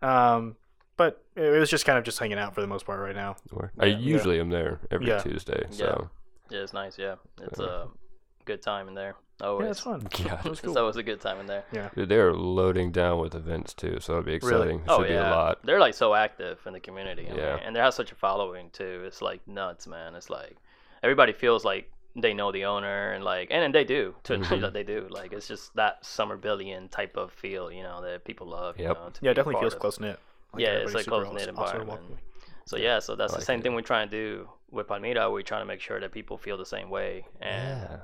Um. 0.01 0.57
But 0.97 1.21
it 1.35 1.59
was 1.59 1.69
just 1.69 1.85
kind 1.85 1.97
of 1.97 2.05
just 2.05 2.17
hanging 2.19 2.37
out 2.37 2.55
for 2.55 2.61
the 2.61 2.67
most 2.67 2.85
part 2.85 3.01
right 3.01 3.13
now. 3.13 3.35
I 3.77 3.87
Yeah. 3.87 3.97
usually 3.97 4.39
am 4.39 4.47
there 4.49 4.79
every 4.89 5.07
Yeah. 5.07 5.19
Tuesday. 5.19 5.65
So 5.69 6.09
Yeah, 6.49 6.59
it's 6.61 6.71
nice. 6.71 6.97
Yeah, 6.97 7.15
it's 7.41 7.59
Uh, 7.59 7.63
a 7.63 8.45
good 8.45 8.61
time 8.61 8.87
in 8.87 8.93
there. 8.93 9.15
Always. 9.41 9.65
Yeah, 9.65 9.71
it's 9.71 9.79
fun. 9.81 10.07
Yeah. 10.19 10.35
It's 10.45 10.45
It's 10.45 10.61
cool. 10.61 10.77
always 10.77 10.95
a 10.95 11.03
good 11.03 11.19
time 11.21 11.39
in 11.39 11.45
there. 11.45 11.63
Yeah. 11.73 11.89
Dude, 11.95 12.09
they're 12.09 12.33
loading 12.33 12.91
down 12.91 13.19
with 13.19 13.35
events 13.35 13.73
too, 13.73 13.99
so 13.99 14.13
it'd 14.13 14.25
be 14.25 14.33
exciting. 14.33 14.79
It 14.79 14.85
Oh 14.87 14.99
should 14.99 15.07
be 15.09 15.13
yeah, 15.13 15.29
a 15.29 15.35
lot. 15.35 15.59
they're 15.65 15.79
like 15.79 15.93
so 15.93 16.13
active 16.15 16.59
in 16.65 16.73
the 16.73 16.79
community. 16.79 17.27
I 17.29 17.35
Yeah. 17.35 17.55
mean, 17.55 17.63
and 17.65 17.75
they 17.75 17.79
have 17.81 17.93
such 17.93 18.11
a 18.11 18.15
following 18.15 18.69
too. 18.71 19.03
It's 19.05 19.21
like 19.21 19.45
nuts, 19.47 19.87
man. 19.87 20.15
It's 20.15 20.29
like 20.29 20.55
everybody 21.03 21.33
feels 21.33 21.65
like 21.65 21.91
they 22.15 22.33
know 22.33 22.49
the 22.53 22.63
owner 22.63 23.11
and 23.11 23.25
like, 23.25 23.49
and, 23.51 23.61
and 23.61 23.75
they 23.75 23.83
do 23.83 24.15
to 24.23 24.37
Mhm. 24.37 24.61
that 24.61 24.71
they 24.73 24.83
do. 24.83 25.07
Like 25.09 25.33
it's 25.33 25.49
just 25.49 25.75
that 25.75 26.05
Summerville 26.05 26.87
type 26.89 27.17
of 27.17 27.33
feel, 27.33 27.69
you 27.71 27.83
know, 27.83 28.01
that 28.03 28.23
people 28.23 28.47
love. 28.47 28.77
Yep. 28.79 28.87
You 28.87 28.93
know, 29.03 29.09
to 29.09 29.19
Yeah, 29.21 29.31
it 29.31 29.33
definitely 29.33 29.59
feels 29.61 29.75
close 29.75 29.99
knit. 29.99 30.17
Yeah, 30.57 30.69
it's 30.75 30.93
like 30.93 31.05
close 31.07 31.27
knit 31.33 31.41
awesome, 31.49 31.59
awesome 31.59 31.81
environment. 31.81 32.19
So 32.65 32.77
yeah, 32.77 32.99
so 32.99 33.17
that's 33.17 33.33
I 33.33 33.39
the 33.39 33.45
same 33.45 33.59
it. 33.59 33.63
thing 33.63 33.75
we're 33.75 33.81
trying 33.81 34.09
to 34.09 34.15
do 34.15 34.49
with 34.71 34.87
Palmira. 34.87 35.29
We're 35.29 35.41
trying 35.41 35.61
to 35.61 35.65
make 35.65 35.81
sure 35.81 35.99
that 35.99 36.13
people 36.13 36.37
feel 36.37 36.57
the 36.57 36.65
same 36.65 36.89
way. 36.89 37.25
And 37.41 37.81
Yeah. 37.81 37.97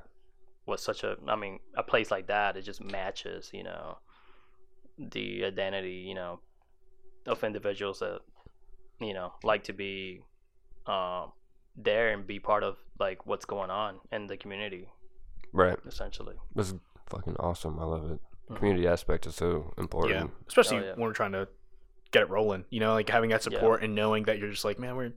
With 0.66 0.80
such 0.80 1.04
a, 1.04 1.16
I 1.28 1.36
mean, 1.36 1.60
a 1.76 1.84
place 1.84 2.12
like 2.12 2.28
that, 2.28 2.56
it 2.58 2.62
just 2.64 2.82
matches, 2.84 3.50
you 3.54 3.64
know, 3.64 3.98
the 4.98 5.46
identity, 5.46 6.04
you 6.08 6.14
know, 6.16 6.40
of 7.26 7.44
individuals 7.44 8.00
that, 8.00 8.20
you 9.00 9.14
know, 9.14 9.34
like 9.44 9.64
to 9.66 9.74
be 9.74 10.22
um, 10.86 11.32
there 11.76 12.10
and 12.14 12.26
be 12.28 12.40
part 12.40 12.64
of 12.64 12.78
like 13.00 13.26
what's 13.26 13.46
going 13.46 13.70
on 13.72 14.00
in 14.12 14.28
the 14.28 14.38
community, 14.38 14.88
Right. 15.54 15.78
essentially. 15.88 16.36
This 16.56 16.70
is 16.72 16.76
fucking 17.10 17.36
awesome. 17.40 17.80
I 17.80 17.84
love 17.84 18.12
it. 18.12 18.20
Mhm. 18.50 18.56
Community 18.58 18.88
aspect 18.88 19.26
is 19.26 19.36
so 19.36 19.74
important 19.78 20.14
Yeah, 20.16 20.22
important. 20.22 20.48
especially 20.48 20.78
Oh, 20.80 20.82
yeah. 20.84 20.92
when 20.94 21.02
we're 21.02 21.14
trying 21.14 21.32
to 21.34 21.48
get 22.12 22.24
it 22.24 22.30
rolling. 22.30 22.66
You 22.70 22.80
know, 22.82 22.94
like 22.94 23.10
having 23.10 23.30
that 23.32 23.46
Yeah. 23.46 23.58
support 23.60 23.84
and 23.84 23.96
knowing 23.96 24.24
that 24.26 24.38
you're 24.38 24.50
just 24.52 24.66
like, 24.66 24.78
man, 24.80 24.96
we're 24.96 25.14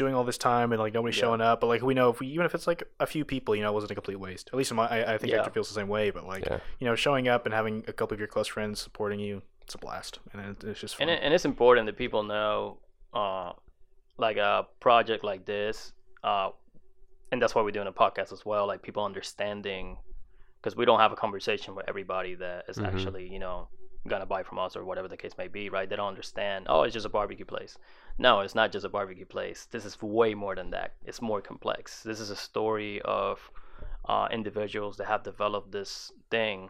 doing 0.00 0.14
all 0.14 0.24
this 0.24 0.38
time 0.38 0.72
and 0.72 0.80
like 0.80 0.92
nobody's 0.94 1.16
Yeah. 1.16 1.20
showing 1.26 1.40
up. 1.40 1.60
But 1.60 1.68
like 1.68 1.82
we 1.82 1.94
know 1.94 2.08
if 2.10 2.18
we, 2.20 2.26
even 2.28 2.44
if 2.46 2.54
it's 2.54 2.66
like 2.66 2.82
a 2.98 3.06
few 3.06 3.24
people, 3.24 3.54
you 3.54 3.62
know, 3.62 3.70
it 3.70 3.74
wasn't 3.74 3.92
a 3.92 3.94
complete 3.94 4.18
waste. 4.18 4.48
At 4.48 4.54
least 4.54 4.70
in 4.72 4.76
my, 4.76 4.86
I, 4.88 5.14
I 5.14 5.18
think 5.18 5.30
Yeah. 5.30 5.36
Hector 5.38 5.52
feels 5.52 5.68
the 5.68 5.74
same 5.74 5.88
way. 5.88 6.10
But 6.10 6.26
like, 6.26 6.44
Yeah. 6.46 6.58
you 6.80 6.86
know, 6.88 6.94
showing 6.96 7.28
up 7.28 7.44
and 7.46 7.54
having 7.54 7.84
a 7.86 7.92
couple 7.92 8.14
of 8.14 8.18
your 8.18 8.28
close 8.28 8.48
friends 8.48 8.80
supporting 8.80 9.20
you, 9.20 9.42
it's 9.62 9.74
a 9.74 9.78
blast, 9.78 10.18
and 10.32 10.56
it's 10.64 10.80
just 10.80 10.96
fun. 10.96 11.08
And 11.08 11.16
it, 11.18 11.22
and 11.24 11.32
it's 11.32 11.44
important 11.44 11.86
that 11.86 11.96
people 11.96 12.22
know, 12.24 12.78
uh, 13.14 13.52
like 14.18 14.36
a 14.36 14.66
project 14.80 15.22
like 15.22 15.44
this, 15.46 15.92
uh, 16.24 16.50
and 17.32 17.40
that's 17.40 17.54
why 17.54 17.62
we're 17.62 17.70
doing 17.70 17.86
a 17.86 17.92
podcast 17.92 18.32
as 18.32 18.44
well. 18.44 18.66
Like 18.66 18.82
people 18.82 19.04
understanding, 19.04 19.98
because 20.60 20.74
we 20.76 20.84
don't 20.84 20.98
have 20.98 21.12
a 21.12 21.16
conversation 21.16 21.74
with 21.76 21.88
everybody 21.88 22.34
that 22.34 22.64
is 22.68 22.76
Mhm. 22.78 22.86
actually 22.88 23.28
you 23.32 23.38
know 23.38 23.68
gonna 24.08 24.26
buy 24.26 24.42
from 24.42 24.58
us 24.58 24.74
or 24.76 24.84
whatever 24.84 25.06
the 25.08 25.16
case 25.16 25.36
may 25.38 25.46
be. 25.46 25.68
Right? 25.70 25.88
They 25.88 25.94
don't 25.96 26.08
understand. 26.08 26.66
Oh, 26.68 26.82
it's 26.82 26.92
just 26.94 27.06
a 27.06 27.10
barbecue 27.10 27.44
place. 27.44 27.78
No, 28.20 28.40
it's 28.40 28.54
not 28.54 28.70
just 28.70 28.84
a 28.84 28.90
barbecue 28.90 29.24
place. 29.24 29.66
This 29.70 29.86
is 29.86 30.00
way 30.02 30.34
more 30.34 30.54
than 30.54 30.72
that. 30.72 30.92
It's 31.06 31.22
more 31.22 31.40
complex. 31.40 32.02
This 32.02 32.20
is 32.20 32.28
a 32.28 32.36
story 32.36 33.00
of 33.00 33.50
uh, 34.06 34.28
individuals 34.30 34.98
that 34.98 35.06
have 35.06 35.22
developed 35.22 35.72
this 35.72 36.12
thing 36.30 36.68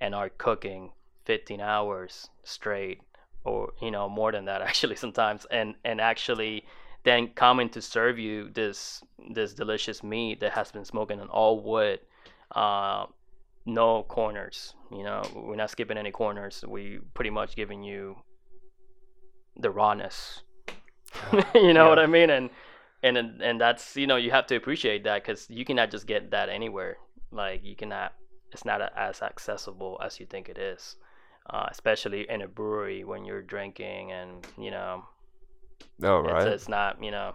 and 0.00 0.14
are 0.14 0.28
cooking 0.28 0.92
15 1.24 1.60
hours 1.60 2.28
straight 2.44 3.00
or 3.42 3.72
you 3.82 3.90
know 3.90 4.08
more 4.08 4.30
than 4.30 4.44
that 4.44 4.62
actually 4.70 4.94
sometimes 4.94 5.46
and 5.50 5.74
and 5.84 6.00
actually 6.00 6.64
then 7.02 7.26
coming 7.28 7.68
to 7.70 7.82
serve 7.82 8.16
you 8.16 8.50
this 8.50 9.02
this 9.30 9.52
delicious 9.52 10.02
meat 10.02 10.38
that 10.40 10.52
has 10.52 10.70
been 10.70 10.84
smoking 10.84 11.20
on 11.20 11.28
all 11.28 11.60
wood 11.60 11.98
uh 12.52 13.06
no 13.66 14.02
corners 14.04 14.74
you 14.92 15.02
know 15.02 15.22
we're 15.34 15.56
not 15.56 15.70
skipping 15.70 15.96
any 15.96 16.10
corners 16.10 16.64
we 16.68 17.00
pretty 17.14 17.30
much 17.30 17.56
giving 17.56 17.82
you 17.82 18.16
the 19.56 19.70
rawness 19.70 20.42
you 21.54 21.72
know 21.72 21.88
what 21.88 21.98
i 21.98 22.06
mean? 22.06 22.30
And 22.30 22.50
and 23.02 23.16
and 23.16 23.42
and 23.42 23.60
that's 23.60 23.96
you 23.96 24.06
know 24.06 24.16
you 24.16 24.30
have 24.30 24.46
to 24.48 24.56
appreciate 24.56 25.04
that 25.04 25.22
because 25.22 25.48
you 25.50 25.64
cannot 25.64 25.90
just 25.90 26.06
get 26.06 26.30
that 26.30 26.48
anywhere. 26.48 26.98
Like 27.30 27.64
you 27.64 27.76
cannot 27.76 28.14
it's 28.52 28.64
not 28.64 28.80
a, 28.80 28.90
as 28.98 29.22
accessible 29.22 30.00
as 30.04 30.20
you 30.20 30.26
think 30.26 30.48
it 30.48 30.58
is 30.58 30.96
uh, 31.50 31.66
especially 31.70 32.28
in 32.30 32.42
a 32.42 32.48
brewery 32.48 33.04
when 33.04 33.24
you're 33.24 33.42
drinking 33.42 34.12
and 34.12 34.46
you 34.58 34.70
know 34.70 35.04
Oh, 36.02 36.20
it's, 36.24 36.44
right. 36.44 36.46
it's 36.46 36.68
not 36.68 37.02
you 37.02 37.10
know. 37.10 37.34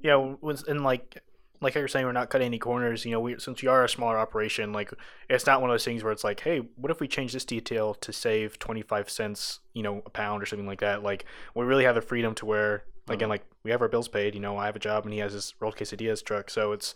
Yeah, 0.00 0.16
was 0.40 0.64
and 0.64 0.82
like 0.84 1.22
like 1.64 1.74
you're 1.74 1.88
saying, 1.88 2.06
we're 2.06 2.12
not 2.12 2.30
cutting 2.30 2.46
any 2.46 2.58
corners. 2.58 3.04
You 3.04 3.12
know, 3.12 3.20
we 3.20 3.38
since 3.38 3.62
we 3.62 3.68
are 3.68 3.84
a 3.84 3.88
smaller 3.88 4.18
operation, 4.18 4.72
like 4.72 4.92
it's 5.28 5.46
not 5.46 5.60
one 5.60 5.70
of 5.70 5.74
those 5.74 5.84
things 5.84 6.04
where 6.04 6.12
it's 6.12 6.24
like, 6.24 6.40
hey, 6.40 6.62
what 6.76 6.90
if 6.90 7.00
we 7.00 7.08
change 7.08 7.32
this 7.32 7.44
detail 7.44 7.94
to 7.94 8.12
save 8.12 8.58
twenty 8.58 8.82
five 8.82 9.10
cents, 9.10 9.60
you 9.72 9.82
know, 9.82 10.02
a 10.06 10.10
pound 10.10 10.42
or 10.42 10.46
something 10.46 10.66
like 10.66 10.80
that. 10.80 11.02
Like 11.02 11.24
we 11.54 11.64
really 11.64 11.84
have 11.84 11.94
the 11.94 12.02
freedom 12.02 12.34
to 12.36 12.46
where 12.46 12.84
again, 13.08 13.26
mm-hmm. 13.26 13.30
like 13.30 13.46
we 13.64 13.70
have 13.70 13.82
our 13.82 13.88
bills 13.88 14.08
paid. 14.08 14.34
You 14.34 14.40
know, 14.40 14.56
I 14.56 14.66
have 14.66 14.76
a 14.76 14.80
job 14.80 15.04
and 15.04 15.12
he 15.12 15.20
has 15.20 15.32
his 15.32 15.54
rolled 15.58 15.76
quesadillas 15.76 16.22
truck, 16.22 16.50
so 16.50 16.72
it's 16.72 16.94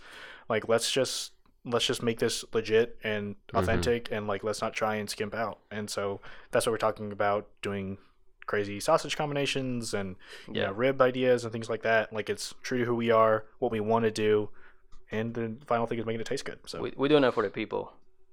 like 0.48 0.68
let's 0.68 0.92
just 0.92 1.32
let's 1.64 1.86
just 1.86 2.02
make 2.02 2.18
this 2.18 2.44
legit 2.52 2.98
and 3.02 3.34
mm-hmm. 3.34 3.56
authentic 3.56 4.08
and 4.12 4.26
like 4.26 4.44
let's 4.44 4.60
not 4.60 4.74
try 4.74 4.96
and 4.96 5.08
skimp 5.08 5.34
out. 5.34 5.58
And 5.70 5.88
so 5.88 6.20
that's 6.50 6.66
what 6.66 6.72
we're 6.72 6.78
talking 6.78 7.12
about 7.12 7.48
doing 7.62 7.98
crazy 8.49 8.80
sausage 8.80 9.16
combinations 9.16 9.94
and 9.94 10.16
you 10.49 10.55
Yeah. 10.61 10.66
know, 10.66 10.72
rib 10.72 11.01
ideas 11.01 11.44
and 11.44 11.53
things 11.53 11.68
like 11.70 11.82
that. 11.82 12.12
Like 12.12 12.28
it's 12.28 12.55
true 12.62 12.78
to 12.78 12.84
who 12.84 12.96
we 12.96 13.12
are, 13.12 13.44
what 13.61 13.70
we 13.70 13.78
want 13.78 14.05
to 14.07 14.11
do, 14.11 14.49
and 15.12 15.34
the 15.34 15.55
final 15.66 15.86
thing 15.86 15.99
is 16.01 16.05
making 16.07 16.20
it 16.22 16.26
taste 16.26 16.44
good. 16.44 16.59
So 16.66 16.80
we, 16.82 16.92
we're 16.96 17.09
doing 17.09 17.22
it 17.24 17.32
for 17.32 17.42
the 17.44 17.51
people 17.51 17.92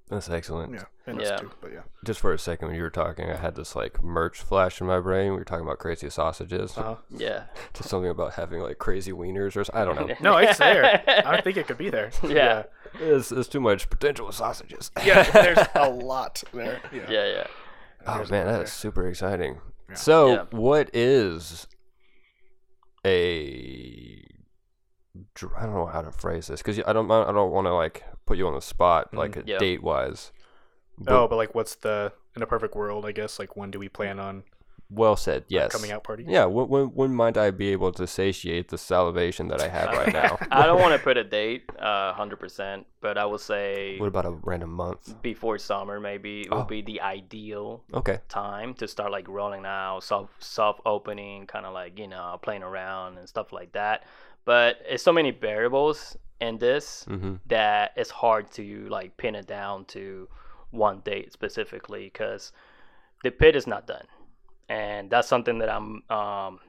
That's 0.10 0.30
excellent. 0.30 0.74
yeah, 0.74 0.84
and 1.08 1.20
Yeah. 1.22 1.34
us 1.36 1.42
too. 1.42 1.52
But 1.62 1.72
yeah, 1.74 1.82
Just 2.04 2.20
for 2.20 2.32
a 2.34 2.40
second, 2.40 2.68
when 2.70 2.78
you 2.78 2.84
were 2.84 2.90
talking, 2.90 3.30
I 3.30 3.36
had 3.36 3.56
this 3.56 3.76
like 3.76 4.02
merch 4.04 4.40
flash 4.42 4.80
in 4.82 4.88
my 4.88 5.00
brain. 5.00 5.32
We 5.32 5.38
were 5.38 5.46
talking 5.46 5.66
about 5.66 5.80
crazy 5.80 6.10
sausages. 6.10 6.78
uh-huh. 6.78 6.96
yeah 7.10 7.44
Just 7.74 7.90
something 7.90 8.10
about 8.10 8.34
having 8.34 8.62
like 8.62 8.78
crazy 8.78 9.12
wieners 9.12 9.56
or 9.58 9.64
I 9.78 9.84
don't 9.86 9.96
know. 9.96 10.16
no, 10.22 10.38
it's 10.38 10.58
there. 10.60 11.04
I 11.26 11.42
think 11.46 11.58
it 11.58 11.68
could 11.68 11.78
be 11.78 11.90
there. 11.90 12.12
Yeah. 12.24 12.64
There's, 13.00 13.30
there's 13.30 13.48
too 13.50 13.60
much 13.60 13.90
potential 13.90 14.28
with 14.28 14.36
sausages. 14.36 14.92
yeah, 14.98 15.26
yeah 15.26 15.32
there's 15.32 15.68
a 15.76 15.90
lot 15.90 16.42
there. 16.54 16.80
Yeah. 16.94 17.10
yeah 17.10 17.26
yeah 17.36 17.48
Oh 18.08 18.18
There's 18.18 18.30
man, 18.30 18.46
a 18.48 18.52
lot 18.52 18.58
that 18.60 18.64
is 18.66 18.72
super 18.74 19.08
exciting. 19.10 19.60
Yeah. 19.90 19.96
So, 19.96 20.32
Yeah. 20.34 20.46
what 20.52 20.90
is 20.94 21.68
a 23.06 24.22
I 25.58 25.66
don't 25.66 25.74
know 25.76 25.86
how 25.86 26.02
to 26.02 26.12
phrase 26.12 26.48
this 26.48 26.62
because 26.62 26.80
I 26.86 26.92
don't 26.94 27.10
I 27.10 27.32
don't 27.32 27.52
want 27.52 27.68
to 27.68 27.74
like 27.74 28.04
put 28.26 28.38
you 28.38 28.48
on 28.48 28.54
the 28.54 28.62
spot 28.62 29.12
Mhm. 29.12 29.18
like 29.18 29.44
Yeah. 29.46 29.58
date 29.60 29.82
wise. 29.84 30.32
Oh, 31.08 31.28
but 31.28 31.36
like, 31.36 31.54
what's 31.54 31.76
the 31.76 32.14
in 32.36 32.42
a 32.42 32.48
perfect 32.48 32.76
world? 32.76 33.06
I 33.06 33.12
guess 33.12 33.38
like 33.40 33.56
when 33.56 33.72
do 33.72 33.80
we 33.80 33.90
plan 33.90 34.20
on 34.20 34.44
well 34.90 35.16
said. 35.16 35.46
Yes. 35.48 35.72
coming 35.72 35.92
out 35.92 36.04
party? 36.04 36.26
Yeah. 36.28 36.46
When, 36.46 36.68
when 36.70 36.86
when 36.94 37.14
might 37.16 37.38
I 37.38 37.52
be 37.52 37.70
able 37.70 37.92
to 37.94 38.06
satiate 38.06 38.70
the 38.70 38.78
salivation 38.78 39.48
that 39.50 39.60
I 39.62 39.68
have 39.68 39.90
right 39.92 40.14
now? 40.14 40.38
i 40.52 40.66
don't 40.68 40.80
want 40.80 40.94
to 40.94 41.00
put 41.04 41.18
a 41.18 41.24
date 41.24 41.64
uh 41.80 42.14
100% 42.14 42.86
but 43.02 43.18
i 43.18 43.26
will 43.26 43.38
say 43.54 43.98
what 43.98 44.08
about 44.08 44.26
a 44.26 44.32
random 44.44 44.72
month? 44.72 45.20
before 45.22 45.58
summer 45.58 46.00
maybe 46.00 46.42
it 46.42 46.48
Oh. 46.52 46.58
would 46.60 46.68
be 46.68 46.82
the 46.82 47.02
ideal 47.02 47.84
Okay. 47.94 48.20
time 48.30 48.74
to 48.76 48.88
start 48.88 49.12
like 49.12 49.28
rolling 49.28 49.66
out 49.66 50.04
soft 50.04 50.44
soft 50.44 50.82
opening 50.86 51.48
kind 51.48 51.66
of 51.66 51.74
like 51.74 51.98
you 52.00 52.08
know 52.08 52.38
playing 52.42 52.64
around 52.64 53.18
and 53.18 53.28
stuff 53.28 53.52
like 53.52 53.72
that 53.74 54.04
but 54.46 54.78
it's 54.88 55.04
so 55.04 55.12
many 55.12 55.32
variables 55.32 56.16
in 56.42 56.58
this 56.60 57.06
Mm-hmm. 57.10 57.36
that 57.48 57.92
it's 57.96 58.12
hard 58.12 58.52
to 58.52 58.88
like 58.90 59.18
pin 59.18 59.34
it 59.36 59.48
down 59.48 59.86
to 59.86 60.28
one 60.72 61.00
date 61.06 61.32
specifically 61.34 62.06
because 62.12 62.52
the 63.24 63.32
pit 63.32 63.56
is 63.56 63.66
not 63.66 63.88
done 63.88 64.06
and 64.70 65.10
that's 65.10 65.28
something 65.28 65.60
that 65.60 65.70
i'm 65.70 66.02
um 66.10 66.60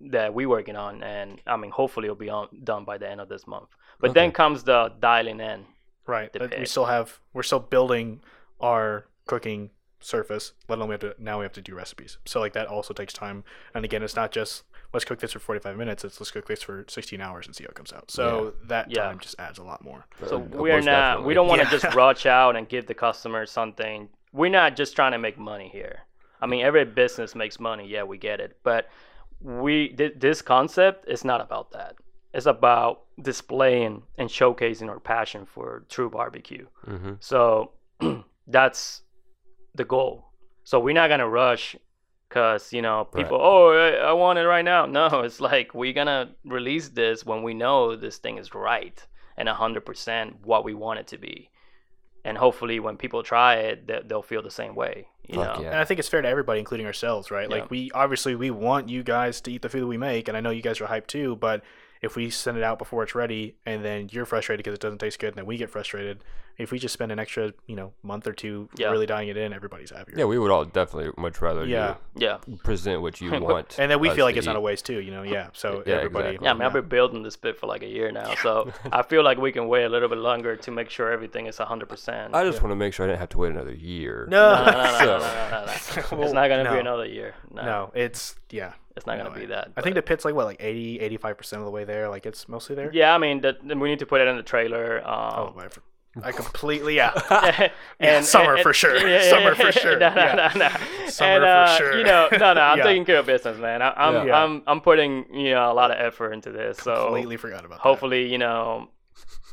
that 0.00 0.34
we're 0.34 0.48
working 0.48 0.76
on 0.76 1.02
and 1.02 1.40
i 1.46 1.56
mean 1.56 1.70
hopefully 1.70 2.06
it'll 2.06 2.16
be 2.16 2.28
on, 2.30 2.48
done 2.64 2.84
by 2.84 2.98
the 2.98 3.08
end 3.08 3.20
of 3.20 3.28
this 3.28 3.46
month 3.46 3.68
but 4.00 4.14
then 4.14 4.32
comes 4.32 4.64
the 4.64 4.92
dialing 5.00 5.40
in 5.40 5.64
Right. 6.04 6.32
The 6.32 6.40
but 6.40 6.58
we 6.58 6.66
still 6.66 6.86
have 6.86 7.20
we're 7.32 7.44
still 7.44 7.60
building 7.60 8.22
our 8.60 9.06
cooking 9.26 9.70
surface. 10.00 10.52
Let 10.68 10.78
alone 10.78 10.88
we 10.88 10.94
have 10.94 11.00
to 11.02 11.14
now 11.16 11.38
we 11.38 11.44
have 11.44 11.52
to 11.52 11.62
do 11.62 11.76
recipes. 11.76 12.18
So 12.24 12.40
like 12.40 12.54
that 12.54 12.66
also 12.66 12.92
takes 12.92 13.12
time. 13.12 13.44
And 13.72 13.84
again, 13.84 14.02
it's 14.02 14.16
not 14.16 14.32
just 14.32 14.64
let's 14.92 15.04
cook 15.04 15.20
this 15.20 15.30
for 15.30 15.38
forty 15.38 15.60
five 15.60 15.76
minutes. 15.76 16.04
It's 16.04 16.18
let's 16.20 16.32
cook 16.32 16.48
this 16.48 16.60
for 16.60 16.84
sixteen 16.88 17.20
hours 17.20 17.46
and 17.46 17.54
see 17.54 17.62
how 17.62 17.68
it 17.68 17.76
comes 17.76 17.92
out. 17.92 18.10
So 18.10 18.54
that 18.66 18.90
Yeah. 18.90 19.02
time 19.04 19.20
just 19.20 19.36
adds 19.38 19.60
a 19.60 19.62
lot 19.62 19.84
more. 19.84 20.06
So 20.26 20.38
Uh, 20.38 20.40
we're 20.40 20.80
not. 20.80 20.84
definitely. 20.84 21.28
We 21.28 21.34
don't 21.34 21.46
want 21.46 21.60
to 21.60 21.66
Yeah. 21.66 21.78
just 21.80 21.94
rush 21.94 22.26
out 22.26 22.56
and 22.56 22.68
give 22.68 22.86
the 22.88 22.94
customer 22.94 23.46
something. 23.46 24.08
We're 24.32 24.50
not 24.50 24.74
just 24.74 24.96
trying 24.96 25.12
to 25.12 25.18
make 25.18 25.38
money 25.38 25.68
here. 25.68 26.00
I 26.42 26.46
mean, 26.46 26.64
every 26.64 26.84
business 26.84 27.34
makes 27.34 27.60
money. 27.60 27.86
Yeah, 27.88 28.02
we 28.02 28.18
get 28.18 28.40
it. 28.40 28.58
But 28.64 28.88
we 29.40 29.88
th- 29.90 30.14
this 30.18 30.42
concept 30.42 31.08
is 31.08 31.24
not 31.24 31.40
about 31.40 31.70
that. 31.72 31.94
It's 32.34 32.46
about 32.46 33.02
displaying 33.20 34.02
and 34.18 34.28
showcasing 34.28 34.88
our 34.88 35.00
passion 35.00 35.46
for 35.46 35.84
true 35.88 36.10
barbecue. 36.10 36.66
Mm-hmm. 36.86 37.12
So 37.20 37.72
that's 38.46 39.02
the 39.74 39.84
goal. 39.84 40.32
So 40.64 40.80
we're 40.80 40.94
not 40.94 41.08
gonna 41.08 41.28
rush 41.28 41.76
because 42.28 42.72
you 42.72 42.82
know 42.82 43.04
people. 43.04 43.38
Oh, 43.40 43.70
I, 43.70 44.08
I 44.08 44.12
want 44.12 44.38
it 44.38 44.46
right 44.46 44.64
now. 44.64 44.86
No, 44.98 45.20
it's 45.20 45.40
like 45.40 45.74
we're 45.74 45.92
gonna 45.92 46.30
release 46.44 46.88
this 46.88 47.24
when 47.24 47.42
we 47.42 47.54
know 47.54 47.96
this 47.96 48.18
thing 48.18 48.38
is 48.38 48.54
right 48.54 49.04
and 49.36 49.48
hundred 49.48 49.84
percent 49.86 50.36
what 50.44 50.64
we 50.64 50.74
want 50.74 50.98
it 50.98 51.06
to 51.08 51.18
be, 51.18 51.50
and 52.24 52.38
hopefully 52.38 52.80
when 52.80 52.96
people 52.96 53.22
try 53.22 53.56
it, 53.56 53.86
they, 53.86 54.00
they'll 54.04 54.22
feel 54.22 54.42
the 54.42 54.50
same 54.50 54.74
way. 54.74 55.08
You 55.26 55.36
Fuck 55.36 55.56
know. 55.56 55.62
yeah. 55.62 55.70
And 55.70 55.78
I 55.78 55.84
think 55.84 56.00
it's 56.00 56.08
fair 56.08 56.22
to 56.22 56.28
everybody, 56.28 56.58
including 56.58 56.86
ourselves, 56.86 57.30
right? 57.30 57.48
Yeah. 57.48 57.56
Like 57.56 57.70
we 57.70 57.90
obviously 57.92 58.34
we 58.34 58.50
want 58.50 58.88
you 58.88 59.02
guys 59.02 59.40
to 59.42 59.52
eat 59.52 59.62
the 59.62 59.68
food 59.68 59.82
that 59.82 59.86
we 59.86 59.98
make, 59.98 60.28
and 60.28 60.36
I 60.36 60.40
know 60.40 60.50
you 60.50 60.62
guys 60.62 60.80
are 60.80 60.86
hyped 60.86 61.06
too. 61.06 61.36
But 61.36 61.62
if 62.00 62.16
we 62.16 62.30
send 62.30 62.56
it 62.56 62.64
out 62.64 62.78
before 62.78 63.02
it's 63.04 63.14
ready, 63.14 63.56
and 63.64 63.84
then 63.84 64.08
you're 64.10 64.26
frustrated 64.26 64.64
because 64.64 64.74
it 64.74 64.80
doesn't 64.80 64.98
taste 64.98 65.18
good, 65.18 65.28
and 65.28 65.36
then 65.36 65.46
we 65.46 65.56
get 65.56 65.70
frustrated, 65.70 66.24
if 66.58 66.70
we 66.70 66.78
just 66.78 66.92
spend 66.92 67.10
an 67.12 67.18
extra, 67.18 67.52
you 67.66 67.76
know, 67.76 67.92
month 68.02 68.26
or 68.26 68.32
two 68.32 68.68
Yeah. 68.76 68.90
really 68.90 69.06
dying 69.06 69.28
it 69.28 69.36
in, 69.36 69.52
everybody's 69.52 69.90
happier. 69.90 70.14
Yeah, 70.18 70.24
we 70.26 70.38
would 70.38 70.50
all 70.50 70.64
definitely 70.64 71.12
much 71.16 71.40
rather 71.40 71.64
Yeah. 71.64 71.96
Yeah. 72.14 72.38
present 72.62 73.02
what 73.02 73.20
you 73.20 73.30
want. 73.40 73.76
and 73.78 73.90
then 73.90 74.00
we 74.00 74.10
feel 74.10 74.24
like 74.24 74.34
to 74.34 74.38
it's 74.38 74.46
not 74.46 74.56
a 74.56 74.60
waste 74.60 74.84
too, 74.86 75.00
you 75.00 75.10
know. 75.10 75.22
Yeah, 75.22 75.48
so 75.52 75.82
Yeah, 75.86 75.96
everybody. 75.96 76.28
exactly. 76.28 76.44
Yeah, 76.46 76.50
I 76.50 76.54
mean, 76.54 76.62
I've 76.62 76.72
been 76.72 76.88
building 76.88 77.22
this 77.22 77.36
bit 77.36 77.58
for 77.58 77.66
like 77.66 77.82
a 77.82 77.88
year 77.88 78.10
now, 78.12 78.34
so 78.36 78.72
I 78.92 79.02
feel 79.02 79.22
like 79.24 79.38
we 79.38 79.52
can 79.52 79.68
wait 79.68 79.84
a 79.84 79.88
little 79.88 80.08
bit 80.08 80.18
longer 80.18 80.56
to 80.56 80.70
make 80.70 80.90
sure 80.90 81.10
everything 81.10 81.46
is 81.46 81.56
100%. 81.58 82.30
I 82.34 82.44
just 82.44 82.62
want 82.62 82.72
to 82.72 82.76
make 82.76 82.92
sure 82.94 83.06
I 83.06 83.08
didn't 83.08 83.20
have 83.20 83.30
to 83.30 83.38
wait 83.38 83.50
another 83.52 83.74
year. 83.74 84.26
No, 84.30 84.64
no, 84.64 84.64
no, 84.64 84.72
no, 84.72 84.82
no, 84.82 84.98
So- 84.98 85.04
no, 85.06 85.18
no, 85.18 85.50
no, 85.50 85.64
no. 85.66 86.22
It's 86.24 86.32
not 86.32 86.48
going 86.48 86.64
to 86.64 86.70
no. 86.70 86.72
be 86.74 86.78
another 86.80 87.06
year. 87.06 87.34
No, 87.50 87.62
no, 87.64 87.92
it's 87.94 88.36
yeah. 88.50 88.72
it's 88.96 89.06
not 89.06 89.16
no, 89.18 89.24
going 89.24 89.34
to 89.34 89.40
be 89.40 89.46
that. 89.46 89.72
I 89.76 89.80
think 89.80 89.94
the 89.94 90.02
pit's 90.02 90.24
like 90.24 90.34
what, 90.34 90.44
like 90.46 90.58
80, 90.60 91.00
85 91.00 91.38
percent 91.38 91.60
of 91.60 91.66
the 91.66 91.70
way 91.72 91.84
there. 91.84 92.08
Like 92.08 92.26
it's 92.26 92.48
mostly 92.48 92.74
there. 92.76 92.90
Yeah, 92.92 93.14
I 93.14 93.18
mean, 93.18 93.40
the, 93.40 93.56
the- 93.62 93.76
we 93.76 93.88
need 93.88 93.98
to 94.00 94.06
put 94.06 94.20
it 94.20 94.28
in 94.28 94.36
the 94.36 94.42
trailer. 94.42 95.02
Oh, 95.04 95.48
Um, 95.48 95.58
I, 95.58 95.68
for- 95.68 95.82
I 96.22 96.32
completely 96.32 96.96
yeah. 96.96 97.70
and, 97.98 98.24
summer 98.24 98.58
for 98.58 98.74
sure. 98.74 98.98
Summer 99.22 99.54
for 99.54 99.72
sure. 99.72 99.98
No, 99.98 100.10
no, 100.10 100.14
Yeah. 100.14 100.52
no, 100.54 100.58
no. 100.68 101.08
Summer 101.08 101.30
and, 101.30 101.42
for 101.42 101.46
uh, 101.46 101.76
sure. 101.78 101.98
You 101.98 102.04
know, 102.04 102.28
no, 102.32 102.52
no. 102.54 102.60
I'm 102.70 102.78
Yeah. 102.78 102.84
taking 102.84 103.04
care 103.04 103.18
of 103.18 103.26
business, 103.26 103.56
man. 103.58 103.80
I, 103.80 103.92
I'm, 103.96 104.26
Yeah. 104.26 104.42
I'm, 104.44 104.62
I'm 104.66 104.80
putting 104.82 105.26
you 105.34 105.50
know 105.52 105.72
a 105.72 105.74
lot 105.74 105.90
of 105.90 105.96
effort 105.98 106.32
into 106.32 106.50
this. 106.52 106.78
So 106.78 107.04
completely 107.04 107.36
forgot 107.38 107.64
about. 107.64 107.78
hopefully, 107.80 108.30
you 108.30 108.36
know, 108.38 108.88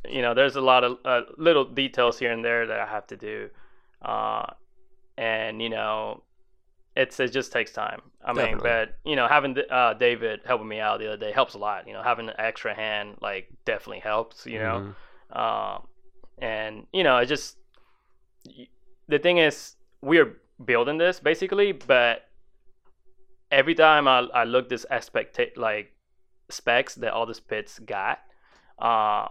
you 0.10 0.22
know, 0.22 0.34
there's 0.34 0.56
a 0.58 0.62
lot 0.62 0.84
of 0.84 0.98
uh, 1.06 1.22
little 1.38 1.64
details 1.66 2.20
here 2.20 2.32
and 2.32 2.44
there 2.44 2.68
that 2.68 2.80
I 2.80 2.86
have 2.86 3.08
to 3.08 3.18
do, 3.18 3.50
uh, 4.02 4.46
and 5.18 5.62
you 5.62 5.70
know, 5.70 6.24
it's 6.96 7.20
it 7.20 7.30
just 7.32 7.52
takes 7.54 7.72
time. 7.72 8.02
I 8.24 8.34
mean, 8.34 8.58
but 8.62 8.98
you 9.06 9.16
know, 9.16 9.28
having 9.28 9.56
uh, 9.70 9.94
David 9.94 10.42
helping 10.46 10.68
me 10.68 10.80
out 10.82 11.00
the 11.00 11.08
other 11.08 11.18
day 11.18 11.32
helps 11.32 11.54
a 11.54 11.58
lot. 11.58 11.88
You 11.88 11.94
know, 11.94 12.04
having 12.04 12.28
an 12.28 12.36
extra 12.38 12.74
hand 12.76 13.18
like 13.22 13.48
definitely 13.64 14.00
helps. 14.00 14.46
You 14.46 14.60
know, 14.60 14.94
Mhm. 15.34 15.38
um, 15.40 15.84
and 16.42 16.88
you 16.94 17.04
know, 17.04 17.18
it 17.18 17.26
just 17.28 17.58
the 19.08 19.20
thing 19.20 19.38
is 19.38 19.76
we're 20.02 20.38
building 20.64 20.98
this 20.98 21.20
basically, 21.20 21.72
but 21.72 22.24
every 23.52 23.76
time 23.76 24.08
I, 24.08 24.20
I 24.34 24.44
look 24.44 24.70
this 24.70 24.86
aspect 24.90 25.40
like 25.58 25.94
specs 26.50 26.96
that 26.96 27.14
all 27.14 27.26
the 27.26 27.34
spits 27.34 27.80
got, 27.80 28.20
uh, 28.80 29.28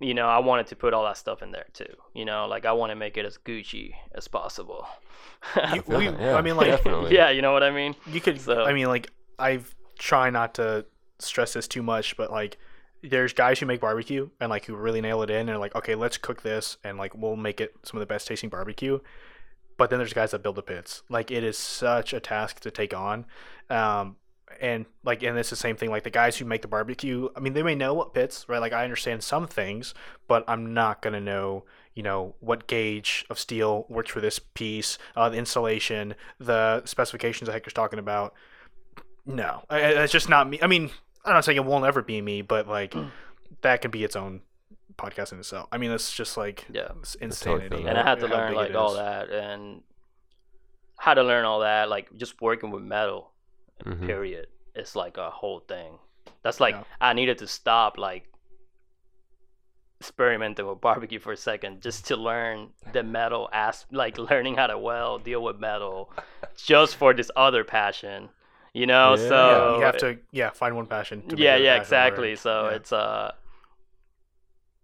you 0.00 0.14
know, 0.14 0.28
I 0.28 0.38
wanted 0.38 0.66
to 0.68 0.76
put 0.76 0.94
all 0.94 1.04
that 1.04 1.16
stuff 1.16 1.42
in 1.42 1.52
there 1.52 1.66
too. 1.72 1.92
You 2.14 2.24
know, 2.24 2.46
like 2.46 2.66
I 2.66 2.72
want 2.72 2.90
to 2.90 2.96
make 2.96 3.16
it 3.16 3.24
as 3.24 3.38
Gucci 3.38 3.92
as 4.14 4.28
possible. 4.28 4.86
You, 5.74 5.82
we, 5.86 6.04
yeah, 6.06 6.34
I 6.34 6.42
mean, 6.42 6.56
like 6.56 6.66
definitely. 6.68 7.14
yeah, 7.14 7.30
you 7.30 7.42
know 7.42 7.52
what 7.52 7.62
I 7.62 7.70
mean. 7.70 7.94
you 8.06 8.20
could. 8.20 8.40
So- 8.40 8.64
I 8.64 8.72
mean, 8.72 8.88
like 8.88 9.10
I've 9.38 9.74
try 9.98 10.30
not 10.30 10.54
to 10.54 10.84
stress 11.18 11.52
this 11.52 11.68
too 11.68 11.82
much, 11.82 12.16
but 12.16 12.30
like 12.30 12.58
there's 13.02 13.32
guys 13.32 13.58
who 13.58 13.66
make 13.66 13.80
barbecue 13.80 14.30
and 14.40 14.50
like 14.50 14.64
who 14.64 14.76
really 14.76 15.00
nail 15.00 15.22
it 15.22 15.30
in 15.30 15.48
and 15.48 15.58
like, 15.58 15.74
okay, 15.74 15.94
let's 15.94 16.16
cook 16.16 16.42
this 16.42 16.76
and 16.84 16.98
like 16.98 17.14
we'll 17.16 17.36
make 17.36 17.60
it 17.60 17.74
some 17.82 17.98
of 17.98 18.00
the 18.00 18.12
best 18.12 18.28
tasting 18.28 18.50
barbecue. 18.50 19.00
But 19.76 19.90
then 19.90 19.98
there's 19.98 20.12
guys 20.12 20.30
that 20.30 20.42
build 20.42 20.56
the 20.56 20.62
pits. 20.62 21.02
Like 21.08 21.30
it 21.30 21.42
is 21.42 21.58
such 21.58 22.12
a 22.12 22.20
task 22.20 22.60
to 22.60 22.70
take 22.70 22.94
on. 22.94 23.26
Um, 23.68 24.16
and 24.60 24.86
like 25.04 25.22
and 25.22 25.38
it's 25.38 25.50
the 25.50 25.56
same 25.56 25.76
thing 25.76 25.90
like 25.90 26.02
the 26.02 26.10
guys 26.10 26.36
who 26.36 26.44
make 26.44 26.62
the 26.62 26.68
barbecue 26.68 27.28
i 27.34 27.40
mean 27.40 27.54
they 27.54 27.62
may 27.62 27.74
know 27.74 27.94
what 27.94 28.12
pits 28.12 28.44
right 28.48 28.60
like 28.60 28.72
i 28.72 28.84
understand 28.84 29.22
some 29.22 29.46
things 29.46 29.94
but 30.28 30.44
i'm 30.46 30.74
not 30.74 31.00
to 31.14 31.20
know 31.20 31.64
you 31.94 32.02
know 32.02 32.34
what 32.40 32.66
gauge 32.66 33.24
of 33.30 33.38
steel 33.38 33.86
works 33.88 34.10
for 34.10 34.20
this 34.20 34.38
piece 34.38 34.98
uh, 35.16 35.28
the 35.28 35.38
insulation 35.38 36.14
the 36.38 36.84
specifications 36.84 37.46
that 37.46 37.52
hector's 37.52 37.72
talking 37.72 37.98
about 37.98 38.34
no 39.24 39.64
I- 39.70 39.94
just 40.12 40.28
not 40.28 40.48
me 40.48 40.58
i 40.60 40.66
mean 40.66 40.90
i'm 41.24 41.34
not 41.34 41.44
saying 41.44 41.56
it 41.56 41.64
won't 41.64 41.84
ever 41.84 42.02
be 42.02 42.20
me 42.20 42.42
but 42.42 42.66
like 42.68 42.94
that 43.62 43.80
can 43.82 43.90
be 43.90 44.02
its 44.04 44.16
own 44.16 44.40
podcast 44.96 45.32
in 45.32 45.38
itself. 45.38 45.68
I 45.72 45.78
mean 45.78 45.90
it's 45.90 46.12
just 46.12 46.36
like 46.36 46.66
Yeah. 46.70 46.88
it's 47.00 47.14
insanity. 47.16 47.76
feel 47.78 47.86
and 47.88 47.96
I 47.98 48.02
had 48.02 48.20
to 48.20 48.26
learn 48.28 48.54
like 48.54 48.74
all 48.74 48.94
that 48.94 49.30
and 49.30 49.82
how 50.98 51.14
to 51.14 51.22
learn 51.22 51.44
all 51.44 51.60
that 51.60 51.88
like 51.88 52.14
just 52.16 52.40
working 52.40 52.70
with 52.70 52.82
metal 52.82 53.32
Mhm. 53.84 54.06
period 54.06 54.46
it's 54.74 54.94
like 54.94 55.16
a 55.16 55.30
whole 55.30 55.60
thing. 55.60 55.98
That's 56.42 56.60
like 56.60 56.74
Yeah. 56.74 56.84
i 57.00 57.12
needed 57.14 57.38
to 57.38 57.46
stop 57.46 57.98
like 57.98 58.28
experimenting 60.00 60.66
with 60.66 60.80
barbecue 60.80 61.18
for 61.20 61.32
a 61.32 61.36
second 61.36 61.80
just 61.80 62.06
to 62.08 62.16
learn 62.16 62.70
the 62.92 63.02
metal 63.02 63.48
as 63.52 63.86
like 63.92 64.18
learning 64.18 64.56
how 64.56 64.66
to 64.66 64.76
weld 64.76 65.22
deal 65.24 65.42
with 65.42 65.58
metal 65.58 66.12
just 66.56 66.96
for 66.96 67.14
this 67.14 67.30
other 67.36 67.62
passion 67.64 68.28
you 68.74 68.86
know 68.86 69.14
Yeah. 69.14 69.28
so 69.28 69.36
yeah, 69.50 69.76
you 69.78 69.84
have 69.84 69.96
to 69.98 70.18
yeah 70.32 70.50
find 70.50 70.74
one 70.76 70.86
passion 70.86 71.26
to 71.28 71.36
yeah 71.36 71.56
yeah 71.56 71.76
exactly 71.76 72.30
work. 72.30 72.38
so 72.38 72.68
Yeah. 72.68 72.76
it's 72.76 72.92
uh 72.92 73.32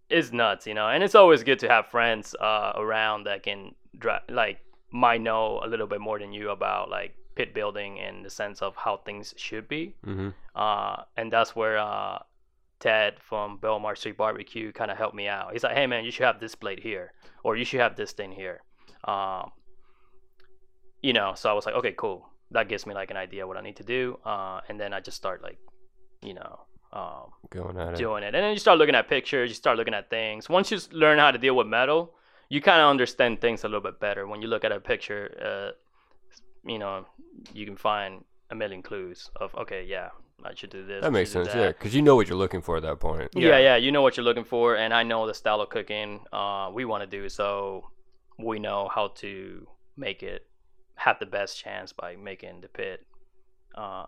it's 0.09 0.31
nuts 0.31 0.65
you 0.67 0.73
know 0.73 0.87
and 0.89 1.03
it's 1.03 1.15
always 1.15 1.43
good 1.43 1.59
to 1.59 1.67
have 1.69 1.87
friends 1.87 2.35
uh 2.39 2.73
around 2.75 3.25
that 3.25 3.43
can 3.43 3.75
dri- 3.97 4.25
like 4.29 4.59
might 4.91 5.21
know 5.21 5.61
a 5.63 5.67
little 5.67 5.87
bit 5.87 6.01
more 6.01 6.17
than 6.19 6.33
you 6.33 6.49
about 6.49 6.89
like 6.89 7.15
pit 7.35 7.53
building 7.53 7.97
in 7.97 8.23
the 8.23 8.29
sense 8.29 8.61
of 8.61 8.75
how 8.75 8.97
things 8.97 9.33
should 9.37 9.67
be 9.67 9.95
Mhm. 10.05 10.33
uh 10.55 11.03
and 11.17 11.31
that's 11.31 11.55
where 11.55 11.77
uh 11.77 12.19
ted 12.79 13.19
from 13.19 13.57
belmar 13.59 13.95
street 13.97 14.17
barbecue 14.17 14.71
kind 14.71 14.89
of 14.89 14.97
helped 14.97 15.15
me 15.15 15.27
out 15.27 15.51
he's 15.51 15.63
like 15.63 15.75
hey 15.75 15.85
man 15.85 16.05
you 16.05 16.11
should 16.11 16.25
have 16.25 16.39
this 16.39 16.55
plate 16.55 16.79
here 16.79 17.13
or 17.43 17.55
you 17.55 17.65
should 17.65 17.79
have 17.79 17.95
this 17.95 18.11
thing 18.13 18.31
here 18.31 18.61
um 19.05 19.51
you 21.01 21.13
know 21.13 21.33
so 21.35 21.49
i 21.49 21.53
was 21.53 21.65
like 21.65 21.75
okay 21.75 21.93
cool 21.97 22.28
that 22.51 22.67
gives 22.67 22.85
me 22.85 22.93
like 22.93 23.11
an 23.11 23.17
idea 23.17 23.45
what 23.45 23.57
i 23.57 23.61
need 23.61 23.75
to 23.75 23.83
do 23.83 24.17
uh 24.25 24.59
and 24.67 24.79
then 24.79 24.93
i 24.93 24.99
just 24.99 25.17
start 25.17 25.41
like 25.43 25.57
you 26.21 26.33
know 26.33 26.59
um 26.91 27.29
Going 27.51 27.77
at 27.77 27.93
it. 27.93 27.97
doing 27.97 28.23
it. 28.23 28.33
And 28.33 28.43
then 28.43 28.53
you 28.53 28.59
start 28.59 28.77
looking 28.79 28.95
at 28.95 29.07
pictures, 29.07 29.49
you 29.49 29.55
start 29.55 29.77
looking 29.77 29.93
at 29.93 30.09
things. 30.09 30.49
Once 30.49 30.71
you 30.71 30.79
learn 30.91 31.19
how 31.19 31.31
to 31.31 31.37
deal 31.37 31.55
with 31.55 31.67
metal, 31.67 32.13
you 32.49 32.61
kind 32.61 32.81
of 32.81 32.89
understand 32.89 33.41
things 33.41 33.63
a 33.63 33.67
little 33.67 33.81
bit 33.81 33.99
better. 33.99 34.25
When 34.27 34.41
you 34.41 34.47
look 34.47 34.63
at 34.63 34.71
a 34.71 34.79
picture, 34.79 35.23
uh, 35.39 36.69
you 36.71 36.79
know, 36.79 37.05
you 37.53 37.65
can 37.67 37.75
find 37.77 38.23
a 38.49 38.55
million 38.55 38.81
clues 38.81 39.29
of, 39.35 39.53
okay, 39.55 39.83
yeah, 39.83 40.09
I 40.43 40.55
should 40.55 40.71
do 40.71 40.83
this. 40.83 41.03
That 41.03 41.11
makes 41.11 41.31
sense, 41.31 41.49
that. 41.49 41.57
yeah, 41.57 41.67
because 41.67 41.93
you 41.93 42.01
know 42.01 42.15
what 42.15 42.27
you're 42.27 42.37
looking 42.37 42.61
for 42.61 42.77
at 42.77 42.83
that 42.83 42.99
point. 42.99 43.29
Yeah. 43.35 43.49
Yeah. 43.49 43.57
yeah, 43.59 43.75
you 43.75 43.91
know 43.91 44.01
what 44.01 44.17
you're 44.17 44.23
looking 44.23 44.45
for, 44.45 44.75
and 44.75 44.91
I 44.91 45.03
know 45.03 45.27
the 45.27 45.33
style 45.35 45.61
of 45.61 45.69
cooking 45.69 46.21
uh, 46.33 46.71
we 46.73 46.85
want 46.85 47.03
to 47.03 47.07
do, 47.07 47.29
so 47.29 47.91
we 48.39 48.57
know 48.57 48.89
how 48.93 49.09
to 49.17 49.67
make 49.95 50.23
it 50.23 50.48
have 50.99 51.17
the 51.19 51.25
best 51.25 51.57
chance 51.57 51.93
by 51.93 52.15
making 52.15 52.61
the 52.61 52.67
pit 52.67 53.05
uh, 53.75 54.05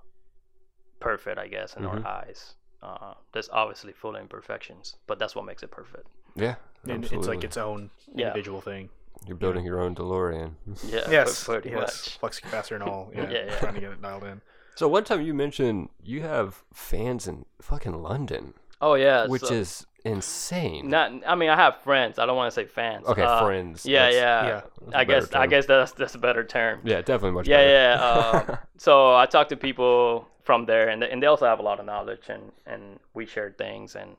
perfect, 0.99 1.37
I 1.37 1.47
guess, 1.47 1.75
in 1.75 1.83
Mhm. 1.83 1.89
our 2.05 2.07
eyes. 2.07 2.55
Uh, 2.81 3.13
there's 3.31 3.49
obviously 3.49 3.93
full 3.93 4.15
imperfections, 4.15 4.95
but 5.07 5.19
that's 5.19 5.35
what 5.35 5.45
makes 5.45 5.63
it 5.63 5.71
perfect. 5.71 6.07
Yeah, 6.35 6.55
and 6.83 7.03
absolutely. 7.03 7.17
it's 7.17 7.27
like 7.27 7.43
its 7.43 7.57
own 7.57 7.91
Yeah. 8.07 8.27
individual 8.27 8.61
thing 8.61 8.89
You're 9.27 9.37
building 9.37 9.63
your 9.65 9.79
own 9.79 9.93
DeLorean. 9.95 10.55
Yeah, 10.83 11.09
yes 11.09 11.43
pretty 11.49 11.69
yes 11.69 11.79
much. 11.79 12.17
flux 12.17 12.39
capacitor 12.39 12.75
and 12.75 12.83
all 12.83 13.11
yeah, 13.15 13.29
Yeah, 13.29 13.45
yeah. 13.45 13.59
trying 13.59 13.75
to 13.75 13.79
get 13.79 13.91
it 13.91 14.01
dialed 14.01 14.23
in 14.23 14.41
So 14.75 14.87
one 14.87 15.03
time 15.03 15.21
you 15.21 15.33
mentioned 15.33 15.89
you 16.01 16.21
have 16.23 16.63
fans 16.73 17.27
in 17.27 17.45
fucking 17.61 18.01
London, 18.01 18.55
Oh 18.81 18.95
yeah, 18.95 19.27
which 19.27 19.43
so- 19.43 19.53
is 19.53 19.85
insane. 20.03 20.89
not. 20.89 21.11
I 21.27 21.35
mean, 21.35 21.49
I 21.49 21.55
have 21.55 21.77
friends. 21.83 22.17
I 22.19 22.25
don't 22.25 22.35
want 22.35 22.51
to 22.51 22.55
say 22.55 22.65
fans. 22.65 23.05
Okay, 23.07 23.21
Uh, 23.21 23.45
friends, 23.45 23.85
Yeah, 23.85 24.09
that's- 24.09 24.15
yeah. 24.15 24.47
yeah, 24.47 24.61
that's 24.81 24.93
a 24.93 24.97
I 24.97 25.03
guess 25.03 25.27
better 25.27 25.43
I 25.43 25.47
guess 25.47 25.65
that's 25.67 25.91
that's 25.93 26.15
a 26.15 26.17
better 26.17 26.43
term. 26.43 26.81
yeah, 26.83 27.01
definitely 27.01 27.31
much 27.31 27.47
yeah, 27.47 27.57
better. 27.57 27.69
yeah. 27.71 28.45
Um, 28.51 28.57
so 28.77 29.15
I 29.15 29.25
talk 29.27 29.47
to 29.49 29.55
people 29.57 30.27
from 30.43 30.65
there, 30.65 30.89
and 30.89 31.01
they, 31.01 31.09
and 31.11 31.21
they 31.21 31.27
also 31.27 31.45
have 31.45 31.59
a 31.59 31.63
lot 31.63 31.79
of 31.79 31.85
knowledge, 31.85 32.29
and 32.29 32.51
and 32.65 32.99
we 33.13 33.25
share 33.27 33.51
things, 33.57 33.95
and 33.95 34.17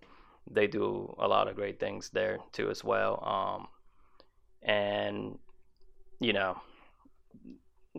they 0.51 0.67
do 0.69 1.15
a 1.19 1.27
lot 1.27 1.49
of 1.49 1.57
great 1.57 1.81
things 1.81 2.11
there 2.11 2.39
too 2.53 2.71
as 2.71 2.85
well. 2.85 3.19
Um, 3.25 3.69
and 4.63 5.39
you 6.21 6.33
know, 6.33 6.61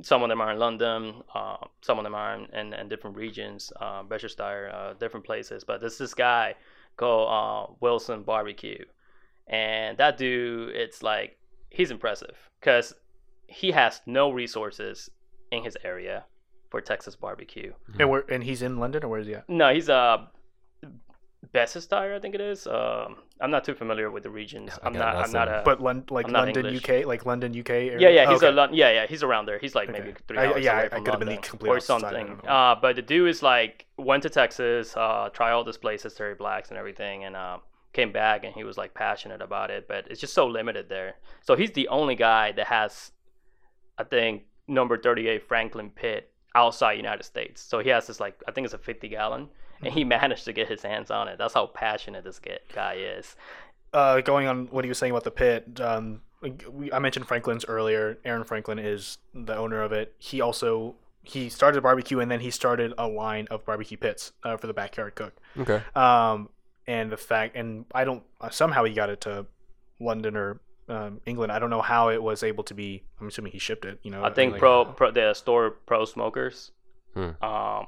some 0.01 0.23
of 0.23 0.29
them 0.29 0.41
are 0.41 0.51
in 0.51 0.59
London, 0.59 1.21
uh, 1.35 1.57
some 1.81 1.99
of 1.99 2.03
them 2.03 2.15
are 2.15 2.35
in, 2.35 2.45
in, 2.53 2.73
in 2.73 2.89
different 2.89 3.15
regions, 3.15 3.71
uh, 3.79 4.03
uh, 4.03 4.93
different 4.93 5.25
places. 5.25 5.63
But 5.63 5.81
there's 5.81 5.97
this 5.97 6.13
guy 6.13 6.55
called 6.97 7.29
uh, 7.29 7.73
Wilson 7.79 8.23
Barbecue, 8.23 8.85
and 9.47 9.97
that 9.97 10.17
dude, 10.17 10.75
it's 10.75 11.03
like 11.03 11.37
he's 11.69 11.91
impressive 11.91 12.35
because 12.59 12.93
he 13.47 13.71
has 13.71 14.01
no 14.05 14.31
resources 14.31 15.09
in 15.51 15.63
his 15.63 15.77
area 15.83 16.25
for 16.69 16.81
Texas 16.81 17.15
barbecue. 17.15 17.71
and 17.99 18.09
where 18.09 18.23
and 18.29 18.43
he's 18.43 18.63
in 18.63 18.79
london 18.79 19.03
or 19.03 19.09
where 19.09 19.19
is 19.19 19.27
he 19.27 19.35
at 19.35 19.47
No, 19.47 19.71
he's 19.71 19.89
uh 19.89 20.25
Becherstein, 21.53 22.15
I 22.15 22.19
think 22.19 22.35
it 22.35 22.41
is. 22.41 22.65
Um, 22.67 23.17
I'm 23.41 23.51
not 23.51 23.63
too 23.65 23.73
familiar 23.75 24.09
with 24.09 24.23
the 24.23 24.29
regions. 24.29 24.71
I 24.81 24.87
I'm 24.87 24.93
got 24.93 25.15
not. 25.15 25.25
I'm 25.25 25.31
not 25.31 25.47
a. 25.49 25.61
but 25.65 25.81
Lon- 25.81 26.05
like 26.09 26.27
not 26.29 26.45
london 26.45 26.65
English. 26.67 26.87
uk 26.89 27.05
like 27.05 27.25
london 27.25 27.57
uk 27.59 27.69
area? 27.69 27.97
yeah, 27.99 28.09
yeah, 28.09 28.29
he's 28.29 28.37
okay. 28.37 28.47
a 28.47 28.51
Lon- 28.51 28.73
yeah, 28.73 28.91
yeah, 28.91 29.05
he's 29.07 29.23
around 29.23 29.45
there. 29.47 29.59
He's 29.59 29.75
like 29.75 29.91
maybe 29.91 30.09
Okay. 30.09 30.17
three 30.27 30.37
I- 30.37 30.45
hours 30.47 30.63
yeah, 30.63 30.73
away 30.73 30.85
I- 30.85 30.89
from 30.89 31.01
I 31.01 31.03
could've 31.03 31.19
been 31.19 31.27
London 31.29 31.43
complete 31.43 31.69
or 31.69 31.73
opposite 31.73 31.87
side, 31.99 32.13
I 32.15 32.17
something. 32.27 32.47
Uh, 32.47 32.75
but 32.81 32.95
the 32.95 33.01
dude 33.01 33.29
is 33.29 33.43
like 33.43 33.85
went 33.97 34.23
to 34.23 34.29
Texas, 34.29 34.95
uh, 34.95 35.29
try 35.33 35.51
all 35.51 35.63
these 35.63 35.77
places, 35.77 36.13
Terry 36.13 36.35
Black's 36.35 36.69
and 36.69 36.77
everything, 36.77 37.25
and 37.25 37.35
uh, 37.35 37.57
came 37.91 38.11
back 38.11 38.43
and 38.45 38.53
he 38.55 38.63
was 38.63 38.77
like 38.77 38.93
passionate 38.93 39.41
about 39.41 39.69
it. 39.69 39.87
But 39.87 40.07
it's 40.09 40.21
just 40.21 40.33
so 40.33 40.47
limited 40.47 40.87
there. 40.89 41.15
So 41.41 41.55
he's 41.55 41.71
the 41.71 41.87
only 41.89 42.15
guy 42.15 42.53
that 42.53 42.67
has, 42.67 43.11
I 43.97 44.03
think, 44.05 44.43
number 44.67 44.97
38 44.97 45.45
Franklin 45.47 45.89
Pit 45.89 46.31
outside 46.55 46.93
United 46.93 47.23
States. 47.23 47.61
So 47.61 47.79
he 47.79 47.89
has 47.89 48.07
this 48.07 48.19
like 48.21 48.41
I 48.47 48.51
think 48.51 48.63
it's 48.65 48.73
a 48.73 48.77
50 48.77 49.09
gallon, 49.09 49.49
and 49.85 49.93
he 49.93 50.03
managed 50.03 50.45
to 50.45 50.53
get 50.53 50.67
his 50.67 50.81
hands 50.81 51.11
on 51.11 51.27
it. 51.27 51.37
That's 51.37 51.53
how 51.53 51.67
passionate 51.67 52.23
this 52.23 52.39
guy 52.73 52.93
is. 52.95 53.35
uh, 53.93 54.21
going 54.21 54.47
on 54.47 54.67
what 54.67 54.83
he 54.85 54.89
was 54.89 54.97
saying 54.97 55.11
about 55.11 55.23
the 55.23 55.31
pit, 55.31 55.79
um, 55.81 56.21
we, 56.71 56.91
I 56.91 56.99
mentioned 56.99 57.27
Franklin's 57.27 57.63
earlier. 57.65 58.17
Aaron 58.25 58.43
Franklin 58.43 58.77
is 58.79 59.17
the 59.33 59.55
owner 59.55 59.81
of 59.81 59.91
it. 59.93 60.13
He 60.19 60.41
also 60.41 60.95
he 61.25 61.47
started 61.47 61.77
a 61.77 61.81
barbecue 61.81 62.19
and 62.19 62.29
then 62.29 62.41
he 62.41 62.51
started 62.51 62.93
a 62.97 63.07
line 63.07 63.47
of 63.49 63.65
barbecue 63.65 63.95
pits 63.97 64.33
uh, 64.43 64.57
for 64.57 64.67
the 64.67 64.73
backyard 64.73 65.15
cook. 65.15 65.33
Okay. 65.57 65.81
Um, 65.95 66.49
and 66.85 67.09
the 67.09 67.15
fact, 67.15 67.55
and 67.55 67.85
I 67.95 68.03
don't 68.03 68.23
uh, 68.41 68.49
somehow 68.49 68.83
he 68.83 68.93
got 68.93 69.09
it 69.09 69.21
to 69.21 69.45
London 70.01 70.35
or 70.35 70.59
um, 70.89 71.21
England. 71.25 71.49
I 71.53 71.59
don't 71.59 71.69
know 71.69 71.81
how 71.81 72.09
it 72.09 72.21
was 72.21 72.43
able 72.43 72.65
to 72.65 72.73
be. 72.73 73.03
I'm 73.21 73.27
assuming 73.29 73.53
he 73.53 73.59
shipped 73.59 73.85
it. 73.85 73.99
You 74.03 74.11
know, 74.11 74.21
I 74.21 74.33
think 74.33 74.51
like- 74.53 74.59
pro, 74.59 74.83
pro 74.83 75.11
the 75.11 75.33
store 75.33 75.71
Pro 75.71 76.03
Smokers 76.03 76.71
Hmm. 77.13 77.29
um, 77.41 77.85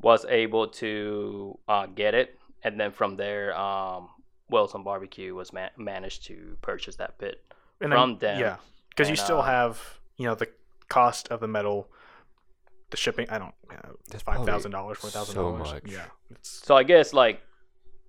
was 0.00 0.24
able 0.28 0.68
to 0.68 1.58
uh, 1.68 1.86
get 1.86 2.14
it, 2.14 2.38
and 2.62 2.78
then 2.78 2.92
from 2.92 3.16
there, 3.16 3.56
um, 3.58 4.08
Wilson 4.48 4.82
Barbecue 4.82 5.34
was 5.34 5.52
ma- 5.52 5.68
managed 5.76 6.24
to 6.26 6.56
purchase 6.62 6.96
that 6.96 7.18
pit. 7.18 7.42
and 7.80 7.92
then- 7.92 7.96
from 7.98 8.18
them. 8.18 8.40
Yeah, 8.40 8.56
because 8.90 9.08
you 9.08 9.12
And, 9.12 9.18
still 9.20 9.38
uh, 9.40 9.44
have 9.44 9.98
you 10.16 10.26
know 10.26 10.34
the 10.34 10.48
cost 10.88 11.28
of 11.28 11.40
the 11.40 11.46
metal, 11.48 11.88
the 12.90 12.96
shipping. 12.96 13.28
I 13.30 13.38
don't. 13.38 13.54
You 13.70 13.76
know, 13.76 13.96
That's 14.10 14.22
five 14.22 14.36
probably 14.36 14.52
thousand 14.52 14.70
dollars, 14.72 14.98
four 14.98 15.10
thousand 15.10 15.34
so 15.34 15.42
dollars. 15.52 15.72
much. 15.72 15.82
Yeah, 15.86 16.06
it's 16.30 16.48
So 16.66 16.76
I 16.76 16.82
guess 16.82 17.12
like 17.12 17.40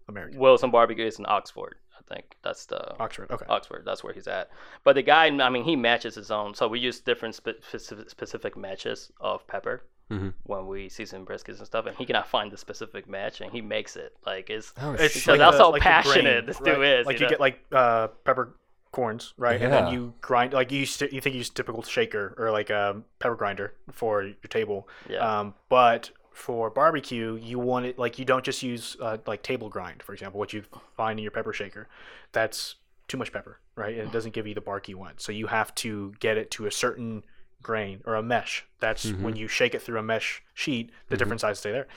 American. 0.08 0.40
Wilson 0.40 0.72
Barbecue 0.72 1.06
is 1.06 1.20
in 1.20 1.26
Oxford. 1.28 1.76
I 1.98 2.14
think 2.16 2.36
that's 2.42 2.66
the 2.66 2.98
Oxford. 3.00 3.30
Okay. 3.30 3.46
Oxford. 3.50 3.84
That's 3.86 4.04
where 4.04 4.14
he's 4.14 4.28
at. 4.28 4.50
But 4.84 4.94
the 4.96 5.04
guy, 5.04 5.26
I 5.28 5.50
mean, 5.50 5.64
he 5.64 5.76
matches 5.76 6.16
his 6.16 6.32
own. 6.32 6.56
So 6.56 6.68
we 6.68 6.80
use 6.80 7.00
different 7.02 7.36
spe- 7.36 7.62
specific, 7.68 8.10
specific 8.10 8.58
matches 8.58 9.12
of 9.20 9.46
pepper 9.46 9.84
Mhm. 10.10 10.34
when 10.44 10.66
we 10.68 10.90
season 10.90 11.26
briskets 11.26 11.58
and 11.60 11.66
stuff, 11.68 11.86
and 11.86 11.96
he 11.98 12.06
cannot 12.06 12.28
find 12.28 12.52
the 12.52 12.58
specific 12.58 13.08
match, 13.08 13.42
and 13.42 13.52
he 13.52 13.62
makes 13.62 13.96
it. 13.96 14.16
Like 14.26 14.50
it's 14.50 14.74
Oh, 14.82 14.94
It's 14.94 15.14
shit. 15.14 15.24
So 15.24 15.38
that's 15.38 15.58
how 15.58 15.72
the 15.72 15.80
passionate 15.80 16.46
this 16.48 16.58
dude 16.60 16.84
is, 16.84 17.06
Like 17.06 17.20
you 17.20 17.26
know? 17.26 17.30
get 17.30 17.40
like 17.40 17.60
uh, 17.72 18.08
peppercorns, 18.26 19.34
right? 19.38 19.62
And 19.62 19.72
then 19.72 19.94
you 19.94 20.14
grind 20.22 20.54
like 20.54 20.72
you 20.72 20.86
st- 20.86 21.14
you 21.14 21.22
think 21.22 21.34
you 21.36 21.40
use 21.40 21.50
typical 21.50 21.84
shaker 21.84 22.34
or 22.38 22.52
like 22.52 22.70
a 22.70 23.02
pepper 23.20 23.36
grinder 23.36 23.74
for 23.92 24.24
your 24.24 24.34
table. 24.50 24.88
yeah. 25.08 25.20
Um, 25.40 25.54
but 25.70 26.10
for 26.32 26.70
barbecue, 26.70 27.36
you 27.36 27.60
want 27.60 27.86
it 27.86 28.00
like 28.00 28.18
you 28.18 28.26
don't 28.26 28.44
just 28.46 28.64
use 28.64 28.96
uh, 29.02 29.18
like 29.28 29.44
table 29.44 29.70
grind, 29.70 30.02
for 30.02 30.14
example, 30.14 30.40
what 30.40 30.54
you 30.54 30.64
find 30.96 31.20
in 31.20 31.24
your 31.24 31.32
pepper 31.32 31.54
shaker. 31.54 31.88
That's 32.32 32.76
too 33.08 33.18
much 33.18 33.32
pepper, 33.34 33.60
right? 33.76 33.98
And 33.98 34.08
it 34.08 34.12
doesn't 34.12 34.34
give 34.34 34.48
you 34.48 34.54
the 34.54 34.62
bark 34.62 34.88
you 34.88 34.98
want. 34.98 35.20
So 35.22 35.32
you 35.32 35.48
have 35.48 35.74
to 35.76 36.14
get 36.20 36.38
it 36.38 36.50
to 36.52 36.66
a 36.68 36.72
certain 36.72 37.24
grain 37.62 38.02
or 38.06 38.16
a 38.16 38.24
mesh. 38.24 38.66
That's 38.80 39.12
when 39.12 39.36
you 39.36 39.48
shake 39.48 39.76
it 39.76 39.82
through 39.82 40.00
a 40.00 40.04
mesh 40.04 40.42
sheet, 40.54 40.92
the 41.10 41.18
different 41.18 41.42
sizes 41.42 41.60
stay 41.60 41.72
there. 41.72 41.88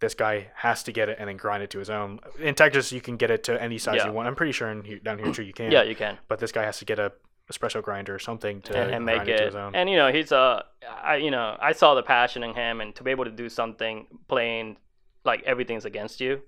This 0.00 0.14
guy 0.14 0.48
has 0.54 0.82
to 0.84 0.92
get 0.92 1.10
it 1.10 1.16
and 1.20 1.28
then 1.28 1.36
grind 1.36 1.62
it 1.62 1.70
to 1.70 1.78
his 1.78 1.90
own. 1.90 2.20
In 2.38 2.54
Texas, 2.54 2.90
you 2.90 3.02
can 3.02 3.16
get 3.18 3.30
it 3.30 3.44
to 3.44 3.62
any 3.62 3.76
size 3.76 3.96
Yeah. 3.96 4.06
you 4.06 4.12
want. 4.12 4.28
I'm 4.28 4.34
pretty 4.34 4.52
sure 4.52 4.70
in 4.70 4.82
here, 4.82 4.98
down 4.98 5.18
here 5.18 5.30
too 5.32 5.42
you 5.42 5.52
can. 5.52 5.70
yeah, 5.70 5.82
you 5.82 5.94
can. 5.94 6.18
But 6.28 6.38
this 6.38 6.52
guy 6.52 6.64
has 6.64 6.78
to 6.78 6.84
get 6.86 6.98
a 6.98 7.12
espresso 7.52 7.82
grinder 7.82 8.14
or 8.14 8.18
something 8.18 8.62
to 8.62 8.76
and, 8.76 8.94
and 8.94 9.04
make 9.04 9.22
it, 9.22 9.26
to 9.26 9.42
it. 9.42 9.46
his 9.46 9.54
own. 9.56 9.74
And 9.74 9.90
you 9.90 9.96
know, 9.96 10.10
he's 10.10 10.32
a, 10.32 10.64
I 11.02 11.16
you 11.16 11.30
know, 11.30 11.56
I 11.60 11.72
saw 11.72 11.94
the 11.94 12.02
passion 12.02 12.42
in 12.42 12.54
him, 12.54 12.80
and 12.80 12.94
to 12.94 13.02
be 13.02 13.10
able 13.10 13.24
to 13.26 13.30
do 13.30 13.48
something 13.48 14.06
playing 14.28 14.76
like 15.24 15.42
everything's 15.42 15.84
against 15.84 16.20
you, 16.20 16.40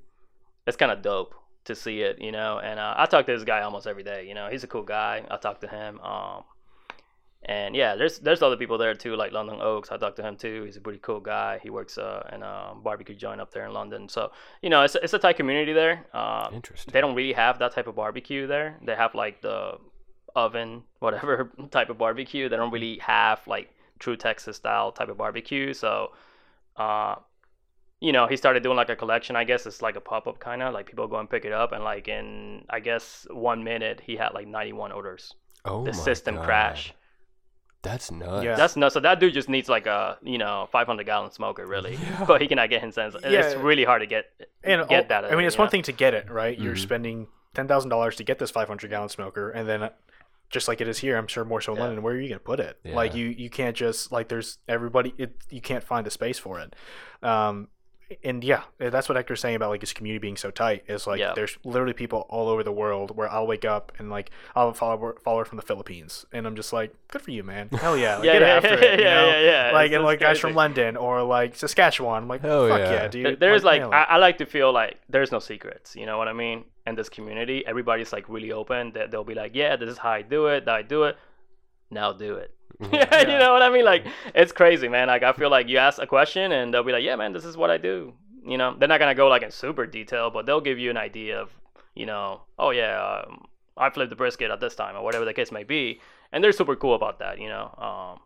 it's 0.66 0.76
kind 0.78 0.90
of 0.92 1.02
dope 1.02 1.34
to 1.64 1.74
see 1.74 2.00
it, 2.00 2.20
you 2.22 2.32
know. 2.32 2.58
And 2.58 2.80
uh, 2.80 2.94
I 2.96 3.04
talk 3.06 3.26
to 3.26 3.32
this 3.32 3.44
guy 3.44 3.60
almost 3.62 3.86
every 3.86 4.02
day. 4.02 4.26
You 4.26 4.34
know, 4.34 4.48
he's 4.48 4.64
a 4.64 4.66
cool 4.66 4.82
guy. 4.82 5.24
I 5.30 5.36
talk 5.36 5.60
to 5.60 5.68
him. 5.68 6.00
Um, 6.00 6.44
and 7.44 7.74
yeah, 7.74 7.96
there's 7.96 8.18
there's 8.20 8.40
other 8.40 8.56
people 8.56 8.78
there 8.78 8.94
too, 8.94 9.16
like 9.16 9.32
London 9.32 9.58
Oaks. 9.60 9.90
I 9.90 9.96
talked 9.96 10.16
to 10.16 10.22
him 10.22 10.36
too. 10.36 10.62
He's 10.64 10.76
a 10.76 10.80
pretty 10.80 11.00
cool 11.00 11.18
guy. 11.18 11.58
He 11.60 11.70
works 11.70 11.98
uh, 11.98 12.28
in 12.32 12.42
a 12.42 12.72
barbecue 12.82 13.16
joint 13.16 13.40
up 13.40 13.52
there 13.52 13.66
in 13.66 13.72
London. 13.72 14.08
So 14.08 14.30
you 14.62 14.70
know, 14.70 14.82
it's 14.82 14.94
it's 14.94 15.12
a 15.12 15.18
tight 15.18 15.36
community 15.36 15.72
there. 15.72 16.06
Uh, 16.14 16.50
Interesting. 16.52 16.92
they 16.92 17.00
don't 17.00 17.16
really 17.16 17.32
have 17.32 17.58
that 17.58 17.72
type 17.72 17.88
of 17.88 17.96
barbecue 17.96 18.46
there. 18.46 18.78
They 18.84 18.94
have 18.94 19.16
like 19.16 19.42
the 19.42 19.78
oven, 20.36 20.84
whatever 21.00 21.50
type 21.72 21.90
of 21.90 21.98
barbecue. 21.98 22.48
They 22.48 22.56
don't 22.56 22.72
really 22.72 22.98
have 22.98 23.40
like 23.48 23.70
true 23.98 24.16
Texas 24.16 24.56
style 24.56 24.92
type 24.92 25.08
of 25.08 25.18
barbecue. 25.18 25.74
So, 25.74 26.12
uh, 26.76 27.16
you 28.00 28.12
know, 28.12 28.28
he 28.28 28.36
started 28.36 28.62
doing 28.62 28.76
like 28.76 28.88
a 28.88 28.96
collection. 28.96 29.34
I 29.34 29.42
guess 29.42 29.66
it's 29.66 29.82
like 29.82 29.96
a 29.96 30.00
pop 30.00 30.28
up 30.28 30.38
kind 30.38 30.62
of 30.62 30.72
like 30.72 30.86
people 30.86 31.08
go 31.08 31.18
and 31.18 31.28
pick 31.28 31.44
it 31.44 31.52
up, 31.52 31.72
and 31.72 31.82
like 31.82 32.06
in 32.06 32.66
I 32.70 32.78
guess 32.78 33.26
one 33.32 33.64
minute 33.64 34.00
he 34.00 34.14
had 34.14 34.28
like 34.32 34.46
91 34.46 34.92
orders. 34.92 35.34
Oh 35.64 35.84
the 35.84 35.92
system 35.92 36.36
God. 36.36 36.44
crash. 36.44 36.94
That's 37.82 38.10
nuts. 38.12 38.44
Yeah. 38.44 38.54
That's 38.54 38.76
nuts. 38.76 38.94
So 38.94 39.00
that 39.00 39.18
dude 39.20 39.34
just 39.34 39.48
needs 39.48 39.68
like 39.68 39.86
a 39.86 40.16
you 40.22 40.38
know 40.38 40.68
500 40.72 41.04
gallon 41.04 41.30
smoker 41.32 41.66
really, 41.66 41.94
yeah. 41.96 42.24
but 42.26 42.40
he 42.40 42.46
cannot 42.48 42.70
get 42.70 42.82
his 42.82 42.96
hands. 42.96 43.16
It's 43.22 43.56
really 43.56 43.84
hard 43.84 44.02
to 44.02 44.06
get 44.06 44.26
and 44.62 44.88
get 44.88 45.02
all- 45.04 45.08
that. 45.08 45.24
I 45.32 45.34
mean, 45.36 45.46
it's 45.46 45.58
one 45.58 45.66
know? 45.66 45.70
thing 45.70 45.82
to 45.82 45.92
get 45.92 46.14
it 46.14 46.30
right. 46.30 46.58
You're 46.58 46.74
Mhm. 46.74 46.78
spending 46.82 47.26
ten 47.54 47.66
thousand 47.68 47.90
dollars 47.90 48.16
to 48.16 48.24
get 48.24 48.38
this 48.38 48.50
500 48.50 48.88
gallon 48.88 49.08
smoker, 49.08 49.50
and 49.50 49.68
then 49.68 49.82
uh, 49.82 49.88
just 50.48 50.68
like 50.68 50.80
it 50.80 50.86
is 50.88 50.98
here, 50.98 51.16
I'm 51.16 51.26
sure 51.26 51.44
more 51.44 51.60
so 51.60 51.72
in 51.72 51.78
Yeah. 51.78 51.84
London. 51.84 52.02
Where 52.04 52.14
are 52.14 52.20
you 52.20 52.28
gonna 52.28 52.38
put 52.38 52.60
it? 52.60 52.78
Like 52.84 53.14
you, 53.14 53.26
you 53.26 53.50
can't 53.50 53.76
just 53.76 54.12
like 54.12 54.28
there's 54.28 54.58
everybody. 54.68 55.12
It 55.18 55.34
you 55.50 55.60
can't 55.60 55.82
find 55.82 56.06
a 56.06 56.10
space 56.10 56.38
for 56.38 56.60
it. 56.60 56.74
Um, 57.22 57.68
and 58.24 58.42
yeah, 58.44 58.62
eh, 58.80 58.90
that's 58.90 59.08
what 59.08 59.16
Hector's 59.16 59.40
saying 59.40 59.56
about 59.56 59.70
like 59.70 59.80
his 59.80 59.92
community 59.92 60.18
being 60.20 60.36
so 60.36 60.50
tight. 60.50 60.84
Is 60.88 61.06
like 61.06 61.18
Yeah. 61.20 61.32
there's 61.34 61.58
literally 61.64 61.92
people 61.92 62.26
all 62.28 62.48
over 62.48 62.62
the 62.62 62.72
world 62.72 63.16
where 63.16 63.30
I'll 63.30 63.46
wake 63.46 63.64
up 63.64 63.92
and 63.98 64.10
like 64.10 64.30
I'll 64.54 64.66
have 64.66 64.74
a 64.74 64.78
follower, 64.78 65.16
follower 65.24 65.44
from 65.44 65.56
the 65.56 65.62
Philippines, 65.62 66.24
and 66.32 66.46
I'm 66.46 66.56
just 66.56 66.72
like, 66.72 66.94
good 67.08 67.22
for 67.22 67.30
you, 67.30 67.42
man. 67.42 67.68
Hell 67.70 67.96
yeah, 67.96 68.16
like, 68.16 68.24
Yeah, 68.24 68.32
get 68.34 68.42
yeah, 68.42 68.48
after 68.48 68.74
it. 68.78 68.98
you 69.00 69.04
yeah, 69.04 69.14
know? 69.14 69.26
yeah, 69.28 69.40
yeah. 69.40 69.70
Like 69.72 69.86
It's- 69.86 69.96
and 69.96 70.04
like 70.04 70.20
guys 70.20 70.38
from. 70.38 70.54
London 70.54 70.96
or 70.96 71.22
like 71.22 71.56
Saskatchewan. 71.56 72.22
I'm 72.24 72.28
like, 72.28 72.40
Hell 72.42 72.68
fuck 72.68 72.78
yeah. 72.80 72.92
yeah, 72.92 73.08
dude. 73.08 73.40
there's 73.40 73.64
like 73.64 73.80
nail 73.82 73.90
it. 73.90 73.94
I, 73.94 74.02
I 74.04 74.16
like 74.18 74.38
to 74.38 74.46
feel 74.46 74.72
like 74.72 74.98
there's 75.08 75.32
no 75.32 75.38
secrets 75.38 75.96
you 75.96 76.06
know 76.06 76.18
what 76.18 76.28
i 76.28 76.32
mean 76.32 76.64
in 76.86 76.94
this 76.94 77.08
community 77.08 77.64
everybody's 77.66 78.12
like 78.12 78.28
really 78.28 78.52
open 78.52 78.92
that 78.92 79.10
they'll 79.10 79.24
be 79.24 79.34
like 79.34 79.52
yeah 79.54 79.76
this 79.76 79.88
is 79.90 79.98
how 79.98 80.10
i 80.10 80.22
do 80.22 80.46
it 80.46 80.64
that 80.66 80.74
i 80.74 80.82
do 80.82 81.04
it 81.04 81.16
now 81.90 82.12
do 82.12 82.34
it 82.36 82.50
Mhm. 82.80 83.20
you 83.32 83.38
know 83.38 83.52
what 83.52 83.62
i 83.62 83.70
mean 83.70 83.84
like 83.84 84.06
it's 84.34 84.52
crazy 84.52 84.88
man 84.88 85.08
like 85.08 85.22
i 85.22 85.32
feel 85.32 85.50
like 85.50 85.68
you 85.68 85.78
ask 85.78 86.00
a 86.00 86.06
question 86.06 86.52
and 86.52 86.72
they'll 86.72 86.82
be 86.82 86.92
like 86.92 87.04
yeah 87.04 87.16
man 87.16 87.32
this 87.32 87.44
is 87.44 87.56
what 87.56 87.70
i 87.70 87.76
do 87.76 88.12
you 88.46 88.56
know 88.58 88.74
they're 88.78 88.88
not 88.88 88.98
gonna 88.98 89.14
go 89.14 89.28
like 89.28 89.42
in 89.42 89.50
super 89.50 89.86
detail 89.86 90.30
but 90.30 90.46
they'll 90.46 90.60
give 90.60 90.78
you 90.78 90.90
an 90.90 90.96
idea 90.96 91.40
of 91.40 91.50
you 91.94 92.06
know 92.06 92.40
oh 92.58 92.70
yeah 92.70 93.22
um, 93.26 93.46
i 93.76 93.88
flipped 93.90 94.10
the 94.10 94.16
brisket 94.16 94.50
at 94.50 94.60
this 94.60 94.74
time 94.74 94.96
or 94.96 95.02
whatever 95.02 95.24
the 95.24 95.34
case 95.34 95.52
may 95.52 95.64
be 95.64 96.00
and 96.32 96.42
they're 96.42 96.52
super 96.52 96.74
cool 96.76 96.94
about 96.94 97.18
that 97.18 97.38
you 97.40 97.48
know 97.48 97.74
um, 97.78 98.20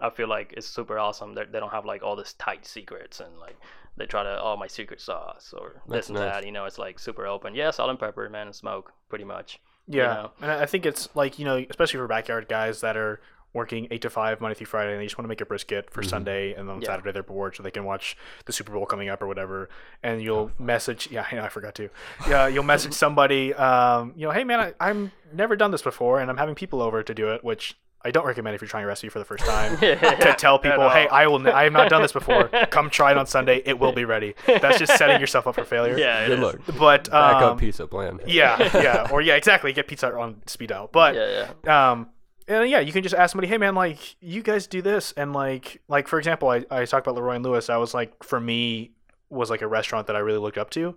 I 0.00 0.10
feel 0.10 0.28
like 0.28 0.52
it's 0.56 0.66
super 0.66 0.98
awesome. 0.98 1.34
They 1.34 1.44
they 1.44 1.60
don't 1.60 1.70
have 1.70 1.84
like 1.84 2.02
all 2.02 2.16
this 2.16 2.32
tight 2.34 2.66
secrets 2.66 3.20
and 3.20 3.38
like 3.38 3.56
they 3.96 4.06
try 4.06 4.24
to 4.24 4.40
oh 4.42 4.56
my 4.56 4.66
secret 4.66 5.00
sauce 5.00 5.54
or 5.56 5.74
That's 5.86 6.08
this 6.08 6.08
and 6.08 6.18
nice. 6.18 6.32
that. 6.32 6.46
You 6.46 6.50
know, 6.52 6.64
it's 6.64 6.78
like 6.78 6.98
super 6.98 7.26
open. 7.26 7.54
Yeah, 7.54 7.70
salt 7.70 7.88
and 7.90 7.98
pepper, 7.98 8.28
man, 8.28 8.48
and 8.48 8.56
smoke, 8.56 8.92
pretty 9.08 9.24
much. 9.24 9.60
Yeah, 9.86 10.06
know? 10.14 10.30
and 10.40 10.50
I 10.50 10.66
think 10.66 10.86
it's 10.86 11.08
like 11.14 11.38
you 11.38 11.44
know, 11.44 11.64
especially 11.70 11.98
for 11.98 12.08
backyard 12.08 12.48
guys 12.48 12.80
that 12.80 12.96
are 12.96 13.20
working 13.54 13.86
eight 13.90 14.00
to 14.02 14.10
five 14.10 14.40
Monday 14.40 14.54
through 14.54 14.66
Friday, 14.66 14.92
and 14.92 15.00
they 15.00 15.04
just 15.06 15.18
want 15.18 15.24
to 15.24 15.28
make 15.28 15.40
a 15.40 15.46
brisket 15.46 15.90
for 15.90 16.02
Sunday, 16.02 16.54
and 16.54 16.68
then 16.68 16.76
on 16.76 16.82
Yeah. 16.82 16.86
Saturday 16.88 17.12
they're 17.12 17.22
bored, 17.22 17.54
so 17.56 17.62
they 17.62 17.70
can 17.70 17.84
watch 17.84 18.16
the 18.46 18.52
Super 18.52 18.72
Bowl 18.72 18.86
coming 18.86 19.08
up 19.08 19.20
or 19.22 19.26
whatever. 19.26 19.68
And 20.02 20.22
you'll 20.22 20.52
message, 20.58 21.08
yeah, 21.10 21.26
I 21.30 21.34
know, 21.36 21.42
I 21.42 21.48
forgot 21.48 21.74
to. 21.76 21.90
Yeah, 22.28 22.46
you'll 22.46 22.64
message 22.64 22.92
somebody, 22.94 23.52
um, 23.54 24.14
you 24.16 24.26
know, 24.26 24.32
hey 24.32 24.44
man, 24.44 24.60
I, 24.60 24.74
I'm 24.80 25.12
never 25.32 25.54
done 25.56 25.70
this 25.70 25.82
before, 25.82 26.20
and 26.20 26.30
I'm 26.30 26.36
having 26.38 26.54
people 26.54 26.80
over 26.80 27.02
to 27.02 27.14
do 27.14 27.30
it, 27.32 27.44
which 27.44 27.76
I 28.04 28.10
don't 28.10 28.26
recommend 28.26 28.56
if 28.56 28.60
you're 28.60 28.68
trying 28.68 28.82
a 28.82 28.88
recipe 28.88 29.10
for 29.10 29.20
the 29.20 29.24
first 29.24 29.44
time. 29.44 29.76
to 29.78 30.34
tell 30.36 30.58
people, 30.58 30.88
hey, 30.88 31.06
I 31.06 31.28
will, 31.28 31.46
I 31.48 31.64
have 31.64 31.72
not 31.72 31.88
done 31.88 32.02
this 32.02 32.10
before. 32.12 32.48
Come 32.70 32.90
try 32.90 33.12
it 33.12 33.16
on 33.16 33.26
Sunday. 33.26 33.62
It 33.64 33.78
will 33.78 33.92
be 33.92 34.04
ready. 34.04 34.34
That's 34.46 34.78
just 34.80 34.96
setting 34.96 35.20
yourself 35.20 35.46
up 35.46 35.54
for 35.54 35.64
failure. 35.64 35.96
Yeah, 35.96 36.24
it 36.24 36.28
Good 36.28 36.38
is. 36.38 36.44
luck. 36.44 36.56
But 36.78 37.10
Back 37.12 37.36
um, 37.36 37.42
up 37.52 37.58
pizza 37.58 37.86
plan. 37.86 38.18
yeah, 38.26 38.58
yeah, 38.82 39.08
or 39.12 39.20
yeah, 39.20 39.36
exactly. 39.36 39.72
Get 39.72 39.86
pizza 39.86 40.12
on 40.18 40.42
speed 40.46 40.70
dial. 40.70 40.88
But 40.90 41.14
Yeah, 41.14 41.46
yeah. 41.64 41.90
um, 41.92 42.08
and 42.48 42.68
yeah, 42.70 42.80
you 42.80 42.92
can 42.92 43.02
just 43.02 43.14
ask 43.14 43.32
somebody, 43.32 43.48
hey 43.48 43.58
man, 43.58 43.74
like 43.74 44.16
you 44.20 44.42
guys 44.42 44.66
do 44.66 44.82
this, 44.82 45.12
and 45.16 45.32
like, 45.32 45.80
like 45.88 46.08
for 46.08 46.18
example, 46.18 46.48
I, 46.48 46.64
I 46.70 46.84
talked 46.84 47.06
about 47.06 47.20
LeRoy 47.20 47.36
and 47.36 47.44
Lewis. 47.44 47.70
I 47.70 47.76
was 47.76 47.94
like, 47.94 48.22
for 48.24 48.40
me, 48.40 48.92
was 49.30 49.48
like 49.50 49.62
a 49.62 49.66
restaurant 49.68 50.06
that 50.08 50.16
I 50.16 50.20
really 50.20 50.38
looked 50.38 50.58
up 50.58 50.70
to, 50.70 50.96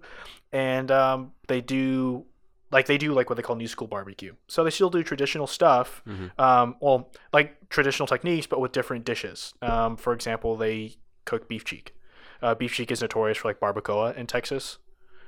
and 0.52 0.92
um, 0.92 1.32
they 1.48 1.62
do 1.62 2.26
like 2.72 2.88
they 2.88 2.98
do 2.98 3.14
like 3.14 3.30
what 3.30 3.36
they 3.38 3.42
call 3.44 3.56
new 3.56 3.68
school 3.68 3.88
barbecue. 3.88 4.34
So 4.48 4.64
they 4.64 4.70
still 4.72 4.90
do 4.90 5.04
traditional 5.04 5.48
stuff, 5.48 6.02
Mhm. 6.08 6.38
um, 6.40 6.76
well, 6.82 7.12
like 7.32 7.70
traditional 7.70 8.08
techniques, 8.08 8.48
but 8.48 8.60
with 8.60 8.72
different 8.72 9.06
dishes. 9.06 9.54
Um, 9.62 9.96
for 9.98 10.14
example, 10.14 10.58
they 10.58 10.96
cook 11.26 11.48
beef 11.48 11.64
cheek. 11.64 11.96
Uh, 12.42 12.54
beef 12.56 12.74
cheek 12.74 12.92
is 12.92 13.02
notorious 13.02 13.38
for 13.38 13.48
like 13.50 13.60
barbacoa 13.60 14.16
in 14.18 14.28
Texas, 14.28 14.80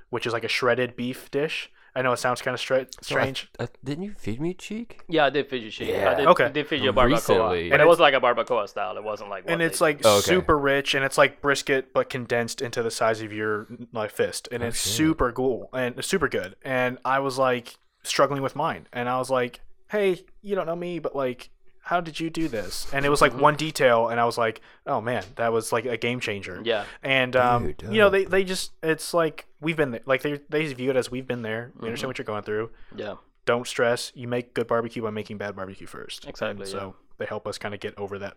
which 0.09 0.25
is 0.27 0.33
like 0.33 0.43
a 0.43 0.47
shredded 0.49 0.95
beef 0.95 1.31
dish. 1.31 1.71
I 1.97 2.01
know 2.03 2.11
it 2.13 2.17
sounds 2.17 2.41
kind 2.41 2.53
of 2.53 2.59
stra- 2.61 2.85
So 3.01 3.15
I- 3.17 3.21
strange. 3.21 3.49
I- 3.59 3.67
didn't 3.83 4.03
you 4.03 4.13
feed 4.17 4.39
me 4.39 4.53
cheek? 4.53 5.01
Yeah, 5.09 5.25
I 5.25 5.29
did 5.31 5.49
feed 5.49 5.63
you 5.63 5.71
cheek. 5.71 5.89
Yeah. 5.89 6.11
I 6.11 6.13
did, 6.15 6.27
Okay. 6.27 6.49
did 6.51 6.67
feed 6.67 6.83
you 6.83 6.91
a 6.91 6.93
barbacoa, 6.93 7.11
Recently. 7.13 7.71
and 7.71 7.81
it 7.81 7.87
was 7.87 7.99
like 7.99 8.13
a 8.13 8.21
barbacoa 8.21 8.69
style. 8.69 8.95
It 8.97 9.03
wasn't 9.03 9.29
like. 9.31 9.45
And 9.47 9.61
it's 9.61 9.79
they- 9.79 9.85
like 9.85 10.01
Oh, 10.05 10.17
okay. 10.19 10.21
super 10.27 10.57
rich 10.57 10.93
and 10.93 11.03
it's 11.03 11.17
like 11.17 11.41
brisket 11.41 11.93
but 11.93 12.09
condensed 12.09 12.61
into 12.61 12.83
the 12.83 12.91
size 12.91 13.21
of 13.21 13.33
your 13.33 13.67
like 13.93 14.11
fist 14.11 14.47
and 14.51 14.61
oh, 14.63 14.67
it's 14.67 14.81
shit. 14.81 14.93
super 14.93 15.31
cool 15.31 15.69
and 15.73 16.03
super 16.05 16.27
good 16.27 16.55
and 16.63 16.97
i 17.03 17.19
was 17.19 17.37
like 17.37 17.75
struggling 18.03 18.41
with 18.41 18.55
mine 18.55 18.87
and 18.93 19.09
i 19.09 19.17
was 19.17 19.29
like 19.29 19.61
hey 19.91 20.23
you 20.41 20.55
don't 20.55 20.65
know 20.67 20.75
me 20.75 20.99
but 20.99 21.15
like 21.15 21.49
how 21.87 22.01
did 22.01 22.19
you 22.19 22.29
do 22.29 22.47
this? 22.47 22.85
And 22.93 23.05
it 23.05 23.09
was 23.09 23.21
like 23.21 23.33
one 23.37 23.55
detail, 23.55 24.09
and 24.09 24.19
I 24.19 24.25
was 24.25 24.37
like, 24.37 24.61
oh 24.85 24.99
man, 25.01 25.23
that 25.35 25.51
was 25.53 25.71
like 25.71 25.85
a 25.85 25.97
game 25.97 26.19
changer. 26.19 26.61
Yeah. 26.63 26.83
And 27.01 27.35
um, 27.35 27.71
Dude, 27.73 27.83
you 27.93 27.99
know, 27.99 28.09
they 28.09 28.25
they 28.25 28.43
just 28.43 28.73
it's 28.83 29.13
like 29.13 29.47
we've 29.61 29.77
been 29.77 29.91
there. 29.91 30.01
Like 30.05 30.21
they 30.21 30.39
they 30.49 30.65
view 30.73 30.89
it 30.89 30.95
as 30.97 31.09
we've 31.09 31.25
been 31.27 31.41
there. 31.43 31.71
We 31.73 31.77
Mm-hmm. 31.77 31.85
understand 31.85 32.09
what 32.09 32.17
you're 32.17 32.25
going 32.25 32.43
through. 32.43 32.71
Yeah. 32.95 33.15
Don't 33.45 33.65
stress. 33.65 34.11
You 34.15 34.27
make 34.27 34.53
good 34.53 34.67
barbecue 34.67 35.01
by 35.01 35.09
making 35.11 35.37
bad 35.37 35.55
barbecue 35.55 35.87
first. 35.87 36.25
And 36.25 36.29
Exactly, 36.31 36.65
so 36.65 36.95
they 37.17 37.25
help 37.25 37.47
us 37.47 37.57
kind 37.57 37.73
of 37.73 37.79
get 37.79 37.97
over 37.97 38.19
that 38.19 38.35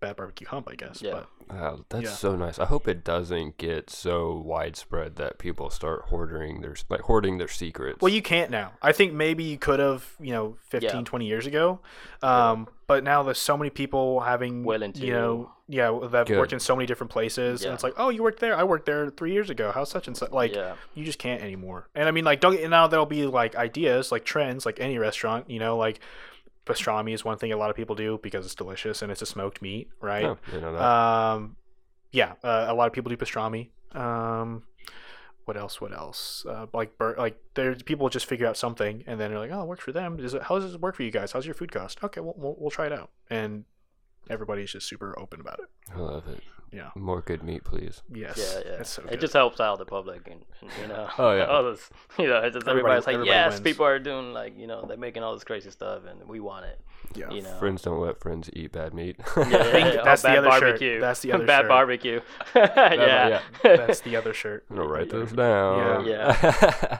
bad 0.00 0.16
barbecue 0.16 0.46
hump, 0.46 0.68
I 0.70 0.74
guess. 0.74 1.00
Yeah. 1.02 1.12
But 1.12 1.26
Wow, 1.48 1.84
that's 1.90 2.04
Yeah. 2.04 2.10
so 2.10 2.34
nice. 2.34 2.58
I 2.58 2.64
hope 2.66 2.88
it 2.88 3.04
doesn't 3.04 3.56
get 3.56 3.88
so 3.88 4.34
widespread 4.44 5.14
that 5.16 5.38
people 5.38 5.70
start 5.70 6.06
hoarding 6.06 6.60
their 6.60 6.74
like 6.88 7.02
hoarding 7.02 7.38
their 7.38 7.46
secrets. 7.48 8.00
Well, 8.00 8.12
you 8.12 8.20
can't 8.20 8.50
now. 8.50 8.72
I 8.82 8.90
think 8.92 9.12
maybe 9.12 9.44
you 9.44 9.56
could 9.56 9.78
have, 9.78 10.16
you 10.18 10.32
know, 10.32 10.56
15, 10.68 10.90
Yeah. 10.90 11.02
20 11.04 11.26
years 11.26 11.46
ago. 11.46 11.80
Um, 12.22 12.68
But 12.88 13.02
now 13.02 13.22
there's 13.24 13.38
so 13.38 13.56
many 13.56 13.70
people 13.70 14.20
having, 14.20 14.62
Willing 14.64 14.92
you 14.94 15.12
know, 15.12 15.50
yeah, 15.68 15.90
that 16.10 16.30
worked 16.30 16.52
in 16.52 16.60
so 16.60 16.76
many 16.76 16.86
different 16.86 17.10
places. 17.10 17.64
And 17.64 17.74
it's 17.74 17.82
like, 17.82 17.94
oh, 17.96 18.10
you 18.10 18.22
worked 18.22 18.38
there. 18.38 18.56
I 18.56 18.62
worked 18.62 18.86
there 18.86 19.10
three 19.10 19.32
years 19.32 19.50
ago. 19.50 19.72
How's 19.72 19.90
such 19.90 20.06
and 20.06 20.16
such? 20.16 20.30
Like, 20.30 20.54
Yeah. 20.54 20.74
you 20.94 21.04
just 21.04 21.18
can't 21.18 21.42
anymore. 21.42 21.88
And 21.96 22.08
I 22.08 22.12
mean, 22.12 22.24
like, 22.24 22.40
don't 22.40 22.54
get, 22.56 22.68
now 22.70 22.86
there'll 22.86 23.04
be 23.06 23.26
like 23.26 23.56
ideas, 23.56 24.12
like 24.12 24.24
trends, 24.24 24.64
like 24.66 24.78
any 24.80 24.98
restaurant, 24.98 25.50
you 25.50 25.58
know, 25.58 25.76
like 25.76 25.98
pastrami 26.66 27.14
is 27.14 27.24
one 27.24 27.38
thing 27.38 27.52
a 27.52 27.56
lot 27.56 27.70
of 27.70 27.76
people 27.76 27.94
do 27.94 28.18
because 28.22 28.44
it's 28.44 28.54
delicious 28.54 29.00
and 29.00 29.10
it's 29.10 29.22
a 29.22 29.26
smoked 29.26 29.62
meat, 29.62 29.88
right? 30.00 30.24
Oh, 30.24 30.38
you 30.52 30.60
know. 30.60 30.76
Um, 30.76 31.56
yeah, 32.12 32.32
uh, 32.44 32.66
a 32.68 32.74
lot 32.74 32.86
of 32.86 32.92
people 32.92 33.08
do 33.10 33.16
pastrami. 33.16 33.70
Um, 33.92 34.64
what 35.44 35.56
else? 35.56 35.80
What 35.80 35.92
else? 35.92 36.44
Uh, 36.48 36.66
like, 36.74 36.98
bur- 36.98 37.14
like 37.16 37.38
there's 37.54 37.82
people 37.82 38.08
just 38.08 38.26
figure 38.26 38.46
out 38.46 38.56
something 38.56 39.04
and 39.06 39.18
then 39.20 39.30
they're 39.30 39.38
like, 39.38 39.52
oh, 39.52 39.62
it 39.62 39.68
works 39.68 39.84
for 39.84 39.92
them. 39.92 40.16
Does 40.16 40.34
it? 40.34 40.42
How 40.42 40.58
does 40.58 40.72
this 40.72 40.80
work 40.80 40.96
for 40.96 41.04
you 41.04 41.10
guys? 41.10 41.32
How's 41.32 41.46
your 41.46 41.54
food 41.54 41.70
cost? 41.70 42.02
Okay, 42.02 42.20
well, 42.20 42.34
we'll, 42.36 42.56
we'll 42.58 42.70
try 42.70 42.86
it 42.86 42.92
out. 42.92 43.10
And 43.30 43.64
everybody's 44.28 44.72
just 44.72 44.88
super 44.88 45.16
open 45.18 45.40
about 45.40 45.60
it. 45.60 45.68
I 45.94 45.98
love 46.00 46.26
it. 46.28 46.42
Yeah. 46.72 46.90
More 46.94 47.22
good 47.22 47.42
meat, 47.42 47.64
please. 47.64 48.02
Yes. 48.12 48.36
Yeah, 48.38 48.62
yeah. 48.70 48.76
That's 48.78 48.90
so 48.90 49.02
it 49.10 49.20
just 49.20 49.32
helps 49.32 49.60
out 49.60 49.78
the 49.78 49.84
public, 49.84 50.26
and, 50.30 50.44
and 50.60 50.70
you 50.82 50.88
know, 50.88 51.08
Oh, 51.16 51.32
yeah. 51.36 51.44
all 51.48 51.62
this, 51.64 51.88
you 52.18 52.26
know, 52.26 52.38
it's 52.38 52.54
just 52.54 52.66
Everybody- 52.66 52.96
everybody's 52.96 53.06
like, 53.06 53.14
everybody 53.14 53.30
yes, 53.36 53.52
wins. 53.52 53.60
people 53.62 53.86
are 53.86 53.98
doing 53.98 54.32
like, 54.32 54.58
you 54.58 54.66
know, 54.66 54.84
they're 54.86 54.96
making 54.96 55.22
all 55.22 55.34
this 55.34 55.44
crazy 55.44 55.70
stuff, 55.70 56.02
and 56.08 56.28
we 56.28 56.40
want 56.40 56.66
it, 56.66 56.80
yeah. 57.14 57.30
you 57.30 57.40
know. 57.42 57.56
Friends 57.58 57.82
don't 57.82 58.00
let 58.00 58.20
friends 58.20 58.50
eat 58.52 58.72
bad 58.72 58.92
meat. 58.94 59.16
Yeah, 59.36 59.48
yeah, 59.48 59.76
yeah. 59.94 60.02
that's 60.04 60.24
oh, 60.24 60.28
the 60.28 60.34
bad 60.34 60.38
other 60.38 60.50
shirt. 60.50 60.60
barbecue. 60.60 61.00
That's 61.00 61.20
the 61.20 61.32
other 61.32 61.46
bad 61.46 61.60
shirt. 61.60 61.68
barbecue. 61.68 62.20
yeah. 62.54 63.40
That's 63.62 64.00
the 64.00 64.16
other 64.16 64.34
shirt. 64.34 64.66
I'm 64.68 64.76
gonna 64.76 64.88
write 64.88 65.08
those 65.10 65.32
down. 65.32 66.04
Yeah. 66.06 66.98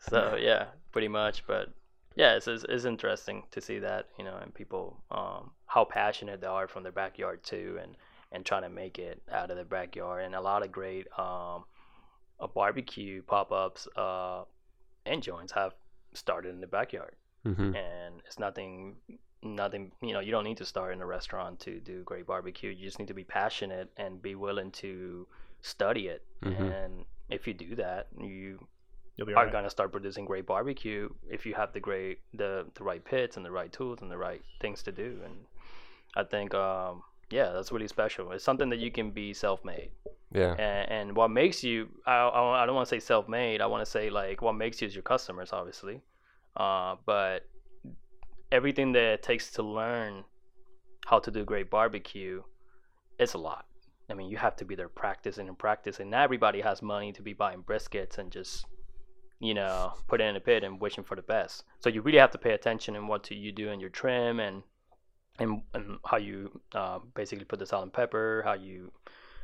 so 0.00 0.36
yeah, 0.40 0.66
pretty 0.92 1.08
much. 1.08 1.46
But 1.46 1.70
yeah, 2.14 2.36
it's, 2.36 2.46
it's 2.46 2.64
it's 2.68 2.84
interesting 2.84 3.44
to 3.52 3.60
see 3.60 3.78
that 3.80 4.06
you 4.18 4.24
know, 4.24 4.36
and 4.42 4.52
people 4.54 4.96
um 5.10 5.50
how 5.66 5.84
passionate 5.84 6.40
they 6.40 6.46
are 6.46 6.68
from 6.68 6.82
their 6.82 6.92
backyard 6.92 7.42
too, 7.42 7.78
and 7.82 7.96
and 8.32 8.44
trying 8.44 8.62
to 8.62 8.68
make 8.68 8.98
it 8.98 9.22
out 9.32 9.50
of 9.50 9.56
the 9.56 9.64
backyard, 9.64 10.24
and 10.24 10.34
a 10.34 10.40
lot 10.40 10.62
of 10.64 10.70
great 10.72 11.06
um 11.18 11.64
uh, 12.40 12.46
barbecue 12.46 13.22
pop 13.22 13.52
ups 13.52 13.88
uh 13.96 14.44
and 15.06 15.22
joints 15.22 15.52
have 15.52 15.74
started 16.14 16.50
in 16.50 16.60
the 16.60 16.66
backyard, 16.66 17.16
hmm 17.44 17.72
and 17.74 18.20
it's 18.26 18.38
nothing. 18.38 18.96
Nothing, 19.40 19.92
you 20.02 20.12
know, 20.12 20.18
you 20.18 20.32
don't 20.32 20.42
need 20.42 20.56
to 20.56 20.64
start 20.64 20.92
in 20.92 21.00
a 21.00 21.06
restaurant 21.06 21.60
to 21.60 21.78
do 21.78 22.02
great 22.02 22.26
barbecue. 22.26 22.70
You 22.70 22.84
just 22.86 22.98
need 22.98 23.06
to 23.06 23.14
be 23.14 23.22
passionate 23.22 23.88
and 23.96 24.20
be 24.20 24.34
willing 24.34 24.72
to 24.72 25.28
study 25.62 26.08
it. 26.08 26.24
Mhm. 26.42 26.74
And 26.74 27.04
if 27.30 27.46
you 27.46 27.54
do 27.54 27.76
that, 27.76 28.08
you 28.20 28.66
You'll 29.16 29.26
be 29.28 29.34
are 29.34 29.46
alright. 29.46 29.52
gonna 29.52 29.70
start 29.70 29.92
producing 29.92 30.24
great 30.24 30.46
barbecue 30.46 31.08
if 31.30 31.46
you 31.46 31.54
have 31.54 31.72
the 31.72 31.80
great 31.80 32.18
the 32.34 32.66
the 32.74 32.82
right 32.84 33.04
pits 33.04 33.36
and 33.36 33.44
the 33.46 33.50
right 33.52 33.72
tools 33.72 34.02
and 34.02 34.10
the 34.10 34.18
right 34.18 34.42
things 34.60 34.82
to 34.84 34.92
do. 34.92 35.20
And 35.24 35.46
I 36.16 36.24
think 36.24 36.54
um, 36.54 37.02
yeah, 37.30 37.52
that's 37.52 37.72
really 37.72 37.88
special. 37.88 38.32
It's 38.32 38.44
something 38.44 38.68
that 38.70 38.78
you 38.78 38.90
can 38.90 39.10
be 39.10 39.34
self-made. 39.34 39.90
Yeah. 40.32 40.52
And, 40.52 40.90
and 40.90 41.16
what 41.16 41.30
makes 41.30 41.64
you 41.64 41.88
I, 42.06 42.16
I, 42.16 42.62
I 42.62 42.66
don't 42.66 42.74
want 42.74 42.88
to 42.88 42.94
say 42.94 43.00
self-made. 43.00 43.60
I 43.60 43.66
want 43.66 43.84
to 43.84 43.90
say 43.90 44.10
like 44.10 44.42
what 44.42 44.54
makes 44.54 44.80
you 44.80 44.88
is 44.88 44.94
your 44.94 45.02
customers, 45.02 45.52
obviously. 45.52 46.02
Uh, 46.56 46.96
but 47.06 47.46
everything 48.50 48.92
that 48.92 49.02
it 49.02 49.22
takes 49.22 49.50
to 49.52 49.62
learn 49.62 50.24
how 51.06 51.18
to 51.18 51.30
do 51.30 51.44
great 51.44 51.70
barbecue, 51.70 52.42
it's 53.18 53.34
a 53.34 53.38
lot. 53.38 53.66
I 54.10 54.14
mean, 54.14 54.28
you 54.28 54.38
have 54.38 54.56
to 54.56 54.64
be 54.64 54.74
there 54.74 54.88
practicing 54.88 55.48
and 55.48 55.58
practicing. 55.58 56.10
Not 56.10 56.22
everybody 56.22 56.60
has 56.62 56.80
money 56.82 57.12
to 57.12 57.22
be 57.22 57.34
buying 57.34 57.62
briskets 57.62 58.16
and 58.18 58.32
just, 58.32 58.66
you 59.38 59.52
know, 59.54 59.92
put 60.08 60.20
it 60.20 60.24
in 60.24 60.36
a 60.36 60.40
pit 60.40 60.64
and 60.64 60.80
wishing 60.80 61.04
for 61.04 61.14
the 61.14 61.22
best. 61.22 61.64
So 61.80 61.90
you 61.90 62.00
really 62.00 62.18
have 62.18 62.30
to 62.30 62.38
pay 62.38 62.52
attention 62.52 62.96
in 62.96 63.06
what 63.06 63.24
to, 63.24 63.34
you 63.34 63.52
do 63.52 63.68
in 63.68 63.80
your 63.80 63.90
trim 63.90 64.40
and 64.40 64.62
and, 65.38 65.62
and 65.74 65.98
how 66.04 66.16
you 66.16 66.60
uh, 66.74 66.98
basically 67.14 67.44
put 67.44 67.58
the 67.58 67.66
salt 67.66 67.84
and 67.84 67.92
pepper, 67.92 68.42
how 68.44 68.54
you 68.54 68.90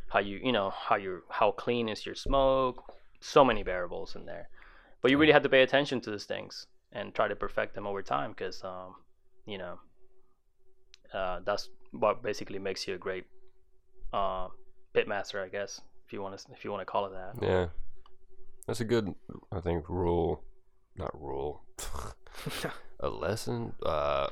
how 0.09 0.19
you 0.19 0.41
you 0.43 0.53
know 0.53 0.71
how 0.71 0.97
you 0.97 1.23
how 1.29 1.51
clean 1.53 1.89
is 1.89 2.05
your 2.05 2.15
smoke. 2.15 2.93
So 3.21 3.45
many 3.45 3.63
variables 3.63 4.17
in 4.17 4.27
there, 4.27 4.49
but 5.01 5.11
you 5.11 5.17
really 5.19 5.33
have 5.33 5.43
to 5.45 5.49
pay 5.49 5.63
attention 5.63 6.01
to 6.03 6.11
these 6.11 6.25
things 6.25 6.67
and 6.93 7.15
try 7.15 7.27
to 7.27 7.35
perfect 7.35 7.75
them 7.75 7.87
over 7.87 8.03
time 8.03 8.31
because 8.31 8.63
um, 8.65 8.97
you 9.47 9.57
know 9.59 9.79
uh, 11.15 11.41
that's 11.45 11.71
what 11.93 12.23
basically 12.23 12.59
makes 12.59 12.87
you 12.87 12.95
a 12.95 12.99
great 12.99 13.25
uh, 14.13 14.49
pit 14.93 15.09
master, 15.09 15.43
I 15.43 15.49
guess, 15.49 15.81
if 16.07 16.13
you 16.13 16.21
want 16.21 16.39
to 16.39 16.53
if 16.53 16.65
you 16.65 16.71
want 16.71 16.83
to 16.83 16.87
call 16.87 17.07
it 17.07 17.13
that. 17.13 17.47
Yeah. 17.47 17.67
That's 18.67 18.81
a 18.81 18.85
good, 18.85 19.15
I 19.53 19.61
think, 19.61 19.91
rule. 19.91 20.43
Not 20.97 21.21
rule. 21.21 21.63
a 23.01 23.09
lesson. 23.09 23.75
Uh, 23.85 24.29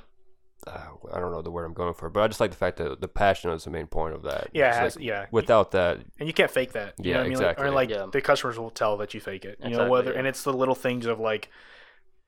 uh, 0.67 0.79
I 1.13 1.21
don't 1.21 1.33
know 1.33 1.43
the 1.43 1.51
word 1.51 1.65
I'm 1.65 1.73
going 1.75 1.95
for, 1.95 2.09
but 2.11 2.23
I 2.23 2.29
just 2.29 2.41
like 2.41 2.51
the 2.51 2.57
fact 2.57 2.77
that 2.79 3.01
the 3.01 3.09
passion 3.09 3.51
is 3.51 3.65
the 3.65 3.71
main 3.71 3.87
point 3.87 4.15
of 4.15 4.23
that. 4.23 4.49
Yeah, 4.53 4.71
it 4.71 4.75
has, 4.81 4.97
like, 4.97 5.05
yeah. 5.05 5.27
Without 5.31 5.73
that, 5.73 6.01
and 6.19 6.29
you 6.29 6.33
can't 6.33 6.51
fake 6.51 6.73
that. 6.73 6.95
You 6.99 7.11
Yeah, 7.11 7.17
know 7.17 7.19
what 7.21 7.27
I 7.27 7.29
mean? 7.31 7.39
Like, 7.39 7.61
or 7.61 7.71
like 7.71 7.91
Yeah. 7.91 8.07
the 8.11 8.21
customers 8.21 8.59
will 8.59 8.71
tell 8.71 8.97
that 8.99 9.15
you 9.15 9.21
fake 9.21 9.45
it. 9.45 9.59
You 9.63 9.77
know 9.77 9.89
whether, 9.89 10.13
yeah. 10.13 10.19
and 10.19 10.27
it's 10.27 10.43
the 10.45 10.53
little 10.53 10.75
things 10.75 11.07
of 11.07 11.19
like, 11.21 11.51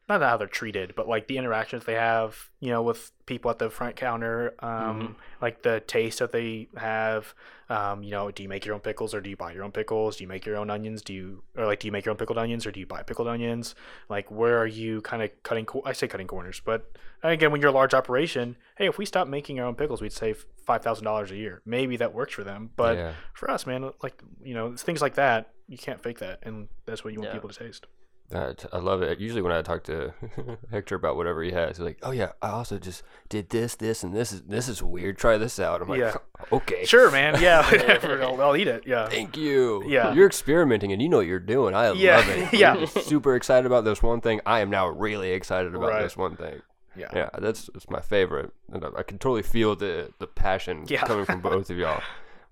not 0.08 0.20
how 0.20 0.36
they're 0.36 0.46
treated, 0.46 0.94
but 0.94 1.08
like 1.08 1.28
the 1.28 1.38
interactions 1.38 1.84
they 1.84 1.94
have. 1.94 2.50
You 2.60 2.70
know, 2.70 2.82
with 2.82 3.10
people 3.26 3.50
at 3.50 3.58
the 3.58 3.70
front 3.70 3.96
counter, 3.96 4.54
um, 4.58 4.70
Mm-hmm. 5.00 5.12
like 5.42 5.62
the 5.62 5.80
taste 5.80 6.18
that 6.18 6.32
they 6.32 6.68
have. 6.76 7.34
Um, 7.70 8.02
you 8.02 8.10
know, 8.10 8.30
do 8.30 8.42
you 8.42 8.48
make 8.48 8.66
your 8.66 8.74
own 8.74 8.80
pickles 8.82 9.14
or 9.14 9.22
do 9.22 9.30
you 9.30 9.36
buy 9.36 9.52
your 9.52 9.64
own 9.64 9.72
pickles? 9.72 10.16
Do 10.16 10.24
you 10.24 10.28
make 10.28 10.44
your 10.44 10.56
own 10.56 10.68
onions? 10.68 11.00
Do 11.00 11.14
you 11.14 11.42
or 11.56 11.64
like 11.66 11.80
do 11.80 11.88
you 11.88 11.92
make 11.92 12.04
your 12.04 12.10
own 12.10 12.18
pickled 12.18 12.36
onions 12.38 12.66
or 12.66 12.70
do 12.70 12.80
you 12.80 12.86
buy 12.86 13.02
pickled 13.02 13.26
onions? 13.28 13.74
Like 14.10 14.30
where 14.30 14.58
are 14.58 14.66
you 14.66 15.00
kind 15.00 15.22
of 15.22 15.30
cutting? 15.42 15.64
Co- 15.64 15.82
I 15.86 15.92
say 15.94 16.06
cutting 16.06 16.26
corners, 16.26 16.60
but 16.62 16.90
again, 17.22 17.50
when 17.52 17.62
you're 17.62 17.70
a 17.70 17.74
large 17.74 17.94
operation, 17.94 18.56
hey, 18.76 18.86
if 18.86 18.98
we 18.98 19.06
stop 19.06 19.26
making 19.28 19.58
our 19.60 19.66
own 19.66 19.74
pickles, 19.76 20.02
we'd 20.02 20.12
save 20.12 20.44
five 20.66 20.82
thousand 20.82 21.04
dollars 21.06 21.30
a 21.30 21.36
year. 21.36 21.62
Maybe 21.64 21.96
that 21.96 22.12
works 22.12 22.34
for 22.34 22.44
them, 22.44 22.68
but 22.76 22.98
yeah. 22.98 23.12
for 23.32 23.50
us, 23.50 23.66
man, 23.66 23.90
like 24.02 24.22
you 24.42 24.52
know, 24.52 24.76
things 24.76 25.00
like 25.00 25.14
that. 25.14 25.52
You 25.66 25.78
can't 25.78 26.02
fake 26.02 26.18
that, 26.18 26.40
and 26.42 26.68
that's 26.84 27.02
what 27.04 27.14
you 27.14 27.20
want 27.20 27.30
Yeah. 27.30 27.34
people 27.36 27.48
to 27.48 27.58
taste. 27.58 27.86
Uh, 28.32 28.46
that, 28.46 28.64
I 28.72 28.78
love 28.78 29.02
it. 29.02 29.18
Usually 29.20 29.42
when 29.42 29.52
I 29.52 29.60
talk 29.62 29.84
to 29.84 30.12
Hector 30.70 30.94
about 30.96 31.16
whatever 31.16 31.42
he 31.42 31.52
has, 31.52 31.76
he's 31.76 31.84
like, 31.84 31.98
"Oh 32.02 32.10
yeah, 32.10 32.32
I 32.42 32.48
also 32.50 32.78
just 32.78 33.02
did 33.28 33.50
this, 33.50 33.74
this, 33.76 34.02
and 34.02 34.14
this 34.14 34.32
is 34.32 34.42
this 34.42 34.66
is 34.68 34.82
weird. 34.82 35.18
Try 35.18 35.36
this 35.36 35.58
out." 35.60 35.82
I'm 35.82 35.88
like, 35.88 36.00
Yeah. 36.00 36.16
"Okay, 36.52 36.84
Sure, 36.84 37.10
man. 37.10 37.36
Yeah, 37.42 37.64
whatever. 37.70 38.22
I'll, 38.22 38.40
I'll 38.40 38.56
eat 38.56 38.66
it. 38.66 38.84
Yeah. 38.86 39.08
Thank 39.08 39.36
you. 39.36 39.84
Yeah. 39.86 40.12
You're 40.14 40.26
experimenting 40.26 40.90
and 40.92 41.02
you 41.02 41.08
know 41.08 41.18
what 41.18 41.26
you're 41.26 41.38
doing. 41.38 41.74
I 41.74 41.92
Yeah, 41.92 42.16
love 42.16 42.28
it. 42.30 42.52
yeah. 42.54 42.74
You're 42.76 42.86
super 42.86 43.34
excited 43.36 43.66
about 43.66 43.84
this 43.84 44.02
one 44.02 44.20
thing. 44.20 44.40
I 44.46 44.60
am 44.60 44.70
now 44.70 44.88
really 44.88 45.30
excited 45.32 45.74
about 45.74 45.90
Right. 45.90 46.02
this 46.02 46.16
one 46.16 46.36
thing. 46.36 46.62
Yeah. 46.96 47.08
Yeah, 47.12 47.28
that's, 47.38 47.68
that's 47.74 47.90
my 47.90 48.00
favorite. 48.00 48.52
And 48.72 48.84
I, 48.84 48.88
I 48.98 49.02
can 49.02 49.18
totally 49.18 49.42
feel 49.42 49.74
the, 49.76 50.12
the 50.20 50.26
passion 50.28 50.84
Yeah. 50.88 51.02
coming 51.02 51.24
from 51.24 51.40
both 51.40 51.68
of 51.68 51.76
y'all, 51.76 52.00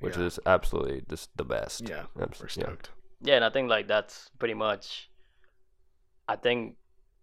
which 0.00 0.16
Yeah. 0.16 0.24
is 0.24 0.40
absolutely 0.46 1.02
just 1.08 1.34
the 1.36 1.44
best. 1.44 1.88
Yeah. 1.88 2.04
absolutely. 2.20 2.62
Yeah. 2.64 2.74
Yeah, 3.24 3.36
and 3.36 3.44
I 3.44 3.50
think 3.50 3.70
like 3.70 3.86
that's 3.86 4.30
pretty 4.40 4.54
much. 4.54 5.08
I 6.28 6.36
think 6.36 6.76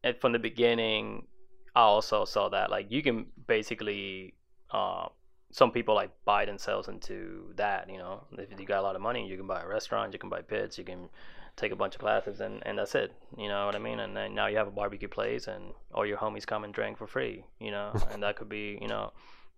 it, 0.03 0.21
from 0.21 0.31
the 0.33 0.39
beginning, 0.39 1.27
I 1.75 1.81
also 1.81 2.25
saw 2.25 2.49
that 2.49 2.71
like 2.71 2.91
you 2.91 3.01
can 3.01 3.27
basically, 3.47 4.33
uh, 4.71 5.07
some 5.51 5.71
people 5.71 5.95
like 5.95 6.11
buy 6.25 6.45
themselves 6.45 6.87
into 6.87 7.53
that. 7.55 7.89
You 7.89 7.97
know, 7.97 8.23
if 8.37 8.59
you 8.59 8.65
got 8.65 8.79
a 8.79 8.81
lot 8.81 8.95
of 8.95 9.01
money, 9.01 9.27
you 9.27 9.37
can 9.37 9.47
buy 9.47 9.61
a 9.61 9.67
restaurant, 9.67 10.13
you 10.13 10.19
can 10.19 10.29
buy 10.29 10.41
pits, 10.41 10.77
you 10.77 10.83
can 10.83 11.09
take 11.55 11.71
a 11.71 11.75
bunch 11.75 11.95
of 11.95 12.01
classes, 12.01 12.39
and 12.39 12.65
and 12.65 12.77
that's 12.77 12.95
it. 12.95 13.13
You 13.37 13.49
know 13.49 13.65
what 13.65 13.75
I 13.75 13.79
mean? 13.79 13.99
And 13.99 14.15
then 14.15 14.35
now 14.35 14.47
you 14.47 14.57
have 14.57 14.67
a 14.67 14.71
barbecue 14.71 15.07
place, 15.07 15.47
and 15.47 15.73
all 15.93 16.05
your 16.05 16.17
homies 16.17 16.45
come 16.45 16.63
and 16.63 16.73
drink 16.73 16.97
for 16.97 17.07
free. 17.07 17.43
You 17.59 17.71
know, 17.71 17.93
and 18.11 18.21
that 18.23 18.35
could 18.35 18.49
be 18.49 18.77
you 18.81 18.87
know, 18.87 19.11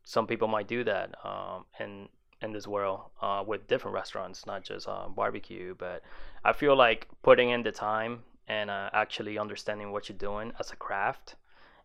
some 0.04 0.28
people 0.28 0.48
might 0.48 0.68
do 0.68 0.84
that. 0.84 1.16
Um, 1.26 1.66
and 1.80 2.10
in 2.42 2.52
this 2.52 2.68
world 2.68 3.02
uh, 3.22 3.44
with 3.46 3.68
different 3.68 3.94
restaurants, 3.94 4.46
not 4.46 4.64
just 4.64 4.88
um, 4.88 5.14
barbecue. 5.14 5.76
But 5.78 6.02
I 6.44 6.54
feel 6.54 6.76
like 6.76 7.08
putting 7.22 7.50
in 7.50 7.64
the 7.64 7.72
time 7.72 8.24
and 8.52 8.70
uh, 8.70 8.90
actually 8.94 9.36
understanding 9.40 9.88
what 9.94 10.10
you're 10.10 10.18
doing 10.32 10.48
as 10.60 10.72
a 10.72 10.76
craft, 10.76 11.28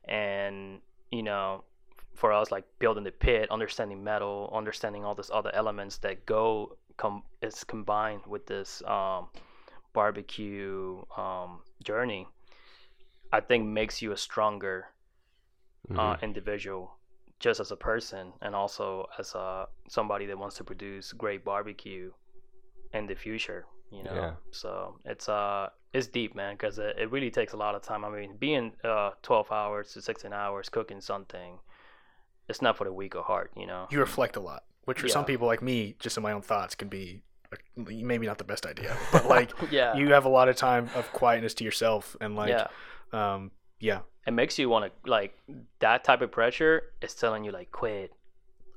and 0.04 0.80
you 1.12 1.22
know, 1.22 1.64
for 2.14 2.32
us 2.32 2.50
like 2.50 2.64
building 2.78 3.04
the 3.04 3.12
pit, 3.12 3.50
understanding 3.50 4.02
metal, 4.02 4.50
understanding 4.54 5.04
all 5.04 5.14
these 5.14 5.30
other 5.38 5.52
elements 5.54 5.98
that 5.98 6.26
go 6.26 6.76
com- 6.96 7.24
is 7.42 7.64
combined 7.64 8.22
with 8.26 8.46
this 8.46 8.82
um, 8.86 9.28
barbecue 9.92 11.02
um, 11.16 11.60
journey. 11.84 12.26
I 13.32 13.40
think 13.40 13.66
makes 13.66 14.02
you 14.02 14.12
a 14.12 14.16
stronger 14.16 14.88
uh, 15.94 16.16
Mhm. 16.16 16.22
individual 16.22 16.96
just 17.38 17.60
as 17.60 17.70
a 17.70 17.76
person 17.76 18.32
and 18.42 18.54
also 18.54 19.06
as 19.18 19.34
a 19.34 19.68
somebody 19.88 20.26
that 20.26 20.38
wants 20.38 20.56
to 20.56 20.64
produce 20.64 21.12
great 21.12 21.44
barbecue 21.44 22.12
in 22.92 23.06
the 23.06 23.14
future. 23.14 23.66
You 23.90 24.02
know, 24.02 24.14
Yeah. 24.14 24.32
so 24.50 24.98
it's 25.04 25.28
uh 25.28 25.70
it's 25.92 26.08
deep, 26.08 26.34
man, 26.34 26.54
because 26.54 26.78
it, 26.78 26.96
it 26.98 27.10
really 27.10 27.30
takes 27.30 27.52
a 27.52 27.56
lot 27.56 27.74
of 27.74 27.82
time. 27.82 28.04
I 28.04 28.10
mean, 28.10 28.36
being 28.36 28.72
uh 28.84 29.12
12 29.22 29.52
hours 29.52 29.92
to 29.92 30.02
16 30.02 30.32
hours 30.32 30.68
cooking 30.68 31.00
something, 31.00 31.58
it's 32.48 32.60
not 32.60 32.76
for 32.76 32.84
the 32.84 32.92
weak 32.92 33.14
of 33.14 33.24
heart. 33.24 33.52
You 33.56 33.66
know. 33.66 33.86
You 33.90 34.00
reflect 34.00 34.36
a 34.36 34.40
lot, 34.40 34.64
which 34.84 35.00
for 35.00 35.08
some 35.08 35.24
people 35.24 35.46
like 35.46 35.62
me, 35.62 35.94
just 35.98 36.16
in 36.16 36.22
my 36.22 36.32
own 36.32 36.42
thoughts, 36.42 36.74
can 36.74 36.88
be 36.88 37.22
maybe 37.76 38.26
not 38.26 38.38
the 38.38 38.44
best 38.44 38.66
idea. 38.66 38.96
But 39.12 39.28
like, 39.28 39.52
yeah. 39.70 39.94
you 39.96 40.12
have 40.12 40.24
a 40.24 40.28
lot 40.28 40.48
of 40.48 40.56
time 40.56 40.90
of 40.94 41.10
quietness 41.12 41.54
to 41.54 41.64
yourself, 41.64 42.16
and 42.20 42.34
like, 42.34 42.50
yeah. 42.50 42.66
um, 43.12 43.52
yeah, 43.78 44.00
it 44.26 44.32
makes 44.32 44.58
you 44.58 44.68
want 44.68 44.92
to 44.92 45.10
like 45.10 45.38
that 45.78 46.04
type 46.04 46.20
of 46.20 46.32
pressure 46.32 46.82
is 47.00 47.14
telling 47.14 47.44
you 47.44 47.52
like 47.52 47.70
quit 47.70 48.12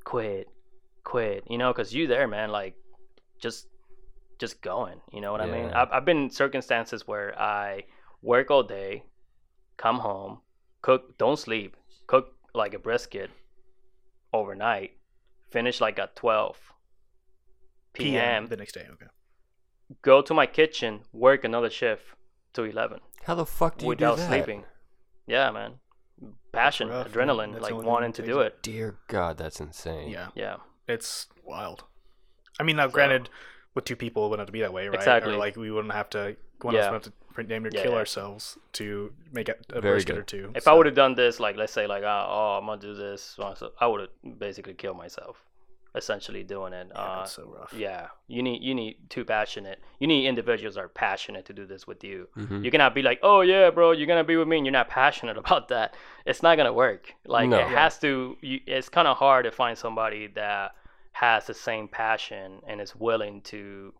quit 0.04 0.48
quit 1.04 1.44
you 1.50 1.58
know 1.58 1.74
because 1.74 1.94
you 1.94 2.08
there 2.08 2.28
man 2.28 2.52
like 2.52 2.76
just 3.40 3.68
just 4.40 4.62
going 4.62 5.00
you 5.12 5.22
know 5.22 5.32
what 5.32 5.42
i 5.42 5.46
mean 5.46 5.70
I've, 5.72 5.92
I've 5.92 6.06
been 6.06 6.18
in 6.24 6.30
circumstances 6.30 7.08
where 7.08 7.38
i 7.40 7.84
work 8.22 8.50
all 8.50 8.64
day 8.64 9.04
come 9.78 10.00
home 10.00 10.40
cook 10.82 11.18
don't 11.18 11.38
sleep 11.38 11.76
cook 12.08 12.34
like 12.54 12.74
a 12.74 12.80
brisket 12.80 13.30
overnight 14.34 14.92
finish 15.52 15.82
like 15.82 16.00
at 16.00 16.16
12 16.16 16.58
p.m. 17.94 18.46
the 18.48 18.56
next 18.56 18.74
day. 18.74 18.86
Okay. 18.94 19.08
go 20.02 20.22
to 20.22 20.34
my 20.34 20.46
kitchen 20.46 21.02
work 21.12 21.44
another 21.44 21.70
shift 21.70 22.04
to 22.54 22.64
11 22.64 23.00
How 23.24 23.36
the 23.36 23.46
fuck 23.46 23.78
do 23.78 23.86
you 23.86 23.90
without 23.90 24.16
do 24.16 24.22
that? 24.22 24.28
sleeping. 24.30 24.64
Yeah, 25.28 25.52
man. 25.52 25.74
Passion, 26.52 26.88
rough, 26.90 27.12
adrenaline, 27.12 27.54
the 27.54 27.60
like 27.62 27.74
wanting 27.74 28.14
to 28.14 28.22
do 28.26 28.40
it. 28.42 28.48
it. 28.48 28.64
Dear 28.64 28.98
God, 29.08 29.38
that's 29.38 29.60
insane. 29.60 30.10
Yeah, 30.10 30.28
Yeah. 30.36 30.58
it's 30.88 31.28
wild. 31.44 31.84
I 32.60 32.64
mean, 32.64 32.76
now 32.78 32.88
granted, 32.88 33.30
with 33.80 33.86
two 33.86 33.96
people, 33.96 34.26
it 34.26 34.30
wouldn't 34.30 34.42
have 34.42 34.48
to 34.48 34.54
be 34.54 34.62
that 34.62 34.74
way, 34.74 34.88
right? 34.88 34.96
Exactly. 34.96 35.34
Or 35.34 35.38
like 35.38 35.56
we 35.56 35.72
wouldn't 35.72 35.94
have 35.94 36.10
to. 36.12 36.36
One 36.62 36.76
of 36.76 36.80
us 36.80 36.86
Yeah. 36.86 36.92
would 36.92 37.04
have 37.06 37.14
to 37.14 37.44
damn 37.44 37.64
near 37.64 37.72
Yeah, 37.74 37.84
kill 37.84 37.92
yeah. 37.94 37.98
ourselves 38.00 38.58
to 38.74 39.14
make 39.32 39.48
a, 39.50 39.56
a 39.70 39.80
Very 39.80 39.94
brisket 39.96 40.16
good. 40.16 40.20
or 40.22 40.24
two. 40.24 40.52
If 40.56 40.64
so- 40.64 40.72
I 40.72 40.74
would 40.76 40.86
have 40.88 40.96
done 40.96 41.16
this, 41.16 41.40
like 41.40 41.56
let's 41.56 41.72
say, 41.74 41.88
like 41.88 42.04
oh, 42.04 42.26
oh 42.30 42.58
I'm 42.60 42.66
gonna 42.66 42.82
do 42.82 42.94
this, 42.94 43.22
so 43.24 43.72
I 43.80 43.88
would 43.88 44.02
have 44.02 44.40
basically 44.40 44.74
killed 44.74 44.98
myself, 44.98 45.42
essentially 45.96 46.44
doing 46.44 46.74
it. 46.74 46.88
yeah, 46.94 47.02
uh, 47.02 47.26
so 47.26 47.56
rough. 47.58 47.74
yeah, 47.74 48.08
you 48.28 48.44
need 48.44 48.62
you 48.62 48.76
need 48.76 48.98
two 49.10 49.24
passionate. 49.24 49.80
You 50.00 50.08
need 50.08 50.28
individuals 50.28 50.76
that 50.76 50.82
are 50.84 50.90
passionate 50.90 51.46
to 51.46 51.54
do 51.54 51.66
this 51.66 51.88
with 51.88 52.04
you. 52.04 52.28
Mhm. 52.38 52.64
You 52.66 52.72
cannot 52.72 52.94
be 52.94 53.02
like, 53.02 53.20
oh 53.24 53.40
yeah, 53.42 53.70
bro, 53.70 53.92
you're 53.92 54.08
gonna 54.08 54.24
be 54.26 54.36
with 54.36 54.48
me, 54.50 54.58
and 54.58 54.66
you're 54.66 54.74
not 54.74 54.90
passionate 54.90 55.38
about 55.44 55.70
that. 55.70 55.96
It's 56.26 56.44
not 56.44 56.58
gonna 56.58 56.74
work. 56.74 57.14
Like 57.26 57.48
No. 57.50 57.58
it 57.60 57.68
has 57.70 57.98
to. 58.00 58.38
You, 58.42 58.60
it's 58.68 58.90
kind 58.90 59.08
of 59.08 59.16
hard 59.18 59.46
to 59.46 59.52
find 59.52 59.78
somebody 59.78 60.28
that 60.36 60.76
has 61.20 61.46
the 61.46 61.54
same 61.54 61.88
passion 61.88 62.48
and 62.68 62.80
is 62.80 62.96
willing 62.96 63.42
to, 63.42 63.94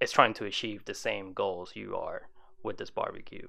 is 0.00 0.12
trying 0.12 0.34
to 0.34 0.44
achieve 0.44 0.84
the 0.84 0.94
same 0.94 1.32
goals 1.32 1.72
you 1.74 1.96
are 1.96 2.22
with 2.62 2.76
this 2.78 2.90
barbecue. 2.90 3.48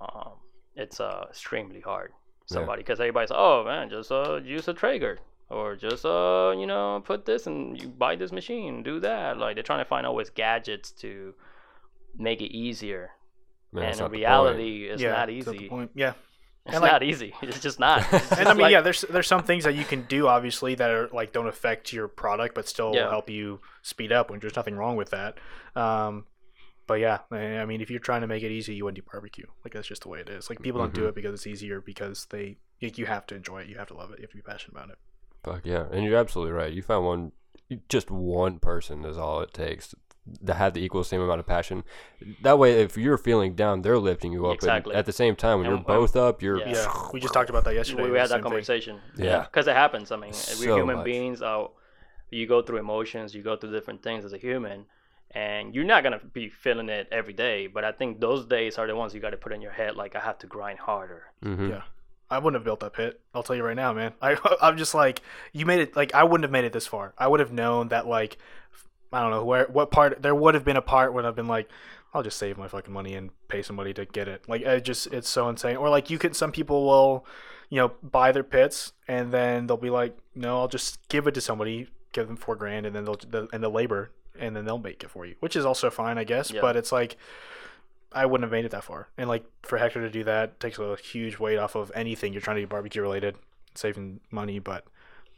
Um, 0.00 0.34
it's 0.76 1.00
uh 1.00 1.26
extremely 1.30 1.80
hard. 1.80 2.10
Yeah. 2.12 2.54
Somebody, 2.54 2.82
because 2.82 3.00
everybody's, 3.00 3.32
oh 3.34 3.64
man, 3.64 3.90
just 3.90 4.10
uh 4.12 4.36
use 4.56 4.68
a 4.68 4.74
Traeger. 4.74 5.18
Or 5.50 5.76
just 5.76 6.04
uh, 6.04 6.54
you 6.60 6.66
know, 6.66 7.02
put 7.10 7.24
this 7.24 7.46
and 7.46 7.80
you 7.80 7.88
buy 7.88 8.16
this 8.16 8.32
machine, 8.32 8.82
do 8.82 9.00
that. 9.00 9.38
Like 9.38 9.54
they're 9.56 9.62
trying 9.70 9.80
to 9.84 9.88
find 9.88 10.06
always 10.06 10.28
gadgets 10.28 10.90
to 11.00 11.34
make 12.18 12.42
it 12.42 12.52
easier 12.54 13.12
Man, 13.72 13.84
and 13.84 13.92
in 13.94 13.98
not 13.98 14.10
the 14.10 14.16
point. 14.16 14.20
reality, 14.20 14.88
it's 14.90 15.00
yeah, 15.00 15.12
not 15.12 15.30
easy. 15.30 15.68
point. 15.68 15.90
Yeah, 15.94 16.12
It's 16.68 16.74
And, 16.74 16.82
like- 16.82 16.92
not 16.92 17.02
easy. 17.02 17.34
It's 17.42 17.60
just 17.60 17.80
not. 17.80 18.06
It's 18.12 18.32
and 18.32 18.48
I 18.48 18.52
mean, 18.52 18.62
like- 18.62 18.72
yeah, 18.72 18.80
there's 18.82 19.00
there's 19.02 19.26
some 19.26 19.42
things 19.42 19.64
that 19.64 19.74
you 19.74 19.84
can 19.84 20.02
do 20.02 20.28
obviously 20.28 20.74
that 20.76 20.90
are 20.90 21.08
like 21.12 21.32
don't 21.32 21.48
affect 21.48 21.92
your 21.92 22.08
product, 22.08 22.54
but 22.54 22.68
still 22.68 22.92
Yeah. 22.94 23.08
help 23.10 23.28
you 23.30 23.60
speed 23.82 24.12
up. 24.12 24.30
When 24.30 24.38
there's 24.40 24.54
nothing 24.56 24.76
wrong 24.76 24.96
with 24.96 25.10
that. 25.10 25.38
Um, 25.74 26.26
but 26.86 27.00
yeah, 27.00 27.18
I 27.30 27.58
I 27.60 27.64
mean, 27.64 27.80
if 27.80 27.90
you're 27.90 28.00
trying 28.00 28.20
to 28.20 28.26
make 28.26 28.42
it 28.42 28.50
easy, 28.52 28.74
you 28.74 28.84
wouldn't 28.84 29.02
do 29.04 29.10
barbecue. 29.10 29.46
Like 29.64 29.72
that's 29.74 29.88
just 29.88 30.02
the 30.02 30.08
way 30.08 30.20
it 30.20 30.28
is. 30.28 30.48
Like 30.50 30.60
people 30.62 30.80
don't 30.80 30.94
do 30.94 31.02
Mhm. 31.04 31.08
it 31.08 31.14
because 31.14 31.32
it's 31.34 31.46
easier 31.46 31.80
because 31.80 32.26
they 32.30 32.58
like, 32.82 32.98
you 32.98 33.06
have 33.06 33.26
to 33.26 33.34
enjoy 33.34 33.62
it, 33.62 33.66
you 33.68 33.76
have 33.78 33.88
to 33.88 33.94
love 33.94 34.10
it, 34.12 34.18
you 34.18 34.22
have 34.22 34.30
to 34.30 34.36
be 34.36 34.42
passionate 34.42 34.76
about 34.76 34.90
it. 34.90 34.98
Fuck 35.42 35.64
yeah, 35.64 35.86
and 35.90 36.04
you're 36.04 36.18
absolutely 36.18 36.52
right. 36.52 36.72
You 36.72 36.82
find 36.82 37.04
one, 37.04 37.32
just 37.88 38.10
one 38.10 38.58
person 38.58 39.04
is 39.04 39.16
all 39.18 39.40
it 39.40 39.52
takes 39.54 39.94
to 40.46 40.54
have 40.54 40.74
the 40.74 40.80
equal 40.80 41.04
same 41.04 41.20
amount 41.20 41.40
of 41.40 41.46
passion. 41.46 41.84
That 42.42 42.58
way, 42.58 42.80
if 42.82 42.96
you're 42.96 43.18
feeling 43.18 43.54
down, 43.54 43.82
they're 43.82 43.98
lifting 43.98 44.32
you 44.32 44.44
up. 44.46 44.50
and 44.52 44.56
Exactly. 44.56 44.94
at 44.94 45.06
the 45.06 45.12
same 45.12 45.36
time, 45.36 45.58
when 45.58 45.66
And- 45.66 45.76
you're 45.76 45.84
both 45.84 46.16
up, 46.16 46.42
you're 46.42 46.58
Yeah. 46.58 46.72
Yeah, 46.72 47.08
we 47.12 47.20
just 47.20 47.34
talked 47.34 47.50
about 47.50 47.64
that 47.64 47.74
yesterday. 47.74 48.02
we, 48.04 48.10
we 48.10 48.18
had 48.18 48.24
that 48.24 48.28
same 48.30 48.36
thing. 48.38 48.42
conversation. 48.50 49.00
Yeah. 49.16 49.40
because 49.44 49.66
it 49.66 49.74
happens. 49.76 50.10
I 50.12 50.16
mean, 50.16 50.32
So 50.32 50.58
we're 50.66 50.76
human 50.76 50.96
much. 50.96 51.04
beings. 51.04 51.42
Uh, 51.42 51.66
you 52.30 52.46
go 52.46 52.62
through 52.62 52.78
emotions. 52.78 53.34
You 53.34 53.42
go 53.42 53.56
through 53.56 53.72
different 53.72 54.02
things 54.02 54.24
as 54.24 54.32
a 54.32 54.38
human, 54.38 54.86
and 55.32 55.74
you're 55.74 55.84
not 55.84 56.02
gonna 56.02 56.20
be 56.32 56.48
feeling 56.48 56.88
it 56.88 57.08
every 57.10 57.32
day. 57.32 57.66
But 57.66 57.84
I 57.84 57.92
think 57.92 58.20
those 58.20 58.46
days 58.46 58.78
are 58.78 58.86
the 58.86 58.96
ones 58.96 59.14
you 59.14 59.20
got 59.20 59.30
to 59.30 59.36
put 59.36 59.52
in 59.52 59.60
your 59.62 59.72
head. 59.72 59.96
Like 59.96 60.14
I 60.16 60.20
have 60.20 60.38
to 60.40 60.46
grind 60.46 60.78
harder. 60.80 61.24
Mhm. 61.44 61.70
Yeah. 61.70 61.82
I 62.30 62.36
wouldn't 62.38 62.56
have 62.60 62.64
built 62.64 62.80
that 62.80 62.92
pit. 62.92 63.20
I'll 63.34 63.42
tell 63.42 63.56
you 63.56 63.62
right 63.64 63.74
now, 63.76 63.94
man. 63.94 64.12
I 64.20 64.36
I'm 64.60 64.76
just 64.76 64.94
like 64.94 65.22
you 65.54 65.64
made 65.64 65.80
it. 65.80 65.96
Like 65.96 66.14
I 66.14 66.24
wouldn't 66.24 66.44
have 66.44 66.50
made 66.52 66.64
it 66.64 66.72
this 66.74 66.86
far. 66.86 67.14
I 67.16 67.26
would 67.26 67.40
have 67.40 67.52
known 67.52 67.88
that 67.88 68.06
like 68.06 68.36
I 69.12 69.22
don't 69.22 69.30
know 69.30 69.44
where 69.44 69.66
what 69.66 69.90
part 69.90 70.22
there 70.22 70.34
would 70.34 70.54
have 70.54 70.64
been 70.64 70.76
a 70.76 70.82
part 70.82 71.12
when 71.12 71.24
I've 71.26 71.36
been 71.36 71.46
like 71.48 71.68
I'll 72.14 72.22
just 72.22 72.38
save 72.38 72.56
my 72.56 72.68
fucking 72.68 72.92
money 72.92 73.14
and 73.14 73.30
pay 73.48 73.62
somebody 73.62 73.92
to 73.94 74.04
get 74.06 74.28
it. 74.28 74.48
Like 74.48 74.62
it 74.62 74.84
just 74.84 75.06
it's 75.08 75.28
so 75.28 75.48
insane. 75.48 75.76
Or 75.76 75.88
like 75.88 76.10
you 76.10 76.18
could 76.18 76.34
some 76.36 76.52
people 76.52 76.84
will 76.86 77.26
you 77.70 77.78
know 77.80 77.92
buy 78.02 78.32
their 78.32 78.42
pits 78.44 78.92
and 79.06 79.32
then 79.32 79.66
they'll 79.66 79.76
be 79.76 79.90
like 79.90 80.16
no 80.34 80.58
I'll 80.58 80.68
just 80.68 81.06
give 81.08 81.26
it 81.26 81.34
to 81.34 81.40
somebody 81.40 81.88
give 82.12 82.26
them 82.26 82.36
four 82.36 82.56
grand 82.56 82.86
and 82.86 82.96
then 82.96 83.04
they'll 83.04 83.18
the, 83.28 83.46
and 83.52 83.62
the 83.62 83.68
labor 83.68 84.10
and 84.38 84.56
then 84.56 84.64
they'll 84.64 84.78
make 84.78 85.02
it 85.04 85.10
for 85.10 85.26
you 85.26 85.34
which 85.40 85.54
is 85.54 85.66
also 85.66 85.90
fine 85.90 86.16
I 86.16 86.24
guess 86.24 86.50
Yeah. 86.50 86.62
but 86.62 86.76
it's 86.76 86.92
like 86.92 87.16
I 88.12 88.24
wouldn't 88.24 88.44
have 88.44 88.52
made 88.52 88.64
it 88.64 88.70
that 88.70 88.84
far. 88.84 89.08
And 89.18 89.28
like 89.28 89.44
for 89.62 89.76
Hector 89.78 90.00
to 90.00 90.10
do 90.10 90.24
that 90.24 90.60
takes 90.60 90.78
a 90.78 90.96
huge 90.96 91.38
weight 91.38 91.58
off 91.58 91.74
of 91.74 91.92
anything 91.94 92.32
you're 92.32 92.40
trying 92.40 92.56
to 92.56 92.62
do 92.62 92.66
barbecue 92.66 93.02
related, 93.02 93.36
saving 93.74 94.20
money. 94.30 94.58
But 94.58 94.86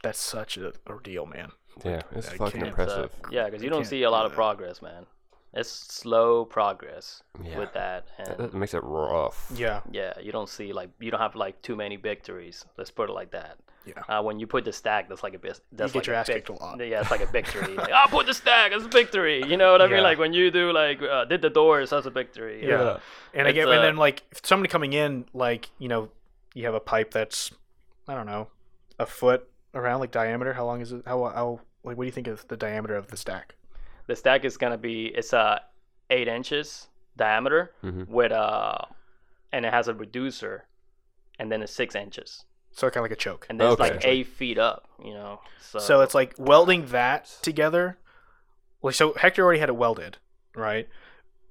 that's 0.03 0.19
such 0.19 0.57
a 0.57 0.71
ordeal, 0.87 1.25
man. 1.25 1.51
Yeah, 1.85 2.01
it's 2.11 2.29
I 2.29 2.37
fucking 2.37 2.61
can't, 2.61 2.63
uh, 2.63 2.67
impressive. 2.67 3.11
yeah, 3.31 3.45
because 3.45 3.63
you 3.63 3.69
don't 3.69 3.85
see 3.85 4.03
a 4.03 4.09
lot 4.11 4.25
of 4.25 4.33
progress, 4.33 4.81
man. 4.81 5.05
It's 5.53 5.69
slow 5.69 6.45
progress 6.45 7.23
Yeah. 7.43 7.59
with 7.59 7.73
that, 7.73 8.07
That, 8.17 8.27
and 8.29 8.37
that 8.39 8.53
makes 8.53 8.73
it 8.73 8.83
rough. 8.83 9.51
Yeah, 9.53 9.81
yeah, 9.91 10.13
you 10.21 10.31
don't 10.31 10.47
see 10.47 10.71
like 10.71 10.89
you 10.99 11.11
don't 11.11 11.19
have 11.19 11.35
like 11.35 11.61
too 11.61 11.75
many 11.75 11.97
victories. 11.97 12.63
Let's 12.77 12.91
put 12.91 13.09
it 13.09 13.13
like 13.13 13.31
that. 13.31 13.57
yeah. 13.85 14.03
Uh, 14.07 14.21
when 14.23 14.39
you 14.39 14.47
put 14.47 14.63
the 14.63 14.71
stack, 14.71 15.09
that's 15.09 15.23
like 15.23 15.33
a 15.33 15.39
bis- 15.39 15.59
that's 15.73 15.91
get 15.91 15.99
like 15.99 16.05
your 16.07 16.15
a 16.15 16.19
ass 16.19 16.27
vic- 16.27 16.35
kicked 16.45 16.49
a 16.49 16.63
lot. 16.63 16.79
Yeah, 16.79 17.01
it's 17.01 17.11
like 17.11 17.21
a 17.21 17.25
victory. 17.25 17.75
like, 17.83 17.91
I'll 17.91 18.07
put 18.07 18.27
the 18.27 18.33
stack 18.33 18.71
as 18.71 18.85
a 18.85 18.87
victory. 18.87 19.43
You 19.45 19.57
know 19.57 19.71
what 19.73 19.81
I 19.81 19.85
Yeah. 19.87 19.95
mean? 19.95 20.03
Like 20.03 20.19
when 20.19 20.31
you 20.33 20.51
do 20.51 20.71
like 20.71 21.01
uh, 21.01 21.25
did 21.25 21.41
the 21.41 21.49
doors, 21.49 21.89
that's 21.89 22.05
a 22.05 22.11
victory. 22.11 22.61
Yeah. 22.65 22.69
Yeah. 22.83 22.97
And 23.33 23.47
again, 23.47 23.67
It's, 23.67 23.71
and 23.71 23.79
uh, 23.79 23.81
then 23.81 23.97
like 23.97 24.23
if 24.31 24.45
somebody 24.45 24.69
coming 24.71 24.93
in, 24.93 25.25
like 25.33 25.69
you 25.79 25.89
know, 25.89 26.09
you 26.53 26.63
have 26.65 26.75
a 26.75 26.79
pipe 26.79 27.11
that's 27.11 27.51
I 28.07 28.13
don't 28.15 28.25
know, 28.27 28.47
a 28.99 29.05
foot 29.05 29.49
around 29.73 29.99
like 29.99 30.11
diameter. 30.11 30.53
How 30.53 30.65
long 30.65 30.81
is 30.81 30.91
it? 30.91 31.03
How 31.05 31.23
how 31.25 31.59
like 31.83 31.97
what 31.97 32.03
do 32.03 32.07
you 32.07 32.11
think 32.11 32.27
of 32.27 32.47
the 32.47 32.57
diameter 32.57 32.95
of 32.95 33.07
the 33.07 33.17
stack? 33.17 33.55
The 34.07 34.15
stack 34.15 34.45
is 34.45 34.57
gonna 34.57 34.77
be 34.77 35.05
it's 35.07 35.33
uh 35.33 35.59
eight 36.09 36.27
inches 36.27 36.87
diameter 37.17 37.71
Mhm. 37.83 38.07
with 38.07 38.31
uh 38.31 38.77
and 39.53 39.65
it 39.65 39.73
has 39.73 39.87
a 39.89 39.93
reducer, 39.93 40.65
and 41.37 41.51
then 41.51 41.61
it's 41.61 41.73
six 41.73 41.93
inches, 41.93 42.45
So 42.71 42.89
kind 42.89 42.97
of 43.05 43.09
like 43.09 43.11
a 43.11 43.21
choke. 43.21 43.45
and 43.49 43.59
then 43.59 43.69
it's 43.71 43.79
like 43.81 44.05
eight 44.05 44.27
feet 44.27 44.57
up. 44.57 44.87
You 45.03 45.13
know. 45.13 45.41
So, 45.59 45.79
So 45.79 46.01
it's 46.01 46.15
like 46.15 46.33
welding 46.37 46.85
that 46.87 47.25
together. 47.41 47.97
Like 48.81 48.95
so, 48.95 49.13
Hector 49.13 49.43
already 49.43 49.59
had 49.59 49.69
it 49.69 49.75
welded, 49.75 50.17
right? 50.55 50.87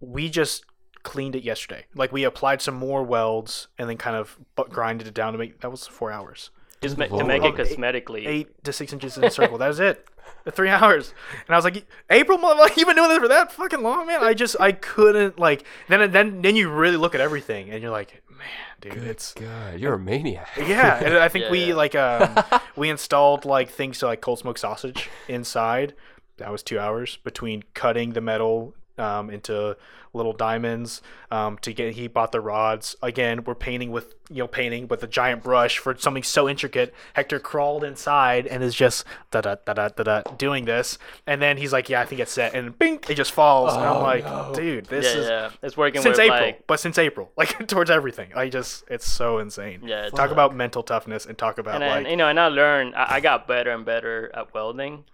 We 0.01 0.31
just 0.31 0.65
cleaned 1.03 1.37
it 1.37 1.45
yesterday. 1.45 1.85
Like 1.95 2.11
we 2.11 2.25
applied 2.25 2.61
some 2.63 2.75
more 2.75 3.03
welds 3.03 3.69
and 3.79 3.89
then 3.89 3.97
kind 3.99 4.17
of 4.17 4.39
bu- 4.57 4.69
grinded 4.69 5.07
it 5.07 5.15
down 5.15 5.33
to 5.33 5.39
make 5.39 5.61
that 5.61 5.71
was 5.71 5.87
four 5.87 6.11
hours, 6.11 6.51
just 6.81 6.97
ma- 6.99 7.07
to 7.07 7.25
make 7.25 7.43
it 7.45 7.55
cosmetically. 7.55 8.27
eight 8.27 8.65
to 8.65 8.73
six 8.73 8.93
inches 8.93 9.17
in 9.17 9.25
a 9.25 9.31
circle. 9.31 9.59
that 9.59 9.69
was 9.69 9.81
it. 9.81 10.07
The 10.43 10.51
three 10.51 10.71
hours, 10.71 11.13
and 11.47 11.55
I 11.55 11.59
was 11.59 11.65
like, 11.67 11.85
April, 12.09 12.39
motherfucker, 12.39 12.75
you 12.79 12.87
been 12.87 12.97
doing 12.97 13.11
this 13.11 13.19
for 13.19 13.29
that 13.29 13.53
fucking 13.53 13.83
long, 13.83 14.07
man? 14.07 14.23
I 14.25 14.33
just 14.33 14.57
I 14.59 14.73
couldn't 14.73 15.39
like. 15.39 15.65
Then 15.89 16.11
then 16.13 16.41
then 16.41 16.57
you 16.57 16.71
really 16.71 16.97
look 16.97 17.15
at 17.15 17.21
everything 17.21 17.69
and 17.69 17.83
you're 17.83 17.91
like, 17.91 18.23
man, 18.31 18.39
dude, 18.81 18.95
Good 18.95 19.05
it's 19.05 19.35
God, 19.35 19.79
you're 19.79 19.93
a 19.95 19.99
maniac. 19.99 20.49
yeah, 20.57 20.99
and 21.05 21.19
I 21.19 21.29
think 21.29 21.47
Yeah, 21.47 21.51
we 21.51 21.65
yeah. 21.67 21.75
like 21.75 21.95
um, 21.95 22.43
we 22.75 22.89
installed 22.89 23.45
like 23.45 23.69
things 23.69 23.99
to 23.99 24.07
like 24.07 24.23
cold 24.23 24.39
smoke 24.39 24.57
sausage 24.57 25.11
inside. 25.29 25.93
That 26.39 26.51
was 26.51 26.63
two 26.63 26.79
hours 26.79 27.19
between 27.23 27.65
cutting 27.75 28.15
the 28.15 28.23
metal 28.23 28.73
um, 29.01 29.31
into 29.31 29.77
little 30.13 30.33
diamonds 30.33 31.03
um, 31.31 31.57
to 31.59 31.73
get. 31.73 31.95
He 31.95 32.09
bought 32.09 32.33
the 32.33 32.41
rods. 32.41 32.97
Again, 33.03 33.45
we're 33.45 33.55
painting 33.55 33.91
with 33.91 34.15
you 34.29 34.39
know 34.39 34.47
painting 34.47 34.89
with 34.89 35.03
a 35.03 35.07
giant 35.07 35.43
brush 35.43 35.79
for 35.79 35.97
something 35.97 36.23
so 36.23 36.49
intricate. 36.49 36.95
Hector 37.15 37.39
crawled 37.39 37.85
inside 37.85 38.47
and 38.47 38.63
is 38.63 38.75
just 38.75 39.05
da 39.31 39.41
da 39.41 39.57
da 39.65 39.73
da 39.73 39.89
da 39.89 40.03
da 40.03 40.23
doing 40.37 40.65
this, 40.65 40.99
and 41.27 41.41
then 41.41 41.57
he's 41.57 41.73
like, 41.73 41.89
"Yeah, 41.89 42.01
I 42.01 42.05
think 42.05 42.21
it's 42.21 42.33
set," 42.33 42.55
and 42.55 42.79
bing, 42.79 43.01
it 43.09 43.15
just 43.15 43.33
falls. 43.33 43.75
and 43.75 43.85
I'm 43.85 44.03
like, 44.03 44.55
"Dude, 44.55 44.87
this 44.87 45.07
yeah, 45.07 45.21
is." 45.21 45.29
yeah. 45.29 45.51
It's 45.63 45.77
working 45.77 46.03
Since 46.03 46.19
with 46.19 46.27
April, 46.27 46.41
like 46.41 46.67
but 46.67 46.81
since 46.81 46.99
April, 46.99 47.31
like 47.37 47.67
towards 47.67 47.91
everything, 47.91 48.31
I 48.35 48.49
just 48.49 48.85
it's 48.89 49.11
so 49.11 49.39
insane. 49.39 49.81
Yeah, 49.85 50.07
it's- 50.07 50.13
talk 50.13 50.31
about 50.31 50.55
mental 50.55 50.83
toughness 50.83 51.27
and 51.27 51.37
talk 51.39 51.59
about 51.59 51.75
and 51.75 51.83
then 51.83 52.03
like 52.05 52.11
you 52.11 52.17
know, 52.17 52.29
and 52.29 52.39
I 52.39 52.49
learned. 52.49 52.95
I, 52.95 53.17
I 53.17 53.21
got 53.21 53.47
better 53.47 53.71
and 53.71 53.85
better 53.85 54.31
at 54.35 54.53
welding. 54.55 55.05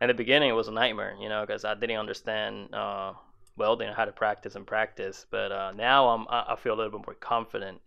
In 0.00 0.08
the 0.08 0.14
beginning, 0.14 0.48
it 0.50 0.52
was 0.52 0.68
a 0.68 0.72
nightmare, 0.72 1.16
you 1.20 1.28
know, 1.28 1.42
because 1.44 1.64
I 1.64 1.74
didn't 1.74 1.96
understand 1.96 2.72
uh, 2.74 3.14
welding, 3.56 3.92
how 3.92 4.04
to 4.04 4.12
practice 4.12 4.54
and 4.54 4.66
practice. 4.66 5.26
But 5.30 5.50
uh, 5.50 5.72
now 5.72 6.08
I'm, 6.08 6.26
I 6.30 6.56
feel 6.56 6.74
a 6.74 6.76
little 6.76 6.98
bit 6.98 7.06
more 7.06 7.14
confident 7.14 7.80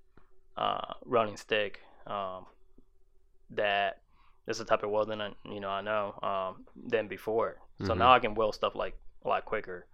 uh, 0.57 0.93
running 1.05 1.37
stick. 1.37 1.79
Um, 2.07 2.45
that 3.51 3.99
this 4.45 4.57
is 4.57 4.65
the 4.65 4.69
type 4.69 4.83
of 4.83 4.89
welding 4.89 5.21
I, 5.21 5.31
you 5.45 5.59
know 5.59 5.69
I 5.69 5.81
know 5.81 6.17
um, 6.23 6.65
than 6.87 7.07
before. 7.07 7.57
So 7.79 7.93
Mhm. 7.93 7.97
now 7.97 8.13
I 8.13 8.19
can 8.19 8.33
weld 8.35 8.55
stuff 8.55 8.75
like 8.75 8.95
a 9.25 9.27
lot 9.27 9.45
quicker 9.45 9.87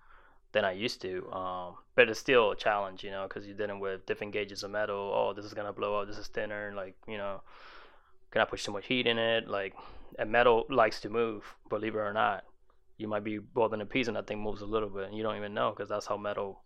than 0.52 0.66
I 0.66 0.72
used 0.72 1.02
to. 1.02 1.30
Um, 1.32 1.76
but 1.96 2.10
it's 2.10 2.20
still 2.20 2.52
a 2.52 2.56
challenge, 2.56 3.04
you 3.04 3.12
know, 3.12 3.28
because 3.28 3.46
you're 3.48 3.58
dealing 3.58 3.80
with 3.80 4.06
different 4.06 4.34
gauges 4.34 4.64
of 4.64 4.72
metal. 4.72 5.12
Oh, 5.14 5.34
this 5.34 5.46
is 5.46 5.54
gonna 5.54 5.74
blow 5.74 6.00
up. 6.02 6.08
This 6.08 6.18
is 6.18 6.28
thinner. 6.28 6.74
Like 6.76 6.96
you 7.08 7.18
know, 7.18 7.42
can 8.32 8.42
I 8.42 8.46
push 8.46 8.64
too 8.64 8.72
much 8.72 8.88
heat 8.88 9.08
in 9.08 9.18
it? 9.18 9.48
Like, 9.48 9.74
and 10.20 10.32
metal 10.32 10.66
likes 10.70 11.00
to 11.02 11.10
move, 11.10 11.44
believe 11.70 11.96
it 11.96 12.00
or 12.00 12.14
not. 12.14 12.44
You 12.98 13.08
might 13.08 13.24
be 13.24 13.40
welding 13.54 13.82
a 13.82 13.86
piece 13.86 14.08
and 14.08 14.18
that 14.18 14.28
thing 14.28 14.40
moves 14.42 14.62
a 14.62 14.66
little 14.66 14.90
bit, 14.90 15.06
and 15.06 15.16
you 15.16 15.24
don't 15.24 15.38
even 15.38 15.54
know 15.54 15.72
because 15.72 15.90
that's 15.90 16.06
how 16.08 16.18
metal. 16.18 16.64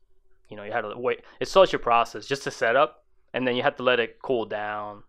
You 0.49 0.57
know, 0.57 0.63
you 0.63 0.71
have 0.71 0.83
to 0.89 0.97
wait. 0.97 1.21
It's 1.39 1.51
such 1.51 1.73
a 1.73 1.79
process 1.79 2.25
just 2.25 2.43
to 2.43 2.51
set 2.51 2.75
up, 2.75 3.05
and 3.33 3.47
then 3.47 3.55
you 3.55 3.63
have 3.63 3.75
to 3.77 3.83
let 3.83 3.99
it 3.99 4.17
cool 4.21 4.45
down, 4.45 5.03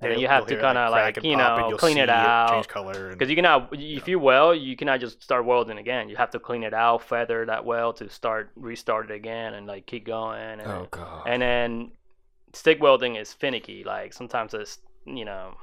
and 0.00 0.10
then 0.12 0.18
you 0.18 0.28
have 0.28 0.46
to 0.46 0.60
kind 0.60 0.78
of 0.78 0.90
like 0.90 1.22
you 1.22 1.36
know 1.36 1.74
clean 1.76 1.98
it 1.98 2.08
out 2.08 2.50
change 2.50 2.68
color, 2.68 3.10
because 3.10 3.28
you 3.28 3.36
cannot 3.36 3.68
if 3.72 4.08
you 4.08 4.18
weld 4.18 4.58
you 4.58 4.76
cannot 4.76 5.00
just 5.00 5.22
start 5.22 5.44
welding 5.44 5.78
again 5.78 6.08
you 6.08 6.16
have 6.16 6.30
to 6.30 6.38
clean 6.38 6.62
it 6.62 6.72
out 6.72 7.02
feather 7.02 7.44
that 7.46 7.64
weld 7.64 7.96
to 7.96 8.08
start 8.08 8.50
restart 8.56 9.10
it 9.10 9.14
again 9.14 9.54
and 9.54 9.66
like 9.66 9.86
keep 9.86 10.06
going 10.06 10.60
and, 10.60 10.62
Oh 10.62 10.88
god. 10.90 11.24
and 11.26 11.42
then 11.42 11.92
stick 12.54 12.80
welding 12.80 13.16
is 13.16 13.32
finicky 13.32 13.84
like 13.84 14.12
sometimes 14.12 14.54
it's 14.54 14.78
you 15.04 15.24
know 15.24 15.54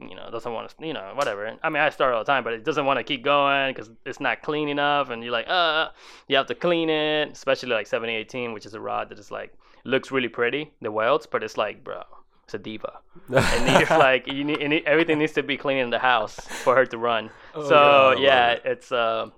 you 0.00 0.14
know 0.14 0.28
doesn't 0.30 0.52
want 0.52 0.68
to 0.68 0.86
you 0.86 0.92
know 0.92 1.12
whatever 1.14 1.56
i 1.62 1.68
mean 1.68 1.82
i 1.82 1.88
start 1.88 2.12
all 2.12 2.18
the 2.18 2.24
time 2.24 2.42
but 2.42 2.52
it 2.52 2.64
doesn't 2.64 2.84
want 2.84 2.98
to 2.98 3.04
keep 3.04 3.22
going 3.22 3.72
because 3.72 3.90
it's 4.04 4.20
not 4.20 4.42
clean 4.42 4.68
enough 4.68 5.10
and 5.10 5.22
you're 5.22 5.32
like 5.32 5.48
uh 5.48 5.88
you 6.26 6.36
have 6.36 6.46
to 6.46 6.54
clean 6.54 6.90
it 6.90 7.30
especially 7.30 7.68
like 7.68 7.86
7018 7.86 8.52
which 8.52 8.66
is 8.66 8.74
a 8.74 8.80
rod 8.80 9.08
that 9.08 9.18
is 9.18 9.30
like 9.30 9.54
looks 9.84 10.10
really 10.10 10.28
pretty 10.28 10.72
the 10.82 10.90
welds 10.90 11.26
but 11.26 11.44
it's 11.44 11.56
like 11.56 11.84
bro 11.84 12.02
it's 12.44 12.54
a 12.54 12.58
diva 12.58 12.98
it 13.30 13.78
needs 13.78 13.90
like 14.06 14.26
you 14.26 14.44
need, 14.44 14.58
need 14.68 14.84
everything 14.84 15.18
needs 15.18 15.32
to 15.32 15.42
be 15.42 15.56
clean 15.56 15.78
in 15.78 15.90
the 15.90 15.98
house 15.98 16.34
for 16.34 16.74
her 16.74 16.86
to 16.86 16.98
run. 16.98 17.30
Oh, 17.54 17.68
so 17.68 18.12
yeah, 18.18 18.26
yeah, 18.26 18.50
it. 18.52 18.62
it's 18.64 18.92
uh, 18.92 19.30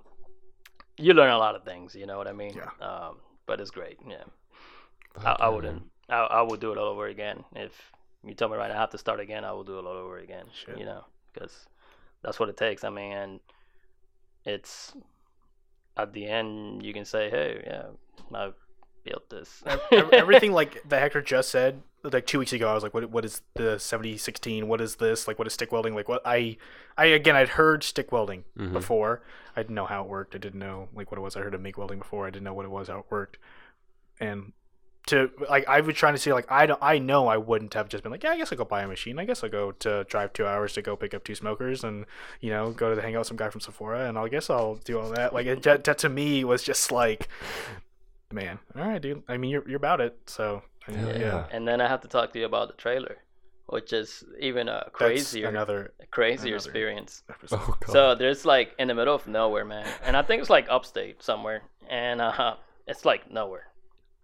you 0.97 1.13
learn 1.13 1.31
a 1.31 1.37
lot 1.37 1.55
of 1.55 1.63
things. 1.63 1.95
You 1.95 2.05
know 2.05 2.17
what 2.17 2.27
I 2.27 2.33
mean? 2.33 2.53
Yeah. 2.55 2.85
Um, 2.85 3.17
but 3.45 3.61
it's 3.61 3.71
great. 3.71 3.97
Yeah, 4.07 4.23
I, 5.23 5.35
I 5.39 5.49
wouldn't. 5.49 5.83
I, 6.09 6.19
I 6.19 6.41
would 6.41 6.59
do 6.59 6.71
it 6.71 6.77
all 6.77 6.87
over 6.87 7.07
again 7.07 7.43
if 7.55 7.71
you 8.27 8.35
tell 8.35 8.49
me 8.49 8.57
right 8.57 8.69
now 8.69 8.75
I 8.77 8.81
have 8.81 8.91
to 8.91 8.97
start 8.97 9.19
again. 9.19 9.43
I 9.45 9.51
will 9.51 9.63
do 9.63 9.79
it 9.79 9.85
all 9.85 9.91
over 9.97 10.17
again. 10.17 10.45
Shit. 10.53 10.77
You 10.77 10.85
know, 10.85 11.05
because 11.33 11.67
that's 12.23 12.39
what 12.39 12.49
it 12.49 12.57
takes. 12.57 12.83
I 12.83 12.89
mean, 12.89 13.11
and 13.13 13.39
it's 14.45 14.93
at 15.95 16.13
the 16.13 16.25
end 16.27 16.83
you 16.85 16.93
can 16.93 17.05
say, 17.05 17.29
hey, 17.29 17.63
yeah, 17.65 17.83
I 18.37 18.51
built 19.03 19.29
this. 19.29 19.63
Everything 19.91 20.51
like 20.51 20.81
that 20.89 20.99
Hector 21.01 21.21
just 21.21 21.49
said 21.49 21.81
like 22.03 22.25
two 22.25 22.39
weeks 22.39 22.53
ago 22.53 22.69
I 22.69 22.73
was 22.73 22.83
like 22.83 22.93
what 22.93 23.09
what 23.09 23.25
is 23.25 23.41
the 23.55 23.77
7016 23.79 24.67
what 24.69 24.79
is 24.79 24.95
this 24.95 25.27
like 25.27 25.37
what 25.37 25.45
is 25.47 25.53
stick 25.53 25.73
welding 25.73 25.93
like 25.93 26.07
what 26.07 26.21
I 26.25 26.55
I 26.97 27.05
again 27.07 27.35
I'd 27.35 27.49
heard 27.49 27.83
stick 27.83 28.13
welding 28.13 28.45
Mhm. 28.57 28.71
before 28.71 29.23
I 29.57 29.61
didn't 29.63 29.75
know 29.75 29.87
how 29.87 30.03
it 30.03 30.09
worked 30.09 30.33
I 30.33 30.37
didn't 30.37 30.59
know 30.59 30.87
like 30.93 31.11
what 31.11 31.17
it 31.17 31.21
was 31.21 31.35
I 31.35 31.41
heard 31.41 31.53
of 31.53 31.59
MIG 31.59 31.77
welding 31.77 31.99
before 31.99 32.25
I 32.25 32.29
didn't 32.29 32.45
know 32.45 32.53
what 32.53 32.63
it 32.65 32.71
was 32.71 32.87
how 32.87 32.99
it 32.99 33.05
worked 33.09 33.39
and 34.21 34.53
to 35.07 35.31
like 35.49 35.67
I 35.67 35.81
was 35.81 35.95
trying 35.95 36.13
to 36.13 36.19
see 36.19 36.31
like 36.31 36.49
I 36.51 36.65
don't 36.65 36.79
I 36.81 36.99
know 36.99 37.27
I 37.27 37.37
wouldn't 37.37 37.73
have 37.73 37.89
just 37.89 38.03
been 38.03 38.11
like 38.11 38.23
yeah 38.23 38.31
I 38.31 38.37
guess 38.37 38.51
I'll 38.51 38.57
go 38.57 38.65
buy 38.65 38.81
a 38.83 38.87
machine. 38.87 39.19
I 39.19 39.25
guess 39.25 39.43
I'll 39.43 39.49
go 39.49 39.71
to 39.73 40.03
drive 40.05 40.33
two 40.33 40.45
hours 40.45 40.73
to 40.73 40.81
go 40.81 40.95
pick 40.95 41.13
up 41.13 41.23
two 41.23 41.35
smokers 41.35 41.83
and 41.83 42.05
you 42.41 42.49
know 42.49 42.71
go 42.71 42.89
to 42.89 42.95
the 42.95 43.01
hang 43.01 43.15
out 43.15 43.19
with 43.19 43.27
some 43.27 43.37
guy 43.37 43.49
from 43.49 43.61
Sephora 43.61 44.07
and 44.07 44.17
I 44.17 44.27
guess 44.29 44.49
I'll 44.49 44.75
do 44.75 44.99
all 44.99 45.09
that. 45.11 45.33
Like 45.33 45.45
it, 45.47 45.63
that, 45.63 45.83
that 45.85 45.97
to 45.99 46.09
me 46.09 46.43
was 46.43 46.63
just 46.63 46.91
like 46.91 47.27
man 48.31 48.59
all 48.75 48.87
right 48.87 49.01
dude. 49.01 49.23
I 49.27 49.37
mean 49.37 49.51
you're, 49.51 49.67
you're 49.67 49.77
about 49.77 50.01
it. 50.01 50.17
So 50.25 50.61
I 50.87 50.91
mean, 50.91 50.99
Hell 50.99 51.09
yeah, 51.11 51.17
yeah. 51.19 51.45
and 51.51 51.67
then 51.67 51.81
I 51.81 51.87
have 51.87 52.01
to 52.01 52.07
talk 52.07 52.31
to 52.33 52.39
you 52.39 52.45
about 52.45 52.67
the 52.69 52.73
trailer, 52.75 53.17
which 53.67 53.91
is 53.91 54.23
even 54.39 54.69
a 54.69 54.83
That's 54.85 54.91
crazier, 54.93 55.47
another 55.49 55.93
crazier 56.11 56.55
another- 56.55 56.55
experience. 56.55 57.23
Oh 57.51 57.75
god. 57.81 57.91
So 57.91 58.15
there's 58.15 58.45
like 58.45 58.73
in 58.79 58.87
the 58.87 58.95
middle 58.95 59.13
of 59.15 59.27
nowhere, 59.27 59.65
man, 59.65 59.85
and 60.03 60.15
I 60.15 60.21
think 60.21 60.41
it's 60.41 60.49
like 60.49 60.67
upstate 60.69 61.21
somewhere, 61.23 61.63
and 61.89 62.21
uh, 62.21 62.55
it's 62.87 63.03
like 63.05 63.29
nowhere, 63.31 63.67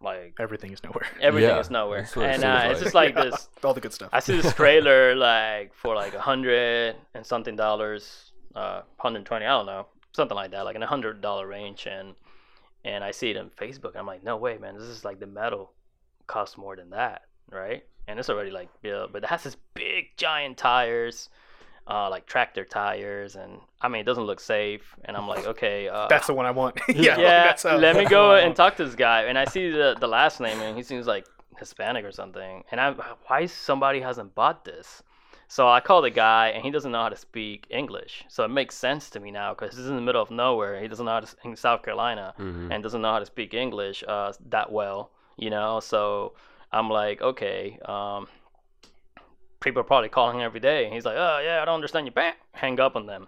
like 0.03 0.35
everything 0.39 0.71
is 0.71 0.83
nowhere 0.83 1.05
everything 1.21 1.49
Yeah, 1.49 1.59
is 1.59 1.69
nowhere, 1.69 2.01
that's 2.01 2.15
and 2.15 2.41
seems 2.41 2.45
uh, 2.45 2.67
it's 2.71 2.79
just 2.79 2.93
like 2.93 3.15
Yeah, 3.15 3.23
this. 3.31 3.47
all 3.63 3.73
the 3.73 3.81
good 3.81 3.93
stuff 3.93 4.09
I 4.11 4.19
see 4.19 4.35
this 4.35 4.53
trailer 4.53 5.15
like 5.15 5.73
for 5.73 5.95
like 5.95 6.13
a 6.13 6.21
hundred 6.21 6.95
and 7.13 7.25
something 7.25 7.55
dollars, 7.55 8.31
uh, 8.55 8.81
hundred 8.97 9.25
twenty, 9.25 9.45
I 9.45 9.49
don't 9.49 9.65
know, 9.65 9.87
something 10.13 10.35
like 10.35 10.51
that, 10.51 10.65
like 10.65 10.75
in 10.75 10.83
a 10.83 10.87
hundred 10.87 11.21
dollar 11.21 11.47
range, 11.47 11.87
and 11.87 12.15
and 12.85 13.03
I 13.03 13.11
see 13.11 13.31
it 13.31 13.37
on 13.37 13.49
Facebook. 13.51 13.95
I'm 13.95 14.05
like, 14.05 14.23
no 14.23 14.37
way, 14.37 14.57
man, 14.57 14.75
this 14.75 14.83
is 14.87 15.05
like 15.05 15.19
the 15.19 15.27
metal 15.27 15.71
costs 16.27 16.57
more 16.57 16.75
than 16.75 16.89
that, 16.91 17.23
right? 17.51 17.83
And 18.07 18.19
it's 18.19 18.29
already 18.29 18.51
like 18.51 18.69
built, 18.81 19.13
but 19.13 19.23
it 19.23 19.29
has 19.29 19.43
this 19.43 19.55
big 19.73 20.07
giant 20.17 20.57
tires, 20.57 21.29
uh, 21.87 22.09
like 22.09 22.25
tractor 22.25 22.63
tires, 22.65 23.35
and 23.35 23.59
I 23.81 23.87
mean, 23.89 24.01
it 24.01 24.05
doesn't 24.05 24.23
look 24.23 24.39
safe. 24.39 24.95
And 25.05 25.17
I'm 25.17 25.27
like, 25.27 25.45
okay, 25.45 25.87
uh, 25.89 26.07
that's 26.09 26.27
the 26.27 26.33
one 26.33 26.45
I 26.45 26.51
want 26.51 26.79
yeah, 26.89 27.17
yeah, 27.17 27.43
that's 27.45 27.63
how- 27.63 27.77
let 27.77 27.95
me 27.95 28.05
go 28.19 28.35
and 28.35 28.55
talk 28.55 28.77
to 28.77 28.85
this 28.85 28.95
guy. 28.95 29.23
And 29.23 29.37
I 29.37 29.45
see 29.45 29.69
the, 29.69 29.95
the 29.99 30.07
last 30.07 30.39
name, 30.39 30.59
and 30.61 30.77
he 30.77 30.83
seems 30.83 31.07
like 31.07 31.25
Hispanic 31.59 32.05
or 32.05 32.11
something. 32.11 32.63
And 32.71 32.79
I'm, 32.79 32.95
why 33.27 33.45
somebody 33.47 33.99
hasn't 34.01 34.33
bought 34.35 34.63
this? 34.65 35.03
So 35.49 35.67
I 35.69 35.81
call 35.81 36.01
the 36.01 36.09
guy, 36.09 36.47
and 36.49 36.63
he 36.63 36.71
doesn't 36.71 36.91
know 36.91 37.03
how 37.03 37.09
to 37.09 37.15
speak 37.17 37.67
English. 37.69 38.23
So 38.27 38.43
it 38.43 38.47
makes 38.47 38.75
sense 38.75 39.09
to 39.11 39.19
me 39.19 39.29
now 39.29 39.53
because 39.53 39.75
he's 39.77 39.85
in 39.87 39.95
the 39.95 40.01
middle 40.01 40.21
of 40.21 40.31
nowhere. 40.31 40.81
He 40.81 40.87
doesn't 40.87 41.05
know 41.05 41.11
how 41.11 41.19
to 41.19 41.35
in 41.43 41.55
South 41.55 41.83
Carolina, 41.83 42.33
Mhm. 42.39 42.71
and 42.73 42.81
doesn't 42.81 43.01
know 43.01 43.11
how 43.11 43.19
to 43.19 43.25
speak 43.25 43.53
English 43.53 44.03
uh, 44.07 44.33
that 44.49 44.71
well. 44.71 45.11
You 45.37 45.49
know, 45.51 45.79
so 45.79 46.33
I'm 46.71 46.89
like, 46.89 47.21
okay. 47.21 47.77
Um, 47.85 48.27
people 49.63 49.79
are 49.81 49.85
probably 49.85 50.09
calling 50.09 50.41
every 50.41 50.59
day. 50.59 50.89
He's 50.91 51.05
like, 51.05 51.15
oh, 51.17 51.41
yeah, 51.43 51.61
I 51.61 51.65
don't 51.65 51.75
understand 51.75 52.05
you. 52.05 52.11
Bam, 52.11 52.33
hang 52.51 52.79
up 52.79 52.95
on 52.95 53.05
them. 53.05 53.27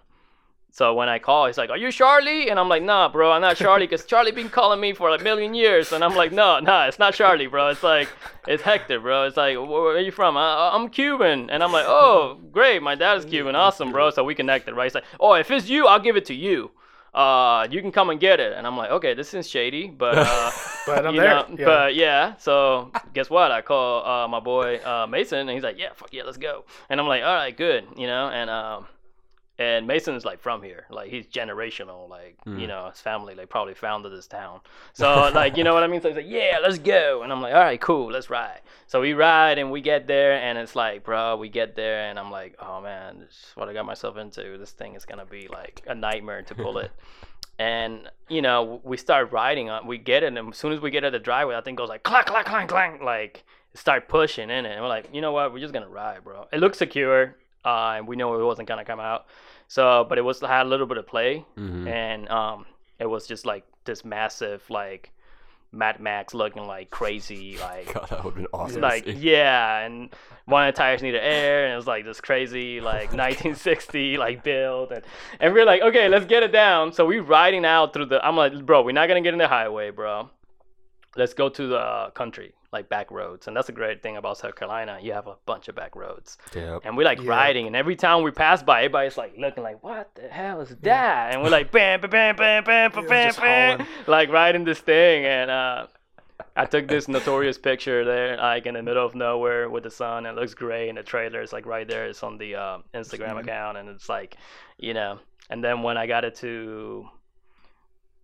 So 0.76 0.92
when 0.92 1.08
I 1.08 1.18
call, 1.18 1.46
he's 1.46 1.56
like, 1.56 1.70
"Are 1.70 1.76
you 1.78 1.90
Charlie?" 1.90 2.50
And 2.50 2.60
I'm 2.60 2.68
like, 2.68 2.82
"Nah, 2.82 3.08
bro, 3.08 3.32
I'm 3.32 3.40
not 3.40 3.56
Charlie, 3.56 3.86
cause 3.86 4.04
Charlie 4.04 4.30
been 4.30 4.50
calling 4.50 4.78
me 4.78 4.92
for 4.92 5.08
a 5.08 5.18
million 5.22 5.54
years." 5.54 5.90
And 5.90 6.04
I'm 6.04 6.14
like, 6.14 6.32
"No, 6.32 6.60
nah, 6.60 6.86
it's 6.86 6.98
not 6.98 7.14
Charlie, 7.14 7.46
bro. 7.46 7.68
It's 7.68 7.82
like, 7.82 8.10
it's 8.46 8.62
Hector, 8.62 9.00
bro. 9.00 9.24
It's 9.24 9.38
like, 9.38 9.56
where, 9.56 9.96
are 9.96 10.00
you 10.00 10.10
from? 10.10 10.36
I, 10.36 10.72
I'm 10.74 10.90
Cuban." 10.90 11.48
And 11.48 11.64
I'm 11.64 11.72
like, 11.72 11.86
"Oh, 11.88 12.38
great, 12.52 12.82
my 12.82 12.94
dad 12.94 13.16
is 13.16 13.24
Cuban, 13.24 13.56
awesome, 13.56 13.90
bro." 13.90 14.10
So 14.10 14.22
we 14.22 14.34
connected, 14.34 14.74
right? 14.74 14.84
He's 14.84 14.94
like, 14.94 15.04
"Oh, 15.18 15.32
if 15.32 15.50
it's 15.50 15.66
you, 15.66 15.86
I'll 15.86 15.98
give 15.98 16.14
it 16.14 16.26
to 16.26 16.34
you. 16.34 16.72
Uh, 17.16 17.66
you 17.70 17.80
can 17.80 17.90
come 17.90 18.10
and 18.10 18.20
get 18.20 18.38
it." 18.40 18.52
And 18.52 18.66
I'm 18.66 18.76
like, 18.76 18.90
"Okay, 18.90 19.14
this 19.14 19.32
is 19.32 19.48
shady, 19.48 19.88
but 19.88 20.18
uh, 20.18 20.50
but 20.86 21.06
I'm 21.06 21.16
there 21.16 21.30
know, 21.30 21.46
yeah. 21.58 21.64
But 21.64 21.94
yeah, 21.94 22.36
so 22.36 22.92
guess 23.14 23.30
what? 23.30 23.50
I 23.50 23.62
call 23.62 24.06
uh, 24.06 24.28
my 24.28 24.40
boy 24.40 24.78
uh, 24.84 25.06
Mason, 25.06 25.38
and 25.40 25.50
he's 25.50 25.64
like, 25.64 25.78
"Yeah, 25.78 25.92
fuck 25.94 26.12
yeah, 26.12 26.24
let's 26.24 26.36
go." 26.36 26.64
And 26.90 27.00
I'm 27.00 27.08
like, 27.08 27.22
"All 27.22 27.34
right, 27.34 27.56
good," 27.56 27.86
you 27.96 28.06
know. 28.06 28.28
And 28.28 28.50
um, 28.50 28.86
and 29.58 29.86
Mason 29.86 30.14
is 30.14 30.24
like 30.24 30.40
from 30.40 30.62
here, 30.62 30.86
like 30.90 31.08
he's 31.10 31.26
generational, 31.26 32.08
like 32.08 32.36
you 32.46 32.66
Mm. 32.66 32.68
know, 32.68 32.88
his 32.90 33.00
family 33.00 33.34
like 33.34 33.48
probably 33.48 33.74
founded 33.74 34.12
this 34.12 34.26
town. 34.26 34.60
So 34.92 35.30
like, 35.34 35.56
you 35.56 35.64
know 35.64 35.74
what 35.74 35.82
I 35.82 35.86
mean? 35.86 36.00
So 36.00 36.08
he's 36.08 36.16
like, 36.16 36.28
"Yeah, 36.28 36.58
let's 36.62 36.78
go," 36.78 37.22
and 37.22 37.32
I'm 37.32 37.40
like, 37.40 37.54
"All 37.54 37.60
right, 37.60 37.80
cool, 37.80 38.10
let's 38.10 38.28
ride." 38.30 38.60
So 38.86 39.00
we 39.00 39.12
ride 39.14 39.58
and 39.58 39.70
we 39.70 39.80
get 39.80 40.06
there, 40.06 40.32
and 40.34 40.58
it's 40.58 40.76
like, 40.76 41.04
bro, 41.04 41.36
we 41.36 41.48
get 41.48 41.74
there, 41.74 42.08
and 42.08 42.18
I'm 42.18 42.30
like, 42.30 42.56
"Oh 42.58 42.80
man, 42.80 43.20
this 43.20 43.30
is 43.30 43.52
what 43.54 43.68
I 43.68 43.72
got 43.72 43.86
myself 43.86 44.16
into. 44.16 44.58
This 44.58 44.72
thing 44.72 44.94
is 44.94 45.04
gonna 45.04 45.26
be 45.26 45.48
like 45.48 45.82
a 45.86 45.94
nightmare 45.94 46.42
to 46.42 46.54
pull 46.54 46.78
it." 46.78 46.90
and 47.58 48.10
you 48.28 48.42
know 48.42 48.82
we 48.84 48.98
start 48.98 49.32
riding 49.32 49.70
on 49.70 49.86
we 49.86 49.96
get 49.96 50.22
it 50.22 50.26
and 50.26 50.50
as 50.50 50.58
soon 50.58 50.72
as 50.74 50.80
we 50.80 50.90
get 50.90 51.04
at 51.04 51.12
the 51.12 51.18
driveway 51.18 51.54
that 51.54 51.64
thing 51.64 51.74
goes 51.74 51.88
like 51.88 52.02
clack 52.02 52.26
clack 52.26 52.44
clank 52.44 52.68
clank 52.68 53.00
like 53.00 53.44
start 53.72 54.08
pushing 54.08 54.50
in 54.50 54.66
it 54.66 54.72
and 54.72 54.82
we're 54.82 54.88
like 54.88 55.08
you 55.10 55.22
know 55.22 55.32
what 55.32 55.50
we're 55.50 55.58
just 55.58 55.72
gonna 55.72 55.88
ride 55.88 56.22
bro 56.22 56.46
it 56.52 56.60
looks 56.60 56.76
secure 56.76 57.34
uh 57.66 57.94
and 57.96 58.06
we 58.08 58.16
know 58.16 58.40
it 58.40 58.44
wasn't 58.44 58.66
gonna 58.68 58.84
come 58.84 59.00
out 59.00 59.26
so 59.68 60.06
but 60.08 60.16
it 60.18 60.22
was 60.22 60.40
had 60.40 60.64
a 60.66 60.68
little 60.68 60.86
bit 60.86 60.96
of 60.98 61.06
play 61.06 61.44
Mhm. 61.58 61.86
and 61.88 62.28
um 62.30 62.64
it 62.98 63.06
was 63.06 63.26
just 63.26 63.44
like 63.44 63.64
this 63.84 64.04
massive 64.04 64.62
like 64.70 65.10
Mad 65.72 66.00
Max 66.00 66.32
looking 66.32 66.64
like 66.64 66.88
crazy, 66.90 67.58
like 67.68 67.92
God, 67.92 68.08
that 68.08 68.24
would 68.24 68.34
have 68.34 68.34
been 68.36 68.46
awesome. 68.54 68.80
like 68.80 69.04
yeah, 69.06 69.80
and 69.84 70.08
one 70.46 70.66
of 70.66 70.72
the 70.74 70.78
tires 70.78 71.02
needed 71.02 71.20
air, 71.22 71.64
and 71.64 71.72
it 71.74 71.76
was 71.76 71.88
like 71.88 72.04
this 72.04 72.20
crazy 72.20 72.80
like 72.80 73.12
1960 73.12 74.16
like 74.16 74.42
build, 74.44 74.92
and 74.92 75.02
and 75.40 75.52
we 75.52 75.60
are 75.60 75.66
like, 75.66 75.82
okay, 75.82 76.08
let's 76.08 76.24
get 76.24 76.42
it 76.44 76.52
down. 76.52 76.92
So 76.92 77.04
we're 77.04 77.20
riding 77.22 77.64
out 77.66 77.92
through 77.92 78.06
the. 78.06 78.24
I'm 78.26 78.36
like, 78.36 78.64
bro, 78.64 78.82
we're 78.82 78.92
not 78.92 79.08
gonna 79.08 79.20
get 79.20 79.34
in 79.34 79.38
the 79.38 79.48
highway, 79.48 79.90
bro. 79.90 80.30
Let's 81.16 81.34
go 81.34 81.48
to 81.50 81.66
the 81.66 82.10
country, 82.14 82.54
like 82.76 82.88
back 82.88 83.10
roads, 83.10 83.46
and 83.48 83.56
that's 83.56 83.68
a 83.68 83.72
great 83.72 84.02
thing 84.02 84.16
about 84.16 84.36
South 84.38 84.54
Carolina. 84.54 84.98
You 85.00 85.12
have 85.12 85.26
a 85.26 85.36
bunch 85.46 85.68
of 85.68 85.74
back 85.74 85.96
roads, 85.96 86.36
Yep. 86.54 86.82
and 86.84 86.96
we 86.96 87.04
like 87.04 87.20
Yeah. 87.22 87.30
riding, 87.30 87.66
and 87.66 87.74
every 87.74 87.96
time 87.96 88.22
we 88.22 88.30
pass 88.30 88.62
by, 88.62 88.80
everybody's 88.80 89.16
like 89.16 89.34
looking 89.38 89.62
like, 89.62 89.82
what 89.82 90.14
the 90.14 90.28
hell 90.28 90.60
is 90.60 90.70
that? 90.82 91.32
And 91.32 91.42
we're 91.42 91.50
like, 91.50 91.70
bam, 91.72 92.00
bam, 92.02 92.10
bam, 92.10 92.36
bam, 92.36 92.64
bam, 92.64 92.90
bam, 92.92 93.06
bam, 93.06 93.32
bam, 93.34 93.86
like 94.06 94.28
riding 94.30 94.64
this 94.64 94.78
thing, 94.80 95.24
and 95.24 95.50
uh. 95.50 95.86
I 96.54 96.64
took 96.64 96.86
this 96.88 97.06
notorious 97.06 97.58
picture 97.58 98.02
there, 98.04 98.36
like 98.38 98.64
in 98.66 98.74
the 98.74 98.82
middle 98.82 99.04
of 99.04 99.14
nowhere 99.14 99.68
with 99.68 99.84
the 99.84 99.90
sun. 99.90 100.24
It 100.26 100.34
looks 100.34 100.54
great, 100.54 100.88
and 100.88 100.96
the 100.98 101.02
trailer 101.02 101.40
is 101.42 101.52
like 101.52 101.66
right 101.66 101.86
there. 101.88 102.06
It's 102.06 102.22
on 102.22 102.36
the 102.38 102.54
uh, 102.56 102.78
Instagram 102.94 103.38
account, 103.40 103.76
and 103.78 103.88
it's 103.90 104.08
like, 104.08 104.36
you 104.78 104.92
know. 104.94 105.18
And 105.50 105.62
then 105.64 105.82
when 105.82 105.96
I 105.98 106.06
got 106.06 106.24
it 106.24 106.34
to 106.36 107.08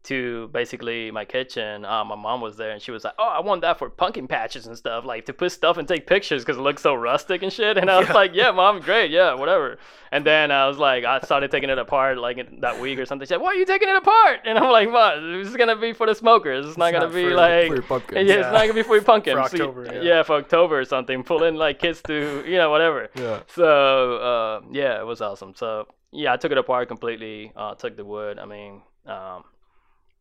to 0.04 0.48
basically 0.48 1.10
my 1.12 1.24
kitchen, 1.24 1.84
uh, 1.84 2.04
my 2.04 2.16
mom 2.16 2.40
was 2.40 2.56
there, 2.56 2.72
and 2.72 2.82
she 2.82 2.90
was 2.90 3.04
like, 3.04 3.14
"Oh, 3.18 3.28
I 3.28 3.40
want 3.40 3.60
that 3.60 3.78
for 3.78 3.88
pumpkin 3.88 4.26
patches 4.26 4.66
and 4.66 4.76
stuff, 4.76 5.04
like 5.04 5.26
to 5.26 5.32
put 5.32 5.52
stuff 5.52 5.76
and 5.76 5.86
take 5.86 6.08
pictures 6.08 6.42
because 6.42 6.56
it 6.58 6.60
looks 6.60 6.82
so 6.82 6.92
rustic 6.94 7.42
and 7.44 7.52
shit." 7.52 7.78
And 7.78 7.88
I 7.88 7.98
was 7.98 8.08
Yeah. 8.08 8.14
like, 8.14 8.34
"Yeah, 8.34 8.50
mom, 8.50 8.80
great, 8.88 9.10
yeah, 9.12 9.34
whatever." 9.34 9.78
And 10.10 10.26
then 10.26 10.50
I 10.50 10.66
was 10.66 10.76
like, 10.76 11.04
I 11.04 11.20
started 11.20 11.50
taking 11.50 11.70
it 11.70 11.78
apart 11.78 12.18
like 12.18 12.60
that 12.60 12.80
week 12.80 12.98
or 12.98 13.06
something. 13.06 13.24
She 13.26 13.28
said, 13.28 13.40
"Why 13.40 13.48
are 13.48 13.54
you 13.54 13.64
taking 13.64 13.88
it 13.88 13.96
apart?" 13.96 14.40
And 14.44 14.58
I'm 14.58 14.70
like, 14.72 14.90
"What? 14.90 15.20
This 15.20 15.46
is 15.48 15.56
gonna 15.56 15.76
be 15.76 15.92
for 15.92 16.06
the 16.08 16.14
smokers. 16.16 16.66
It's 16.66 16.76
not 16.76 16.86
It's 16.88 16.94
gonna 16.94 17.06
not 17.06 17.14
be 17.14 17.28
for- 17.28 17.34
like." 17.36 17.68
For 17.68 17.74
your 17.74 17.82
pumpkins. 17.84 18.28
Yeah, 18.28 18.34
it's 18.40 18.52
not 18.52 18.60
gonna 18.62 18.74
be 18.74 18.82
for 18.82 18.96
your 18.96 19.04
pumpkins. 19.12 19.50
For 19.50 19.56
So 19.56 19.84
yeah. 19.92 20.00
yeah. 20.02 20.22
for 20.24 20.36
October 20.36 20.80
or 20.80 20.84
something. 20.84 21.22
Pull 21.22 21.44
in 21.44 21.54
like 21.56 21.78
kids 21.78 22.02
to, 22.08 22.42
you 22.46 22.56
know, 22.56 22.70
whatever. 22.70 23.08
Yeah. 23.14 23.40
So 23.46 24.16
uh, 24.16 24.60
yeah, 24.72 24.98
it 25.00 25.06
was 25.06 25.20
awesome. 25.22 25.54
So 25.54 25.86
yeah, 26.10 26.32
I 26.32 26.36
took 26.36 26.50
it 26.52 26.58
apart 26.58 26.88
completely. 26.88 27.52
Uh, 27.56 27.74
took 27.76 27.96
the 27.96 28.04
wood. 28.04 28.38
I 28.38 28.44
mean, 28.46 28.82
um, 29.06 29.44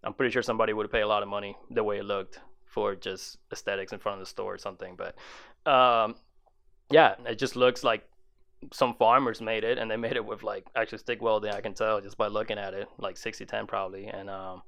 I'm 0.03 0.14
pretty 0.14 0.32
sure 0.32 0.41
somebody 0.41 0.73
would 0.73 0.91
pay 0.91 1.02
a 1.02 1.07
lot 1.07 1.23
of 1.23 1.30
money 1.30 1.56
the 1.69 1.84
way 1.84 1.99
it 1.99 2.06
looked 2.06 2.40
for 2.65 2.95
just 2.95 3.38
aesthetics 3.52 3.91
in 3.94 3.99
front 3.99 4.19
of 4.19 4.26
the 4.26 4.30
store 4.30 4.53
or 4.53 4.57
something. 4.57 4.95
But 4.95 5.15
um, 5.72 6.15
yeah, 6.90 7.15
it 7.26 7.38
just 7.38 7.56
looks 7.56 7.84
like 7.84 8.03
some 8.72 8.95
farmers 8.95 9.41
made 9.41 9.64
it, 9.64 9.78
and 9.78 9.90
they 9.90 9.98
made 10.07 10.15
it 10.15 10.26
with 10.26 10.44
like 10.44 10.65
actually 10.76 10.99
stick 10.99 11.22
welding. 11.22 11.53
I 11.53 11.61
can 11.61 11.73
tell 11.73 12.02
just 12.02 12.18
by 12.18 12.28
looking 12.28 12.57
at 12.57 12.73
it, 12.73 12.88
like 12.98 13.15
60-10 13.15 13.68
probably, 13.68 14.07
and 14.07 14.30
um, 14.30 14.61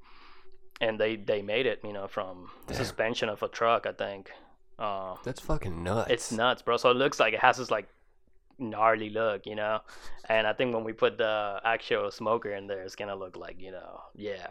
and 0.81 0.99
they 0.99 1.15
they 1.15 1.41
made 1.41 1.65
it, 1.65 1.79
you 1.83 1.93
know, 1.93 2.07
from 2.07 2.49
Damn. 2.67 2.77
suspension 2.77 3.29
of 3.29 3.41
a 3.43 3.47
truck, 3.47 3.85
I 3.87 3.93
think. 3.93 4.31
Um, 4.79 5.17
That's 5.23 5.39
fucking 5.39 5.83
nuts. 5.83 6.11
it's 6.11 6.31
nuts, 6.31 6.61
bro. 6.61 6.77
So 6.77 6.89
it 6.91 6.97
looks 6.97 7.19
like 7.19 7.33
it 7.33 7.39
has 7.39 7.57
this 7.57 7.71
like 7.71 7.87
gnarly 8.59 9.09
look, 9.09 9.45
you 9.45 9.55
know. 9.55 9.79
And 10.29 10.47
I 10.47 10.53
think 10.53 10.73
when 10.73 10.83
we 10.83 10.93
put 10.93 11.17
the 11.17 11.61
actual 11.63 12.11
smoker 12.11 12.51
in 12.53 12.67
there, 12.67 12.81
it's 12.81 12.95
gonna 12.95 13.15
look 13.15 13.37
like 13.37 13.61
you 13.61 13.71
know, 13.71 14.01
yeah, 14.15 14.47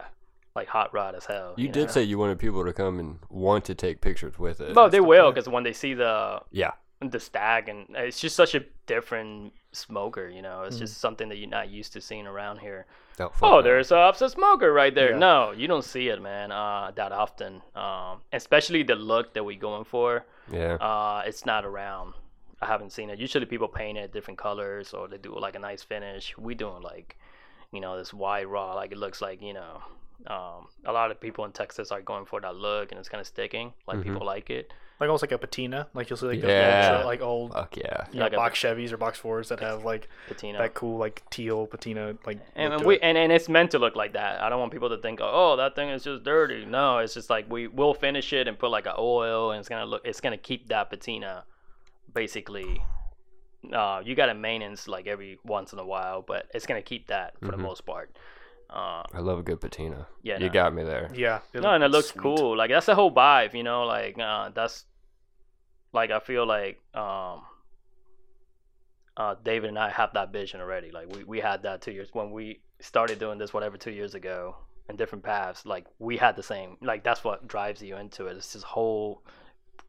like 0.55 0.67
hot 0.67 0.93
rod 0.93 1.15
as 1.15 1.25
hell. 1.25 1.53
You 1.57 1.67
know? 1.67 1.73
did 1.73 1.91
say 1.91 2.03
you 2.03 2.17
wanted 2.17 2.39
people 2.39 2.63
to 2.63 2.73
come 2.73 2.99
and 2.99 3.19
want 3.29 3.65
to 3.65 3.75
take 3.75 4.01
pictures 4.01 4.37
with 4.37 4.61
it. 4.61 4.75
No, 4.75 4.87
they 4.89 4.99
will 4.99 5.31
because 5.31 5.49
when 5.49 5.63
they 5.63 5.73
see 5.73 5.93
the 5.93 6.41
Yeah. 6.51 6.71
the 7.01 7.19
stack 7.19 7.67
and 7.67 7.87
it's 7.95 8.19
just 8.19 8.35
such 8.35 8.55
a 8.55 8.63
different 8.85 9.53
smoker, 9.71 10.29
you 10.29 10.41
know. 10.41 10.61
It's 10.63 10.77
just 10.77 10.99
something 10.99 11.27
that 11.29 11.37
you're 11.37 11.49
not 11.49 11.69
used 11.69 11.93
to 11.93 12.01
seeing 12.01 12.27
around 12.27 12.59
here. 12.59 12.85
Oh, 13.19 13.31
Oh, 13.41 13.61
there's 13.61 13.91
a 13.91 13.95
offset 13.97 14.31
smoker 14.31 14.71
right 14.71 14.93
there. 14.93 15.11
Yeah. 15.11 15.17
No, 15.17 15.51
you 15.51 15.67
don't 15.67 15.83
see 15.83 16.07
it, 16.09 16.21
man, 16.21 16.51
uh, 16.51 16.91
that 16.95 17.11
often. 17.11 17.61
Um, 17.75 18.21
especially 18.31 18.83
the 18.83 18.95
look 18.95 19.33
that 19.33 19.43
we're 19.43 19.59
going 19.59 19.83
for. 19.85 20.25
Yeah. 20.51 20.75
Uh, 20.75 21.23
it's 21.25 21.45
not 21.45 21.65
around. 21.65 22.13
I 22.61 22.67
haven't 22.67 22.91
seen 22.91 23.09
it. 23.09 23.19
Usually 23.19 23.45
people 23.45 23.67
paint 23.67 23.97
it 23.97 24.13
different 24.13 24.37
colors 24.37 24.93
or 24.93 25.07
they 25.07 25.17
do 25.17 25.37
like 25.37 25.55
a 25.55 25.59
nice 25.59 25.83
finish. 25.83 26.37
We 26.37 26.53
doing 26.55 26.81
like, 26.83 27.17
you 27.71 27.81
know, 27.81 27.97
this 27.97 28.13
white 28.13 28.47
raw. 28.47 28.75
Like 28.75 28.91
it 28.93 28.97
looks 28.97 29.21
like 29.21 29.41
you 29.41 29.53
know, 29.53 29.81
um, 30.27 30.67
a 30.85 30.91
lot 30.93 31.11
of 31.11 31.19
people 31.19 31.43
in 31.45 31.51
Texas 31.51 31.91
are 31.91 32.01
going 32.01 32.25
for 32.25 32.39
that 32.41 32.55
look 32.55 32.91
and 32.91 32.99
it's 32.99 33.09
kind 33.09 33.19
of 33.21 33.27
sticking. 33.27 33.73
Like 33.87 33.97
Mhm. 33.97 34.03
people 34.03 34.25
like 34.25 34.49
it. 34.49 34.73
Like 34.99 35.09
almost 35.09 35.23
like 35.23 35.31
a 35.33 35.37
patina. 35.37 35.87
Like 35.93 36.09
you'll 36.09 36.17
see 36.17 36.27
like 36.27 36.41
those 36.41 36.49
Yeah. 36.49 36.95
old, 36.97 37.05
like 37.05 37.21
old 37.21 37.51
Fuck 37.53 37.75
yeah. 37.77 38.05
you 38.11 38.19
know, 38.19 38.25
Like 38.25 38.33
a- 38.33 38.37
box 38.37 38.59
Chevys 38.59 38.91
or 38.91 38.97
box 38.97 39.17
Fords 39.19 39.49
that 39.49 39.59
have 39.59 39.83
like 39.83 40.07
Patina. 40.27 40.59
that 40.59 40.75
cool 40.75 40.97
like 40.97 41.23
teal 41.29 41.65
patina 41.67 42.15
like. 42.25 42.39
and, 42.55 42.73
and 42.73 42.85
we 42.85 42.99
and, 42.99 43.17
and 43.17 43.31
it's 43.31 43.49
meant 43.49 43.71
to 43.71 43.79
look 43.79 43.95
like 43.95 44.13
that. 44.13 44.41
I 44.41 44.49
don't 44.49 44.59
want 44.59 44.71
people 44.71 44.89
to 44.89 44.97
think, 44.97 45.19
oh, 45.21 45.55
that 45.57 45.75
thing 45.75 45.89
is 45.89 46.03
just 46.03 46.23
dirty. 46.23 46.63
No, 46.65 46.99
it's 46.99 47.13
just 47.15 47.29
like 47.29 47.49
we 47.51 47.67
will 47.67 47.93
finish 47.93 48.31
it 48.33 48.47
and 48.47 48.57
put 48.57 48.69
like 48.71 48.85
an 48.85 48.93
oil, 48.97 49.51
and 49.51 49.59
it's 49.59 49.67
gonna 49.67 49.85
look. 49.85 50.01
It's 50.05 50.21
gonna 50.21 50.37
keep 50.37 50.69
that 50.69 50.89
patina, 50.89 51.43
basically. 52.13 52.81
Uh, 53.71 54.01
you 54.03 54.13
gotta 54.13 54.33
maintenance 54.33 54.87
like 54.87 55.07
every 55.07 55.39
once 55.45 55.71
in 55.73 55.79
a 55.79 55.85
while, 55.85 56.21
but 56.21 56.47
it's 56.53 56.65
gonna 56.65 56.81
keep 56.81 57.07
that 57.07 57.33
for 57.39 57.47
Mhm. 57.47 57.51
the 57.51 57.57
most 57.57 57.85
part. 57.85 58.15
Uh, 58.73 59.03
I 59.13 59.19
love 59.19 59.37
a 59.37 59.43
good 59.43 59.61
patina. 59.61 60.07
Yeah, 60.23 60.39
You 60.39 60.47
no. 60.47 60.53
got 60.53 60.73
me 60.73 60.83
there. 60.83 61.11
yeah. 61.13 61.41
no, 61.53 61.69
and 61.75 61.83
it 61.83 61.91
looks 61.91 62.07
sweet. 62.09 62.21
cool. 62.23 62.57
Like 62.57 62.71
that's 62.71 62.87
the 62.87 62.95
whole 62.95 63.11
vibe, 63.11 63.53
you 63.53 63.61
know. 63.61 63.83
Like 63.83 64.17
uh, 64.17 64.49
that's 64.49 64.85
like 65.93 66.09
I 66.09 66.19
feel 66.19 66.47
like 66.47 66.81
um, 66.95 67.41
uh, 69.15 69.35
David 69.43 69.69
and 69.69 69.77
I 69.77 69.89
have 69.91 70.13
that 70.13 70.31
vision 70.31 70.59
already. 70.59 70.89
Like 70.91 71.13
we 71.15 71.23
we 71.23 71.39
had 71.39 71.61
that 71.63 71.81
two 71.81 71.91
years 71.91 72.09
when 72.13 72.31
we 72.31 72.61
started 72.79 73.19
doing 73.19 73.37
this, 73.37 73.53
whatever, 73.53 73.77
two 73.77 73.91
years 73.91 74.15
ago, 74.15 74.55
in 74.89 74.95
different 74.95 75.23
paths. 75.23 75.65
Like 75.65 75.85
we 75.99 76.17
had 76.17 76.35
the 76.35 76.43
same. 76.43 76.77
Like 76.81 77.03
that's 77.03 77.23
what 77.23 77.47
drives 77.47 77.81
you 77.81 77.95
into 77.97 78.25
it. 78.25 78.37
It's 78.37 78.53
this 78.53 78.63
whole 78.63 79.23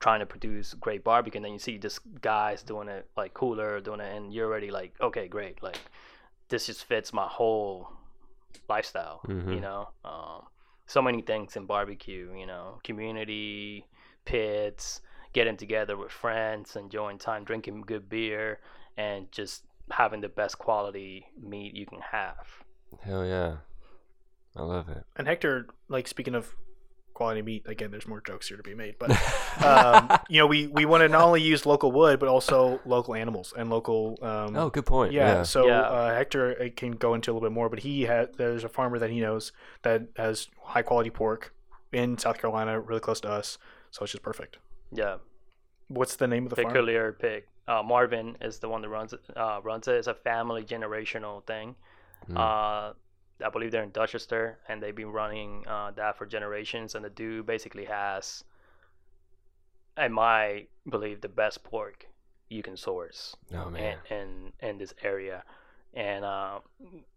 trying 0.00 0.20
to 0.20 0.26
produce 0.26 0.74
great 0.74 1.02
barbecue, 1.04 1.38
and 1.38 1.44
then 1.46 1.52
you 1.54 1.58
see 1.58 1.78
this 1.78 1.98
guys 2.20 2.62
doing 2.62 2.88
it 2.88 3.08
like 3.16 3.32
cooler, 3.32 3.80
doing 3.80 4.00
it, 4.00 4.14
and 4.14 4.32
you're 4.34 4.46
already 4.46 4.70
like, 4.70 4.92
okay, 5.00 5.26
great. 5.26 5.62
Like 5.62 5.78
this 6.50 6.66
just 6.66 6.84
fits 6.84 7.14
my 7.14 7.26
whole 7.26 7.90
lifestyle. 8.68 9.20
You 9.28 9.34
Mhm. 9.34 9.60
know, 9.60 9.88
um, 10.04 10.46
so 10.86 11.00
many 11.02 11.22
things 11.22 11.56
in 11.56 11.66
barbecue. 11.66 12.34
You 12.36 12.46
know, 12.46 12.80
community, 12.84 13.86
pits, 14.24 15.00
getting 15.32 15.56
together 15.56 15.96
with 15.96 16.12
friends, 16.12 16.76
enjoying 16.76 17.18
time, 17.18 17.44
drinking 17.44 17.82
good 17.82 18.08
beer, 18.08 18.60
and 18.96 19.30
just 19.32 19.64
having 19.90 20.20
the 20.20 20.28
best 20.28 20.58
quality 20.58 21.26
meat 21.40 21.74
you 21.74 21.86
can 21.86 22.00
have. 22.00 22.46
Hell 23.02 23.26
yeah. 23.26 23.58
I 24.56 24.62
love 24.62 24.88
it. 24.88 25.04
And 25.16 25.26
Hector, 25.26 25.66
like 25.88 26.06
speaking 26.06 26.34
of 26.34 26.54
quality 27.14 27.42
meat, 27.42 27.64
again, 27.66 27.90
there's 27.90 28.06
more 28.06 28.20
jokes 28.20 28.48
here 28.48 28.56
to 28.56 28.62
be 28.62 28.74
made, 28.74 28.96
but 28.98 29.10
um, 29.64 30.18
you 30.28 30.38
know, 30.38 30.46
we 30.46 30.66
we 30.66 30.84
want 30.84 31.02
to 31.02 31.08
not 31.08 31.22
only 31.22 31.40
use 31.40 31.64
local 31.64 31.92
wood, 31.92 32.18
but 32.20 32.28
also 32.28 32.80
local 32.84 33.14
animals 33.14 33.54
and 33.56 33.70
local. 33.70 34.18
Um, 34.20 34.56
oh, 34.56 34.70
good 34.70 34.86
point. 34.86 35.12
yeah. 35.12 35.36
Yeah. 35.36 35.42
So 35.44 35.66
Yeah. 35.66 35.80
Uh, 35.82 36.14
Hector 36.14 36.70
can 36.76 36.92
go 36.92 37.14
into 37.14 37.30
a 37.30 37.32
little 37.32 37.48
bit 37.48 37.54
more, 37.54 37.68
but 37.68 37.80
he 37.80 38.02
had 38.02 38.34
there's 38.34 38.64
a 38.64 38.68
farmer 38.68 38.98
that 38.98 39.10
he 39.10 39.20
knows 39.20 39.52
that 39.82 40.02
has 40.16 40.48
high 40.62 40.82
quality 40.82 41.10
pork 41.10 41.54
in 41.92 42.18
South 42.18 42.38
Carolina, 42.38 42.80
really 42.80 43.00
close 43.00 43.20
to 43.20 43.30
us. 43.30 43.58
So 43.90 44.02
it's 44.02 44.12
just 44.12 44.24
perfect. 44.24 44.58
Yeah, 44.92 45.18
What's 45.88 46.16
the 46.16 46.26
name 46.26 46.44
of 46.44 46.50
the 46.50 46.56
farm? 46.56 46.68
peculiar 46.68 47.12
pig. 47.12 47.44
Uh, 47.66 47.82
Marvin 47.82 48.36
is 48.40 48.58
the 48.58 48.68
one 48.68 48.82
that 48.82 48.88
runs 48.88 49.12
it. 49.12 49.20
Uh, 49.36 49.60
runs 49.62 49.88
it. 49.88 49.94
It's 49.94 50.06
a 50.06 50.14
family 50.14 50.62
generational 50.64 51.44
thing. 51.46 51.74
Mm. 52.30 52.94
I 53.44 53.48
believe 53.48 53.72
they're 53.72 53.82
in 53.82 53.90
Dorchester, 53.90 54.58
and 54.68 54.82
they've 54.82 54.94
been 54.94 55.12
running 55.12 55.64
uh, 55.66 55.90
that 55.92 56.16
for 56.16 56.26
generations. 56.26 56.94
And 56.94 57.04
the 57.04 57.10
dude 57.10 57.46
basically 57.46 57.84
has, 57.86 58.44
in 59.98 60.12
my 60.12 60.66
believe, 60.88 61.20
the 61.20 61.28
best 61.28 61.64
pork 61.64 62.06
you 62.48 62.62
can 62.62 62.76
source 62.76 63.34
oh 63.54 63.70
man. 63.70 63.96
in, 64.10 64.16
in 64.16 64.52
in 64.60 64.78
this 64.78 64.94
area. 65.02 65.42
And 65.96 66.24
uh, 66.24 66.58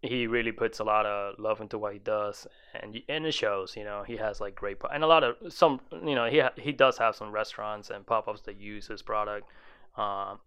he 0.02 0.28
really 0.28 0.52
puts 0.52 0.78
a 0.78 0.84
lot 0.84 1.04
of 1.04 1.36
love 1.40 1.60
into 1.60 1.78
what 1.78 1.92
he 1.92 1.98
does, 1.98 2.46
and 2.80 2.96
and 3.08 3.26
it 3.26 3.34
shows. 3.34 3.76
You 3.76 3.84
know, 3.84 4.04
he 4.06 4.16
has 4.16 4.40
like 4.40 4.54
great 4.54 4.78
and 4.92 5.02
a 5.02 5.06
lot 5.06 5.24
of 5.24 5.36
some. 5.52 5.80
You 5.90 6.14
know, 6.14 6.26
he 6.26 6.38
ha- 6.38 6.52
he 6.56 6.70
does 6.72 6.96
have 6.98 7.16
some 7.16 7.32
restaurants 7.32 7.90
and 7.90 8.06
pop 8.06 8.28
ups 8.28 8.42
that 8.42 8.56
use 8.56 8.86
his 8.86 9.02
product. 9.02 9.48
Um, 9.96 10.38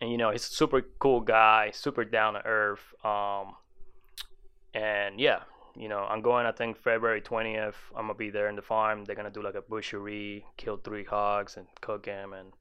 and 0.00 0.10
you 0.10 0.16
know, 0.16 0.30
he's 0.30 0.44
a 0.44 0.52
super 0.52 0.82
cool 1.00 1.20
guy, 1.20 1.72
super 1.72 2.04
down 2.04 2.34
to 2.34 2.46
earth. 2.46 2.94
Um, 3.04 3.56
and 4.74 5.20
yeah, 5.20 5.40
you 5.76 5.88
know, 5.88 6.00
I'm 6.00 6.22
going. 6.22 6.46
I 6.46 6.52
think 6.52 6.76
February 6.76 7.20
20th. 7.20 7.76
I'm 7.96 8.06
gonna 8.06 8.14
be 8.14 8.30
there 8.30 8.48
in 8.48 8.56
the 8.56 8.62
farm. 8.62 9.04
They're 9.04 9.16
gonna 9.16 9.30
do 9.30 9.42
like 9.42 9.54
a 9.54 9.62
butchery, 9.62 10.44
kill 10.56 10.76
three 10.78 11.04
hogs 11.04 11.56
and 11.56 11.66
cook 11.80 12.06
them, 12.06 12.32
and 12.32 12.52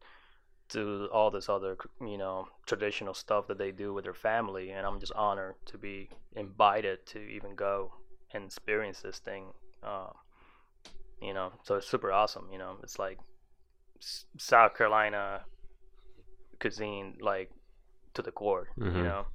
do 0.69 1.07
all 1.11 1.31
this 1.31 1.49
other, 1.49 1.77
you 2.01 2.17
know, 2.17 2.47
traditional 2.65 3.13
stuff 3.13 3.47
that 3.47 3.57
they 3.57 3.71
do 3.71 3.93
with 3.93 4.03
their 4.05 4.13
family. 4.13 4.71
And 4.71 4.85
I'm 4.85 4.99
just 4.99 5.13
honored 5.13 5.55
to 5.67 5.77
be 5.77 6.09
invited 6.35 7.05
to 7.07 7.19
even 7.19 7.55
go 7.55 7.93
and 8.33 8.45
experience 8.45 9.01
this 9.01 9.19
thing. 9.19 9.45
Uh, 9.83 10.09
you 11.21 11.33
know, 11.33 11.51
so 11.63 11.75
it's 11.75 11.87
super 11.87 12.11
awesome. 12.11 12.47
You 12.51 12.57
know, 12.57 12.77
it's 12.83 12.99
like 12.99 13.19
S- 14.01 14.25
South 14.37 14.75
Carolina 14.75 15.41
cuisine, 16.59 17.17
like 17.21 17.49
to 18.13 18.21
the 18.21 18.31
core. 18.31 18.69
You 18.91 19.03
Mhm. 19.03 19.03
know, 19.03 19.25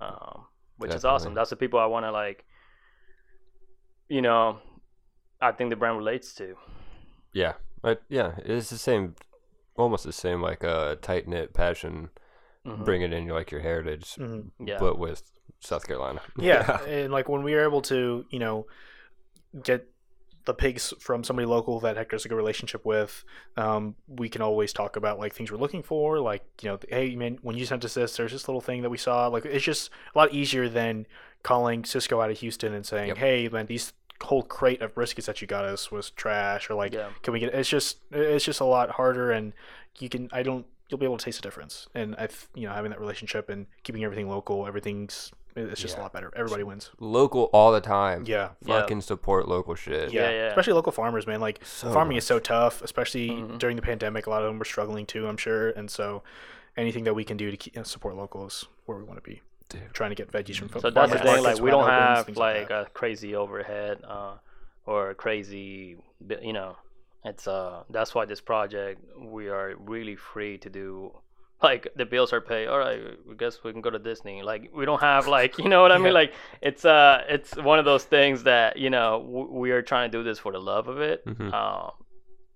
um, 0.00 0.46
which 0.78 0.94
is 0.94 1.04
awesome. 1.04 1.34
That's 1.34 1.50
the 1.50 1.56
people 1.56 1.78
I 1.78 1.86
want 1.86 2.06
to 2.06 2.12
like. 2.12 2.44
You 4.08 4.22
know, 4.22 4.58
I 5.40 5.52
think 5.52 5.70
the 5.70 5.76
brand 5.76 5.98
relates 5.98 6.34
to. 6.36 6.56
Yeah, 7.32 7.54
but 7.82 8.02
yeah, 8.08 8.32
it's 8.38 8.70
the 8.70 8.78
same, 8.78 9.14
almost 9.76 10.04
the 10.04 10.12
same 10.12 10.40
like 10.40 10.62
a 10.64 10.96
tight 11.02 11.28
knit 11.28 11.52
passion, 11.52 12.08
Mhm. 12.66 12.84
bringing 12.84 13.12
in 13.12 13.28
like 13.28 13.50
your 13.50 13.60
heritage, 13.60 14.14
Mhm. 14.16 14.50
Yeah. 14.58 14.78
but 14.78 14.98
with 14.98 15.22
South 15.60 15.86
Carolina. 15.86 16.20
Yeah, 16.38 16.80
and 16.88 17.12
like 17.12 17.28
when 17.28 17.42
we 17.42 17.54
were 17.54 17.62
able 17.64 17.82
to, 17.82 18.24
you 18.30 18.38
know, 18.38 18.66
get 19.62 19.86
the 20.48 20.54
pigs 20.54 20.92
from 20.98 21.22
somebody 21.22 21.46
local 21.46 21.78
that 21.80 21.96
Hector 21.96 22.16
has 22.16 22.24
a 22.24 22.28
good 22.28 22.34
relationship 22.36 22.84
with, 22.84 23.22
um, 23.56 23.94
we 24.08 24.28
can 24.28 24.42
always 24.42 24.72
talk 24.72 24.96
about 24.96 25.18
like 25.18 25.32
things 25.34 25.52
we're 25.52 25.58
looking 25.58 25.82
for. 25.82 26.18
Like, 26.18 26.42
you 26.62 26.70
know, 26.70 26.78
hey 26.88 27.14
man, 27.14 27.38
when 27.42 27.56
you 27.56 27.66
sent 27.66 27.84
us 27.84 27.94
this, 27.94 28.16
there's 28.16 28.32
this 28.32 28.48
little 28.48 28.60
thing 28.62 28.82
that 28.82 28.90
we 28.90 28.98
saw. 28.98 29.26
Like, 29.28 29.44
it's 29.44 29.64
just 29.64 29.90
a 30.14 30.18
lot 30.18 30.32
easier 30.32 30.68
than 30.68 31.06
calling 31.42 31.82
Sysco 31.82 32.22
out 32.24 32.30
of 32.30 32.38
Houston 32.38 32.72
and 32.72 32.84
saying, 32.84 33.08
Yep. 33.08 33.18
hey 33.18 33.48
man, 33.48 33.66
these 33.66 33.92
whole 34.22 34.42
crate 34.42 34.82
of 34.82 34.94
briskets 34.94 35.26
that 35.26 35.40
you 35.40 35.46
got 35.46 35.64
us 35.64 35.92
was 35.92 36.10
trash, 36.10 36.68
or 36.70 36.74
like, 36.74 36.94
Yeah. 36.94 37.10
can 37.22 37.32
we 37.34 37.40
get? 37.40 37.54
It's 37.54 37.68
just 37.68 37.98
it's 38.10 38.44
just 38.44 38.60
a 38.60 38.64
lot 38.64 38.90
harder, 38.90 39.30
and 39.30 39.52
you 40.00 40.08
can 40.08 40.28
I 40.32 40.42
don't 40.42 40.66
you'll 40.88 40.98
be 40.98 41.04
able 41.04 41.18
to 41.18 41.24
taste 41.26 41.38
the 41.42 41.46
difference. 41.46 41.86
And 41.94 42.14
I, 42.16 42.26
th- 42.28 42.48
you 42.54 42.66
know, 42.66 42.72
having 42.72 42.90
that 42.92 42.98
relationship 43.00 43.50
and 43.50 43.66
keeping 43.82 44.02
everything 44.02 44.26
local, 44.30 44.66
everything's 44.66 45.30
it's 45.58 45.80
just 45.80 45.96
Yeah. 45.96 46.00
a 46.00 46.04
lot 46.04 46.12
better. 46.12 46.30
Everybody 46.36 46.62
wins. 46.64 46.90
local 47.00 47.44
all 47.52 47.72
the 47.72 47.80
time. 47.80 48.24
Yeah. 48.26 48.50
Yeah. 48.64 48.80
fucking 48.80 49.00
support 49.02 49.48
local 49.48 49.74
shit. 49.74 50.12
Yeah, 50.12 50.22
Yeah, 50.22 50.30
yeah. 50.30 50.46
especially 50.48 50.72
local 50.74 50.92
farmers, 50.92 51.26
man. 51.26 51.40
Like 51.40 51.60
So 51.64 51.92
farming 51.92 52.16
is 52.16 52.24
so 52.26 52.38
tough, 52.38 52.82
especially 52.82 53.30
Mhm. 53.30 53.58
during 53.58 53.76
the 53.76 53.82
pandemic. 53.82 54.26
A 54.26 54.30
lot 54.30 54.42
of 54.42 54.48
them 54.48 54.58
were 54.58 54.64
struggling 54.64 55.06
too, 55.06 55.26
I'm 55.26 55.36
sure. 55.36 55.70
And 55.70 55.90
so, 55.90 56.22
anything 56.76 57.04
that 57.04 57.14
we 57.14 57.24
can 57.24 57.36
do 57.36 57.50
to 57.50 57.56
keep, 57.56 57.74
you 57.74 57.80
know, 57.80 57.84
support 57.84 58.14
locals 58.16 58.66
where 58.86 58.96
we 58.96 59.02
want 59.04 59.22
to 59.22 59.28
be. 59.30 59.42
Dude. 59.68 59.82
Trying 59.92 60.10
to 60.10 60.14
get 60.16 60.30
veggies 60.32 60.56
from 60.58 60.68
So 60.68 60.80
farmers 60.80 60.94
that's 60.94 61.12
the 61.12 61.18
thing. 61.18 61.42
Like 61.44 61.60
we 61.60 61.70
don't 61.70 61.82
it 61.88 61.92
opens, 61.92 62.26
have 62.28 62.36
like 62.36 62.70
a 62.70 62.86
crazy 62.94 63.34
overhead 63.34 64.00
uh, 64.06 64.34
or 64.86 65.10
a 65.10 65.14
crazy, 65.14 65.98
you 66.40 66.52
know. 66.52 66.76
It's 67.24 67.46
uh 67.48 67.82
that's 67.90 68.14
why 68.14 68.24
this 68.24 68.40
project 68.40 69.02
we 69.18 69.48
are 69.48 69.74
really 69.78 70.14
free 70.16 70.56
to 70.58 70.70
do. 70.70 71.12
Like 71.62 71.88
the 71.96 72.06
bills 72.06 72.32
are 72.32 72.40
paid. 72.40 72.68
All 72.68 72.78
right, 72.78 73.00
I 73.30 73.34
guess 73.34 73.64
we 73.64 73.72
can 73.72 73.80
go 73.80 73.90
to 73.90 73.98
Disney. 73.98 74.42
Like 74.42 74.70
we 74.72 74.84
don't 74.84 75.00
have 75.00 75.26
like 75.26 75.58
you 75.58 75.68
know 75.68 75.82
what 75.82 75.90
I 75.90 75.96
Yeah. 75.96 76.04
mean. 76.04 76.14
Like 76.14 76.32
it's 76.62 76.84
uh 76.84 77.24
it's 77.28 77.56
one 77.56 77.78
of 77.80 77.84
those 77.84 78.04
things 78.04 78.44
that 78.44 78.76
you 78.76 78.90
know 78.90 79.20
w- 79.20 79.50
we 79.52 79.70
are 79.72 79.82
trying 79.82 80.10
to 80.10 80.18
do 80.18 80.22
this 80.22 80.38
for 80.38 80.52
the 80.52 80.60
love 80.60 80.86
of 80.86 81.00
it. 81.00 81.26
Mhm. 81.26 81.52
Um, 81.52 81.90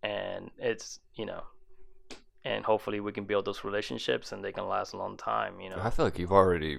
and 0.04 0.50
it's 0.58 1.00
you 1.14 1.26
know, 1.26 1.42
and 2.44 2.64
hopefully 2.64 3.00
we 3.00 3.10
can 3.10 3.24
build 3.24 3.44
those 3.44 3.64
relationships 3.64 4.30
and 4.30 4.44
they 4.44 4.52
can 4.52 4.68
last 4.68 4.92
a 4.92 4.96
long 4.96 5.16
time. 5.16 5.60
You 5.60 5.70
know. 5.70 5.78
I 5.82 5.90
feel 5.90 6.04
like 6.04 6.18
you've 6.20 6.30
already 6.32 6.78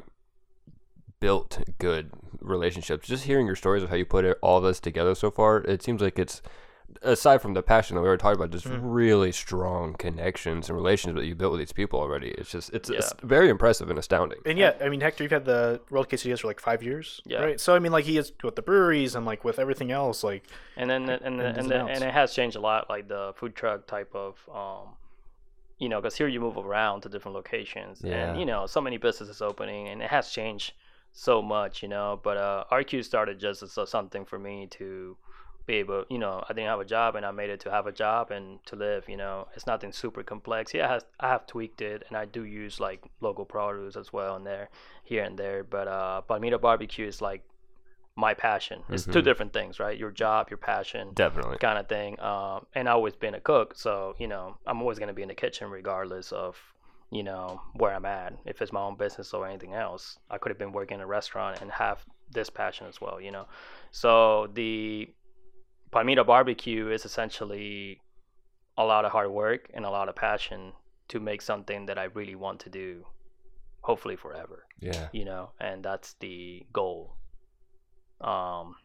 built 1.19 1.61
good 1.77 2.11
relationships. 2.39 3.07
Just 3.07 3.25
hearing 3.25 3.45
your 3.47 3.55
stories 3.55 3.83
of 3.83 3.89
how 3.89 3.95
you 3.95 4.05
put 4.05 4.25
it, 4.25 4.37
all 4.41 4.61
this 4.61 4.79
together 4.79 5.15
so 5.15 5.31
far, 5.31 5.57
it 5.57 5.81
seems 5.81 6.01
like 6.01 6.19
it's 6.19 6.41
aside 7.01 7.41
from 7.41 7.53
the 7.53 7.63
passion 7.63 7.95
that 7.95 8.01
we 8.01 8.07
were 8.07 8.17
talking 8.17 8.39
about, 8.39 8.51
just 8.51 8.67
Mhm. 8.67 8.79
really 8.83 9.31
strong 9.31 9.93
connections 9.95 10.69
and 10.69 10.77
relations 10.77 11.15
that 11.15 11.25
you 11.25 11.35
built 11.35 11.51
with 11.51 11.59
these 11.59 11.73
people 11.73 11.99
already. 11.99 12.29
It's 12.29 12.51
just 12.51 12.71
it's, 12.73 12.89
it's 12.89 13.13
very 13.23 13.49
impressive 13.49 13.89
and 13.89 13.97
astounding. 13.99 14.39
And 14.45 14.57
yeah, 14.57 14.73
I 14.81 14.89
mean, 14.89 15.01
Hector, 15.01 15.23
you've 15.23 15.31
had 15.31 15.45
the 15.45 15.81
Rolled 15.89 16.09
Quesadillas 16.09 16.41
for 16.41 16.47
like 16.47 16.59
five 16.59 16.83
years, 16.83 17.21
Yeah. 17.25 17.39
right? 17.41 17.59
So 17.59 17.75
I 17.75 17.79
mean, 17.79 17.91
like 17.91 18.05
he 18.05 18.17
is 18.17 18.31
with 18.43 18.55
the 18.55 18.61
breweries 18.61 19.15
and 19.15 19.25
like 19.25 19.43
with 19.43 19.59
everything 19.59 19.91
else, 19.91 20.23
like 20.23 20.43
and 20.77 20.89
then 20.89 21.09
and 21.09 21.21
and 21.23 21.39
and, 21.41 21.57
and, 21.57 21.69
the, 21.69 21.73
and 21.79 21.89
outs. 21.89 21.99
and 22.01 22.09
it 22.09 22.13
has 22.13 22.33
changed 22.33 22.55
a 22.55 22.61
lot 22.61 22.89
like 22.89 23.07
the 23.07 23.33
food 23.35 23.55
truck 23.55 23.87
type 23.87 24.13
of 24.15 24.37
um 24.53 24.95
you 25.79 25.89
know 25.89 25.99
because 25.99 26.15
here 26.15 26.27
you 26.27 26.39
move 26.39 26.57
around 26.57 27.01
to 27.01 27.09
different 27.09 27.35
locations 27.35 28.01
Yeah. 28.03 28.29
and 28.31 28.39
you 28.39 28.45
know 28.45 28.67
so 28.67 28.79
many 28.79 28.97
businesses 28.97 29.41
opening 29.41 29.87
and 29.87 30.01
it 30.01 30.09
has 30.09 30.29
changed 30.29 30.73
so 31.11 31.41
much 31.41 31.81
you 31.81 31.89
know 31.89 32.19
but 32.23 32.37
uh 32.37 32.63
rq 32.71 33.03
started 33.03 33.39
just 33.39 33.63
as 33.63 33.77
a, 33.77 33.85
something 33.87 34.23
for 34.23 34.37
me 34.39 34.67
to 34.67 35.17
be 35.65 35.76
able 35.76 36.03
you 36.10 36.18
know 36.18 36.44
i 36.49 36.53
didn't 36.53 36.68
have 36.68 36.80
a 36.80 36.85
job 36.85 37.15
and 37.15 37.26
i 37.26 37.31
made 37.31 37.49
it 37.49 37.60
to 37.60 37.72
have 37.72 37.88
a 37.88 37.91
job 37.91 38.31
and 38.31 38.60
to 38.65 38.76
live 38.76 39.07
you 39.07 39.15
know 39.15 39.48
it's 39.56 39.65
nothing 39.65 39.91
super 39.91 40.22
complex 40.23 40.73
yeah 40.73 40.88
i 40.88 40.94
have, 40.94 41.06
I 41.19 41.30
have 41.30 41.48
tweaked 41.48 41.81
it 41.81 42.03
and 42.07 42.18
i 42.18 42.26
do 42.26 42.44
use 42.44 42.80
like 42.80 43.02
local 43.22 43.45
produce 43.45 43.95
as 43.95 44.11
well 44.11 44.35
in 44.35 44.44
there 44.44 44.69
here 45.03 45.23
and 45.23 45.38
there 45.38 45.64
but 45.64 45.88
uh 45.88 46.22
Palmira 46.30 46.60
barbecue 46.60 47.07
is 47.07 47.22
like 47.22 47.44
my 48.15 48.34
passion 48.34 48.84
it's 48.90 49.06
two 49.06 49.22
Mhm. 49.22 49.23
different 49.23 49.53
things 49.53 49.80
right 49.80 49.98
your 49.98 50.11
job 50.11 50.49
your 50.49 50.57
passion 50.57 51.11
Definitely. 51.14 51.57
kind 51.57 51.80
of 51.80 51.88
thing. 51.88 52.19
Um, 52.19 52.68
and 52.76 52.88
I've 52.88 52.95
always 52.95 53.15
been 53.15 53.34
a 53.34 53.40
cook, 53.40 53.73
so 53.76 54.15
you 54.19 54.27
know 54.27 54.56
I'm 54.68 54.81
always 54.81 54.99
gonna 54.99 55.14
be 55.14 55.23
in 55.23 55.30
the 55.30 55.35
kitchen 55.35 55.69
regardless 55.72 56.31
of 56.31 56.56
you 57.10 57.23
know 57.23 57.61
where 57.73 57.94
I'm 57.94 58.06
at. 58.06 58.34
If 58.45 58.61
it's 58.61 58.72
my 58.72 58.81
own 58.81 58.98
business 58.98 59.34
or 59.34 59.48
anything 59.48 59.73
else, 59.73 60.19
I 60.30 60.38
could 60.38 60.52
have 60.52 60.60
been 60.60 60.73
working 60.73 60.95
in 60.95 61.02
a 61.02 61.07
restaurant 61.07 61.61
and 61.61 61.72
have 61.72 62.06
this 62.30 62.49
passion 62.52 62.85
as 62.88 63.02
well. 63.02 63.19
You 63.19 63.31
know, 63.31 63.48
so 63.90 64.48
the 64.53 65.10
Palmira 65.93 66.25
barbecue 66.25 66.89
is 66.89 67.05
essentially 67.05 68.01
a 68.77 68.83
lot 68.83 69.05
of 69.05 69.11
hard 69.11 69.29
work 69.31 69.69
and 69.73 69.85
a 69.85 69.89
lot 69.89 70.09
of 70.09 70.15
passion 70.15 70.73
to 71.09 71.19
make 71.19 71.41
something 71.41 71.85
that 71.85 71.97
I 71.97 72.05
really 72.05 72.35
want 72.35 72.59
to 72.61 72.69
do, 72.69 73.05
hopefully 73.81 74.15
forever 74.15 74.65
Yeah. 74.79 75.09
you 75.11 75.25
know, 75.25 75.51
and 75.59 75.83
that's 75.85 76.15
the 76.19 76.65
goal. 76.73 77.15
Um, 78.21 78.75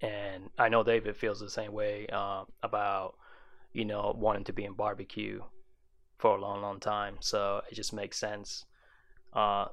and 0.00 0.50
I 0.58 0.68
know 0.68 0.82
David 0.82 1.16
feels 1.16 1.40
the 1.40 1.50
same 1.50 1.72
way 1.72 2.06
uh, 2.12 2.44
about, 2.62 3.16
you 3.72 3.84
know, 3.84 4.14
wanting 4.18 4.44
to 4.44 4.52
be 4.52 4.64
in 4.64 4.72
barbecue 4.72 5.42
for 6.18 6.36
a 6.36 6.40
long, 6.40 6.60
long 6.62 6.80
time. 6.80 7.16
So 7.20 7.62
it 7.70 7.74
just 7.74 7.92
makes 7.92 8.18
sense, 8.18 8.64
uh, 9.32 9.66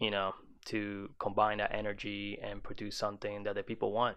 you 0.00 0.10
know, 0.10 0.34
to 0.66 1.10
combine 1.18 1.58
that 1.58 1.72
energy 1.74 2.38
and 2.42 2.62
produce 2.62 2.96
something 2.96 3.44
that 3.44 3.54
the 3.54 3.62
people 3.62 3.92
want. 3.92 4.16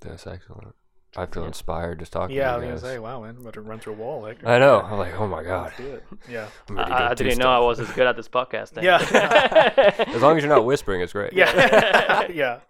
That's 0.00 0.26
excellent. 0.26 0.74
I 1.18 1.24
feel 1.24 1.44
Yeah. 1.44 1.48
inspired 1.48 1.98
just 2.00 2.12
talking 2.12 2.36
yeah, 2.36 2.50
I 2.50 2.52
to 2.52 2.56
was 2.58 2.62
you 2.64 2.68
gonna 2.72 2.80
guys. 2.82 2.90
say, 2.90 2.98
wow, 2.98 3.20
man, 3.22 3.30
I'm 3.36 3.40
about 3.40 3.54
to 3.54 3.62
run 3.62 3.78
through 3.80 3.94
a 3.94 3.96
wall. 3.96 4.26
Hector. 4.26 4.46
I 4.46 4.58
know. 4.58 4.80
I'm 4.82 4.98
like, 4.98 5.18
oh 5.18 5.26
my 5.26 5.42
god. 5.42 5.64
Let's 5.64 5.76
do 5.78 5.86
it. 5.94 6.04
Yeah, 6.28 6.48
I'm 6.68 6.76
ready 6.76 6.90
to 6.90 6.96
I, 6.96 7.10
I 7.10 7.14
do 7.14 7.24
didn't 7.24 7.38
know 7.38 7.48
I 7.48 7.56
stuff. 7.56 7.64
was 7.66 7.80
as 7.88 7.90
good 7.96 8.06
at 8.06 8.16
this 8.16 8.28
podcast. 8.28 8.70
Thing. 8.70 8.84
Yeah. 8.84 8.98
As 10.14 10.20
long 10.20 10.36
as 10.36 10.42
you're 10.42 10.52
not 10.54 10.66
whispering, 10.66 11.00
it's 11.00 11.14
great. 11.14 11.32
yeah, 11.32 12.26
yeah. 12.30 12.60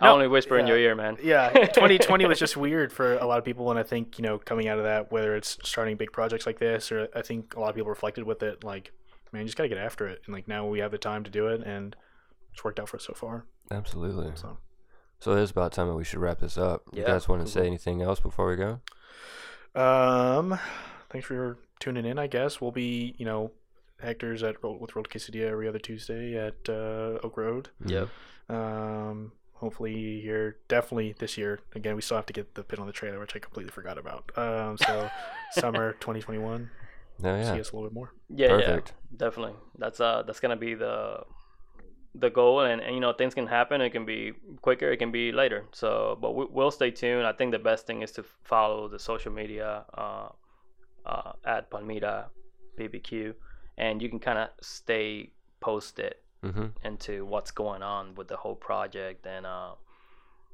I 0.00 0.06
No, 0.06 0.12
only 0.12 0.28
whisper 0.28 0.58
in 0.58 0.66
yeah. 0.66 0.74
your 0.74 0.82
ear, 0.82 0.94
man. 0.94 1.16
yeah 1.22 1.48
2020 1.52 2.26
was 2.26 2.38
just 2.38 2.54
weird 2.56 2.92
for 2.92 3.16
a 3.16 3.24
lot 3.26 3.38
of 3.38 3.44
people 3.44 3.70
and 3.70 3.78
i 3.78 3.82
think 3.82 4.18
you 4.18 4.22
know 4.22 4.38
coming 4.38 4.66
out 4.68 4.78
of 4.78 4.84
that 4.84 5.10
whether 5.12 5.34
it's 5.36 5.58
starting 5.62 5.96
big 5.96 6.10
projects 6.12 6.46
like 6.46 6.58
this 6.58 6.90
or 6.92 7.08
i 7.14 7.20
think 7.22 7.54
a 7.54 7.60
lot 7.60 7.68
of 7.68 7.74
people 7.74 7.88
reflected 7.90 8.24
with 8.24 8.42
it 8.42 8.64
like 8.64 8.92
man 9.32 9.42
you 9.42 9.46
just 9.46 9.56
gotta 9.58 9.68
get 9.68 9.76
after 9.78 10.06
it 10.06 10.22
and 10.24 10.34
like 10.34 10.48
now 10.48 10.66
we 10.66 10.78
have 10.78 10.90
the 10.90 10.96
time 10.98 11.22
to 11.24 11.30
do 11.30 11.48
it 11.48 11.60
and 11.62 11.96
it's 12.52 12.64
worked 12.64 12.80
out 12.80 12.88
for 12.88 12.96
us 12.96 13.04
so 13.04 13.12
far 13.14 13.44
Absolutely. 13.70 14.30
so 14.34 14.56
So 15.20 15.32
it 15.36 15.40
is 15.42 15.50
about 15.50 15.72
time 15.72 15.86
that 15.88 15.94
we 15.94 16.04
should 16.04 16.18
wrap 16.18 16.38
this 16.40 16.56
up. 16.58 16.82
You 16.92 17.04
guys 17.04 17.28
want 17.28 17.44
to 17.44 17.50
say 17.50 17.66
anything 17.66 18.00
else 18.02 18.20
before 18.20 18.48
we 18.48 18.56
go? 18.56 18.80
um 19.74 20.58
thanks 21.10 21.28
for 21.28 21.56
tuning 21.78 22.04
in 22.04 22.18
i 22.18 22.26
guess 22.26 22.60
we'll 22.60 22.72
be 22.72 23.14
you 23.18 23.24
know 23.24 23.52
hector's 24.02 24.42
at 24.42 24.56
Ro- 24.64 24.76
with 24.80 24.96
rolled 24.96 25.08
quesadilla 25.08 25.46
every 25.50 25.68
other 25.68 25.78
tuesday 25.78 26.36
at 26.36 26.68
uh, 26.68 27.20
oak 27.22 27.36
road 27.36 27.68
Yep. 27.86 28.08
um 28.48 29.30
hopefully 29.54 30.20
here 30.22 30.56
definitely 30.66 31.14
this 31.20 31.38
year 31.38 31.60
again 31.76 31.94
we 31.94 32.02
still 32.02 32.16
have 32.16 32.26
to 32.26 32.32
get 32.32 32.56
the 32.56 32.64
pin 32.64 32.80
on 32.80 32.88
the 32.88 32.92
trailer 32.92 33.20
which 33.20 33.36
i 33.36 33.38
completely 33.38 33.70
forgot 33.70 33.96
about 33.96 34.32
um 34.36 34.76
so 34.76 35.08
summer 35.52 35.92
2021 36.00 36.68
No, 37.20 37.36
yeah. 37.36 37.52
see 37.54 37.60
us 37.60 37.70
a 37.70 37.76
little 37.76 37.88
bit 37.88 37.94
more 37.94 38.12
Yeah, 38.28 38.48
Perfect. 38.48 38.92
yeah, 39.12 39.16
definitely. 39.18 39.54
That's 39.78 40.00
uh, 40.00 40.24
that's 40.26 40.40
gonna 40.40 40.56
be 40.56 40.74
the 40.74 41.20
the 42.14 42.30
goal, 42.30 42.60
and, 42.60 42.80
and 42.82 42.94
you 42.94 43.00
know 43.00 43.12
things 43.12 43.34
can 43.34 43.46
happen. 43.46 43.80
It 43.80 43.90
can 43.90 44.04
be 44.04 44.32
quicker, 44.62 44.90
it 44.90 44.96
can 44.98 45.10
be 45.12 45.32
later. 45.32 45.66
So, 45.72 46.18
but 46.20 46.34
we, 46.34 46.46
we'll 46.50 46.70
stay 46.70 46.90
tuned. 46.90 47.26
I 47.26 47.32
think 47.32 47.52
the 47.52 47.58
best 47.58 47.86
thing 47.86 48.02
is 48.02 48.12
to 48.12 48.24
follow 48.44 48.88
the 48.88 48.98
social 48.98 49.32
media 49.32 49.84
uh, 49.96 50.28
uh, 51.06 51.32
at 51.44 51.70
Palmira 51.70 52.26
BBQ, 52.78 53.34
and 53.78 54.02
you 54.02 54.08
can 54.08 54.18
kind 54.18 54.38
of 54.38 54.48
stay 54.60 55.32
posted 55.60 56.14
Mm-hmm. 56.42 56.68
into 56.84 57.26
what's 57.26 57.50
going 57.50 57.82
on 57.82 58.14
with 58.14 58.28
the 58.28 58.36
whole 58.36 58.54
project. 58.54 59.26
And 59.26 59.44
uh, 59.44 59.72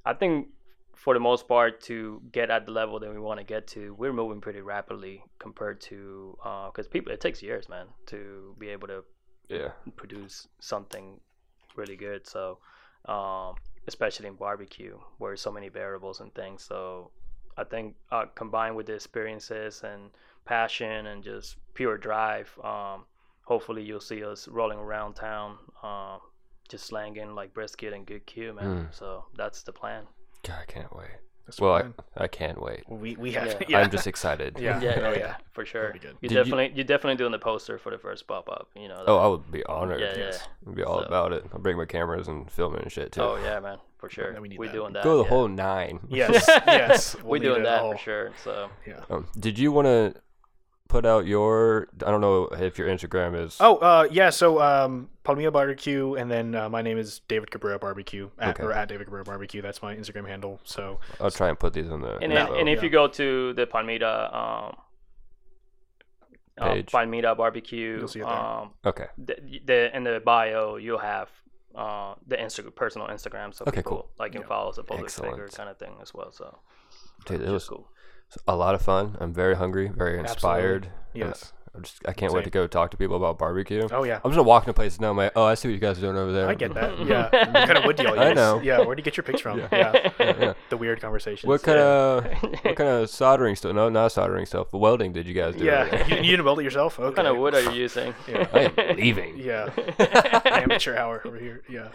I 0.05 0.15
think 0.15 0.49
for 0.97 1.15
the 1.15 1.21
most 1.21 1.47
part, 1.47 1.81
to 1.83 2.21
get 2.33 2.51
at 2.51 2.67
the 2.67 2.73
level 2.73 2.99
that 2.99 3.11
we 3.13 3.19
want 3.21 3.39
to 3.39 3.45
get 3.45 3.67
to, 3.69 3.95
we're 3.95 4.13
moving 4.13 4.41
pretty 4.41 4.63
rapidly 4.63 5.23
compared 5.39 5.81
to 5.83 6.37
because 6.73 6.89
people 6.89 7.13
it 7.13 7.21
takes 7.21 7.43
years, 7.43 7.69
man, 7.69 7.87
to 8.07 8.57
be 8.59 8.69
able 8.69 8.89
to 8.89 9.05
Yeah. 9.49 9.71
produce 9.97 10.49
something 10.59 11.21
really 11.77 11.97
good. 11.97 12.27
So, 12.27 12.59
um, 13.07 13.55
especially 13.87 14.27
in 14.27 14.35
barbecue, 14.35 14.99
where 15.19 15.37
so 15.37 15.53
many 15.53 15.69
variables 15.69 16.21
and 16.21 16.35
things. 16.35 16.63
So, 16.63 17.11
I 17.57 17.65
think 17.65 17.95
uh, 18.13 18.27
combined 18.35 18.77
with 18.77 18.87
the 18.87 18.95
experiences 18.95 19.83
and 19.83 20.11
passion 20.45 21.07
and 21.07 21.23
just 21.23 21.57
pure 21.75 21.97
drive, 21.97 22.51
um, 22.63 23.05
hopefully 23.45 23.83
you'll 23.83 24.01
see 24.01 24.25
us 24.25 24.49
rolling 24.49 24.79
around 24.79 25.15
town, 25.15 25.57
uh, 25.83 26.19
just 26.69 26.87
slanging 26.87 27.35
like 27.35 27.55
brisket 27.55 27.93
and 27.93 28.07
good 28.07 28.27
Q, 28.27 28.53
man. 28.53 28.65
Mm. 28.65 28.95
So 28.95 29.25
that's 29.37 29.63
the 29.63 29.73
plan. 29.73 30.05
God, 30.43 30.59
I 30.63 30.71
can't 30.71 30.95
wait. 30.95 31.26
That's 31.47 31.61
Well, 31.61 31.73
I, 31.75 31.83
fine. 31.83 31.95
I 32.17 32.27
can't 32.27 32.61
wait. 32.61 32.83
we 32.89 33.15
we 33.17 33.33
have 33.33 33.47
Yeah. 33.47 33.67
yeah. 33.69 33.79
I'm 33.81 33.91
just 33.91 34.07
excited. 34.07 34.59
Yeah. 34.59 34.81
Yeah, 34.87 34.95
Oh, 34.99 35.13
yeah, 35.13 35.19
yeah. 35.19 35.37
for 35.53 35.65
sure. 35.65 35.95
You 35.95 36.29
Did 36.29 36.35
definitely 36.35 36.73
you... 36.75 36.81
are 36.81 36.85
definitely 36.85 37.17
doing 37.17 37.33
the 37.33 37.39
poster 37.39 37.79
for 37.79 37.91
the 37.91 37.99
first 37.99 38.27
pop 38.27 38.49
up. 38.49 38.69
You 38.75 38.89
know. 38.89 39.05
Oh, 39.07 39.17
I 39.19 39.27
would 39.29 39.51
be 39.51 39.65
honored. 39.65 40.01
yeah, 40.01 40.13
yeah. 40.13 40.19
yes. 40.19 40.49
I'd 40.69 40.75
be 40.75 40.83
all 40.83 41.01
So- 41.01 41.07
about 41.07 41.33
it. 41.33 41.45
I'll 41.53 41.61
bring 41.61 41.77
my 41.77 41.85
cameras 41.87 42.27
and 42.29 42.51
film 42.51 42.75
it 42.75 42.83
and 42.83 42.91
shit 42.93 43.13
too. 43.13 43.23
Oh 43.23 43.37
yeah, 43.37 43.61
man, 43.61 43.79
for 43.99 44.11
sure. 44.11 44.33
then 44.33 44.43
we 44.43 44.49
need 44.49 44.59
We're 44.59 44.67
that. 44.67 44.73
doing 44.73 44.93
that. 44.95 45.05
Go 45.05 45.19
the 45.19 45.23
yeah. 45.25 45.29
whole 45.29 45.49
nine. 45.49 46.01
Yes, 46.09 46.45
yes. 46.67 47.15
We're 47.17 47.23
we'll 47.25 47.41
need 47.41 47.47
doing 47.49 47.63
that 47.63 47.81
all. 47.83 47.93
for 47.93 47.99
sure. 47.99 48.33
So 48.43 48.69
Yeah. 48.87 49.01
Um, 49.09 49.29
did 49.39 49.59
you 49.59 49.71
want 49.73 49.87
to 49.87 50.15
put 50.89 51.05
out 51.07 51.27
your? 51.27 51.89
I 52.07 52.11
don't 52.11 52.21
know 52.21 52.45
if 52.53 52.79
your 52.79 52.89
Instagram 52.89 53.41
is. 53.45 53.57
Oh, 53.61 53.77
uh, 53.77 54.09
yeah. 54.11 54.31
So, 54.31 54.61
um, 54.61 55.09
Palmira 55.25 55.53
Barbecue, 55.53 56.15
and 56.15 56.31
then 56.31 56.55
uh, 56.55 56.69
my 56.69 56.83
name 56.83 56.99
is 56.99 57.21
David 57.29 57.51
Cabrera 57.51 57.79
Barbecue, 57.79 58.31
at, 58.39 58.51
Okay. 58.55 58.63
or 58.65 58.73
at 58.73 58.89
David 58.89 59.05
Cabrera 59.07 59.25
Barbecue. 59.25 59.63
That's 59.63 59.83
my 59.83 59.95
Instagram 59.97 60.27
handle. 60.29 60.61
So, 60.65 61.01
I'll 61.21 61.31
try 61.31 61.49
and 61.49 61.59
put 61.59 61.73
these 61.73 61.87
in 61.89 62.01
the. 62.01 62.17
and 62.19 62.33
info. 62.33 62.55
and 62.55 62.69
if 62.69 62.79
Yeah. 62.79 62.85
you 62.85 62.91
go 62.91 63.09
to 63.09 63.53
the 63.55 63.67
Palmira 63.67 64.35
um, 64.35 64.77
uh, 66.59 66.73
Page. 66.73 66.87
Palmira 66.91 67.37
Barbecue, 67.37 67.99
You'll 67.99 68.09
see 68.09 68.21
it 68.21 68.25
there. 68.27 68.33
um, 68.33 68.71
okay. 68.85 69.07
the, 69.19 69.37
the 69.65 69.97
in 69.97 70.05
the 70.05 70.23
bio 70.25 70.77
you'll 70.77 70.99
have 70.99 71.29
uh, 71.75 72.15
the 72.27 72.37
Instagram 72.37 72.75
personal 72.75 73.09
Instagram, 73.09 73.53
so 73.55 73.65
Okay, 73.69 73.81
people 73.81 73.91
cool. 73.91 74.11
like 74.19 74.33
can 74.33 74.41
Yeah. 74.41 74.47
follow 74.49 74.71
as 74.71 74.79
a 74.79 74.83
public 74.83 75.05
Excellent. 75.07 75.33
figure 75.35 75.49
kind 75.49 75.69
of 75.69 75.77
thing 75.79 75.93
as 76.01 76.15
well. 76.15 76.33
So 76.33 76.59
Dude, 77.27 77.41
which 77.41 77.43
it 77.43 77.47
is 77.49 77.53
was 77.53 77.69
cool. 77.69 77.89
A 78.47 78.57
lot 78.57 78.75
of 78.75 78.83
fun. 78.83 79.17
I'm 79.21 79.33
very 79.33 79.57
hungry, 79.57 79.89
very 79.89 80.19
inspired. 80.19 80.87
and 80.87 80.93
Yes. 81.15 81.53
I'm 81.77 81.83
just, 81.83 82.01
I 82.09 82.13
can't 82.13 82.33
wait 82.33 82.45
to 82.45 82.51
go 82.51 82.67
talk 82.67 82.91
to 82.93 82.97
people 82.97 83.17
about 83.17 83.39
barbecue. 83.39 83.87
oh 83.93 84.05
yeah, 84.05 84.17
I'm 84.17 84.31
just 84.31 84.37
gonna 84.37 84.43
walk 84.45 84.65
into 84.65 84.73
places 84.75 85.01
now. 85.01 85.11
I'm 85.11 85.17
like, 85.17 85.33
oh, 85.37 85.45
I 85.45 85.55
see 85.55 85.69
what 85.69 85.75
you 85.75 85.79
guys 85.81 85.99
are 85.99 86.01
doing 86.01 86.17
over 86.17 86.33
there. 86.33 86.49
I 86.49 86.55
get 86.55 86.75
that. 86.75 86.99
Yeah. 87.07 87.29
what 87.31 87.67
kind 87.67 87.79
of 87.79 87.85
wood 87.85 87.97
do 87.97 88.03
y'all 88.05 88.19
I 88.19 88.29
use? 88.29 88.37
know. 88.37 88.61
Yeah. 88.63 88.81
Where 88.81 88.95
do 88.97 89.01
you 89.01 89.05
get 89.05 89.17
your 89.17 89.25
picks 89.25 89.41
from? 89.41 89.59
Yeah. 89.59 89.69
Yeah. 89.73 90.11
yeah. 90.19 90.53
The 90.71 90.77
weird 90.77 91.01
conversations. 91.01 91.47
What 91.49 91.63
kind 91.63 91.79
yeah. 91.79 91.85
of 91.85 92.25
what 92.65 92.77
kind 92.77 92.89
of 92.91 93.11
soldering 93.11 93.55
stuff? 93.57 93.75
No, 93.75 93.89
not 93.89 94.13
soldering 94.13 94.47
stuff. 94.47 94.69
But 94.73 94.79
welding 94.79 95.13
did 95.13 95.27
you 95.27 95.35
guys 95.35 95.55
do? 95.55 95.65
Yeah. 95.65 96.07
you, 96.09 96.17
you 96.17 96.23
didn't 96.33 96.45
weld 96.45 96.59
it 96.61 96.65
yourself? 96.65 96.99
Okay. 96.99 97.07
What 97.07 97.17
kind 97.17 97.29
of 97.29 97.37
wood 97.37 97.55
are 97.55 97.61
you 97.63 97.71
using? 97.73 98.15
Yeah. 98.27 98.49
I 98.53 98.61
am 98.89 98.97
leaving. 98.97 99.37
Yeah. 99.39 99.71
Amateur 100.45 100.97
hour 100.97 101.23
over 101.25 101.37
here. 101.39 101.63
Yeah. 101.69 101.89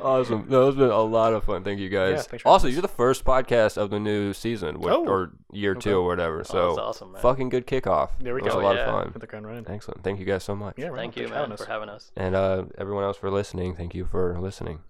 Awesome. 0.00 0.46
No, 0.48 0.68
it's 0.68 0.76
been 0.76 0.90
a 0.90 1.00
lot 1.02 1.32
of 1.32 1.44
fun. 1.44 1.64
Thank 1.64 1.80
you 1.80 1.88
guys. 1.88 2.16
Yeah, 2.16 2.22
thanks 2.22 2.42
for 2.42 2.48
also, 2.48 2.68
you're 2.68 2.82
the 2.82 2.88
first 2.88 3.24
podcast 3.24 3.76
of 3.76 3.90
the 3.90 3.98
new 4.00 4.32
season, 4.32 4.80
which, 4.80 4.92
Oh. 4.92 5.06
or 5.06 5.32
year 5.52 5.74
two 5.74 5.96
or 5.98 6.06
whatever. 6.06 6.40
Oh, 6.40 6.42
so, 6.44 6.66
that's 6.68 6.78
awesome, 6.78 7.12
man. 7.12 7.22
fucking 7.22 7.48
good 7.48 7.66
kickoff. 7.66 8.10
There 8.20 8.34
we 8.34 8.40
It 8.40 8.44
was 8.44 8.54
a 8.54 8.58
lot 8.58 8.76
Yeah. 8.76 8.82
of 8.90 9.12
fun. 9.12 9.12
Hit 9.22 9.28
the 9.28 9.30
ground 9.30 9.46
running. 9.46 9.64
Excellent. 9.68 10.02
Thank 10.02 10.18
you 10.18 10.24
guys 10.24 10.42
so 10.42 10.56
much. 10.56 10.74
Yeah. 10.76 10.88
right. 10.88 10.96
Thank 10.96 11.14
you, 11.14 11.28
Thanks 11.28 11.30
for 11.30 11.36
having 11.36 11.50
man, 11.50 11.54
us. 11.54 11.64
for 11.64 11.70
having 11.70 11.88
us. 11.88 12.10
And 12.16 12.34
uh, 12.34 12.64
everyone 12.76 13.04
else 13.04 13.16
for 13.16 13.30
listening, 13.30 13.76
thank 13.76 13.94
you 13.94 14.04
for 14.04 14.36
listening. 14.40 14.80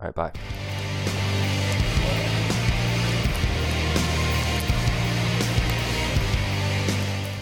All 0.00 0.06
right, 0.06 0.14
bye. 0.14 0.30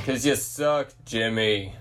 Cause 0.06 0.24
you 0.24 0.34
suck, 0.36 0.88
Jimmy. 1.04 1.74